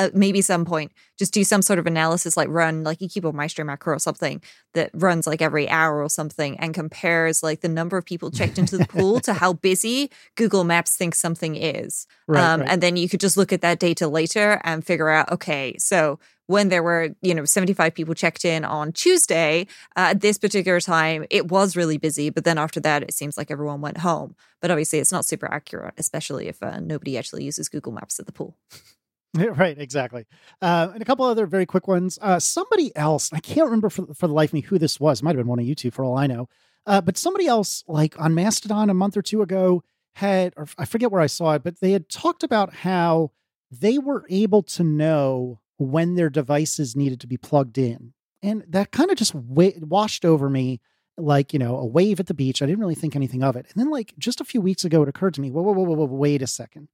uh, 0.01 0.09
maybe 0.15 0.41
some 0.41 0.65
point 0.65 0.91
just 1.19 1.33
do 1.33 1.43
some 1.43 1.61
sort 1.61 1.77
of 1.77 1.85
analysis 1.85 2.35
like 2.35 2.49
run 2.49 2.83
like 2.83 2.99
you 2.99 3.07
keyboard 3.07 3.35
maestro 3.35 3.63
macro 3.63 3.95
or 3.95 3.99
something 3.99 4.41
that 4.73 4.89
runs 4.93 5.27
like 5.27 5.39
every 5.39 5.69
hour 5.69 6.01
or 6.01 6.09
something 6.09 6.59
and 6.59 6.73
compares 6.73 7.43
like 7.43 7.61
the 7.61 7.69
number 7.69 7.97
of 7.97 8.05
people 8.05 8.31
checked 8.31 8.57
into 8.57 8.77
the 8.77 8.87
pool 8.87 9.19
to 9.19 9.33
how 9.33 9.53
busy 9.69 10.09
google 10.35 10.63
maps 10.63 10.95
thinks 10.95 11.19
something 11.19 11.55
is. 11.55 12.07
Right, 12.27 12.43
um, 12.43 12.61
right. 12.61 12.69
and 12.69 12.81
then 12.81 12.97
you 12.97 13.07
could 13.07 13.19
just 13.19 13.37
look 13.37 13.53
at 13.53 13.61
that 13.61 13.77
data 13.77 14.07
later 14.07 14.59
and 14.63 14.83
figure 14.83 15.09
out 15.09 15.31
okay 15.31 15.75
so 15.77 16.17
when 16.47 16.69
there 16.69 16.81
were 16.81 17.09
you 17.21 17.35
know 17.35 17.45
75 17.45 17.93
people 17.93 18.15
checked 18.15 18.43
in 18.43 18.65
on 18.65 18.91
tuesday 18.91 19.67
uh, 19.95 20.09
at 20.11 20.21
this 20.21 20.39
particular 20.39 20.79
time 20.79 21.25
it 21.29 21.49
was 21.49 21.75
really 21.75 21.99
busy 21.99 22.31
but 22.31 22.45
then 22.45 22.57
after 22.57 22.79
that 22.79 23.03
it 23.03 23.13
seems 23.13 23.37
like 23.37 23.51
everyone 23.51 23.81
went 23.81 23.99
home. 23.99 24.35
But 24.59 24.71
obviously 24.71 24.97
it's 24.97 25.11
not 25.11 25.25
super 25.25 25.51
accurate 25.51 25.93
especially 25.97 26.47
if 26.47 26.63
uh, 26.63 26.79
nobody 26.79 27.15
actually 27.15 27.43
uses 27.43 27.69
google 27.69 27.91
maps 27.91 28.19
at 28.19 28.25
the 28.25 28.31
pool 28.31 28.57
right, 29.35 29.77
exactly. 29.77 30.25
Uh, 30.61 30.89
and 30.93 31.01
a 31.01 31.05
couple 31.05 31.25
other 31.25 31.45
very 31.45 31.65
quick 31.65 31.87
ones. 31.87 32.19
Uh, 32.21 32.39
somebody 32.39 32.95
else, 32.95 33.31
I 33.31 33.39
can't 33.39 33.65
remember 33.65 33.89
for, 33.89 34.13
for 34.13 34.27
the 34.27 34.33
life 34.33 34.49
of 34.49 34.53
me 34.53 34.61
who 34.61 34.77
this 34.77 34.99
was. 34.99 35.23
Might 35.23 35.31
have 35.31 35.37
been 35.37 35.47
one 35.47 35.59
of 35.59 35.65
you 35.65 35.75
two, 35.75 35.91
for 35.91 36.03
all 36.03 36.17
I 36.17 36.27
know. 36.27 36.49
Uh, 36.85 36.99
but 36.99 37.17
somebody 37.17 37.47
else, 37.47 37.83
like 37.87 38.19
on 38.19 38.35
Mastodon 38.35 38.89
a 38.89 38.93
month 38.93 39.15
or 39.15 39.21
two 39.21 39.41
ago, 39.41 39.83
had, 40.15 40.53
or 40.57 40.67
I 40.77 40.85
forget 40.85 41.11
where 41.11 41.21
I 41.21 41.27
saw 41.27 41.53
it, 41.53 41.63
but 41.63 41.79
they 41.79 41.91
had 41.91 42.09
talked 42.09 42.43
about 42.43 42.73
how 42.73 43.31
they 43.69 43.97
were 43.97 44.25
able 44.29 44.63
to 44.63 44.83
know 44.83 45.61
when 45.77 46.15
their 46.15 46.29
devices 46.29 46.95
needed 46.95 47.21
to 47.21 47.27
be 47.27 47.37
plugged 47.37 47.77
in. 47.77 48.13
And 48.43 48.65
that 48.67 48.91
kind 48.91 49.11
of 49.11 49.17
just 49.17 49.33
wa- 49.33 49.71
washed 49.79 50.25
over 50.25 50.49
me 50.49 50.81
like, 51.17 51.53
you 51.53 51.59
know, 51.59 51.77
a 51.77 51.85
wave 51.85 52.19
at 52.19 52.27
the 52.27 52.33
beach. 52.33 52.61
I 52.61 52.65
didn't 52.65 52.79
really 52.79 52.95
think 52.95 53.15
anything 53.15 53.43
of 53.43 53.55
it. 53.55 53.67
And 53.69 53.75
then, 53.75 53.91
like, 53.91 54.13
just 54.17 54.41
a 54.41 54.45
few 54.45 54.59
weeks 54.59 54.83
ago, 54.83 55.03
it 55.03 55.09
occurred 55.09 55.35
to 55.35 55.41
me, 55.41 55.51
whoa, 55.51 55.61
whoa, 55.61 55.73
whoa, 55.73 55.83
whoa, 55.83 55.95
whoa 55.95 56.05
wait 56.05 56.41
a 56.41 56.47
second 56.47 56.89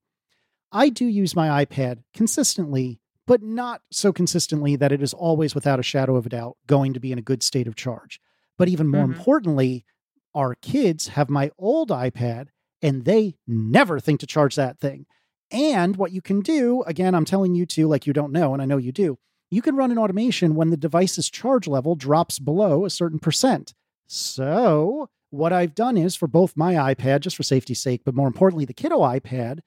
I 0.71 0.89
do 0.89 1.05
use 1.05 1.35
my 1.35 1.63
iPad 1.65 2.03
consistently, 2.13 2.99
but 3.25 3.41
not 3.41 3.81
so 3.91 4.11
consistently 4.13 4.75
that 4.75 4.91
it 4.91 5.01
is 5.01 5.13
always 5.13 5.55
without 5.55 5.79
a 5.79 5.83
shadow 5.83 6.15
of 6.15 6.25
a 6.25 6.29
doubt 6.29 6.57
going 6.67 6.93
to 6.93 6.99
be 6.99 7.11
in 7.11 7.19
a 7.19 7.21
good 7.23 7.43
state 7.43 7.67
of 7.67 7.75
charge. 7.75 8.19
But 8.57 8.67
even 8.69 8.87
more 8.87 9.05
Mhm. 9.05 9.15
importantly, 9.17 9.85
our 10.33 10.55
kids 10.55 11.09
have 11.09 11.29
my 11.29 11.51
old 11.57 11.89
iPad 11.89 12.47
and 12.81 13.05
they 13.05 13.35
never 13.47 13.99
think 13.99 14.19
to 14.19 14.27
charge 14.27 14.55
that 14.55 14.79
thing. 14.79 15.05
And 15.49 15.95
what 15.95 16.11
you 16.11 16.21
can 16.21 16.41
do, 16.41 16.83
again, 16.83 17.15
I'm 17.15 17.25
telling 17.25 17.55
you 17.55 17.65
to, 17.67 17.87
like 17.87 18.05
you 18.05 18.13
don't 18.13 18.33
know, 18.33 18.53
and 18.53 18.61
I 18.61 18.65
know 18.65 18.77
you 18.77 18.91
do, 18.91 19.17
you 19.49 19.61
can 19.61 19.75
run 19.77 19.91
an 19.91 19.97
automation 19.97 20.55
when 20.55 20.69
the 20.69 20.77
device's 20.77 21.29
charge 21.29 21.67
level 21.67 21.95
drops 21.95 22.37
below 22.39 22.85
a 22.85 22.89
certain 22.89 23.19
percent. 23.19 23.73
So, 24.05 25.09
what 25.29 25.53
I've 25.53 25.73
done 25.75 25.97
is 25.97 26.15
for 26.15 26.27
both 26.27 26.57
my 26.57 26.73
iPad, 26.73 27.21
just 27.21 27.35
for 27.35 27.43
safety's 27.43 27.81
sake, 27.81 28.01
but 28.03 28.15
more 28.15 28.27
importantly, 28.27 28.65
the 28.65 28.73
kiddo 28.73 28.99
iPad, 28.99 29.59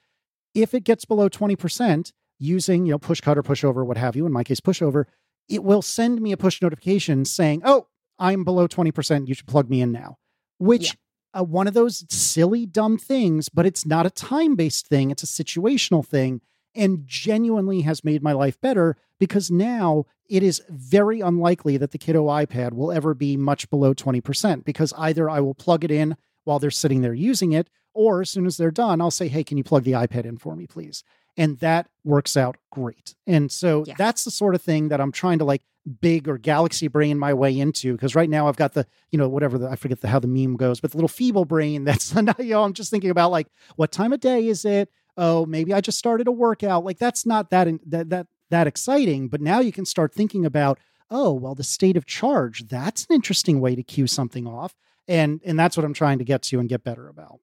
if 0.55 0.75
it 0.75 0.85
gets 0.85 1.05
below 1.05 1.29
20% 1.29 2.13
using, 2.39 2.87
you 2.87 2.93
know, 2.93 2.99
Pushcut 2.99 3.37
or 3.37 3.43
Pushover, 3.43 3.85
what 3.85 3.97
have 3.97 4.17
you, 4.17 4.27
in 4.27 4.33
my 4.33 4.45
case, 4.45 4.61
Pushover, 4.61 5.05
it 5.49 5.65
will 5.65 5.83
send 5.83 6.21
me 6.21 6.33
a 6.33 6.37
push 6.37 6.63
notification 6.63 7.25
saying, 7.25 7.63
oh, 7.65 7.87
I'm 8.19 8.45
below 8.45 8.69
20%. 8.69 9.29
You 9.29 9.35
should 9.35 9.47
plug 9.47 9.69
me 9.69 9.81
in 9.81 9.93
now, 9.93 10.19
which 10.59 10.97
uh, 11.33 11.45
one 11.45 11.67
of 11.67 11.75
those 11.75 12.05
silly, 12.09 12.67
dumb 12.67 12.99
things, 12.99 13.49
but 13.49 13.67
it's 13.67 13.87
not 13.87 14.07
a 14.07 14.11
time 14.11 14.57
based 14.57 14.87
thing. 14.89 15.11
It's 15.11 15.23
a 15.23 15.45
situational 15.45 16.07
thing 16.07 16.41
and 16.75 17.07
genuinely 17.07 17.83
has 17.83 18.05
made 18.05 18.23
my 18.23 18.33
life 18.33 18.61
better 18.61 18.97
because 19.19 19.51
now 19.51 20.05
it 20.29 20.43
is 20.43 20.63
very 20.69 21.21
unlikely 21.21 21.77
that 21.77 21.91
the 21.91 21.99
kiddo 21.99 22.27
iPad 22.27 22.73
will 22.73 22.93
ever 22.93 23.15
be 23.15 23.37
much 23.37 23.69
below 23.71 23.93
20% 23.93 24.65
because 24.65 24.93
either 24.97 25.29
I 25.29 25.41
will 25.41 25.55
plug 25.55 25.85
it 25.85 25.91
in 25.91 26.17
while 26.45 26.59
they're 26.59 26.71
sitting 26.71 27.01
there 27.01 27.15
using 27.15 27.53
it, 27.53 27.69
or 28.05 28.23
as 28.23 28.31
soon 28.31 28.47
as 28.47 28.57
they're 28.57 28.71
done, 28.71 29.01
I'll 29.01 29.11
say, 29.11 29.29
hey, 29.29 29.45
can 29.45 29.59
you 29.59 29.65
plug 29.65 29.85
the 29.85 29.93
iPad 29.93 30.25
in 30.25 30.39
for 30.39 30.57
me, 30.57 30.67
please? 30.67 31.05
And 31.37 31.59
that 31.59 31.89
works 32.05 32.37
out 32.37 32.57
great. 32.71 33.15
And 33.27 33.53
so 33.53 33.85
Yeah. 33.87 33.95
that's 33.99 34.25
the 34.25 34.31
sort 34.31 34.55
of 34.55 34.63
thing 34.63 34.89
that 34.89 35.01
I'm 35.01 35.13
trying 35.13 35.39
to 35.41 35.45
like 35.45 35.63
big 36.01 36.29
or 36.29 36.39
galaxy 36.39 36.89
brain 36.89 37.19
my 37.19 37.33
way 37.35 37.59
into 37.59 37.93
because 37.93 38.15
right 38.15 38.29
now 38.31 38.49
I've 38.49 38.57
got 38.57 38.73
the, 38.75 38.87
you 39.11 39.19
know, 39.19 39.29
whatever 39.29 39.59
the, 39.59 39.69
I 39.69 39.77
forget 39.77 40.01
the, 40.01 40.09
how 40.09 40.19
the 40.19 40.29
meme 40.29 40.57
goes, 40.57 40.81
but 40.81 40.91
the 40.93 40.97
little 40.97 41.09
feeble 41.09 41.45
brain 41.45 41.85
that's, 41.89 42.15
you 42.15 42.23
know, 42.23 42.63
I'm 42.65 42.73
just 42.73 42.91
thinking 42.91 43.11
about 43.11 43.31
like, 43.31 43.49
what 43.77 43.93
time 43.93 44.13
of 44.13 44.21
day 44.21 44.47
is 44.47 44.65
it? 44.65 44.91
Oh, 45.17 45.45
maybe 45.47 45.75
I 45.75 45.81
just 45.81 45.99
started 45.99 46.27
a 46.27 46.33
workout. 46.33 46.85
Like 46.85 46.99
that's 46.99 47.27
not 47.27 47.51
that, 47.51 47.69
that, 47.87 48.11
that, 48.11 48.27
that 48.51 48.67
exciting. 48.67 49.29
But 49.29 49.41
now 49.41 49.61
you 49.61 49.73
can 49.73 49.85
start 49.85 50.15
thinking 50.15 50.45
about, 50.47 50.79
oh, 51.11 51.33
well, 51.33 51.55
the 51.55 51.65
state 51.65 51.97
of 51.97 52.07
charge, 52.07 52.67
that's 52.69 53.07
an 53.11 53.15
interesting 53.15 53.61
way 53.61 53.75
to 53.75 53.83
cue 53.83 54.07
something 54.07 54.47
off. 54.47 54.75
And, 55.09 55.41
and 55.45 55.59
that's 55.59 55.77
what 55.77 55.85
I'm 55.85 55.95
trying 55.95 56.19
to 56.19 56.25
get 56.25 56.43
to 56.45 56.61
and 56.61 56.69
get 56.69 56.85
better 56.85 57.09
about. 57.09 57.41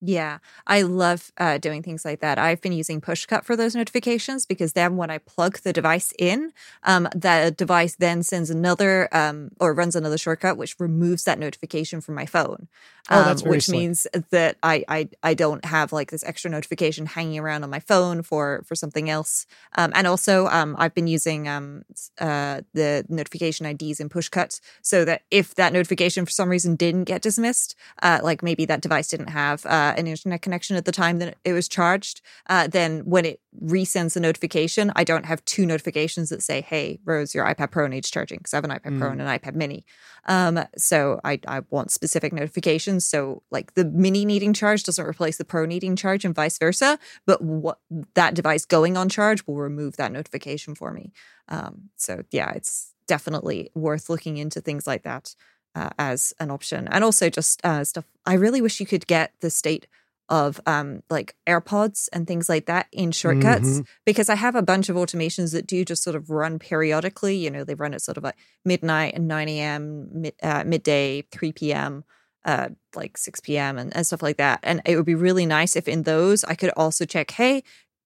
Yeah, 0.00 0.38
I 0.64 0.82
love 0.82 1.32
uh, 1.38 1.58
doing 1.58 1.82
things 1.82 2.04
like 2.04 2.20
that. 2.20 2.38
I've 2.38 2.60
been 2.60 2.72
using 2.72 3.00
Pushcut 3.00 3.44
for 3.44 3.56
those 3.56 3.74
notifications 3.74 4.46
because 4.46 4.72
then 4.74 4.96
when 4.96 5.10
I 5.10 5.18
plug 5.18 5.58
the 5.58 5.72
device 5.72 6.12
in, 6.18 6.52
um, 6.84 7.08
the 7.14 7.52
device 7.56 7.96
then 7.96 8.22
sends 8.22 8.48
another 8.48 9.08
um, 9.10 9.50
or 9.58 9.74
runs 9.74 9.96
another 9.96 10.16
shortcut 10.16 10.56
which 10.56 10.76
removes 10.78 11.24
that 11.24 11.40
notification 11.40 12.00
from 12.00 12.14
my 12.14 12.26
phone. 12.26 12.68
Oh, 13.10 13.24
that's 13.24 13.42
very 13.42 13.54
which 13.54 13.64
slick. 13.64 13.78
means 13.78 14.06
that 14.30 14.56
I, 14.62 14.84
I 14.86 15.08
I 15.22 15.32
don't 15.34 15.64
have 15.64 15.92
like 15.94 16.10
this 16.10 16.22
extra 16.24 16.50
notification 16.50 17.06
hanging 17.06 17.38
around 17.38 17.64
on 17.64 17.70
my 17.70 17.80
phone 17.80 18.22
for 18.22 18.62
for 18.66 18.74
something 18.74 19.08
else. 19.08 19.46
Um, 19.76 19.92
and 19.94 20.06
also, 20.06 20.46
um, 20.48 20.76
I've 20.78 20.94
been 20.94 21.06
using 21.06 21.48
um, 21.48 21.84
uh, 22.20 22.60
the 22.74 23.06
notification 23.08 23.64
IDs 23.66 23.98
in 23.98 24.10
Pushcut 24.10 24.60
so 24.82 25.06
that 25.06 25.22
if 25.30 25.54
that 25.54 25.72
notification 25.72 26.24
for 26.26 26.30
some 26.30 26.50
reason 26.50 26.76
didn't 26.76 27.04
get 27.04 27.22
dismissed, 27.22 27.74
uh, 28.02 28.20
like 28.22 28.42
maybe 28.42 28.66
that 28.66 28.82
device 28.82 29.08
didn't 29.08 29.30
have 29.30 29.64
uh, 29.88 29.94
an 29.96 30.06
internet 30.06 30.42
connection 30.42 30.76
at 30.76 30.84
the 30.84 30.92
time 30.92 31.18
that 31.18 31.36
it 31.44 31.52
was 31.52 31.68
charged, 31.68 32.20
uh, 32.48 32.66
then 32.66 33.00
when 33.00 33.24
it 33.24 33.40
resends 33.64 34.14
the 34.14 34.20
notification, 34.20 34.92
I 34.94 35.04
don't 35.04 35.26
have 35.26 35.44
two 35.44 35.64
notifications 35.64 36.28
that 36.28 36.42
say, 36.42 36.60
"Hey, 36.60 37.00
Rose, 37.04 37.34
your 37.34 37.46
iPad 37.46 37.70
Pro 37.70 37.86
needs 37.86 38.10
charging," 38.10 38.38
because 38.38 38.52
I 38.52 38.58
have 38.58 38.64
an 38.64 38.70
iPad 38.70 38.98
Pro 38.98 39.10
and 39.10 39.22
an 39.22 39.26
iPad 39.28 39.54
Mini. 39.54 39.84
Um, 40.26 40.60
so 40.76 41.20
I 41.24 41.40
I 41.46 41.60
want 41.70 41.90
specific 41.90 42.32
notifications. 42.32 43.06
So 43.06 43.42
like 43.50 43.74
the 43.74 43.84
Mini 43.84 44.24
needing 44.24 44.52
charge 44.52 44.82
doesn't 44.84 45.06
replace 45.06 45.38
the 45.38 45.44
Pro 45.44 45.64
needing 45.64 45.96
charge, 45.96 46.24
and 46.24 46.34
vice 46.34 46.58
versa. 46.58 46.98
But 47.26 47.40
what 47.42 47.78
that 48.14 48.34
device 48.34 48.64
going 48.64 48.96
on 48.96 49.08
charge 49.08 49.46
will 49.46 49.56
remove 49.56 49.96
that 49.96 50.12
notification 50.12 50.74
for 50.74 50.92
me. 50.92 51.12
Um, 51.48 51.90
so 51.96 52.24
yeah, 52.30 52.50
it's 52.52 52.94
definitely 53.06 53.70
worth 53.74 54.10
looking 54.10 54.36
into 54.36 54.60
things 54.60 54.86
like 54.86 55.02
that 55.02 55.34
uh, 55.74 55.90
as 55.98 56.32
an 56.40 56.50
option, 56.50 56.88
and 56.88 57.04
also 57.04 57.28
just 57.30 57.64
uh, 57.64 57.84
stuff. 57.84 58.04
I 58.26 58.34
really 58.34 58.60
wish 58.60 58.80
you 58.80 58.86
could 58.86 59.06
get 59.06 59.32
the 59.40 59.50
state 59.50 59.86
of 60.30 60.60
um 60.66 61.02
like 61.08 61.34
AirPods 61.46 62.06
and 62.12 62.26
things 62.26 62.50
like 62.50 62.66
that 62.66 62.86
in 62.92 63.12
shortcuts 63.12 63.80
Mhm. 63.80 63.86
because 64.04 64.28
I 64.28 64.34
have 64.34 64.54
a 64.54 64.60
bunch 64.62 64.90
of 64.90 64.96
automations 64.96 65.52
that 65.52 65.66
do 65.66 65.86
just 65.86 66.02
sort 66.02 66.16
of 66.16 66.28
run 66.28 66.58
periodically. 66.58 67.36
You 67.36 67.50
know, 67.50 67.64
they 67.64 67.74
run 67.74 67.94
at 67.94 68.02
sort 68.02 68.18
of 68.18 68.24
like 68.24 68.36
midnight 68.62 69.14
and 69.14 69.26
9 69.26 69.48
a.m., 69.48 70.08
mid, 70.12 70.34
uh, 70.42 70.64
midday, 70.66 71.22
3 71.32 71.52
p.m., 71.52 72.04
uh, 72.44 72.68
like 72.94 73.16
6 73.16 73.40
p.m., 73.40 73.78
and, 73.78 73.94
and 73.96 74.06
stuff 74.06 74.22
like 74.22 74.36
that. 74.36 74.60
And 74.62 74.82
it 74.84 74.96
would 74.96 75.06
be 75.06 75.14
really 75.14 75.46
nice 75.46 75.76
if 75.76 75.88
in 75.88 76.02
those 76.02 76.44
I 76.44 76.54
could 76.54 76.72
also 76.76 77.06
check, 77.06 77.30
hey, 77.30 77.62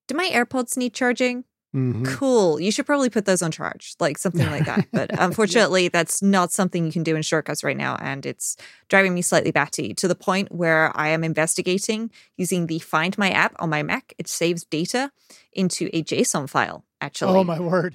do 0.06 0.14
my 0.14 0.28
AirPods 0.32 0.76
need 0.76 0.94
charging? 0.94 1.44
Mhm. 1.74 2.06
Cool. 2.06 2.60
You 2.60 2.70
should 2.70 2.84
probably 2.84 3.08
put 3.08 3.24
those 3.24 3.40
on 3.40 3.50
charge, 3.50 3.94
like 3.98 4.18
something 4.18 4.46
like 4.50 4.66
that. 4.66 4.88
But 4.92 5.10
unfortunately, 5.18 5.88
that's 5.88 6.20
not 6.22 6.52
something 6.52 6.84
you 6.84 6.92
can 6.92 7.02
do 7.02 7.16
in 7.16 7.22
shortcuts 7.22 7.64
right 7.64 7.76
now. 7.76 7.96
And 7.96 8.26
it's 8.26 8.56
driving 8.88 9.14
me 9.14 9.22
slightly 9.22 9.52
batty 9.52 9.94
to 9.94 10.06
the 10.06 10.14
point 10.14 10.52
where 10.52 10.92
I 10.94 11.08
am 11.08 11.24
investigating 11.24 12.10
using 12.36 12.66
the 12.66 12.78
Find 12.78 13.16
My 13.16 13.30
app 13.30 13.54
on 13.58 13.70
my 13.70 13.82
Mac. 13.82 14.12
It 14.18 14.28
saves 14.28 14.64
data 14.64 15.10
into 15.54 15.88
a 15.94 16.02
JSON 16.02 16.48
file, 16.48 16.84
actually. 17.00 17.38
Oh 17.38 17.44
my 17.44 17.58
word! 17.58 17.94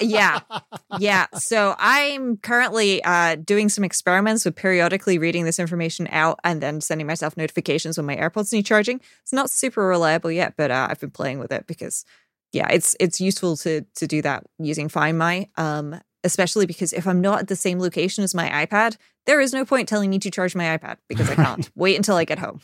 Yeah. 0.00 0.40
yeah. 1.00 1.26
So 1.34 1.74
I'm 1.78 2.36
currently 2.36 3.02
uh, 3.02 3.34
doing 3.36 3.68
some 3.68 3.82
experiments 3.82 4.44
with 4.44 4.54
periodically 4.54 5.18
reading 5.18 5.44
this 5.44 5.58
information 5.58 6.06
out 6.12 6.38
and 6.44 6.60
then 6.62 6.80
sending 6.80 7.08
myself 7.08 7.36
notifications 7.36 7.96
when 7.98 8.06
my 8.06 8.16
AirPods 8.16 8.52
need 8.52 8.66
charging. 8.66 9.00
It's 9.22 9.32
not 9.32 9.50
super 9.50 9.84
reliable 9.84 10.30
yet, 10.30 10.54
but 10.56 10.70
uh, 10.70 10.86
I've 10.90 11.00
been 11.00 11.10
playing 11.10 11.40
with 11.40 11.50
it 11.52 11.66
because, 11.66 12.04
yeah, 12.52 12.68
it's 12.70 12.96
it's 13.00 13.20
useful 13.20 13.56
to 13.58 13.82
to 13.96 14.06
do 14.06 14.22
that 14.22 14.44
using 14.58 14.88
Find 14.88 15.18
My. 15.18 15.48
Um, 15.56 16.00
especially 16.22 16.66
because 16.66 16.92
if 16.92 17.06
I'm 17.06 17.22
not 17.22 17.38
at 17.40 17.48
the 17.48 17.56
same 17.56 17.78
location 17.78 18.22
as 18.24 18.34
my 18.34 18.66
iPad, 18.66 18.96
there 19.24 19.40
is 19.40 19.54
no 19.54 19.64
point 19.64 19.88
telling 19.88 20.10
me 20.10 20.18
to 20.18 20.30
charge 20.30 20.54
my 20.54 20.76
iPad 20.76 20.96
because 21.08 21.30
I 21.30 21.34
can't 21.34 21.70
wait 21.76 21.96
until 21.96 22.16
I 22.16 22.24
get 22.24 22.38
home. 22.38 22.60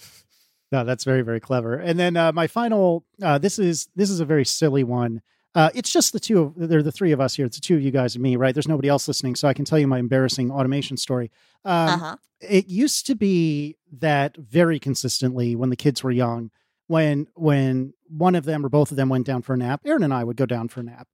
No, 0.73 0.85
that's 0.85 1.05
very 1.05 1.23
very 1.23 1.41
clever. 1.41 1.75
And 1.75 1.99
then 1.99 2.17
uh, 2.17 2.33
my 2.33 2.47
final. 2.47 3.05
Uh, 3.23 3.39
this 3.39 3.59
is 3.59 3.89
this 3.97 4.11
is 4.11 4.21
a 4.21 4.25
very 4.25 4.45
silly 4.45 4.85
one. 4.85 5.23
Uh, 5.55 5.71
it's 5.75 5.91
just 5.91 6.13
the 6.13 6.21
two 6.21 6.41
of 6.43 6.53
they're 6.57 6.83
the 6.83 6.93
three 6.93 7.13
of 7.13 7.21
us 7.21 7.35
here. 7.35 7.47
It's 7.47 7.57
the 7.57 7.63
two 7.63 7.77
of 7.77 7.83
you 7.83 7.91
guys 7.91 8.15
and 8.15 8.23
me, 8.23 8.37
right? 8.37 8.55
There's 8.55 8.69
nobody 8.69 8.89
else 8.89 9.09
listening, 9.09 9.37
so 9.37 9.49
I 9.49 9.55
can 9.55 9.65
tell 9.65 9.79
you 9.79 9.87
my 9.87 9.99
embarrassing 9.99 10.51
automation 10.51 10.97
story. 10.99 11.31
Um, 11.65 11.89
Uh 11.89 11.97
huh. 11.99 12.17
it 12.43 12.69
used 12.69 13.07
to 13.07 13.15
be 13.15 13.77
that 14.01 14.37
very 14.37 14.79
consistently 14.79 15.57
when 15.57 15.71
the 15.71 15.77
kids 15.77 16.03
were 16.03 16.11
young 16.11 16.51
when 16.89 17.27
when 17.35 17.95
one 18.09 18.35
of 18.35 18.45
them 18.45 18.65
or 18.65 18.69
both 18.69 18.91
of 18.91 18.97
them 18.97 19.09
went 19.09 19.27
down 19.27 19.43
for 19.43 19.55
a 19.55 19.59
nap. 19.59 19.81
Erin 19.85 20.03
and 20.03 20.15
i 20.15 20.25
would 20.25 20.37
go 20.37 20.47
down 20.47 20.69
for 20.69 20.81
a 20.81 20.85
nap. 20.85 21.09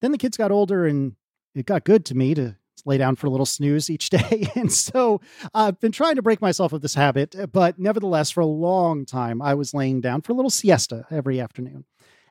Then 0.00 0.12
the 0.12 0.18
kids 0.18 0.36
got 0.36 0.50
older 0.50 0.86
and 0.86 1.16
it 1.54 1.66
got 1.66 1.84
good 1.84 2.04
to 2.06 2.14
me 2.14 2.34
to 2.34 2.56
lay 2.86 2.98
down 2.98 3.16
for 3.16 3.26
a 3.26 3.30
little 3.30 3.46
snooze 3.46 3.90
each 3.90 4.10
day. 4.10 4.50
And 4.54 4.72
so 4.72 5.20
i've 5.54 5.80
been 5.80 5.92
trying 5.92 6.16
to 6.16 6.22
break 6.22 6.40
myself 6.40 6.72
of 6.72 6.80
this 6.80 6.94
habit 6.94 7.36
uh, 7.36 7.46
but 7.46 7.78
nevertheless 7.78 8.30
for 8.30 8.40
a 8.40 8.46
long 8.46 9.04
time 9.04 9.42
i 9.42 9.54
was 9.54 9.74
laying 9.74 10.00
down 10.00 10.22
for 10.22 10.32
a 10.32 10.34
little 10.34 10.50
siesta 10.50 11.04
every 11.10 11.40
afternoon. 11.40 11.84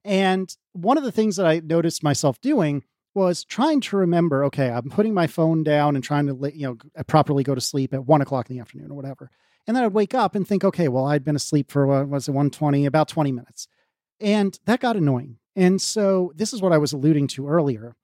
And 0.06 0.56
one 0.74 0.98
of 0.98 1.04
the 1.04 1.12
things 1.12 1.36
that 1.36 1.46
i 1.46 1.60
noticed 1.60 2.04
myself 2.04 2.40
doing 2.42 2.84
was 3.14 3.44
trying 3.44 3.82
to 3.82 3.98
remember 3.98 4.44
okay 4.46 4.70
i'm 4.70 4.90
putting 4.90 5.14
my 5.14 5.28
phone 5.28 5.64
down 5.64 5.96
and 5.96 6.04
trying 6.04 6.28
to 6.28 6.52
you 6.56 6.68
know 6.68 6.78
uh, 6.98 7.04
properly 7.04 7.44
go 7.44 7.56
to 7.56 7.62
sleep 7.62 7.94
at 7.94 8.06
one 8.06 8.22
o'clock 8.22 8.50
in 8.50 8.56
the 8.56 8.62
afternoon 8.62 8.92
or 8.92 8.96
whatever. 8.96 9.30
And 9.68 9.76
then 9.76 9.84
i'd 9.84 9.94
wake 9.94 10.16
up 10.16 10.36
and 10.36 10.48
think 10.48 10.64
okay 10.64 10.88
well 10.88 11.06
i'd 11.06 11.24
been 11.24 11.36
asleep 11.36 11.70
for 11.70 11.86
what 11.86 12.08
was 12.08 12.28
it 12.28 12.32
120 12.32 12.86
about 12.86 13.08
20 13.08 13.32
minutes 13.32 13.68
and 14.20 14.60
that 14.66 14.80
got 14.80 14.96
annoying. 14.96 15.38
And 15.56 15.82
so 15.82 16.32
this 16.36 16.54
is 16.54 16.62
what 16.62 16.72
i 16.72 16.78
was 16.78 16.94
alluding 16.94 17.28
to 17.30 17.48
earlier. 17.48 17.96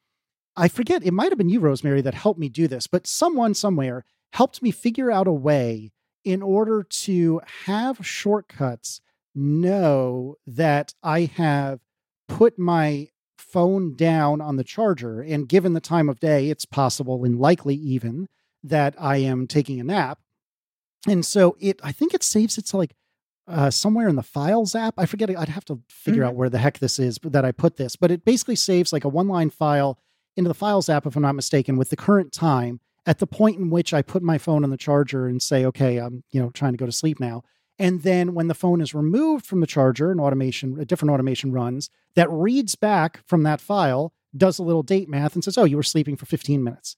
I 0.58 0.68
forget 0.68 1.06
it 1.06 1.14
might 1.14 1.32
have 1.32 1.38
been 1.38 1.50
you 1.50 1.60
rosemary 1.60 2.02
that 2.02 2.14
helped 2.14 2.40
me 2.40 2.50
do 2.50 2.68
this 2.68 2.88
but 2.88 3.08
someone 3.08 3.54
somewhere 3.54 4.06
helped 4.34 4.62
me 4.62 4.72
figure 4.72 5.12
out 5.12 5.28
a 5.28 5.34
way 5.34 5.92
in 6.24 6.42
order 6.42 6.84
to 6.84 7.42
have 7.66 8.06
shortcuts 8.06 9.02
know 9.34 10.36
that 10.48 10.94
i 11.04 11.22
have 11.22 11.82
put 12.28 12.58
my 12.58 13.10
phone 13.38 13.96
down 13.96 14.42
on 14.42 14.56
the 14.56 14.64
charger 14.64 15.22
and 15.22 15.50
given 15.50 15.74
the 15.74 15.82
time 15.82 16.10
of 16.10 16.20
day 16.20 16.50
it's 16.50 16.66
possible 16.66 17.24
and 17.26 17.40
likely 17.40 17.76
even 17.76 18.28
that 18.64 18.96
i 18.98 19.18
am 19.18 19.46
taking 19.48 19.80
a 19.80 19.84
nap. 19.84 20.20
And 21.08 21.26
so 21.26 21.56
it 21.60 21.80
i 21.84 21.92
think 21.92 22.14
it 22.14 22.24
saves 22.24 22.58
it 22.58 22.66
to 22.68 22.78
like 22.78 22.96
uh, 23.48 23.70
somewhere 23.70 24.08
in 24.08 24.16
the 24.16 24.24
files 24.24 24.76
app 24.76 24.96
i 24.98 25.06
forget 25.06 25.30
i'd 25.38 25.50
have 25.50 25.66
to 25.66 25.80
figure 25.90 26.24
out 26.24 26.36
where 26.36 26.50
the 26.50 26.58
heck 26.58 26.80
this 26.80 27.00
is 27.00 27.20
that 27.24 27.46
i 27.46 27.52
put 27.52 27.78
this 27.78 27.96
but 27.96 28.12
it 28.12 28.26
basically 28.26 28.56
saves 28.56 28.92
like 28.92 29.04
a 29.04 29.10
one 29.10 29.28
line 29.28 29.50
file 29.50 30.00
into 30.36 30.48
the 30.48 30.54
files 30.54 30.90
app 30.90 31.06
if 31.06 31.16
i'm 31.16 31.22
not 31.22 31.36
mistaken 31.36 31.78
with 31.78 31.90
the 31.90 31.96
current 31.96 32.32
time 32.32 32.80
at 33.06 33.20
the 33.20 33.28
point 33.28 33.58
in 33.58 33.70
which 33.70 33.94
i 33.94 34.02
put 34.02 34.24
my 34.24 34.38
phone 34.38 34.64
on 34.64 34.70
the 34.70 34.78
charger 34.78 35.28
and 35.28 35.42
say 35.42 35.66
okay 35.66 35.98
i'm 35.98 36.24
you 36.32 36.42
know 36.42 36.50
trying 36.52 36.74
to 36.74 36.78
go 36.78 36.86
to 36.86 36.92
sleep 36.92 37.20
now 37.20 37.44
and 37.78 38.04
then 38.04 38.34
when 38.34 38.48
the 38.48 38.54
phone 38.54 38.80
is 38.80 38.94
removed 38.94 39.46
from 39.46 39.60
the 39.60 39.68
charger, 39.68 40.12
an 40.12 40.20
automation, 40.20 40.80
a 40.80 40.86
different 40.86 41.12
automation 41.12 41.52
runs 41.52 41.90
that 42.16 42.32
reads 42.32 42.76
back 42.76 43.22
from 43.28 43.44
that 43.44 43.60
file, 43.60 44.14
does 44.36 44.60
a 44.60 44.64
little 44.64 44.84
date 44.84 45.10
math, 45.10 45.36
and 45.36 45.44
says, 45.44 45.58
"Oh, 45.58 45.66
you 45.66 45.76
were 45.76 45.84
sleeping 45.84 46.16
for 46.16 46.26
15 46.26 46.64
minutes." 46.64 46.96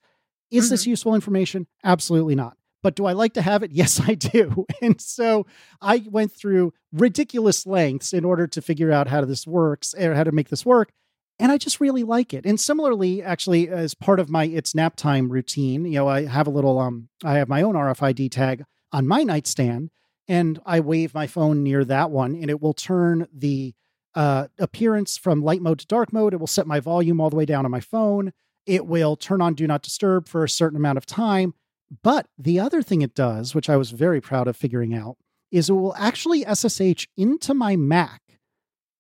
Is 0.52 0.70
this 0.70 0.88
useful 0.88 1.14
information? 1.14 1.68
Absolutely 1.84 2.36
not. 2.36 2.58
But 2.84 2.96
do 2.96 3.06
I 3.06 3.14
like 3.14 3.34
to 3.34 3.42
have 3.42 3.64
it? 3.64 3.72
Yes, 3.78 4.00
I 4.00 4.14
do. 4.16 4.66
And 4.82 5.00
so 5.02 5.46
I 5.82 6.04
went 6.10 6.32
through 6.32 6.74
ridiculous 6.92 7.66
lengths 7.66 8.14
in 8.14 8.24
order 8.26 8.48
to 8.48 8.62
figure 8.62 8.92
out 8.92 9.08
how 9.08 9.26
this 9.26 9.46
works 9.48 9.94
or 9.94 10.14
how 10.14 10.24
to 10.24 10.32
make 10.32 10.50
this 10.50 10.66
work. 10.66 10.92
And 11.40 11.52
I 11.52 11.58
just 11.58 11.80
really 11.80 12.04
like 12.04 12.34
it. 12.34 12.46
And 12.46 12.60
similarly, 12.60 13.22
actually, 13.22 13.70
as 13.70 13.94
part 13.94 14.20
of 14.20 14.30
my 14.30 14.46
it's 14.46 14.74
nap 14.74 14.96
time 14.96 15.30
routine, 15.30 15.86
you 15.86 15.94
know, 15.94 16.08
I 16.08 16.26
have 16.26 16.48
a 16.48 16.52
little 16.52 16.80
um 16.80 17.10
I 17.24 17.34
have 17.36 17.50
my 17.50 17.62
own 17.62 17.76
RFID 17.76 18.32
tag 18.32 18.64
on 18.92 19.08
my 19.08 19.24
nightstand 19.24 19.92
and 20.28 20.60
I 20.66 20.80
wave 20.80 21.14
my 21.14 21.28
phone 21.28 21.64
near 21.64 21.86
that 21.86 22.12
one, 22.12 22.36
and 22.36 22.50
it 22.50 22.62
will 22.62 22.74
turn 22.74 23.28
the 23.34 23.74
uh, 24.16 24.48
appearance 24.60 25.18
from 25.18 25.42
light 25.42 25.62
mode 25.62 25.80
to 25.80 25.88
dark 25.88 26.12
mode. 26.12 26.34
It 26.34 26.40
will 26.40 26.48
set 26.48 26.68
my 26.68 26.80
volume 26.80 27.22
all 27.22 27.30
the 27.30 27.36
way 27.36 27.46
down 27.46 27.66
on 27.66 27.72
my 27.72 27.80
phone. 27.80 28.34
It 28.66 28.86
will 28.86 29.16
turn 29.16 29.42
on 29.42 29.54
do 29.54 29.68
not 29.68 29.84
disturb 29.84 30.28
for 30.28 30.44
a 30.44 30.50
certain 30.50 30.78
amount 30.78 30.98
of 30.98 31.06
time. 31.06 31.54
But 32.04 32.28
the 32.38 32.60
other 32.60 32.82
thing 32.82 33.02
it 33.02 33.16
does, 33.16 33.56
which 33.56 33.70
I 33.70 33.78
was 33.78 33.92
very 33.92 34.20
proud 34.22 34.48
of 34.48 34.58
figuring 34.58 34.94
out, 34.94 35.18
is 35.52 35.70
it 35.70 35.74
will 35.74 35.96
actually 35.96 36.44
SSH 36.46 37.08
into 37.16 37.54
my 37.54 37.76
Mac 37.76 38.22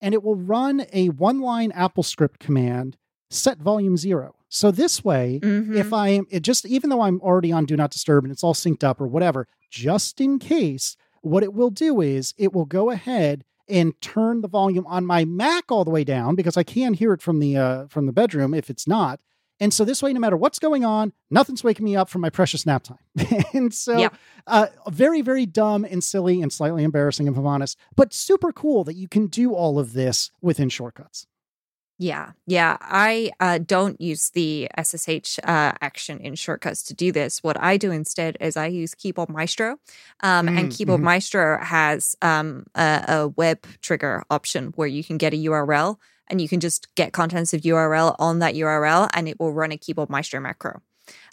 and 0.02 0.14
it 0.14 0.24
will 0.24 0.36
run 0.36 0.86
a 0.94 1.10
one 1.10 1.42
line 1.42 1.72
AppleScript 1.72 2.40
command 2.40 2.96
set 3.30 3.58
volume 3.58 3.98
zero. 3.98 4.36
So 4.48 4.72
this 4.72 5.04
way, 5.04 5.42
Mhm. 5.44 5.76
if 5.76 5.92
I 5.92 6.10
am 6.10 6.26
it 6.30 6.42
just 6.44 6.66
even 6.66 6.90
though 6.90 7.02
I'm 7.02 7.20
already 7.20 7.52
on 7.52 7.66
do 7.66 7.76
not 7.76 7.92
disturb 7.92 8.24
and 8.24 8.32
it's 8.32 8.44
all 8.44 8.54
synced 8.54 8.84
up 8.86 9.02
or 9.02 9.08
whatever, 9.08 9.48
just 9.70 10.22
in 10.22 10.40
case, 10.40 10.96
what 11.22 11.44
it 11.44 11.54
will 11.54 11.72
do 11.72 12.00
is 12.00 12.34
it 12.38 12.54
will 12.54 12.64
go 12.66 12.90
ahead 12.90 13.44
and 13.68 14.00
turn 14.00 14.40
the 14.40 14.48
volume 14.48 14.86
on 14.88 15.06
my 15.06 15.26
Mac 15.26 15.66
all 15.70 15.84
the 15.84 15.92
way 15.92 16.06
down 16.06 16.36
because 16.36 16.56
I 16.56 16.64
can 16.64 16.94
hear 16.94 17.12
it 17.12 17.22
from 17.22 17.40
the 17.40 17.58
uh, 17.58 17.88
from 17.88 18.06
the 18.06 18.14
bedroom 18.14 18.54
if 18.54 18.70
it's 18.70 18.88
not. 18.88 19.20
And 19.60 19.74
so 19.74 19.84
this 19.86 20.04
way, 20.04 20.14
no 20.14 20.20
matter 20.20 20.38
what's 20.38 20.60
going 20.60 20.86
on, 20.86 21.14
nothing's 21.32 21.64
waking 21.64 21.84
me 21.86 21.96
up 21.96 22.10
from 22.10 22.22
my 22.22 22.30
precious 22.30 22.66
nap 22.66 22.84
time. 22.84 23.00
and 23.54 23.74
so, 23.74 23.98
Yep. 23.98 24.16
uh, 24.46 24.68
very, 24.90 25.22
very 25.22 25.46
dumb 25.48 25.84
and 25.84 26.04
silly 26.04 26.42
and 26.42 26.54
slightly 26.54 26.84
embarrassing, 26.84 27.28
if 27.28 27.36
I'm 27.38 27.48
honest, 27.48 27.78
but 27.96 28.14
super 28.14 28.52
cool 28.52 28.84
that 28.84 28.96
you 28.96 29.08
can 29.08 29.28
do 29.28 29.54
all 29.54 29.80
of 29.80 29.94
this 29.94 30.30
within 30.42 30.70
shortcuts. 30.70 31.26
Yeah, 32.00 32.34
yeah. 32.46 32.78
I 32.80 33.32
uh, 33.40 33.58
don't 33.58 34.00
use 34.00 34.30
the 34.30 34.70
SSH 34.80 35.40
uh, 35.40 35.72
action 35.82 36.20
in 36.20 36.36
shortcuts 36.36 36.84
to 36.84 36.94
do 36.94 37.12
this. 37.12 37.42
What 37.42 37.60
I 37.60 37.78
do 37.78 37.90
instead 37.90 38.38
is 38.40 38.56
I 38.56 38.68
use 38.68 38.94
Keyboard 38.94 39.30
Maestro, 39.30 39.80
um, 40.20 40.48
and 40.48 40.70
Mm, 40.72 40.78
Keyboard 40.78 41.02
mhm. 41.02 41.06
Maestro 41.06 41.58
has 41.60 42.16
um, 42.22 42.68
a, 42.76 43.04
a 43.08 43.28
web 43.30 43.66
trigger 43.82 44.24
option 44.30 44.74
where 44.76 44.88
you 44.88 45.04
can 45.04 45.18
get 45.18 45.34
a 45.34 45.38
URL 45.38 45.98
and 46.30 46.42
you 46.42 46.48
can 46.48 46.60
just 46.60 46.94
get 46.96 47.14
contents 47.14 47.54
of 47.54 47.62
URL 47.62 48.16
on 48.20 48.40
that 48.40 48.56
URL, 48.56 49.10
and 49.14 49.28
it 49.28 49.40
will 49.40 49.54
run 49.54 49.72
a 49.72 49.78
Keyboard 49.78 50.10
Maestro 50.10 50.40
macro. 50.40 50.82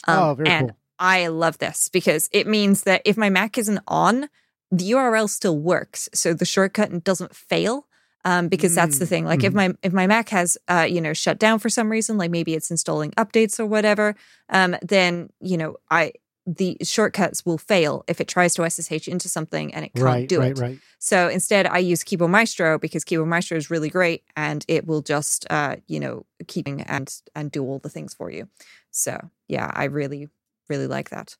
Um, 0.07 0.19
oh, 0.19 0.35
very 0.35 0.49
and 0.49 0.69
cool. 0.71 0.77
I 0.99 1.27
love 1.29 1.59
this 1.59 1.89
because 1.89 2.29
it 2.33 2.47
means 2.47 2.83
that 2.85 3.03
if 3.05 3.17
my 3.17 3.29
Mac 3.31 3.59
isn't 3.59 3.81
on, 3.89 4.29
the 4.71 4.91
URL 4.93 5.29
still 5.29 5.59
works, 5.59 6.09
so 6.15 6.33
the 6.35 6.45
shortcut 6.45 7.05
doesn't 7.05 7.35
fail. 7.35 7.87
Um, 8.27 8.49
because 8.49 8.75
that's 8.75 8.99
the 8.99 9.05
Mm, 9.05 9.09
thing. 9.09 9.25
Like 9.27 9.45
if 9.45 9.53
mhm. 9.53 9.57
my 9.57 9.71
if 9.83 9.93
my 9.93 10.07
Mac 10.07 10.31
has 10.31 10.57
uh, 10.67 10.87
you 10.89 11.03
know 11.03 11.13
shut 11.13 11.39
down 11.39 11.59
for 11.59 11.69
some 11.69 11.91
reason, 11.91 12.17
like 12.17 12.31
maybe 12.31 12.55
it's 12.55 12.71
installing 12.71 13.11
updates 13.19 13.61
or 13.61 13.67
whatever, 13.67 14.17
um, 14.49 14.77
then 14.81 15.29
you 15.41 15.59
know 15.59 15.77
I 15.91 16.13
the 16.47 16.77
shortcuts 16.83 17.47
will 17.47 17.57
fail 17.59 18.05
if 18.07 18.21
it 18.21 18.29
tries 18.29 18.55
to 18.55 18.69
SSH 18.69 19.09
into 19.09 19.29
something 19.29 19.73
and 19.75 19.85
it 19.85 19.95
can't 19.95 20.05
Right, 20.05 20.29
do 20.29 20.41
right, 20.41 20.51
it. 20.53 20.59
right. 20.59 20.79
So 20.99 21.29
instead, 21.29 21.67
I 21.67 21.79
use 21.79 22.03
Keyboard 22.05 22.31
Maestro 22.31 22.79
because 22.79 23.05
Keyboard 23.05 23.29
Maestro 23.29 23.57
is 23.57 23.71
really 23.71 23.89
great 23.89 24.25
and 24.37 24.65
it 24.69 24.87
will 24.87 25.01
just, 25.01 25.47
uh, 25.51 25.77
you 25.87 26.01
know, 26.01 26.27
keeping 26.47 26.83
and 26.83 27.13
and 27.35 27.51
do 27.51 27.65
all 27.65 27.79
the 27.79 27.89
things 27.89 28.13
for 28.13 28.31
you. 28.31 28.49
So 28.91 29.19
yeah, 29.49 29.71
I 29.73 29.85
really 29.85 30.29
really 30.69 30.87
like 30.87 31.11
that. 31.11 31.37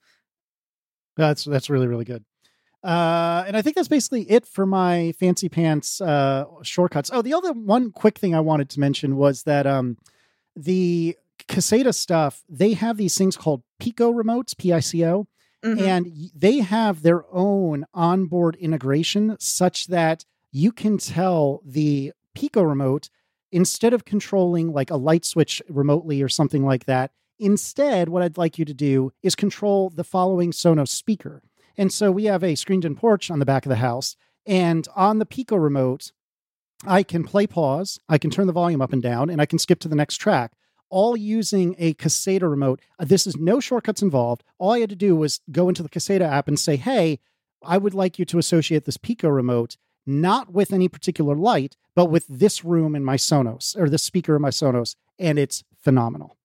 That's 1.17 1.45
that's 1.45 1.71
really 1.71 1.87
really 1.87 2.05
good. 2.05 2.25
Uh, 2.83 3.45
and 3.47 3.57
I 3.57 3.63
think 3.63 3.77
that's 3.77 3.89
basically 3.89 4.31
it 4.31 4.47
for 4.47 4.67
my 4.67 5.13
fancy 5.19 5.49
pants 5.49 6.03
uh, 6.03 6.45
shortcuts. 6.63 7.11
Oh, 7.13 7.23
the 7.23 7.33
other 7.33 7.53
one 7.53 7.91
quick 7.91 8.19
thing 8.19 8.35
I 8.35 8.41
wanted 8.41 8.69
to 8.71 8.81
mention 8.81 9.17
was 9.17 9.45
that 9.45 9.67
um, 9.67 9.97
the 10.55 11.17
Caseta 11.49 11.95
stuff 11.95 12.43
they 12.49 12.75
have 12.75 12.97
these 12.97 13.17
things 13.17 13.37
called 13.37 13.63
Pico 13.85 14.11
remotes, 14.11 14.57
P 14.57 14.73
I 14.73 14.81
C 14.81 15.05
O, 15.05 15.27
Mhm. 15.63 15.79
and 15.81 16.31
they 16.35 16.59
have 16.61 17.03
their 17.03 17.25
own 17.31 17.85
onboard 17.93 18.57
integration 18.57 19.37
such 19.39 19.89
that 19.89 20.25
you 20.51 20.73
can 20.73 20.97
tell 20.97 21.61
the 21.67 22.13
Pico 22.35 22.63
remote 22.63 23.11
instead 23.53 23.93
of 23.93 24.07
controlling 24.07 24.73
like 24.73 24.91
a 24.91 24.97
light 24.97 25.27
switch 25.27 25.61
remotely 25.69 26.23
or 26.23 26.29
something 26.31 26.65
like 26.65 26.87
that. 26.87 27.13
Instead, 27.39 28.09
what 28.09 28.23
I'd 28.23 28.39
like 28.39 28.59
you 28.59 28.65
to 28.65 28.73
do 28.73 29.13
is 29.23 29.35
control 29.35 29.91
the 29.91 30.03
following 30.05 30.51
Sonos 30.51 30.89
speaker. 30.89 31.43
And 31.77 31.93
so 31.93 32.11
we 32.11 32.25
have 32.25 32.43
a 32.43 32.55
screened 32.55 32.85
in 32.87 32.95
porch 32.97 33.31
on 33.31 33.39
the 33.39 33.45
back 33.45 33.67
of 33.67 33.71
the 33.71 33.77
house. 33.77 34.17
And 34.47 34.89
on 34.97 35.19
the 35.19 35.27
Pico 35.27 35.57
remote, 35.57 36.11
I 36.87 37.03
can 37.03 37.23
play 37.23 37.47
pause, 37.47 37.99
I 38.09 38.17
can 38.17 38.31
turn 38.31 38.47
the 38.47 38.53
volume 38.53 38.81
up 38.81 38.93
and 38.95 39.03
down, 39.03 39.29
and 39.29 39.41
I 39.43 39.47
can 39.47 39.59
skip 39.59 39.79
to 39.81 39.89
the 39.89 39.97
next 39.97 40.17
track, 40.19 40.53
all 40.95 41.17
using 41.17 41.75
a 41.77 41.93
Caseta 41.95 42.49
remote. 42.49 42.81
Uh, 43.01 43.05
This 43.05 43.27
is 43.27 43.37
no 43.37 43.59
shortcuts 43.59 44.01
involved. 44.01 44.45
All 44.59 44.71
I 44.71 44.79
had 44.79 44.91
to 44.91 44.97
do 44.97 45.17
was 45.17 45.41
go 45.51 45.69
into 45.69 45.83
the 45.83 45.89
Caseta 45.89 46.25
app 46.25 46.47
and 46.47 46.59
say, 46.59 46.77
hey, 46.77 47.19
I 47.65 47.79
would 47.79 47.95
like 47.95 48.17
you 48.21 48.25
to 48.27 48.39
associate 48.39 48.85
this 48.85 48.97
Pico 48.97 49.29
remote 49.29 49.77
not 50.07 50.53
with 50.53 50.73
any 50.73 50.87
particular 50.87 51.35
light, 51.35 51.77
but 51.97 52.11
with 52.11 52.27
this 52.29 52.65
room 52.65 52.95
in 52.95 53.03
my 53.03 53.17
Sonos 53.17 53.77
or 53.77 53.89
this 53.89 54.03
speaker 54.05 54.37
in 54.37 54.43
my 54.43 54.51
Sonos. 54.51 54.95
And 55.19 55.37
it's 55.37 55.65
phenomenal. 55.83 56.37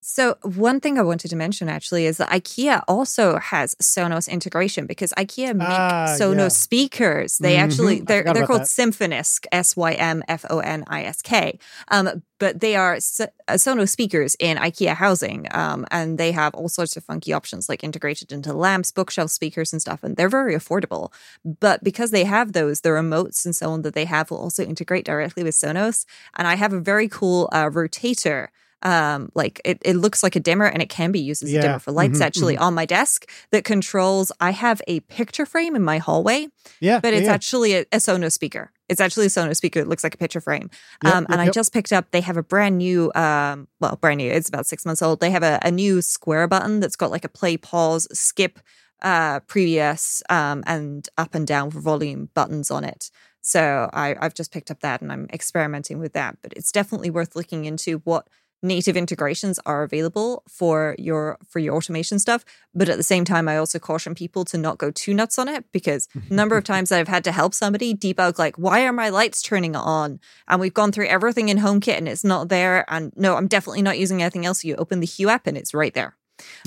So 0.00 0.36
one 0.42 0.80
thing 0.80 0.96
I 0.98 1.02
wanted 1.02 1.28
to 1.28 1.36
mention 1.36 1.68
actually 1.68 2.06
is 2.06 2.16
that 2.18 2.30
IKEA 2.30 2.82
also 2.88 3.38
has 3.38 3.74
Sonos 3.82 4.28
integration 4.28 4.86
because 4.86 5.12
IKEA 5.18 5.54
make 5.56 5.68
Ah, 5.68 6.14
Sonos 6.18 6.38
yeah. 6.38 6.48
speakers. 6.48 7.38
They 7.38 7.56
Mhm. 7.56 7.58
actually 7.64 8.00
they're 8.00 8.22
they're 8.24 8.46
called 8.46 8.60
that. 8.62 8.68
Symfonisk 8.68 9.46
S 9.52 9.76
Y 9.76 9.92
M 9.94 10.22
F 10.28 10.44
O 10.50 10.60
N 10.60 10.84
I 10.86 11.02
S 11.04 11.20
K. 11.20 11.58
Um, 11.88 12.22
but 12.38 12.60
they 12.60 12.76
are 12.76 12.94
uh, 12.94 13.54
Sonos 13.54 13.88
speakers 13.90 14.36
in 14.38 14.56
IKEA 14.56 14.94
housing, 14.94 15.48
um, 15.50 15.84
and 15.90 16.16
they 16.16 16.30
have 16.30 16.54
all 16.54 16.68
sorts 16.68 16.96
of 16.96 17.02
funky 17.04 17.32
options 17.32 17.68
like 17.68 17.82
integrated 17.82 18.30
into 18.30 18.52
lamps, 18.52 18.92
bookshelf 18.92 19.30
speakers, 19.32 19.72
and 19.72 19.82
stuff. 19.82 20.04
And 20.04 20.16
they're 20.16 20.28
very 20.28 20.54
affordable. 20.54 21.12
But 21.44 21.82
because 21.82 22.12
they 22.12 22.24
have 22.24 22.52
those, 22.52 22.82
the 22.82 22.90
remotes 22.90 23.44
and 23.44 23.54
so 23.54 23.70
on 23.70 23.82
that 23.82 23.94
they 23.94 24.04
have 24.04 24.30
will 24.30 24.38
also 24.38 24.62
integrate 24.64 25.04
directly 25.04 25.42
with 25.42 25.56
Sonos. 25.56 26.06
And 26.36 26.46
I 26.46 26.54
have 26.54 26.72
a 26.72 26.80
very 26.80 27.08
cool 27.08 27.48
uh, 27.52 27.68
rotator 27.70 28.48
um 28.82 29.30
like 29.34 29.60
it, 29.64 29.78
it 29.84 29.96
looks 29.96 30.22
like 30.22 30.36
a 30.36 30.40
dimmer 30.40 30.66
and 30.66 30.80
it 30.80 30.88
can 30.88 31.10
be 31.10 31.18
used 31.18 31.42
as 31.42 31.52
Yeah. 31.52 31.58
a 31.58 31.62
dimmer 31.62 31.78
for 31.80 31.90
lights 31.92 32.20
Mhm, 32.20 32.24
actually 32.24 32.56
on 32.56 32.74
my 32.74 32.86
desk 32.86 33.28
that 33.50 33.64
controls 33.64 34.30
i 34.40 34.50
have 34.52 34.80
a 34.86 35.00
picture 35.00 35.44
frame 35.46 35.74
in 35.74 35.82
my 35.82 35.98
hallway 35.98 36.46
Yeah. 36.80 37.00
but 37.00 37.12
it's 37.12 37.26
yeah, 37.26 37.32
actually 37.34 37.74
a, 37.74 37.80
a 37.92 37.96
sonos 37.96 38.32
speaker. 38.32 38.70
It's 38.88 39.00
actually 39.02 39.26
a 39.26 39.28
sonos 39.28 39.56
speaker. 39.56 39.80
It 39.80 39.88
looks 39.88 40.02
like 40.02 40.14
a 40.14 40.18
picture 40.18 40.40
frame. 40.40 40.70
Yep, 41.02 41.14
um, 41.14 41.22
yep, 41.24 41.30
and 41.30 41.40
i 41.42 41.50
just 41.50 41.72
picked 41.74 41.92
up 41.92 42.10
they 42.10 42.20
have 42.22 42.36
a 42.38 42.42
brand 42.42 42.78
new 42.78 43.12
um 43.14 43.68
well 43.80 43.96
brand 44.00 44.18
new 44.18 44.30
it's 44.30 44.48
about 44.48 44.66
six 44.66 44.86
months 44.86 45.02
old. 45.02 45.20
They 45.20 45.30
have 45.30 45.42
a, 45.42 45.58
a 45.62 45.70
new 45.70 46.00
square 46.00 46.46
button 46.48 46.80
that's 46.80 46.96
got 46.96 47.10
like 47.10 47.24
a 47.24 47.28
play 47.28 47.56
pause 47.56 48.06
skip 48.12 48.58
uh 49.02 49.40
previous 49.40 50.22
um 50.30 50.62
and 50.66 51.08
up 51.18 51.34
and 51.34 51.46
down 51.46 51.70
for 51.70 51.80
volume 51.80 52.30
buttons 52.34 52.70
on 52.70 52.84
it. 52.84 53.10
So 53.40 53.88
I, 53.92 54.14
I've 54.20 54.34
just 54.34 54.52
picked 54.52 54.70
up 54.70 54.80
that 54.80 55.00
and 55.02 55.10
I'm 55.12 55.26
experimenting 55.32 55.98
with 56.00 56.12
that. 56.14 56.36
But 56.42 56.52
it's 56.56 56.72
definitely 56.72 57.10
worth 57.10 57.36
looking 57.36 57.64
into 57.66 57.98
what 58.04 58.26
native 58.62 58.96
integrations 58.96 59.58
are 59.66 59.82
available 59.82 60.42
for 60.48 60.94
your 60.98 61.38
for 61.46 61.58
your 61.58 61.76
automation 61.76 62.18
stuff. 62.18 62.44
But 62.74 62.88
at 62.88 62.96
the 62.96 63.02
same 63.02 63.24
time, 63.24 63.48
I 63.48 63.56
also 63.56 63.78
caution 63.78 64.14
people 64.14 64.44
to 64.46 64.58
not 64.58 64.78
go 64.78 64.90
too 64.90 65.14
nuts 65.14 65.38
on 65.38 65.48
it 65.48 65.64
because 65.72 66.08
the 66.28 66.34
number 66.34 66.56
of 66.56 66.64
times 66.64 66.92
I've 66.92 67.08
had 67.08 67.24
to 67.24 67.32
help 67.32 67.54
somebody 67.54 67.94
debug 67.94 68.38
like, 68.38 68.56
why 68.56 68.84
are 68.84 68.92
my 68.92 69.08
lights 69.08 69.42
turning 69.42 69.76
on? 69.76 70.20
And 70.48 70.60
we've 70.60 70.74
gone 70.74 70.92
through 70.92 71.06
everything 71.06 71.48
in 71.48 71.58
HomeKit 71.58 71.96
and 71.96 72.08
it's 72.08 72.24
not 72.24 72.48
there. 72.48 72.84
And 72.88 73.12
no, 73.16 73.36
I'm 73.36 73.48
definitely 73.48 73.82
not 73.82 73.98
using 73.98 74.22
anything 74.22 74.46
else. 74.46 74.64
You 74.64 74.76
open 74.76 75.00
the 75.00 75.06
Hue 75.06 75.28
app 75.28 75.46
and 75.46 75.56
it's 75.56 75.74
right 75.74 75.94
there. 75.94 76.16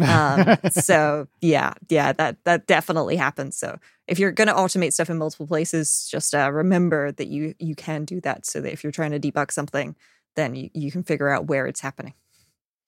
um, 0.06 0.58
so 0.72 1.28
yeah, 1.42 1.74
yeah, 1.89 2.14
that 2.14 2.38
that 2.46 2.68
definitely 2.68 3.16
happens. 3.16 3.58
So 3.58 3.80
if 4.08 4.20
you're 4.20 4.32
going 4.32 4.48
to 4.48 4.54
automate 4.54 4.94
stuff 4.94 5.10
in 5.10 5.18
multiple 5.18 5.48
places, 5.48 6.08
just 6.12 6.34
uh, 6.34 6.52
remember 6.52 7.12
that 7.14 7.28
you 7.28 7.56
you 7.60 7.76
can 7.76 8.06
do 8.06 8.22
that. 8.22 8.46
So 8.46 8.62
that 8.62 8.74
if 8.74 8.84
you're 8.84 8.92
trying 8.92 9.12
to 9.12 9.20
debug 9.20 9.52
something, 9.52 9.96
then 10.36 10.55
you, 10.55 10.69
you 10.73 10.91
can 10.91 11.03
figure 11.03 11.29
out 11.29 11.47
where 11.47 11.67
it's 11.67 11.82
happening. 11.82 12.13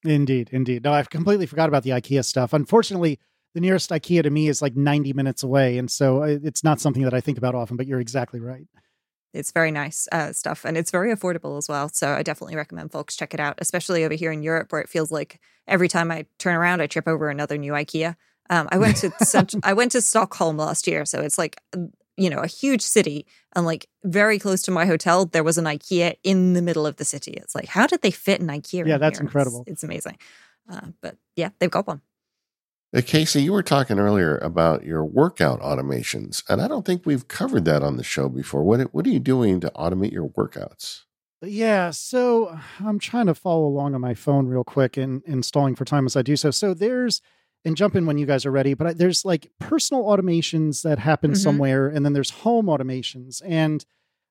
Indeed, 0.05 0.49
indeed. 0.51 0.83
No, 0.83 0.93
I've 0.93 1.09
completely 1.09 1.45
forgot 1.45 1.69
about 1.69 1.83
the 1.83 1.91
IKEA 1.91 2.25
stuff. 2.25 2.53
Unfortunately, 2.53 3.19
the 3.53 3.61
nearest 3.61 3.89
IKEA 3.89 4.23
to 4.23 4.29
me 4.29 4.47
is 4.47 4.61
like 4.61 4.75
90 4.75 5.13
minutes 5.13 5.43
away. 5.43 5.77
And 5.77 5.89
so 5.89 6.23
uh, 6.23 6.37
it's 6.43 6.63
not 6.63 6.81
something 6.81 7.03
that 7.03 7.13
I 7.13 7.21
think 7.21 7.37
about 7.37 7.55
often, 7.55 7.77
but 7.77 7.87
you're 7.87 7.99
exactly 7.99 8.39
right. 8.39 8.67
It's 9.33 9.51
very 9.51 9.71
nice 9.71 10.07
uh, 10.11 10.31
stuff, 10.31 10.63
and 10.63 10.77
it's 10.77 10.91
very 10.91 11.13
affordable 11.13 11.57
as 11.57 11.67
well. 11.67 11.89
So 11.89 12.13
I 12.13 12.21
definitely 12.21 12.55
recommend 12.55 12.91
folks 12.91 13.15
check 13.15 13.33
it 13.33 13.39
out, 13.39 13.55
especially 13.57 14.05
over 14.05 14.13
here 14.13 14.31
in 14.31 14.43
Europe, 14.43 14.71
where 14.71 14.81
it 14.81 14.89
feels 14.89 15.11
like 15.11 15.39
every 15.67 15.87
time 15.87 16.11
I 16.11 16.27
turn 16.37 16.55
around, 16.55 16.81
I 16.81 16.87
trip 16.87 17.07
over 17.07 17.29
another 17.29 17.57
new 17.57 17.71
IKEA. 17.71 18.15
Um, 18.51 18.69
I 18.71 18.77
went 18.77 18.97
to 18.97 19.59
I 19.63 19.73
went 19.73 19.93
to 19.93 20.01
Stockholm 20.01 20.57
last 20.57 20.85
year, 20.85 21.03
so 21.05 21.19
it's 21.19 21.39
like 21.39 21.59
you 22.17 22.29
know 22.29 22.39
a 22.39 22.47
huge 22.47 22.81
city, 22.81 23.25
and 23.55 23.65
like 23.65 23.87
very 24.03 24.39
close 24.39 24.61
to 24.63 24.71
my 24.71 24.85
hotel, 24.85 25.25
there 25.25 25.43
was 25.43 25.57
an 25.57 25.65
IKEA 25.65 26.15
in 26.23 26.53
the 26.53 26.61
middle 26.61 26.85
of 26.85 26.97
the 26.97 27.05
city. 27.05 27.31
It's 27.31 27.55
like 27.55 27.67
how 27.67 27.87
did 27.87 28.01
they 28.01 28.11
fit 28.11 28.41
an 28.41 28.47
IKEA? 28.47 28.87
Yeah, 28.87 28.95
in 28.95 29.01
that's 29.01 29.19
here? 29.19 29.25
Incredible. 29.25 29.63
It's, 29.67 29.83
amazing. 29.83 30.17
Uh, 30.71 30.87
but 31.01 31.17
yeah, 31.35 31.49
they've 31.59 31.71
got 31.71 31.87
one. 31.87 32.01
Uh, 32.95 33.01
Casey, 33.05 33.41
you 33.41 33.51
were 33.51 33.63
talking 33.63 33.97
earlier 33.97 34.37
about 34.37 34.85
your 34.85 35.03
workout 35.03 35.61
automations, 35.61 36.43
and 36.47 36.61
I 36.61 36.67
don't 36.67 36.85
think 36.85 37.05
we've 37.05 37.27
covered 37.27 37.65
that 37.65 37.83
on 37.83 37.97
the 37.97 38.03
show 38.03 38.29
before. 38.29 38.63
What 38.63 38.93
what 38.93 39.05
are 39.05 39.09
you 39.09 39.19
doing 39.19 39.59
to 39.61 39.71
automate 39.75 40.11
your 40.11 40.29
workouts? 40.29 41.01
Yeah, 41.45 41.91
so 41.91 42.57
I'm 42.79 42.99
trying 42.99 43.25
to 43.25 43.35
follow 43.35 43.65
along 43.65 43.95
on 43.95 44.01
my 44.01 44.13
phone 44.13 44.47
real 44.47 44.63
quick 44.63 44.95
and 44.95 45.21
installing 45.25 45.75
for 45.75 45.83
time 45.83 46.05
as 46.05 46.15
I 46.15 46.21
do 46.21 46.37
so. 46.37 46.51
So 46.51 46.73
there's, 46.73 47.21
and 47.65 47.77
jump 47.77 47.95
in 47.95 48.05
when 48.05 48.17
you 48.17 48.25
guys 48.25 48.45
are 48.45 48.51
ready, 48.51 48.73
but 48.73 48.87
I, 48.87 48.93
there's 48.93 49.23
like 49.25 49.49
personal 49.59 50.03
automations 50.03 50.81
that 50.83 50.99
happen 50.99 51.31
Mhm. 51.31 51.37
somewhere, 51.37 51.87
and 51.87 52.05
then 52.05 52.13
there's 52.13 52.29
home 52.29 52.65
automations. 52.65 53.41
And 53.45 53.85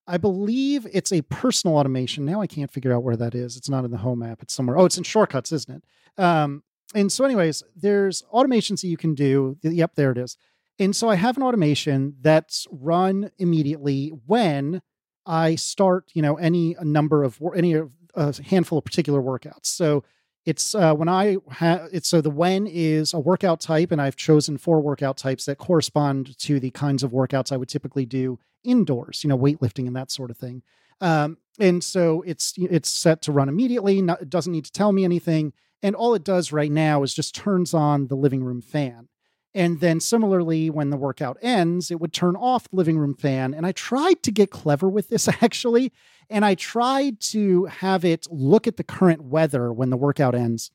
I 0.06 0.16
believe 0.18 0.86
it's 0.92 1.12
a 1.12 1.22
personal 1.22 1.76
automation. 1.76 2.24
Now 2.24 2.40
I 2.40 2.46
can't 2.46 2.70
figure 2.70 2.92
out 2.92 3.04
where 3.04 3.16
that 3.16 3.34
is. 3.34 3.56
It's 3.56 3.68
not 3.68 3.84
in 3.84 3.90
the 3.90 3.98
home 3.98 4.22
app, 4.22 4.42
it's 4.42 4.52
somewhere. 4.54 4.76
Oh, 4.78 4.84
it's 4.84 4.98
in 4.98 5.04
shortcuts, 5.04 5.52
isn't 5.52 5.82
it? 6.18 6.22
Um, 6.22 6.62
and 6.94 7.10
so, 7.10 7.24
anyways, 7.24 7.62
there's 7.74 8.22
automations 8.34 8.82
that 8.82 8.88
you 8.88 8.96
can 8.98 9.14
do. 9.14 9.56
Yep, 9.62 9.94
there 9.94 10.10
it 10.10 10.18
is. 10.18 10.36
And 10.78 10.94
so 10.96 11.08
I 11.08 11.14
have 11.14 11.36
an 11.36 11.42
automation 11.42 12.16
that's 12.20 12.66
run 12.70 13.30
immediately 13.38 14.08
when 14.26 14.82
I 15.24 15.54
start, 15.54 16.10
you 16.14 16.20
know, 16.20 16.34
any 16.34 16.74
number 16.82 17.22
of 17.22 17.40
any 17.54 17.74
of 17.74 17.90
a 18.14 18.34
handful 18.42 18.78
of 18.78 18.84
particular 18.84 19.22
workouts. 19.22 19.66
So 19.66 20.02
it's 20.44 20.74
uh, 20.74 20.94
when 20.94 21.08
I 21.08 21.36
have 21.50 21.88
it's 21.92 22.08
so 22.08 22.20
the 22.20 22.30
when 22.30 22.66
is 22.66 23.14
a 23.14 23.20
workout 23.20 23.60
type, 23.60 23.92
and 23.92 24.00
I've 24.00 24.16
chosen 24.16 24.58
four 24.58 24.80
workout 24.80 25.16
types 25.16 25.44
that 25.44 25.58
correspond 25.58 26.36
to 26.38 26.58
the 26.58 26.70
kinds 26.70 27.02
of 27.02 27.12
workouts 27.12 27.52
I 27.52 27.56
would 27.56 27.68
typically 27.68 28.06
do 28.06 28.38
indoors, 28.64 29.22
you 29.22 29.28
know, 29.28 29.38
weightlifting 29.38 29.86
and 29.86 29.96
that 29.96 30.10
sort 30.10 30.30
of 30.30 30.38
thing. 30.38 30.62
Um, 31.00 31.38
and 31.58 31.82
so 31.82 32.22
it's 32.22 32.54
it's 32.56 32.90
set 32.90 33.22
to 33.22 33.32
run 33.32 33.48
immediately. 33.48 34.02
Not, 34.02 34.22
it 34.22 34.30
doesn't 34.30 34.52
need 34.52 34.64
to 34.64 34.72
tell 34.72 34.92
me 34.92 35.04
anything, 35.04 35.52
and 35.82 35.94
all 35.94 36.14
it 36.14 36.24
does 36.24 36.52
right 36.52 36.70
now 36.70 37.02
is 37.02 37.14
just 37.14 37.34
turns 37.34 37.72
on 37.72 38.08
the 38.08 38.16
living 38.16 38.42
room 38.42 38.62
fan. 38.62 39.08
And 39.54 39.80
then 39.80 40.00
similarly, 40.00 40.70
when 40.70 40.90
the 40.90 40.96
workout 40.96 41.36
ends, 41.42 41.90
it 41.90 42.00
would 42.00 42.12
turn 42.12 42.36
off 42.36 42.68
the 42.70 42.76
living 42.76 42.98
room 42.98 43.14
fan. 43.14 43.52
And 43.52 43.66
I 43.66 43.72
tried 43.72 44.22
to 44.22 44.30
get 44.32 44.50
clever 44.50 44.88
with 44.88 45.08
this 45.10 45.28
actually. 45.42 45.92
And 46.30 46.44
I 46.44 46.54
tried 46.54 47.20
to 47.32 47.66
have 47.66 48.04
it 48.04 48.26
look 48.30 48.66
at 48.66 48.78
the 48.78 48.84
current 48.84 49.22
weather 49.24 49.72
when 49.72 49.90
the 49.90 49.96
workout 49.98 50.34
ends. 50.34 50.70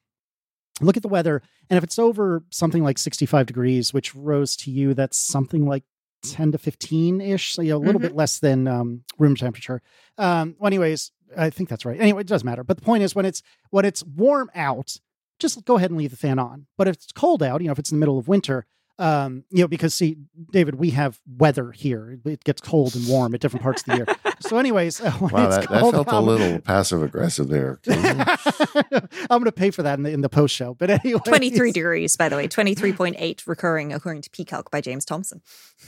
Look 0.79 0.95
at 0.95 1.01
the 1.01 1.09
weather. 1.09 1.41
And 1.69 1.77
if 1.77 1.83
it's 1.83 1.97
over 1.97 2.43
something 2.51 2.83
like 2.83 2.99
65 2.99 3.47
degrees, 3.47 3.93
which 3.93 4.13
rose 4.13 4.55
to 4.57 4.71
you, 4.71 4.93
that's 4.93 5.17
something 5.17 5.65
like 5.65 5.83
10 6.23 6.51
to 6.51 6.57
15 6.59 7.19
ish. 7.19 7.53
So, 7.53 7.63
you 7.63 7.71
know, 7.71 7.77
a 7.77 7.79
little 7.79 7.99
Mhm. 7.99 8.03
bit 8.03 8.15
less 8.15 8.37
than 8.39 8.67
um, 8.67 9.03
room 9.17 9.35
temperature. 9.35 9.81
Um, 10.19 10.55
well, 10.59 10.67
anyways, 10.67 11.11
I 11.35 11.49
think 11.49 11.69
that's 11.69 11.85
right. 11.85 11.99
Anyway, 11.99 12.21
it 12.21 12.27
doesn't 12.27 12.45
matter. 12.45 12.63
But 12.63 12.77
the 12.77 12.83
point 12.83 13.01
is 13.03 13.15
when 13.15 13.25
it's 13.25 13.41
when 13.71 13.85
it's 13.85 14.03
warm 14.03 14.51
out, 14.53 14.97
just 15.39 15.63
go 15.65 15.77
ahead 15.77 15.91
and 15.91 15.97
leave 15.97 16.11
the 16.11 16.17
fan 16.17 16.39
on. 16.39 16.67
But 16.77 16.87
if 16.87 16.95
it's 16.95 17.11
cold 17.11 17.43
out, 17.43 17.61
you 17.61 17.67
know, 17.67 17.73
if 17.73 17.79
it's 17.79 17.91
in 17.91 17.97
the 17.97 17.99
middle 17.99 18.17
of 18.17 18.27
winter, 18.27 18.65
um, 18.99 19.43
you 19.51 19.61
know, 19.61 19.67
because 19.67 19.93
see, 19.93 20.17
David, 20.51 20.75
we 20.75 20.89
have 20.91 21.19
weather 21.27 21.71
here. 21.71 22.17
It 22.25 22.43
gets 22.43 22.61
cold 22.61 22.95
and 22.95 23.07
warm 23.07 23.35
at 23.35 23.41
different 23.41 23.61
parts 23.61 23.81
of 23.83 23.85
the 23.87 23.95
year. 23.97 24.07
So, 24.39 24.59
anyways, 24.59 25.01
uh, 25.01 25.09
when 25.13 25.31
Wow, 25.31 25.47
it's 25.47 25.55
that, 25.57 25.69
that 25.69 25.81
cold 25.81 25.95
felt 25.95 26.09
a 26.09 26.19
little 26.19 26.59
passive 26.59 27.01
aggressive 27.01 27.47
there. 27.47 27.79
I'm 27.87 29.39
going 29.39 29.45
to 29.45 29.51
pay 29.51 29.71
for 29.71 29.81
that 29.81 29.97
in 29.97 30.03
the 30.03 30.11
in 30.11 30.21
the 30.21 30.29
post 30.29 30.53
show. 30.53 30.75
But 30.75 30.91
anyway, 30.91 31.19
23 31.25 31.71
degrees, 31.71 32.15
by 32.15 32.29
the 32.29 32.35
way, 32.35 32.47
23.8 32.47 33.47
recurring 33.47 33.93
according 33.93 34.21
to 34.21 34.29
PCalc 34.29 34.69
by 34.69 34.79
James 34.79 35.05
Thompson. 35.05 35.41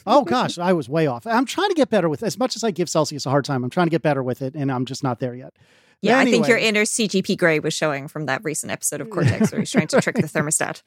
Oh 0.08 0.24
gosh, 0.24 0.58
I 0.58 0.74
was 0.74 0.90
way 0.90 1.06
off. 1.06 1.28
I'm 1.28 1.46
trying 1.46 1.70
to 1.70 1.76
get 1.76 1.92
better 1.92 2.10
with 2.10 2.24
as 2.24 2.40
much 2.40 2.56
as 2.56 2.64
I 2.64 2.72
give 2.72 2.90
Celsius 2.90 3.28
a 3.28 3.30
hard 3.30 3.46
time. 3.46 3.64
I'm 3.64 3.70
trying 3.70 3.86
to 3.86 3.92
get 3.92 4.02
better 4.02 4.24
with 4.24 4.42
it, 4.42 4.56
and 4.56 4.72
I'm 4.72 4.86
just 4.86 5.04
not 5.04 5.20
there 5.20 5.36
yet. 5.36 5.54
Yeah, 6.02 6.18
I 6.20 6.26
think 6.26 6.48
your 6.48 6.58
inner 6.58 6.84
CGP 6.84 7.38
Grey 7.38 7.60
was 7.60 7.74
showing 7.74 8.08
from 8.08 8.26
that 8.28 8.44
recent 8.44 8.72
episode 8.72 9.02
of 9.02 9.10
Cortex 9.12 9.52
where 9.52 9.60
he's 9.60 9.72
trying 9.72 9.88
to 9.88 10.00
trick 10.02 10.16
the 10.16 10.24
thermostat. 10.24 10.82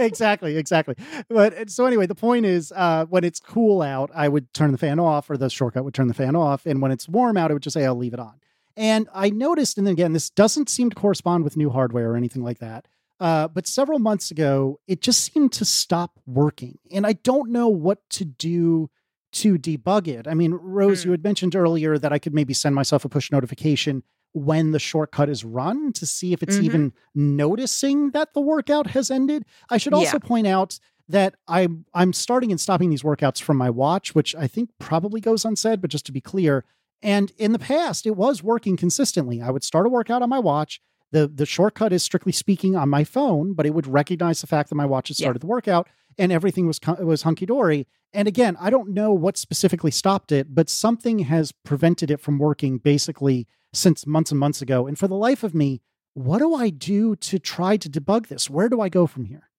exactly, 0.00 0.56
exactly. 0.56 0.94
But 1.28 1.70
so 1.70 1.84
anyway, 1.86 2.06
the 2.06 2.14
point 2.14 2.46
is, 2.46 2.72
uh, 2.74 3.04
when 3.06 3.24
it's 3.24 3.40
cool 3.40 3.82
out, 3.82 4.10
I 4.14 4.28
would 4.28 4.52
turn 4.54 4.72
the 4.72 4.78
fan 4.78 4.98
off, 4.98 5.28
or 5.30 5.36
the 5.36 5.50
shortcut 5.50 5.84
would 5.84 5.94
turn 5.94 6.08
the 6.08 6.14
fan 6.14 6.36
off, 6.36 6.66
and 6.66 6.80
when 6.80 6.90
it's 6.90 7.08
warm 7.08 7.36
out, 7.36 7.50
it 7.50 7.54
would 7.54 7.62
just 7.62 7.74
say 7.74 7.84
I'll 7.84 7.94
leave 7.96 8.14
it 8.14 8.20
on. 8.20 8.34
And 8.76 9.08
I 9.14 9.30
noticed, 9.30 9.78
and 9.78 9.88
again, 9.88 10.12
this 10.12 10.28
doesn't 10.30 10.68
seem 10.68 10.90
to 10.90 10.96
correspond 10.96 11.44
with 11.44 11.56
new 11.56 11.70
hardware 11.70 12.10
or 12.12 12.16
anything 12.16 12.42
like 12.42 12.58
that. 12.58 12.86
Uh, 13.18 13.48
but 13.48 13.66
several 13.66 13.98
months 13.98 14.30
ago, 14.30 14.78
it 14.86 15.00
just 15.00 15.32
seemed 15.32 15.50
to 15.52 15.64
stop 15.64 16.18
working, 16.26 16.78
and 16.90 17.06
I 17.06 17.14
don't 17.14 17.50
know 17.50 17.68
what 17.68 18.08
to 18.10 18.24
do 18.24 18.90
to 19.32 19.58
debug 19.58 20.06
it. 20.08 20.26
I 20.28 20.34
mean, 20.34 20.52
Rose, 20.54 21.02
Hmm. 21.02 21.08
you 21.08 21.10
had 21.12 21.22
mentioned 21.24 21.54
earlier 21.56 21.98
that 21.98 22.12
I 22.12 22.18
could 22.18 22.32
maybe 22.34 22.54
send 22.54 22.74
myself 22.74 23.04
a 23.04 23.08
push 23.08 23.30
notification 23.30 24.02
when 24.38 24.72
the 24.72 24.78
shortcut 24.78 25.30
is 25.30 25.44
run 25.44 25.92
to 25.94 26.04
see 26.04 26.34
if 26.34 26.42
it's 26.42 26.58
Mhm. 26.58 26.62
even 26.64 26.92
noticing 27.14 28.10
that 28.10 28.34
the 28.34 28.40
workout 28.40 28.88
has 28.88 29.10
ended. 29.10 29.44
I 29.70 29.78
should 29.78 29.94
also 29.94 30.18
point 30.18 30.46
out 30.46 30.78
that 31.08 31.36
I'm 31.48 31.84
I'm 31.94 32.12
starting 32.12 32.50
and 32.50 32.60
stopping 32.60 32.90
these 32.90 33.02
workouts 33.02 33.40
from 33.40 33.56
my 33.56 33.70
watch, 33.70 34.14
which 34.14 34.34
I 34.34 34.46
think 34.46 34.70
probably 34.78 35.20
goes 35.20 35.44
unsaid, 35.44 35.80
but 35.80 35.90
just 35.90 36.06
to 36.06 36.12
be 36.12 36.20
clear, 36.20 36.64
And 37.02 37.30
in 37.36 37.52
the 37.52 37.58
past, 37.58 38.06
it 38.06 38.16
was 38.16 38.42
working 38.42 38.74
consistently. 38.76 39.40
I 39.42 39.50
would 39.50 39.62
start 39.62 39.86
a 39.86 39.90
workout 39.90 40.22
on 40.22 40.30
my 40.30 40.38
watch. 40.38 40.80
The, 41.12 41.28
the 41.28 41.44
shortcut 41.44 41.92
is 41.92 42.02
strictly 42.02 42.32
speaking 42.32 42.74
on 42.74 42.88
my 42.88 43.04
phone, 43.04 43.52
but 43.52 43.66
it 43.66 43.74
would 43.74 43.86
recognize 43.86 44.40
the 44.40 44.46
fact 44.46 44.70
that 44.70 44.76
my 44.76 44.86
watch 44.86 45.08
had 45.08 45.18
started 45.18 45.42
the 45.42 45.46
workout 45.46 45.88
and 46.18 46.32
everything 46.32 46.66
was 46.66 46.80
was 46.98 47.22
hunky 47.22 47.44
dory. 47.46 47.86
And 48.14 48.26
again, 48.26 48.56
I 48.58 48.70
don't 48.70 48.90
know 48.94 49.12
what 49.12 49.36
specifically 49.36 49.90
stopped 49.90 50.32
it, 50.32 50.54
but 50.54 50.70
something 50.70 51.18
has 51.20 51.52
prevented 51.52 52.10
it 52.10 52.18
from 52.20 52.38
working 52.38 52.78
basically 52.78 53.46
since 53.76 54.06
months 54.06 54.30
and 54.30 54.40
months 54.40 54.62
ago. 54.62 54.86
And 54.86 54.98
for 54.98 55.08
the 55.08 55.16
life 55.16 55.42
of 55.42 55.54
me, 55.54 55.80
what 56.14 56.38
do 56.38 56.54
I 56.54 56.70
do 56.70 57.14
to 57.16 57.38
try 57.38 57.76
to 57.76 57.88
debug 57.88 58.28
this? 58.28 58.48
Where 58.48 58.68
do 58.68 58.80
I 58.80 58.88
go 58.88 59.06
from 59.06 59.26
here? 59.26 59.50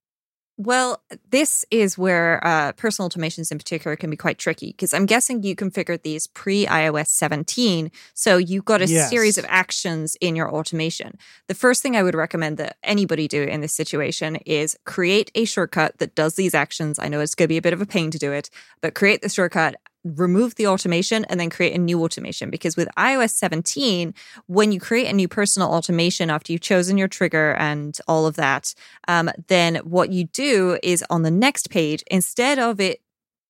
Well, 0.60 1.04
this 1.30 1.64
is 1.70 2.00
where 2.00 2.44
uh, 2.44 2.72
personal 2.72 3.08
automations 3.12 3.52
in 3.52 3.60
particular 3.60 3.96
can 3.96 4.10
be 4.10 4.18
quite 4.18 4.40
tricky 4.40 4.72
because 4.72 4.92
I'm 4.92 5.06
guessing 5.06 5.44
you 5.44 5.56
configured 5.56 6.02
these 6.02 6.26
pre 6.26 6.66
iOS 6.66 7.10
17. 7.10 7.92
So 8.16 8.38
you've 8.38 8.66
got 8.66 8.82
a 8.82 8.88
Yes. 8.88 9.12
series 9.12 9.38
of 9.38 9.46
actions 9.50 10.18
in 10.20 10.36
your 10.36 10.52
automation. 10.52 11.20
The 11.46 11.54
first 11.54 11.84
thing 11.84 11.96
I 11.96 12.02
would 12.02 12.16
recommend 12.16 12.58
that 12.58 12.78
anybody 12.84 13.28
do 13.28 13.44
in 13.44 13.62
this 13.62 13.74
situation 13.74 14.38
is 14.48 14.76
create 14.84 15.30
a 15.36 15.46
shortcut 15.46 16.00
that 16.00 16.16
does 16.16 16.34
these 16.38 16.56
actions. 16.56 16.98
I 16.98 17.08
know 17.08 17.20
it's 17.20 17.36
going 17.36 17.46
to 17.46 17.50
be 17.50 17.58
a 17.58 17.62
bit 17.62 17.74
of 17.74 17.82
a 17.82 17.86
pain 17.86 18.10
to 18.10 18.18
do 18.18 18.32
it, 18.32 18.50
but 18.82 18.96
create 18.96 19.22
the 19.22 19.30
shortcut. 19.30 19.76
Remove 20.16 20.56
the 20.56 20.68
automation 20.68 21.26
and 21.26 21.40
then 21.40 21.50
create 21.50 21.74
a 21.74 21.78
new 21.78 22.02
automation 22.04 22.50
because 22.50 22.78
with 22.78 22.88
iOS 22.98 23.32
17, 23.32 24.14
when 24.48 24.72
you 24.72 24.80
create 24.80 25.08
a 25.08 25.14
new 25.14 25.28
personal 25.28 25.70
automation 25.70 26.30
after 26.30 26.52
you've 26.52 26.62
chosen 26.62 26.98
your 26.98 27.08
trigger 27.08 27.54
and 27.56 27.98
all 28.08 28.26
of 28.26 28.36
that, 28.36 28.74
um, 29.08 29.30
then 29.48 29.76
what 29.78 30.12
you 30.12 30.26
do 30.26 30.78
is 30.84 31.04
on 31.10 31.24
the 31.24 31.32
next 31.32 31.70
page, 31.70 32.04
instead 32.10 32.60
of 32.60 32.80
it 32.80 33.02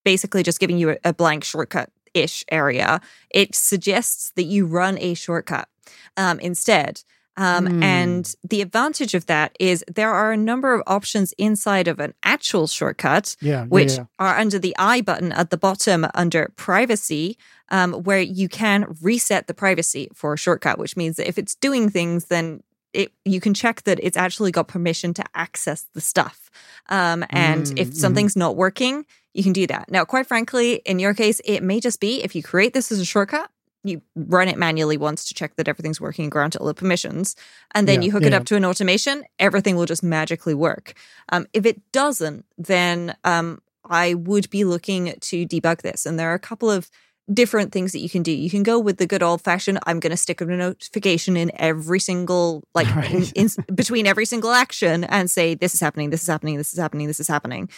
basically 0.03 0.43
just 0.43 0.59
giving 0.59 0.77
you 0.77 0.91
a, 0.91 0.97
a 1.05 1.13
blank 1.13 1.43
shortcut 1.43 1.89
ish 2.13 2.43
area, 2.49 3.01
it 3.29 3.55
suggests 3.55 4.31
that 4.35 4.43
you 4.43 4.65
run 4.65 4.97
a 4.99 5.13
shortcut 5.13 5.67
um, 6.15 6.39
instead. 6.39 7.03
Um, 7.37 7.67
Hmm. 7.67 7.83
And 7.83 8.35
the 8.49 8.61
advantage 8.61 9.13
of 9.13 9.27
that 9.27 9.55
is 9.59 9.83
there 9.87 10.11
are 10.11 10.31
a 10.31 10.37
number 10.37 10.73
of 10.73 10.81
options 10.87 11.33
inside 11.37 11.87
of 11.87 11.99
an 11.99 12.13
actual 12.23 12.67
shortcut 12.67 13.35
Yeah, 13.39 13.65
which 13.65 13.93
yeah, 13.93 14.05
are 14.19 14.37
under 14.37 14.59
the 14.59 14.75
I 14.77 15.01
button 15.01 15.31
at 15.31 15.49
the 15.51 15.57
bottom 15.57 16.05
under 16.15 16.51
privacy, 16.55 17.37
um, 17.69 17.93
where 17.93 18.19
you 18.21 18.49
can 18.49 18.95
reset 19.01 19.47
the 19.47 19.53
privacy 19.53 20.09
for 20.13 20.33
a 20.33 20.37
shortcut, 20.37 20.79
which 20.79 20.97
means 20.97 21.17
that 21.17 21.27
if 21.27 21.37
it's 21.37 21.55
doing 21.55 21.89
things, 21.89 22.25
then 22.25 22.61
it 22.93 23.11
you 23.25 23.39
can 23.39 23.53
check 23.53 23.83
that 23.83 23.99
it's 24.01 24.17
actually 24.17 24.51
got 24.51 24.67
permission 24.67 25.13
to 25.13 25.23
access 25.35 25.85
the 25.93 26.01
stuff. 26.01 26.49
Um, 26.89 27.23
and 27.29 27.65
Mm, 27.65 27.73
if 27.75 27.89
mhm. 27.91 27.95
something's 27.95 28.35
not 28.35 28.55
working, 28.55 29.05
you 29.33 29.43
can 29.43 29.53
do 29.53 29.67
that. 29.67 29.91
Now, 29.91 30.05
quite 30.05 30.25
frankly, 30.25 30.75
in 30.85 30.97
your 30.99 31.13
case, 31.13 31.41
it 31.45 31.61
may 31.61 31.79
just 31.79 31.99
be 31.99 32.23
if 32.23 32.33
you 32.35 32.41
create 32.41 32.73
this 32.73 32.91
as 32.91 32.99
a 32.99 33.05
shortcut. 33.05 33.51
You 33.87 34.01
run 34.15 34.47
it 34.47 34.57
manually 34.57 34.97
once 34.97 35.25
to 35.25 35.33
check 35.33 35.55
that 35.55 35.67
everything's 35.67 36.01
working 36.01 36.23
and 36.25 36.31
grant 36.31 36.55
it 36.55 36.61
all 36.61 36.67
the 36.67 36.73
permissions. 36.73 37.35
And 37.73 37.87
then 37.87 38.01
Yeah, 38.01 38.05
you 38.05 38.11
hook 38.11 38.23
yeah, 38.23 38.27
it 38.27 38.33
up 38.33 38.45
to 38.45 38.55
an 38.55 38.65
automation, 38.65 39.23
everything 39.39 39.75
will 39.75 39.85
just 39.85 40.03
magically 40.03 40.53
work. 40.53 40.93
Um, 41.29 41.47
if 41.53 41.65
it 41.65 41.81
doesn't, 41.91 42.45
then 42.57 43.15
um, 43.23 43.59
I 43.89 44.13
would 44.15 44.49
be 44.49 44.63
looking 44.63 45.15
to 45.19 45.45
debug 45.47 45.81
this. 45.81 46.05
And 46.05 46.19
there 46.19 46.29
are 46.29 46.35
a 46.35 46.39
couple 46.39 46.69
of 46.69 46.89
different 47.33 47.73
things 47.73 47.91
that 47.91 47.99
you 47.99 48.09
can 48.09 48.23
do. 48.23 48.31
You 48.31 48.49
can 48.49 48.63
go 48.63 48.79
with 48.79 48.97
the 48.97 49.05
good 49.05 49.21
old 49.21 49.41
fashioned, 49.41 49.79
I'm 49.85 49.99
going 49.99 50.11
to 50.11 50.17
stick 50.17 50.39
a 50.39 50.45
notification 50.45 51.35
in 51.35 51.51
every 51.55 51.99
single, 51.99 52.63
like 52.73 52.87
Right. 52.95 53.11
in, 53.11 53.25
in, 53.35 53.75
between 53.75 54.07
every 54.07 54.25
single 54.25 54.51
action 54.51 55.03
and 55.03 55.29
say, 55.29 55.53
this 55.53 55.73
is 55.73 55.81
happening, 55.81 56.09
this 56.09 56.21
is 56.21 56.27
happening, 56.27 56.57
this 56.57 56.71
is 56.71 56.79
happening, 56.79 57.07
this 57.07 57.19
is 57.19 57.27
happening. 57.27 57.69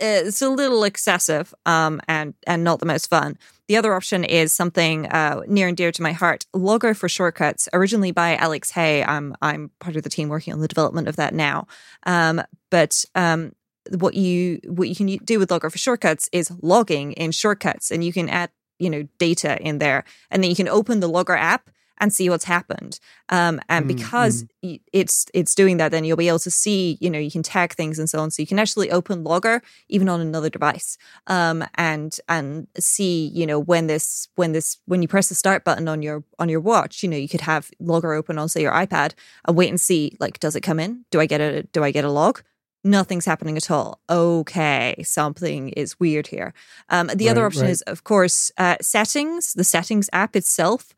Uh, 0.00 0.26
It's 0.26 0.42
a 0.42 0.48
little 0.48 0.84
excessive 0.84 1.54
um, 1.66 2.00
and 2.08 2.34
and 2.46 2.64
not 2.64 2.80
the 2.80 2.86
most 2.86 3.08
fun. 3.08 3.38
The 3.68 3.76
other 3.76 3.94
option 3.94 4.24
is 4.24 4.52
something 4.52 5.06
uh, 5.06 5.42
near 5.46 5.68
and 5.68 5.76
dear 5.76 5.92
to 5.92 6.02
my 6.02 6.12
heart. 6.12 6.46
Logger 6.52 6.94
for 6.94 7.08
shortcuts, 7.08 7.68
originally 7.72 8.10
by 8.10 8.36
Alex 8.36 8.70
Hay. 8.72 9.04
I'm 9.04 9.34
I'm 9.40 9.70
part 9.78 9.96
of 9.96 10.02
the 10.02 10.10
team 10.10 10.28
working 10.28 10.52
on 10.52 10.60
the 10.60 10.68
development 10.68 11.08
of 11.08 11.16
that 11.16 11.32
now. 11.32 11.66
Um, 12.04 12.42
but 12.70 13.04
um, 13.14 13.52
what 13.90 14.14
you 14.14 14.60
what 14.66 14.88
you 14.88 14.96
can 14.96 15.06
do 15.24 15.38
with 15.38 15.50
Logger 15.50 15.70
for 15.70 15.78
shortcuts 15.78 16.28
is 16.32 16.50
logging 16.60 17.12
in 17.12 17.30
shortcuts, 17.30 17.90
and 17.90 18.02
you 18.04 18.12
can 18.12 18.28
add 18.28 18.50
you 18.78 18.90
know 18.90 19.04
data 19.18 19.60
in 19.60 19.78
there, 19.78 20.04
and 20.30 20.42
then 20.42 20.50
you 20.50 20.56
can 20.56 20.68
open 20.68 21.00
the 21.00 21.08
Logger 21.08 21.36
app 21.36 21.70
and 21.98 22.12
see 22.12 22.28
what's 22.28 22.44
happened. 22.44 22.98
Um, 23.28 23.60
and 23.68 23.84
Mm, 23.84 23.88
because 23.88 24.44
y 24.62 24.80
it's 24.92 25.26
it's 25.34 25.54
doing 25.54 25.76
that, 25.78 25.90
then 25.90 26.04
you'll 26.04 26.16
be 26.16 26.28
able 26.28 26.38
to 26.40 26.50
see 26.50 26.98
you 27.00 27.10
know 27.10 27.18
you 27.18 27.30
can 27.30 27.42
tag 27.42 27.74
things 27.74 27.98
and 27.98 28.08
so 28.08 28.20
on. 28.20 28.30
So 28.30 28.42
you 28.42 28.46
can 28.46 28.58
actually 28.58 28.90
open 28.90 29.24
Logger 29.24 29.62
even 29.88 30.08
on 30.08 30.20
another 30.20 30.50
device 30.50 30.96
um, 31.26 31.64
and 31.76 32.18
and 32.28 32.66
see 32.78 33.26
you 33.28 33.46
know 33.46 33.58
when 33.58 33.86
this 33.86 34.28
when 34.36 34.52
this 34.52 34.78
when 34.86 35.02
you 35.02 35.08
press 35.08 35.28
the 35.28 35.34
start 35.34 35.64
button 35.64 35.88
on 35.88 36.02
your 36.02 36.24
on 36.38 36.48
your 36.48 36.60
watch 36.60 37.02
you 37.02 37.08
know 37.08 37.16
you 37.16 37.28
could 37.28 37.40
have 37.40 37.70
logger 37.78 38.12
open 38.12 38.38
on 38.38 38.48
say 38.48 38.62
your 38.62 38.72
ipad 38.72 39.12
and 39.46 39.56
wait 39.56 39.68
and 39.68 39.80
see 39.80 40.16
like 40.20 40.38
does 40.40 40.56
it 40.56 40.60
come 40.60 40.80
in 40.80 41.04
do 41.10 41.20
i 41.20 41.26
get 41.26 41.40
a 41.40 41.62
do 41.64 41.82
i 41.82 41.90
get 41.90 42.04
a 42.04 42.10
log 42.10 42.42
nothing's 42.82 43.24
happening 43.24 43.56
at 43.56 43.70
all 43.70 44.00
okay 44.10 44.94
something 45.02 45.70
is 45.70 45.98
weird 45.98 46.26
here 46.28 46.52
um, 46.90 47.10
the 47.14 47.28
other 47.28 47.44
option 47.46 47.62
right. 47.62 47.70
is 47.70 47.82
of 47.82 48.04
course 48.04 48.50
uh, 48.58 48.76
settings 48.80 49.54
the 49.54 49.64
settings 49.64 50.10
app 50.12 50.36
itself 50.36 50.94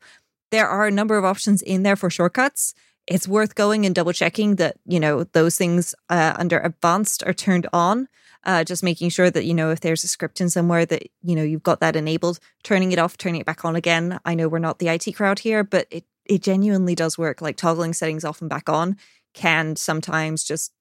there 0.51 0.67
are 0.67 0.87
a 0.87 0.91
number 0.91 1.17
of 1.17 1.25
options 1.25 1.61
in 1.61 1.83
there 1.83 1.95
for 1.95 2.09
shortcuts. 2.09 2.73
It's 3.05 3.27
worth 3.27 3.55
going 3.55 3.85
and 3.85 3.95
double 3.95 4.13
checking 4.13 4.55
that 4.55 4.77
you 4.85 4.99
know 4.99 5.23
those 5.23 5.57
things 5.57 5.95
uh, 6.09 6.33
under 6.37 6.59
advanced 6.59 7.23
are 7.25 7.33
turned 7.33 7.67
on 7.71 8.07
uh, 8.47 8.63
just 8.63 8.81
making 8.81 9.09
sure 9.09 9.29
that 9.29 9.45
you 9.45 9.53
know 9.53 9.71
if 9.71 9.81
there's 9.81 10.03
a 10.03 10.07
script 10.07 10.41
in 10.41 10.49
somewhere 10.49 10.85
that 10.85 11.03
you 11.21 11.35
know 11.35 11.43
you've 11.43 11.63
got 11.63 11.81
that 11.81 11.95
enabled 11.95 12.39
turning 12.63 12.91
it 12.91 12.99
off 12.99 13.17
turning 13.17 13.41
it 13.41 13.45
back 13.45 13.65
on 13.65 13.75
again. 13.75 14.19
I 14.25 14.35
know 14.35 14.47
we're 14.47 14.59
not 14.59 14.79
the 14.79 14.87
it 14.87 15.15
crowd 15.15 15.39
here 15.39 15.63
but 15.63 15.87
it 15.91 16.05
it 16.25 16.43
genuinely 16.43 16.95
does 16.95 17.17
work. 17.17 17.41
Like 17.41 17.57
toggling 17.57 17.93
settings 17.93 18.25
off 18.25 18.41
and 18.41 18.49
back 18.49 18.69
on 18.69 18.97
can 19.33 19.75
sometimes 19.75 20.43
just 20.43 20.71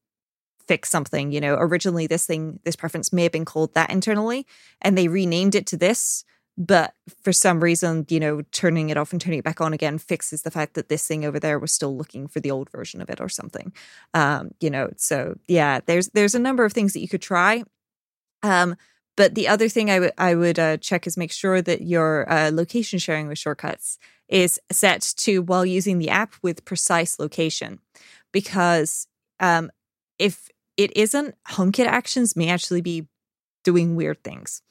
fix 0.67 0.91
something 0.91 1.33
you 1.33 1.41
know. 1.41 1.55
Originally 1.55 2.07
this 2.07 2.25
thing 2.25 2.61
this 2.65 2.77
preference 2.77 3.13
may 3.13 3.25
have 3.25 3.33
been 3.33 3.45
called 3.45 3.75
that 3.75 3.91
internally 3.91 4.47
and 4.81 4.97
they 4.97 5.09
renamed 5.09 5.55
it 5.55 5.67
to 5.67 5.77
this 5.77 6.25
but 6.59 6.95
for 7.23 7.33
some 7.33 7.63
reason 7.63 8.07
you 8.09 8.21
know 8.21 8.43
turning 8.53 8.89
it 8.89 8.97
off 8.97 9.13
and 9.13 9.21
turning 9.21 9.39
it 9.39 9.45
back 9.45 9.61
on 9.61 9.73
again 9.73 9.99
fixes 9.99 10.43
the 10.43 10.51
fact 10.51 10.75
that 10.75 10.89
this 10.89 11.07
thing 11.07 11.25
over 11.25 11.39
there 11.39 11.59
was 11.59 11.73
still 11.73 11.97
looking 11.97 12.27
for 12.29 12.41
the 12.41 12.51
old 12.51 12.71
version 12.71 13.01
of 13.01 13.11
it 13.11 13.21
or 13.21 13.29
something. 13.29 13.73
Um 14.15 14.51
you 14.61 14.71
know 14.71 14.91
so 14.97 15.37
yeah 15.49 15.81
there's 15.85 16.09
there's 16.11 16.35
a 16.35 16.41
number 16.41 16.65
of 16.65 16.73
things 16.73 16.93
that 16.93 17.01
you 17.01 17.09
could 17.09 17.23
try. 17.23 17.63
Um 18.43 18.77
but 19.17 19.35
the 19.35 19.49
other 19.49 19.69
thing 19.69 19.91
I 19.91 19.99
would 19.99 20.13
I 20.19 20.35
would 20.35 20.59
uh, 20.59 20.77
check 20.77 21.07
is 21.07 21.17
make 21.17 21.33
sure 21.33 21.63
that 21.63 21.81
your 21.81 22.31
uh, 22.31 22.51
location 22.53 22.99
sharing 22.99 23.29
with 23.29 23.39
shortcuts 23.39 23.99
is 24.29 24.61
set 24.71 25.01
to 25.17 25.41
while 25.43 25.65
using 25.65 25.99
the 25.99 26.11
app 26.11 26.35
with 26.43 26.65
precise 26.65 27.19
location, 27.19 27.79
because 28.33 29.09
um, 29.41 29.71
if 30.19 30.49
it 30.77 30.95
isn't, 30.97 31.35
HomeKit 31.49 31.87
actions 31.87 32.37
may 32.37 32.51
actually 32.51 32.81
be 32.83 33.07
doing 33.65 33.97
weird 33.97 34.23
things, 34.23 34.63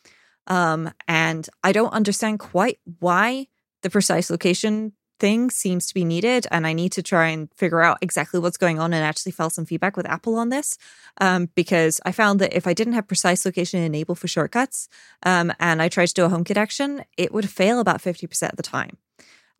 um, 0.47 0.91
and 1.07 1.47
I 1.63 1.72
don't 1.72 1.93
understand 1.93 2.39
quite 2.39 2.80
why 2.99 3.47
the 3.84 3.89
precise 3.89 4.30
location 4.30 4.93
thing 5.19 5.49
seems 5.49 5.88
to 5.88 5.93
be 5.93 6.03
needed 6.03 6.45
and 6.51 6.67
i 6.67 6.73
need 6.73 6.91
to 6.91 7.01
try 7.01 7.27
and 7.27 7.47
figure 7.55 7.81
out 7.81 7.97
exactly 8.01 8.38
what's 8.38 8.57
going 8.57 8.80
on 8.80 8.91
and 8.91 9.01
actually 9.01 9.31
file 9.31 9.49
some 9.49 9.65
feedback 9.65 9.95
with 9.95 10.05
apple 10.05 10.35
on 10.35 10.49
this 10.49 10.77
um, 11.22 11.47
because 11.55 12.01
i 12.05 12.11
found 12.11 12.41
that 12.41 12.51
if 12.53 12.67
i 12.67 12.73
didn't 12.73 12.91
have 12.91 13.07
precise 13.07 13.45
location 13.45 13.81
enabled 13.81 14.19
for 14.19 14.27
shortcuts 14.27 14.89
um, 15.23 15.53
and 15.57 15.81
i 15.81 15.88
tried 15.88 16.07
to 16.07 16.13
do 16.13 16.26
a 16.26 16.30
homekit 16.30 16.57
action 16.57 17.01
it 17.15 17.34
would 17.34 17.49
fail 17.49 17.80
about 17.80 18.01
50% 18.01 18.49
of 18.49 18.57
the 18.57 18.63
time. 18.63 18.97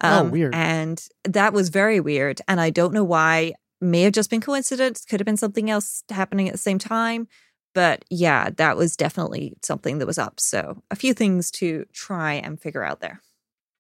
Oh, 0.04 0.20
Um, 0.24 0.32
weird. 0.32 0.54
and 0.54 1.02
that 1.24 1.54
was 1.54 1.70
very 1.70 2.02
weird 2.02 2.42
and 2.50 2.60
i 2.60 2.70
don't 2.70 2.94
know 2.94 3.06
why. 3.06 3.54
May 3.80 4.02
have 4.02 4.14
just 4.14 4.30
been 4.30 4.42
coincidence 4.42 5.06
could 5.06 5.20
have 5.22 5.26
been 5.26 5.38
something 5.38 5.70
else 5.70 6.04
happening 6.10 6.48
at 6.50 6.52
the 6.54 6.58
same 6.58 6.80
time 6.80 7.28
but 7.76 8.04
yeah 8.10 8.50
that 8.58 8.76
was 8.78 8.96
definitely 8.98 9.54
something 9.62 10.00
that 10.00 10.08
was 10.08 10.18
up 10.18 10.40
so 10.40 10.82
a 10.90 10.96
few 10.96 11.14
things 11.14 11.52
to 11.52 11.86
try 11.94 12.34
and 12.34 12.60
figure 12.60 12.84
out 12.84 13.02
there 13.02 13.22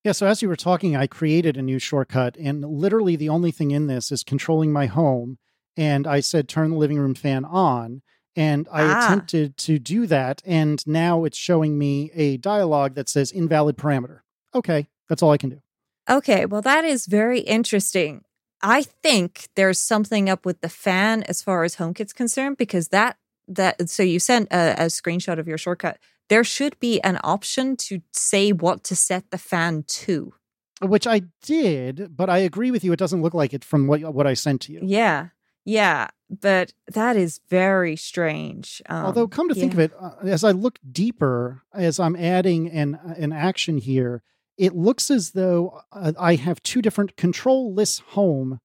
Yeah, 0.04 0.12
so 0.14 0.28
as 0.28 0.44
you 0.44 0.50
were 0.50 0.56
talking, 0.70 0.96
I 0.96 1.08
created 1.08 1.58
a 1.58 1.64
new 1.64 1.80
shortcut, 1.80 2.38
and 2.38 2.64
literally 2.64 3.16
the 3.16 3.30
only 3.30 3.50
thing 3.52 3.72
in 3.72 3.88
this 3.88 4.12
is 4.12 4.24
controlling 4.24 4.72
my 4.72 4.86
home. 4.86 5.40
And 5.76 6.06
I 6.06 6.20
said, 6.22 6.48
turn 6.48 6.70
the 6.70 6.78
living 6.78 7.00
room 7.00 7.16
fan 7.16 7.44
on. 7.44 8.04
And 8.36 8.68
I 8.72 8.84
Ah. 8.84 9.06
attempted 9.08 9.58
to 9.66 9.80
do 9.80 10.06
that. 10.08 10.44
And 10.46 10.86
now 10.86 11.26
it's 11.26 11.38
showing 11.40 11.74
me 11.80 12.12
a 12.14 12.38
dialogue 12.38 12.94
that 12.96 13.10
says 13.10 13.32
invalid 13.32 13.78
parameter. 13.78 14.20
Okay, 14.54 14.88
that's 15.10 15.24
all 15.24 15.32
I 15.32 15.38
can 15.40 15.50
do. 15.50 15.62
Okay, 16.08 16.46
well, 16.46 16.62
that 16.62 16.86
is 16.86 17.08
very 17.08 17.40
interesting. 17.40 18.22
I 18.62 18.84
think 18.84 19.48
there's 19.56 19.80
something 19.80 20.30
up 20.30 20.46
with 20.46 20.62
the 20.62 20.70
fan 20.70 21.24
as 21.24 21.42
far 21.42 21.64
as 21.64 21.78
HomeKit's 21.78 22.14
concerned 22.14 22.58
because 22.58 22.90
that 22.90 23.18
that 23.48 23.90
so 23.90 24.04
you 24.04 24.20
sent 24.20 24.52
a, 24.52 24.84
a 24.84 24.86
screenshot 24.86 25.40
of 25.40 25.48
your 25.48 25.58
shortcut. 25.58 25.98
There 26.28 26.44
should 26.44 26.80
be 26.80 27.00
an 27.02 27.20
option 27.24 27.76
to 27.78 28.02
say 28.12 28.52
what 28.52 28.84
to 28.86 28.96
set 28.96 29.30
the 29.30 29.38
fan 29.38 29.84
to. 29.88 30.34
Which 30.82 31.08
I 31.08 31.22
did, 31.42 32.18
but 32.18 32.30
I 32.30 32.40
agree 32.40 32.72
with 32.72 32.84
you. 32.84 32.92
It 32.92 33.00
doesn't 33.00 33.22
look 33.22 33.34
like 33.34 33.54
it 33.54 33.64
from 33.64 33.88
what, 33.88 34.02
what 34.14 34.28
I 34.28 34.34
sent 34.34 34.62
to 34.64 34.74
you. 34.74 34.82
Yeah, 34.84 35.30
yeah, 35.64 36.10
but 36.30 36.74
that 36.88 37.16
is 37.16 37.40
very 37.50 37.96
strange. 37.96 38.82
Um, 38.90 39.06
Although, 39.06 39.28
come 39.28 39.48
to 39.50 39.56
think 39.56 39.74
of 39.74 39.80
it, 39.80 39.94
uh, 40.00 40.12
as 40.24 40.44
I 40.44 40.52
look 40.52 40.80
deeper, 40.92 41.64
as 41.74 42.00
I'm 42.00 42.16
adding 42.16 42.70
an 42.70 43.00
an 43.18 43.32
action 43.32 43.78
here, 43.78 44.22
it 44.58 44.76
looks 44.76 45.10
as 45.10 45.32
though 45.32 45.82
uh, 45.92 46.14
I 46.20 46.36
have 46.36 46.62
two 46.62 46.82
different 46.82 47.16
control-less 47.18 48.00
home 48.00 48.60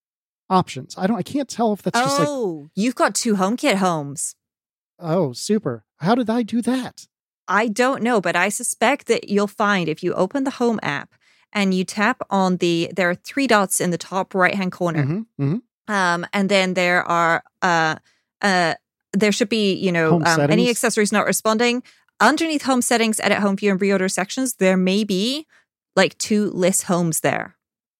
options. 0.48 0.94
I 0.98 1.06
don't. 1.06 1.16
I 1.16 1.22
can't 1.22 1.48
tell 1.48 1.72
if 1.72 1.82
that's 1.82 1.98
just 1.98 2.18
like. 2.18 2.28
oh, 2.28 2.70
you've 2.74 2.94
got 2.96 3.14
two 3.14 3.36
HomeKit 3.36 3.76
homes. 3.76 4.34
Oh, 5.00 5.32
super! 5.32 5.84
How 5.98 6.14
did 6.14 6.30
I 6.30 6.42
do 6.42 6.62
that? 6.62 7.06
I 7.48 7.66
don't 7.66 8.02
know, 8.02 8.20
but 8.20 8.36
I 8.36 8.48
suspect 8.48 9.06
that 9.08 9.28
you'll 9.28 9.48
find 9.48 9.88
if 9.88 10.02
you 10.04 10.14
open 10.14 10.44
the 10.44 10.52
Home 10.52 10.78
app 10.82 11.14
and 11.52 11.74
you 11.74 11.84
tap 11.84 12.22
on 12.30 12.58
the, 12.58 12.90
there 12.94 13.10
are 13.10 13.16
three 13.16 13.48
dots 13.48 13.80
in 13.80 13.90
the 13.90 13.98
top 13.98 14.34
right 14.34 14.54
hand 14.54 14.70
corner. 14.70 15.04
Mhm, 15.04 15.26
mhm. 15.40 15.62
Um, 15.88 16.26
and 16.32 16.48
then 16.48 16.74
there 16.74 17.02
are, 17.02 17.42
uh, 17.60 17.96
uh, 18.40 18.74
there 19.12 19.32
should 19.32 19.48
be, 19.48 19.74
you 19.74 19.90
know, 19.90 20.22
um, 20.24 20.40
any 20.48 20.70
accessories 20.70 21.10
not 21.10 21.26
responding. 21.26 21.82
Underneath 22.20 22.62
home 22.62 22.82
settings, 22.82 23.18
edit 23.18 23.38
home 23.38 23.56
view 23.56 23.72
and 23.72 23.80
reorder 23.80 24.10
sections, 24.10 24.54
there 24.54 24.76
may 24.76 25.02
be 25.02 25.46
like 25.96 26.16
two 26.18 26.50
list 26.50 26.84
homes 26.84 27.20
there. 27.20 27.56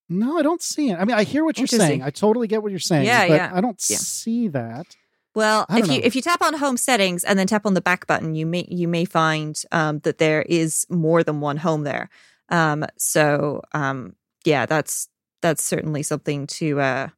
No, 0.09 0.39
I 0.39 0.43
don't 0.43 0.63
see 0.63 0.91
it. 0.91 0.99
I 0.99 1.05
mean, 1.05 1.17
I 1.17 1.25
hear 1.25 1.45
what 1.45 1.59
you're 1.59 1.67
saying. 1.67 2.03
I 2.03 2.11
totally 2.11 2.47
get 2.47 2.63
what 2.63 2.71
you're 2.71 2.79
saying. 2.79 3.07
Yeah, 3.07 3.27
but 3.27 3.35
yeah, 3.35 3.51
I 3.53 3.61
don't 3.61 3.83
yeah. 3.89 3.97
see 3.97 4.49
that. 4.49 4.97
Well, 5.35 5.67
if 5.71 5.87
don't 5.87 5.95
you 5.95 6.01
if 6.03 6.17
you 6.17 6.23
tap 6.23 6.43
on 6.43 6.55
home 6.55 6.77
settings 6.77 7.23
and 7.25 7.39
then 7.39 7.47
tap 7.47 7.65
on 7.65 7.75
the 7.75 7.81
back 7.81 8.07
button, 8.07 8.35
you 8.35 8.47
may 8.47 8.67
you 8.69 8.89
may 8.89 9.05
find 9.05 9.61
um, 9.71 10.01
that 10.01 10.19
there 10.19 10.43
is 10.43 10.87
more 10.91 11.23
than 11.23 11.41
one 11.41 11.59
home 11.59 11.85
there. 11.85 12.09
Um, 12.49 12.85
so 12.99 13.63
um, 13.73 14.17
yeah, 14.45 14.67
that's 14.67 15.09
that's 15.41 15.63
certainly 15.63 16.03
something 16.03 16.47
to 16.49 16.81
uh, 16.81 17.09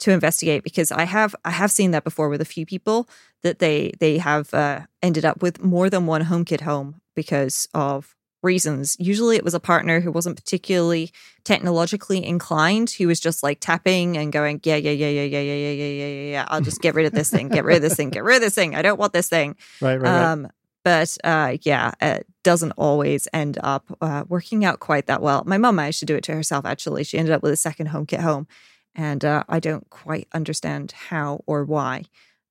to 0.00 0.10
investigate 0.10 0.64
because 0.64 0.90
I 0.90 1.04
have 1.04 1.34
I 1.44 1.50
have 1.50 1.70
seen 1.70 1.92
that 1.92 2.04
before 2.04 2.28
with 2.28 2.40
a 2.40 2.46
few 2.46 2.66
people 2.66 3.08
that 3.42 3.60
they 3.60 3.92
they 4.00 4.18
have 4.18 4.52
uh, 4.52 4.80
ended 5.02 5.24
up 5.24 5.42
with 5.42 5.62
more 5.62 5.88
than 5.88 6.06
one 6.06 6.24
HomeKit 6.24 6.62
home 6.62 7.00
because 7.14 7.68
of 7.72 8.16
reasons. 8.42 8.96
Usually, 8.98 9.36
it 9.36 9.44
was 9.44 9.54
a 9.54 9.60
partner 9.60 10.00
who 10.00 10.10
wasn't 10.10 10.36
particularly 10.36 11.12
technologically 11.44 12.24
inclined, 12.24 12.90
who 12.90 13.06
was 13.06 13.20
just 13.20 13.42
like 13.42 13.60
tapping 13.60 14.16
and 14.16 14.32
going, 14.32 14.60
yeah, 14.64 14.76
yeah, 14.76 14.90
yeah, 14.90 15.08
yeah, 15.08 15.24
yeah, 15.24 15.40
yeah, 15.40 15.52
yeah, 15.52 15.72
yeah, 15.72 15.72
yeah, 15.72 16.06
yeah, 16.06 16.30
yeah. 16.30 16.44
I'll 16.48 16.60
just 16.60 16.80
get 16.80 16.94
rid 16.94 17.06
of 17.06 17.12
this 17.12 17.30
thing, 17.30 17.48
get 17.48 17.64
rid 17.64 17.76
of 17.76 17.82
this 17.82 17.96
thing, 17.96 18.10
get 18.10 18.24
rid 18.24 18.36
of 18.36 18.42
this 18.42 18.54
thing. 18.54 18.74
I 18.74 18.82
don't 18.82 18.98
want 18.98 19.12
this 19.12 19.28
thing. 19.28 19.56
Right, 19.80 19.96
right, 19.96 20.02
right. 20.02 20.24
Um, 20.24 20.48
but 20.82 21.16
uh, 21.24 21.58
yeah, 21.62 21.92
it 22.00 22.26
doesn't 22.42 22.72
always 22.72 23.28
end 23.32 23.58
up 23.62 23.84
uh, 24.00 24.24
working 24.28 24.64
out 24.64 24.80
quite 24.80 25.06
that 25.06 25.20
well. 25.20 25.42
My 25.46 25.58
mom 25.58 25.76
managed 25.76 26.00
to 26.00 26.06
do 26.06 26.16
it 26.16 26.24
to 26.24 26.34
herself. 26.34 26.64
Actually, 26.64 27.04
she 27.04 27.18
ended 27.18 27.34
up 27.34 27.42
with 27.42 27.52
a 27.52 27.56
second 27.56 27.88
HomeKit 27.88 28.20
home, 28.20 28.46
and 28.94 29.24
uh, 29.24 29.44
I 29.48 29.60
don't 29.60 29.88
quite 29.90 30.28
understand 30.32 30.92
how 30.92 31.44
or 31.46 31.64
why. 31.64 32.04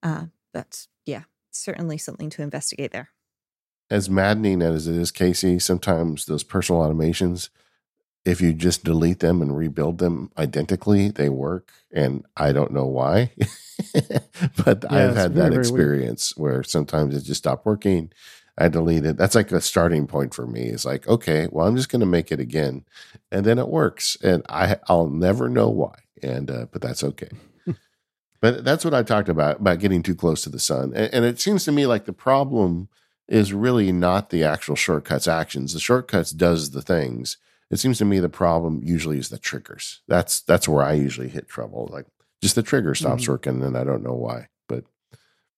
Uh, 0.04 0.26
but 0.54 0.88
yeah, 1.06 1.24
certainly 1.52 1.98
something 1.98 2.30
to 2.32 2.44
investigate 2.44 2.92
there. 2.92 3.10
As 3.90 4.10
maddening 4.10 4.62
as 4.62 4.88
it 4.88 4.96
is, 4.96 5.12
Casey, 5.12 5.60
sometimes 5.60 6.26
those 6.26 6.44
personal 6.44 6.82
automations, 6.82 7.50
if 8.26 8.42
you 8.42 8.54
just 8.54 8.84
delete 8.84 9.20
them 9.20 9.42
and 9.42 9.58
rebuild 9.58 9.98
them 9.98 10.32
identically, 10.38 11.10
they 11.10 11.30
work. 11.30 11.72
And 11.92 12.26
I 12.38 12.52
don't 12.52 12.72
know 12.72 12.86
why, 12.86 13.32
but 14.64 14.86
Yeah, 14.90 15.10
I've 15.10 15.16
had 15.16 15.34
very, 15.34 15.50
that 15.50 15.58
experience 15.58 16.38
where 16.38 16.64
sometimes 16.64 17.16
it 17.16 17.22
just 17.22 17.40
stopped 17.40 17.66
working. 17.66 18.12
I 18.58 18.68
delete 18.68 19.06
it. 19.06 19.18
That's 19.18 19.36
like 19.36 19.52
a 19.52 19.62
starting 19.62 20.06
point 20.06 20.34
for 20.34 20.46
me. 20.46 20.64
It's 20.64 20.86
like, 20.86 21.08
okay, 21.08 21.48
well, 21.50 21.66
I'm 21.66 21.78
just 21.78 21.90
going 21.90 22.02
to 22.02 22.06
make 22.06 22.32
it 22.32 22.42
again, 22.42 22.84
and 23.32 23.46
then 23.46 23.58
it 23.58 23.70
works, 23.70 24.18
and 24.22 24.44
I 24.50 24.76
I'll 24.90 25.10
never 25.10 25.48
know 25.48 25.70
why, 25.70 25.96
and 26.22 26.52
uh, 26.52 26.66
but 26.70 26.82
that's 26.82 27.02
okay. 27.04 27.30
but 28.42 28.66
that's 28.66 28.84
what 28.84 28.94
I 28.94 29.02
talked 29.02 29.30
about 29.30 29.62
about 29.62 29.80
getting 29.80 30.04
too 30.04 30.16
close 30.16 30.42
to 30.44 30.50
the 30.50 30.60
sun, 30.60 30.92
and, 30.94 31.14
and 31.14 31.26
it 31.26 31.40
seems 31.40 31.64
to 31.66 31.72
me 31.72 31.86
like 31.88 32.04
the 32.04 32.12
problem 32.14 32.90
is 33.30 33.54
really 33.54 33.92
not 33.94 34.30
the 34.32 34.44
actual 34.44 34.76
shortcuts 34.76 35.28
actions. 35.28 35.74
The 35.74 35.80
shortcuts 35.80 36.32
does 36.32 36.72
the 36.72 36.82
things. 36.82 37.38
It 37.72 37.78
seems 37.80 38.00
to 38.00 38.06
me 38.06 38.20
the 38.20 38.28
problem 38.28 38.82
usually 38.84 39.20
is 39.20 39.30
the 39.30 39.38
triggers. 39.38 40.02
That's 40.08 40.42
that's 40.42 40.68
where 40.68 40.84
I 40.84 40.94
usually 40.94 41.30
hit 41.30 41.48
trouble. 41.48 41.88
Like 41.92 42.08
just 42.42 42.56
the 42.56 42.64
trigger 42.64 42.96
stops 42.96 43.26
Mhm. 43.26 43.30
working, 43.30 43.64
and 43.64 43.78
I 43.78 43.84
don't 43.84 44.04
know 44.04 44.16
why. 44.16 44.48
But 44.68 44.84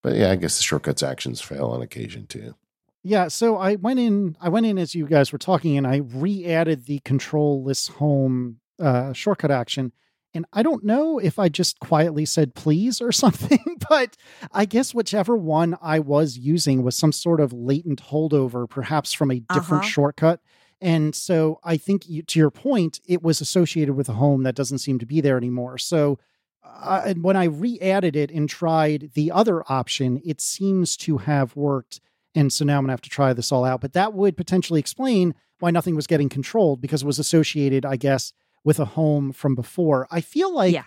but 0.02 0.14
yeah, 0.14 0.30
I 0.30 0.36
guess 0.36 0.58
the 0.58 0.62
shortcuts 0.62 1.02
actions 1.02 1.40
fail 1.40 1.66
on 1.68 1.80
occasion 1.82 2.26
too. 2.26 2.54
Yeah, 3.02 3.28
so 3.28 3.56
I 3.56 3.74
went 3.76 3.98
in. 3.98 4.36
I 4.40 4.48
went 4.50 4.66
in 4.66 4.78
as 4.78 4.94
you 4.94 5.06
guys 5.06 5.32
were 5.32 5.38
talking, 5.38 5.76
and 5.76 5.86
I 5.86 5.96
re-added 5.96 6.84
the 6.84 7.00
control 7.00 7.64
list 7.64 7.88
home 7.92 8.60
uh, 8.78 9.12
shortcut 9.12 9.50
action. 9.50 9.92
And 10.34 10.46
I 10.52 10.62
don't 10.62 10.84
know 10.84 11.18
if 11.18 11.38
I 11.38 11.48
just 11.48 11.78
quietly 11.80 12.24
said 12.24 12.54
please 12.54 13.00
or 13.00 13.12
something, 13.24 13.78
but 13.88 14.16
I 14.52 14.64
guess 14.64 14.94
whichever 14.94 15.36
one 15.36 15.76
I 15.82 15.98
was 15.98 16.38
using 16.38 16.82
was 16.82 16.96
some 16.96 17.12
sort 17.12 17.40
of 17.40 17.52
latent 17.52 18.02
holdover, 18.04 18.68
perhaps 18.68 19.12
from 19.12 19.30
a 19.30 19.40
different 19.40 19.82
Uh-huh. 19.84 19.90
shortcut. 19.90 20.40
And 20.80 21.14
so 21.14 21.60
I 21.62 21.76
think 21.76 22.08
you, 22.08 22.22
to 22.22 22.38
your 22.40 22.50
point, 22.50 23.00
it 23.06 23.22
was 23.22 23.40
associated 23.40 23.94
with 23.94 24.08
a 24.08 24.14
home 24.14 24.42
that 24.42 24.56
doesn't 24.56 24.78
seem 24.78 24.98
to 24.98 25.06
be 25.06 25.20
there 25.20 25.36
anymore. 25.36 25.78
So 25.78 26.18
uh, 26.64 27.02
and 27.06 27.24
when 27.24 27.36
I 27.36 27.44
re-added 27.44 28.14
it 28.14 28.30
and 28.30 28.48
tried 28.48 29.10
the 29.14 29.32
other 29.32 29.62
option, 29.70 30.20
it 30.24 30.40
seems 30.40 30.96
to 30.98 31.18
have 31.18 31.56
worked. 31.56 32.00
And 32.36 32.52
so 32.52 32.64
now 32.64 32.78
I'm 32.78 32.84
gonna 32.84 32.92
have 32.92 33.00
to 33.02 33.10
try 33.10 33.32
this 33.32 33.50
all 33.52 33.64
out. 33.64 33.80
But 33.80 33.92
that 33.94 34.14
would 34.14 34.36
potentially 34.36 34.78
explain 34.80 35.34
why 35.58 35.70
nothing 35.72 35.96
was 35.96 36.06
getting 36.06 36.28
controlled 36.28 36.80
because 36.80 37.02
it 37.02 37.06
was 37.06 37.18
associated, 37.18 37.84
I 37.84 37.96
guess, 37.96 38.32
with 38.64 38.78
a 38.78 38.84
home 38.84 39.32
from 39.32 39.54
before. 39.54 40.06
I 40.10 40.20
feel 40.20 40.54
like 40.54 40.72
Yeah. 40.72 40.84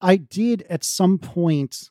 I 0.00 0.16
did 0.16 0.62
at 0.68 0.84
some 0.84 1.18
point. 1.18 1.90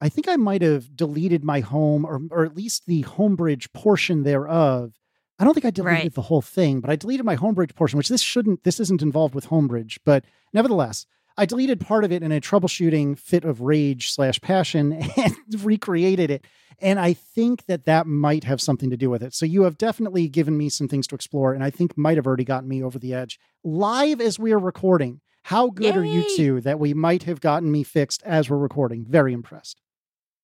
I 0.00 0.08
think 0.10 0.28
I 0.28 0.36
might 0.36 0.62
have 0.62 0.94
deleted 0.94 1.42
my 1.44 1.60
home 1.60 2.04
or 2.04 2.20
or 2.30 2.44
at 2.44 2.56
least 2.56 2.84
the 2.86 3.02
homebridge 3.04 3.72
portion 3.72 4.22
thereof. 4.22 4.92
I 5.38 5.44
don't 5.44 5.54
think 5.54 5.64
I 5.66 5.70
deleted 5.70 6.02
Right. 6.04 6.14
the 6.14 6.22
whole 6.22 6.42
thing, 6.42 6.80
but 6.80 6.90
I 6.90 6.96
deleted 6.96 7.24
my 7.26 7.36
homebridge 7.36 7.74
portion, 7.74 7.96
which 7.96 8.08
this 8.08 8.20
shouldn't 8.22 8.62
this 8.64 8.80
isn't 8.80 9.02
involved 9.02 9.34
with 9.34 9.48
homebridge, 9.48 9.98
but 10.04 10.24
nevertheless, 10.52 11.06
I 11.36 11.46
deleted 11.46 11.80
part 11.80 12.04
of 12.04 12.12
it 12.12 12.22
in 12.22 12.32
a 12.32 12.40
troubleshooting 12.40 13.18
fit 13.18 13.44
of 13.44 13.60
rage 13.60 14.10
slash 14.10 14.40
passion 14.40 14.92
and 15.16 15.36
recreated 15.62 16.30
it. 16.30 16.46
And 16.80 16.98
I 16.98 17.14
think 17.14 17.66
that 17.66 17.84
that 17.84 18.06
might 18.06 18.44
have 18.44 18.60
something 18.60 18.90
to 18.90 18.96
do 18.96 19.08
with 19.08 19.22
it. 19.22 19.34
So 19.34 19.46
you 19.46 19.62
have 19.62 19.78
definitely 19.78 20.28
given 20.28 20.56
me 20.56 20.68
some 20.68 20.88
things 20.88 21.06
to 21.08 21.14
explore, 21.14 21.54
and 21.54 21.64
I 21.64 21.70
think 21.70 21.96
might 21.96 22.16
have 22.16 22.26
already 22.26 22.44
gotten 22.44 22.68
me 22.68 22.82
over 22.82 22.98
the 22.98 23.14
edge 23.14 23.38
live 23.64 24.20
as 24.20 24.38
we 24.38 24.52
are 24.52 24.58
recording. 24.58 25.20
How 25.44 25.70
good 25.70 25.96
are 25.96 26.04
you 26.04 26.24
two 26.36 26.60
that 26.62 26.80
we 26.80 26.92
might 26.92 27.22
have 27.22 27.40
gotten 27.40 27.70
me 27.70 27.84
fixed 27.84 28.22
as 28.24 28.50
we're 28.50 28.56
recording? 28.56 29.04
Very 29.04 29.32
impressed. 29.32 29.80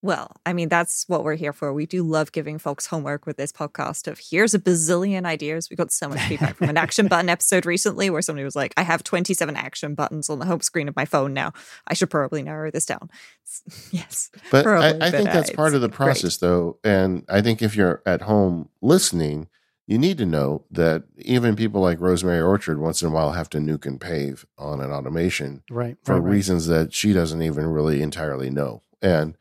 Well, 0.04 0.32
I 0.44 0.52
mean, 0.52 0.68
that's 0.68 1.04
what 1.08 1.22
we're 1.22 1.36
here 1.36 1.52
for. 1.52 1.72
We 1.72 1.86
do 1.86 2.02
love 2.02 2.32
giving 2.32 2.58
folks 2.58 2.86
homework 2.86 3.24
with 3.24 3.36
this 3.36 3.52
podcast 3.52 4.08
of 4.08 4.18
here's 4.18 4.52
a 4.52 4.58
bazillion 4.58 5.24
ideas. 5.24 5.70
We 5.70 5.76
got 5.76 5.92
so 5.92 6.08
much 6.08 6.18
feedback 6.22 6.56
from 6.56 6.70
an 6.70 6.76
action 6.76 7.06
button 7.06 7.28
episode 7.28 7.64
recently 7.64 8.10
where 8.10 8.20
somebody 8.20 8.44
was 8.44 8.56
like, 8.56 8.74
I 8.76 8.82
have 8.82 9.04
27 9.04 9.54
action 9.54 9.94
buttons 9.94 10.28
on 10.28 10.40
the 10.40 10.46
home 10.46 10.60
screen 10.60 10.88
of 10.88 10.96
my 10.96 11.04
phone 11.04 11.32
now. 11.32 11.52
I 11.86 11.94
should 11.94 12.10
probably 12.10 12.42
narrow 12.42 12.72
this 12.72 12.84
down. 12.84 13.10
yes. 13.92 14.30
But 14.50 14.60
I, 14.60 14.62
Probably, 14.64 14.86
I 14.88 14.98
but, 14.98 15.10
think 15.12 15.28
uh, 15.28 15.32
that's 15.34 15.50
part 15.50 15.74
of 15.74 15.80
the 15.82 15.88
great. 15.88 15.96
process, 15.96 16.36
though. 16.38 16.78
And 16.82 17.24
I 17.28 17.40
think 17.40 17.62
if 17.62 17.76
you're 17.76 18.02
at 18.04 18.22
home 18.22 18.70
listening, 18.80 19.46
you 19.86 19.98
need 19.98 20.18
to 20.18 20.26
know 20.26 20.64
that 20.72 21.04
even 21.18 21.54
people 21.54 21.80
like 21.80 22.00
Rosemary 22.00 22.40
Orchard 22.40 22.80
once 22.80 23.02
in 23.02 23.08
a 23.08 23.10
while 23.12 23.32
have 23.32 23.50
to 23.50 23.58
nuke 23.58 23.86
and 23.86 24.00
pave 24.00 24.46
on 24.58 24.80
an 24.80 24.90
automation 24.90 25.62
Right. 25.70 25.96
for 26.02 26.14
right, 26.14 26.20
right. 26.22 26.30
reasons 26.32 26.66
that 26.66 26.92
she 26.92 27.12
doesn't 27.12 27.42
even 27.42 27.66
really 27.66 28.02
entirely 28.02 28.50
know. 28.50 28.82
And 29.00 29.36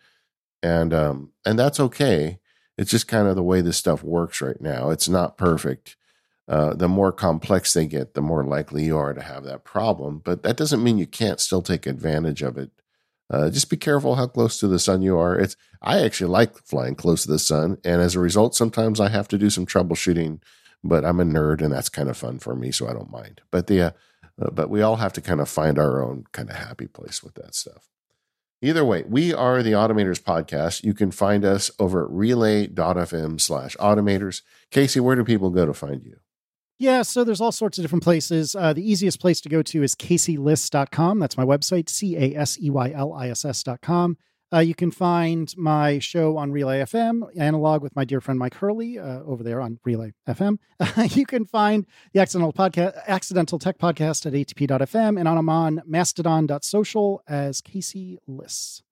and 0.63 0.93
um 0.93 1.31
and 1.45 1.57
that's 1.57 1.79
okay. 1.79 2.39
It's 2.77 2.91
just 2.91 3.07
kind 3.07 3.27
of 3.27 3.35
the 3.35 3.43
way 3.43 3.61
this 3.61 3.77
stuff 3.77 4.03
works 4.03 4.41
right 4.41 4.59
now. 4.59 4.89
It's 4.89 5.09
not 5.09 5.37
perfect. 5.37 5.97
Uh, 6.47 6.73
the 6.73 6.87
more 6.87 7.11
complex 7.11 7.73
they 7.73 7.85
get, 7.85 8.13
the 8.13 8.21
more 8.21 8.43
likely 8.43 8.83
you 8.83 8.97
are 8.97 9.13
to 9.13 9.21
have 9.21 9.43
that 9.43 9.63
problem. 9.63 10.19
But 10.23 10.43
that 10.43 10.57
doesn't 10.57 10.83
mean 10.83 10.97
you 10.97 11.07
can't 11.07 11.39
still 11.39 11.61
take 11.61 11.85
advantage 11.85 12.41
of 12.41 12.57
it. 12.57 12.71
Uh, 13.29 13.49
just 13.49 13.69
be 13.69 13.77
careful 13.77 14.15
how 14.15 14.27
close 14.27 14.59
to 14.59 14.67
the 14.67 14.79
sun 14.79 15.01
you 15.01 15.17
are. 15.17 15.39
It's 15.39 15.55
I 15.81 15.99
actually 16.01 16.31
like 16.31 16.57
flying 16.57 16.95
close 16.95 17.23
to 17.23 17.31
the 17.31 17.39
sun, 17.39 17.77
and 17.85 18.01
as 18.01 18.15
a 18.15 18.19
result, 18.19 18.55
sometimes 18.55 18.99
I 18.99 19.09
have 19.09 19.27
to 19.29 19.37
do 19.37 19.49
some 19.49 19.65
troubleshooting. 19.65 20.41
But 20.83 21.05
I'm 21.05 21.19
a 21.19 21.23
nerd, 21.23 21.61
and 21.61 21.71
that's 21.71 21.89
kind 21.89 22.09
of 22.09 22.17
fun 22.17 22.39
for 22.39 22.55
me, 22.55 22.71
so 22.71 22.87
I 22.87 22.93
don't 22.93 23.11
mind. 23.11 23.41
But 23.51 23.67
the 23.67 23.81
uh, 23.81 23.91
uh, 24.41 24.49
but 24.49 24.69
we 24.69 24.81
all 24.81 24.97
have 24.97 25.13
to 25.13 25.21
kind 25.21 25.39
of 25.39 25.47
find 25.47 25.77
our 25.77 26.03
own 26.03 26.25
kind 26.31 26.49
of 26.49 26.55
happy 26.55 26.87
place 26.87 27.23
with 27.23 27.35
that 27.35 27.55
stuff. 27.55 27.90
Either 28.63 28.85
way, 28.85 29.03
we 29.07 29.33
are 29.33 29.63
the 29.63 29.71
Automators 29.71 30.21
Podcast. 30.21 30.83
You 30.83 30.93
can 30.93 31.09
find 31.09 31.43
us 31.43 31.71
over 31.79 32.03
at 32.03 32.11
relay.fm 32.11 33.41
slash 33.41 33.75
automators. 33.77 34.43
Casey, 34.69 34.99
where 34.99 35.15
do 35.15 35.23
people 35.23 35.49
go 35.49 35.65
to 35.65 35.73
find 35.73 36.03
you? 36.03 36.17
Yeah, 36.77 37.01
so 37.01 37.23
there's 37.23 37.41
all 37.41 37.51
sorts 37.51 37.79
of 37.79 37.83
different 37.83 38.03
places. 38.03 38.55
Uh, 38.55 38.73
the 38.73 38.87
easiest 38.87 39.19
place 39.19 39.41
to 39.41 39.49
go 39.49 39.63
to 39.63 39.81
is 39.81 39.95
caseyliss.com. 39.95 41.19
That's 41.19 41.37
my 41.37 41.45
website, 41.45 41.89
C 41.89 42.15
A 42.15 42.35
S 42.35 42.59
E 42.61 42.69
Y 42.69 42.91
L 42.91 43.13
I 43.13 43.29
S 43.29 43.45
S.com. 43.45 44.17
Uh, 44.53 44.59
you 44.59 44.75
can 44.75 44.91
find 44.91 45.55
my 45.57 45.97
show 45.99 46.37
on 46.37 46.51
Relay 46.51 46.81
FM, 46.81 47.23
analog 47.37 47.81
with 47.81 47.95
my 47.95 48.03
dear 48.03 48.19
friend 48.19 48.37
Mike 48.37 48.55
Hurley 48.55 48.99
uh, 48.99 49.21
over 49.21 49.43
there 49.43 49.61
on 49.61 49.79
Relay 49.85 50.11
FM. 50.27 50.57
you 51.15 51.25
can 51.25 51.45
find 51.45 51.85
the 52.13 52.19
Accidental 52.19 52.51
Podcast, 52.51 52.99
Accidental 53.07 53.59
Tech 53.59 53.77
Podcast 53.77 54.25
at 54.25 54.33
atp.fm, 54.33 55.17
and 55.17 55.29
I'm 55.29 55.47
on 55.47 55.81
mastodon.social 55.85 57.23
as 57.27 57.61
Casey 57.61 58.17
Liss. 58.27 58.83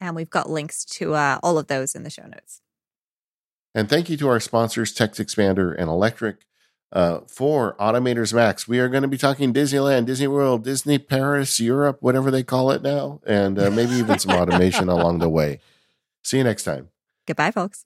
And 0.00 0.16
we've 0.16 0.30
got 0.30 0.50
links 0.50 0.84
to 0.86 1.14
uh, 1.14 1.38
all 1.42 1.58
of 1.58 1.68
those 1.68 1.94
in 1.94 2.02
the 2.02 2.10
show 2.10 2.26
notes. 2.26 2.60
And 3.74 3.88
thank 3.88 4.10
you 4.10 4.16
to 4.16 4.28
our 4.28 4.40
sponsors, 4.40 4.92
TextExpander 4.94 5.74
and 5.78 5.88
Electric. 5.88 6.47
Uh, 6.92 7.20
for 7.26 7.76
Automators 7.76 8.32
Max. 8.32 8.66
We 8.66 8.78
are 8.78 8.88
going 8.88 9.02
to 9.02 9.08
be 9.08 9.18
talking 9.18 9.52
Disneyland, 9.52 10.06
Disney 10.06 10.26
World, 10.26 10.64
Disney 10.64 10.98
Paris, 10.98 11.60
Europe, 11.60 11.98
whatever 12.00 12.30
they 12.30 12.42
call 12.42 12.70
it 12.70 12.82
now, 12.82 13.20
and 13.26 13.58
uh, 13.58 13.70
maybe 13.70 13.92
even 13.92 14.18
some 14.18 14.32
automation 14.38 14.88
along 14.88 15.18
the 15.18 15.28
way. 15.28 15.60
See 16.22 16.38
you 16.38 16.44
next 16.44 16.64
time. 16.64 16.88
Goodbye, 17.26 17.50
folks. 17.50 17.84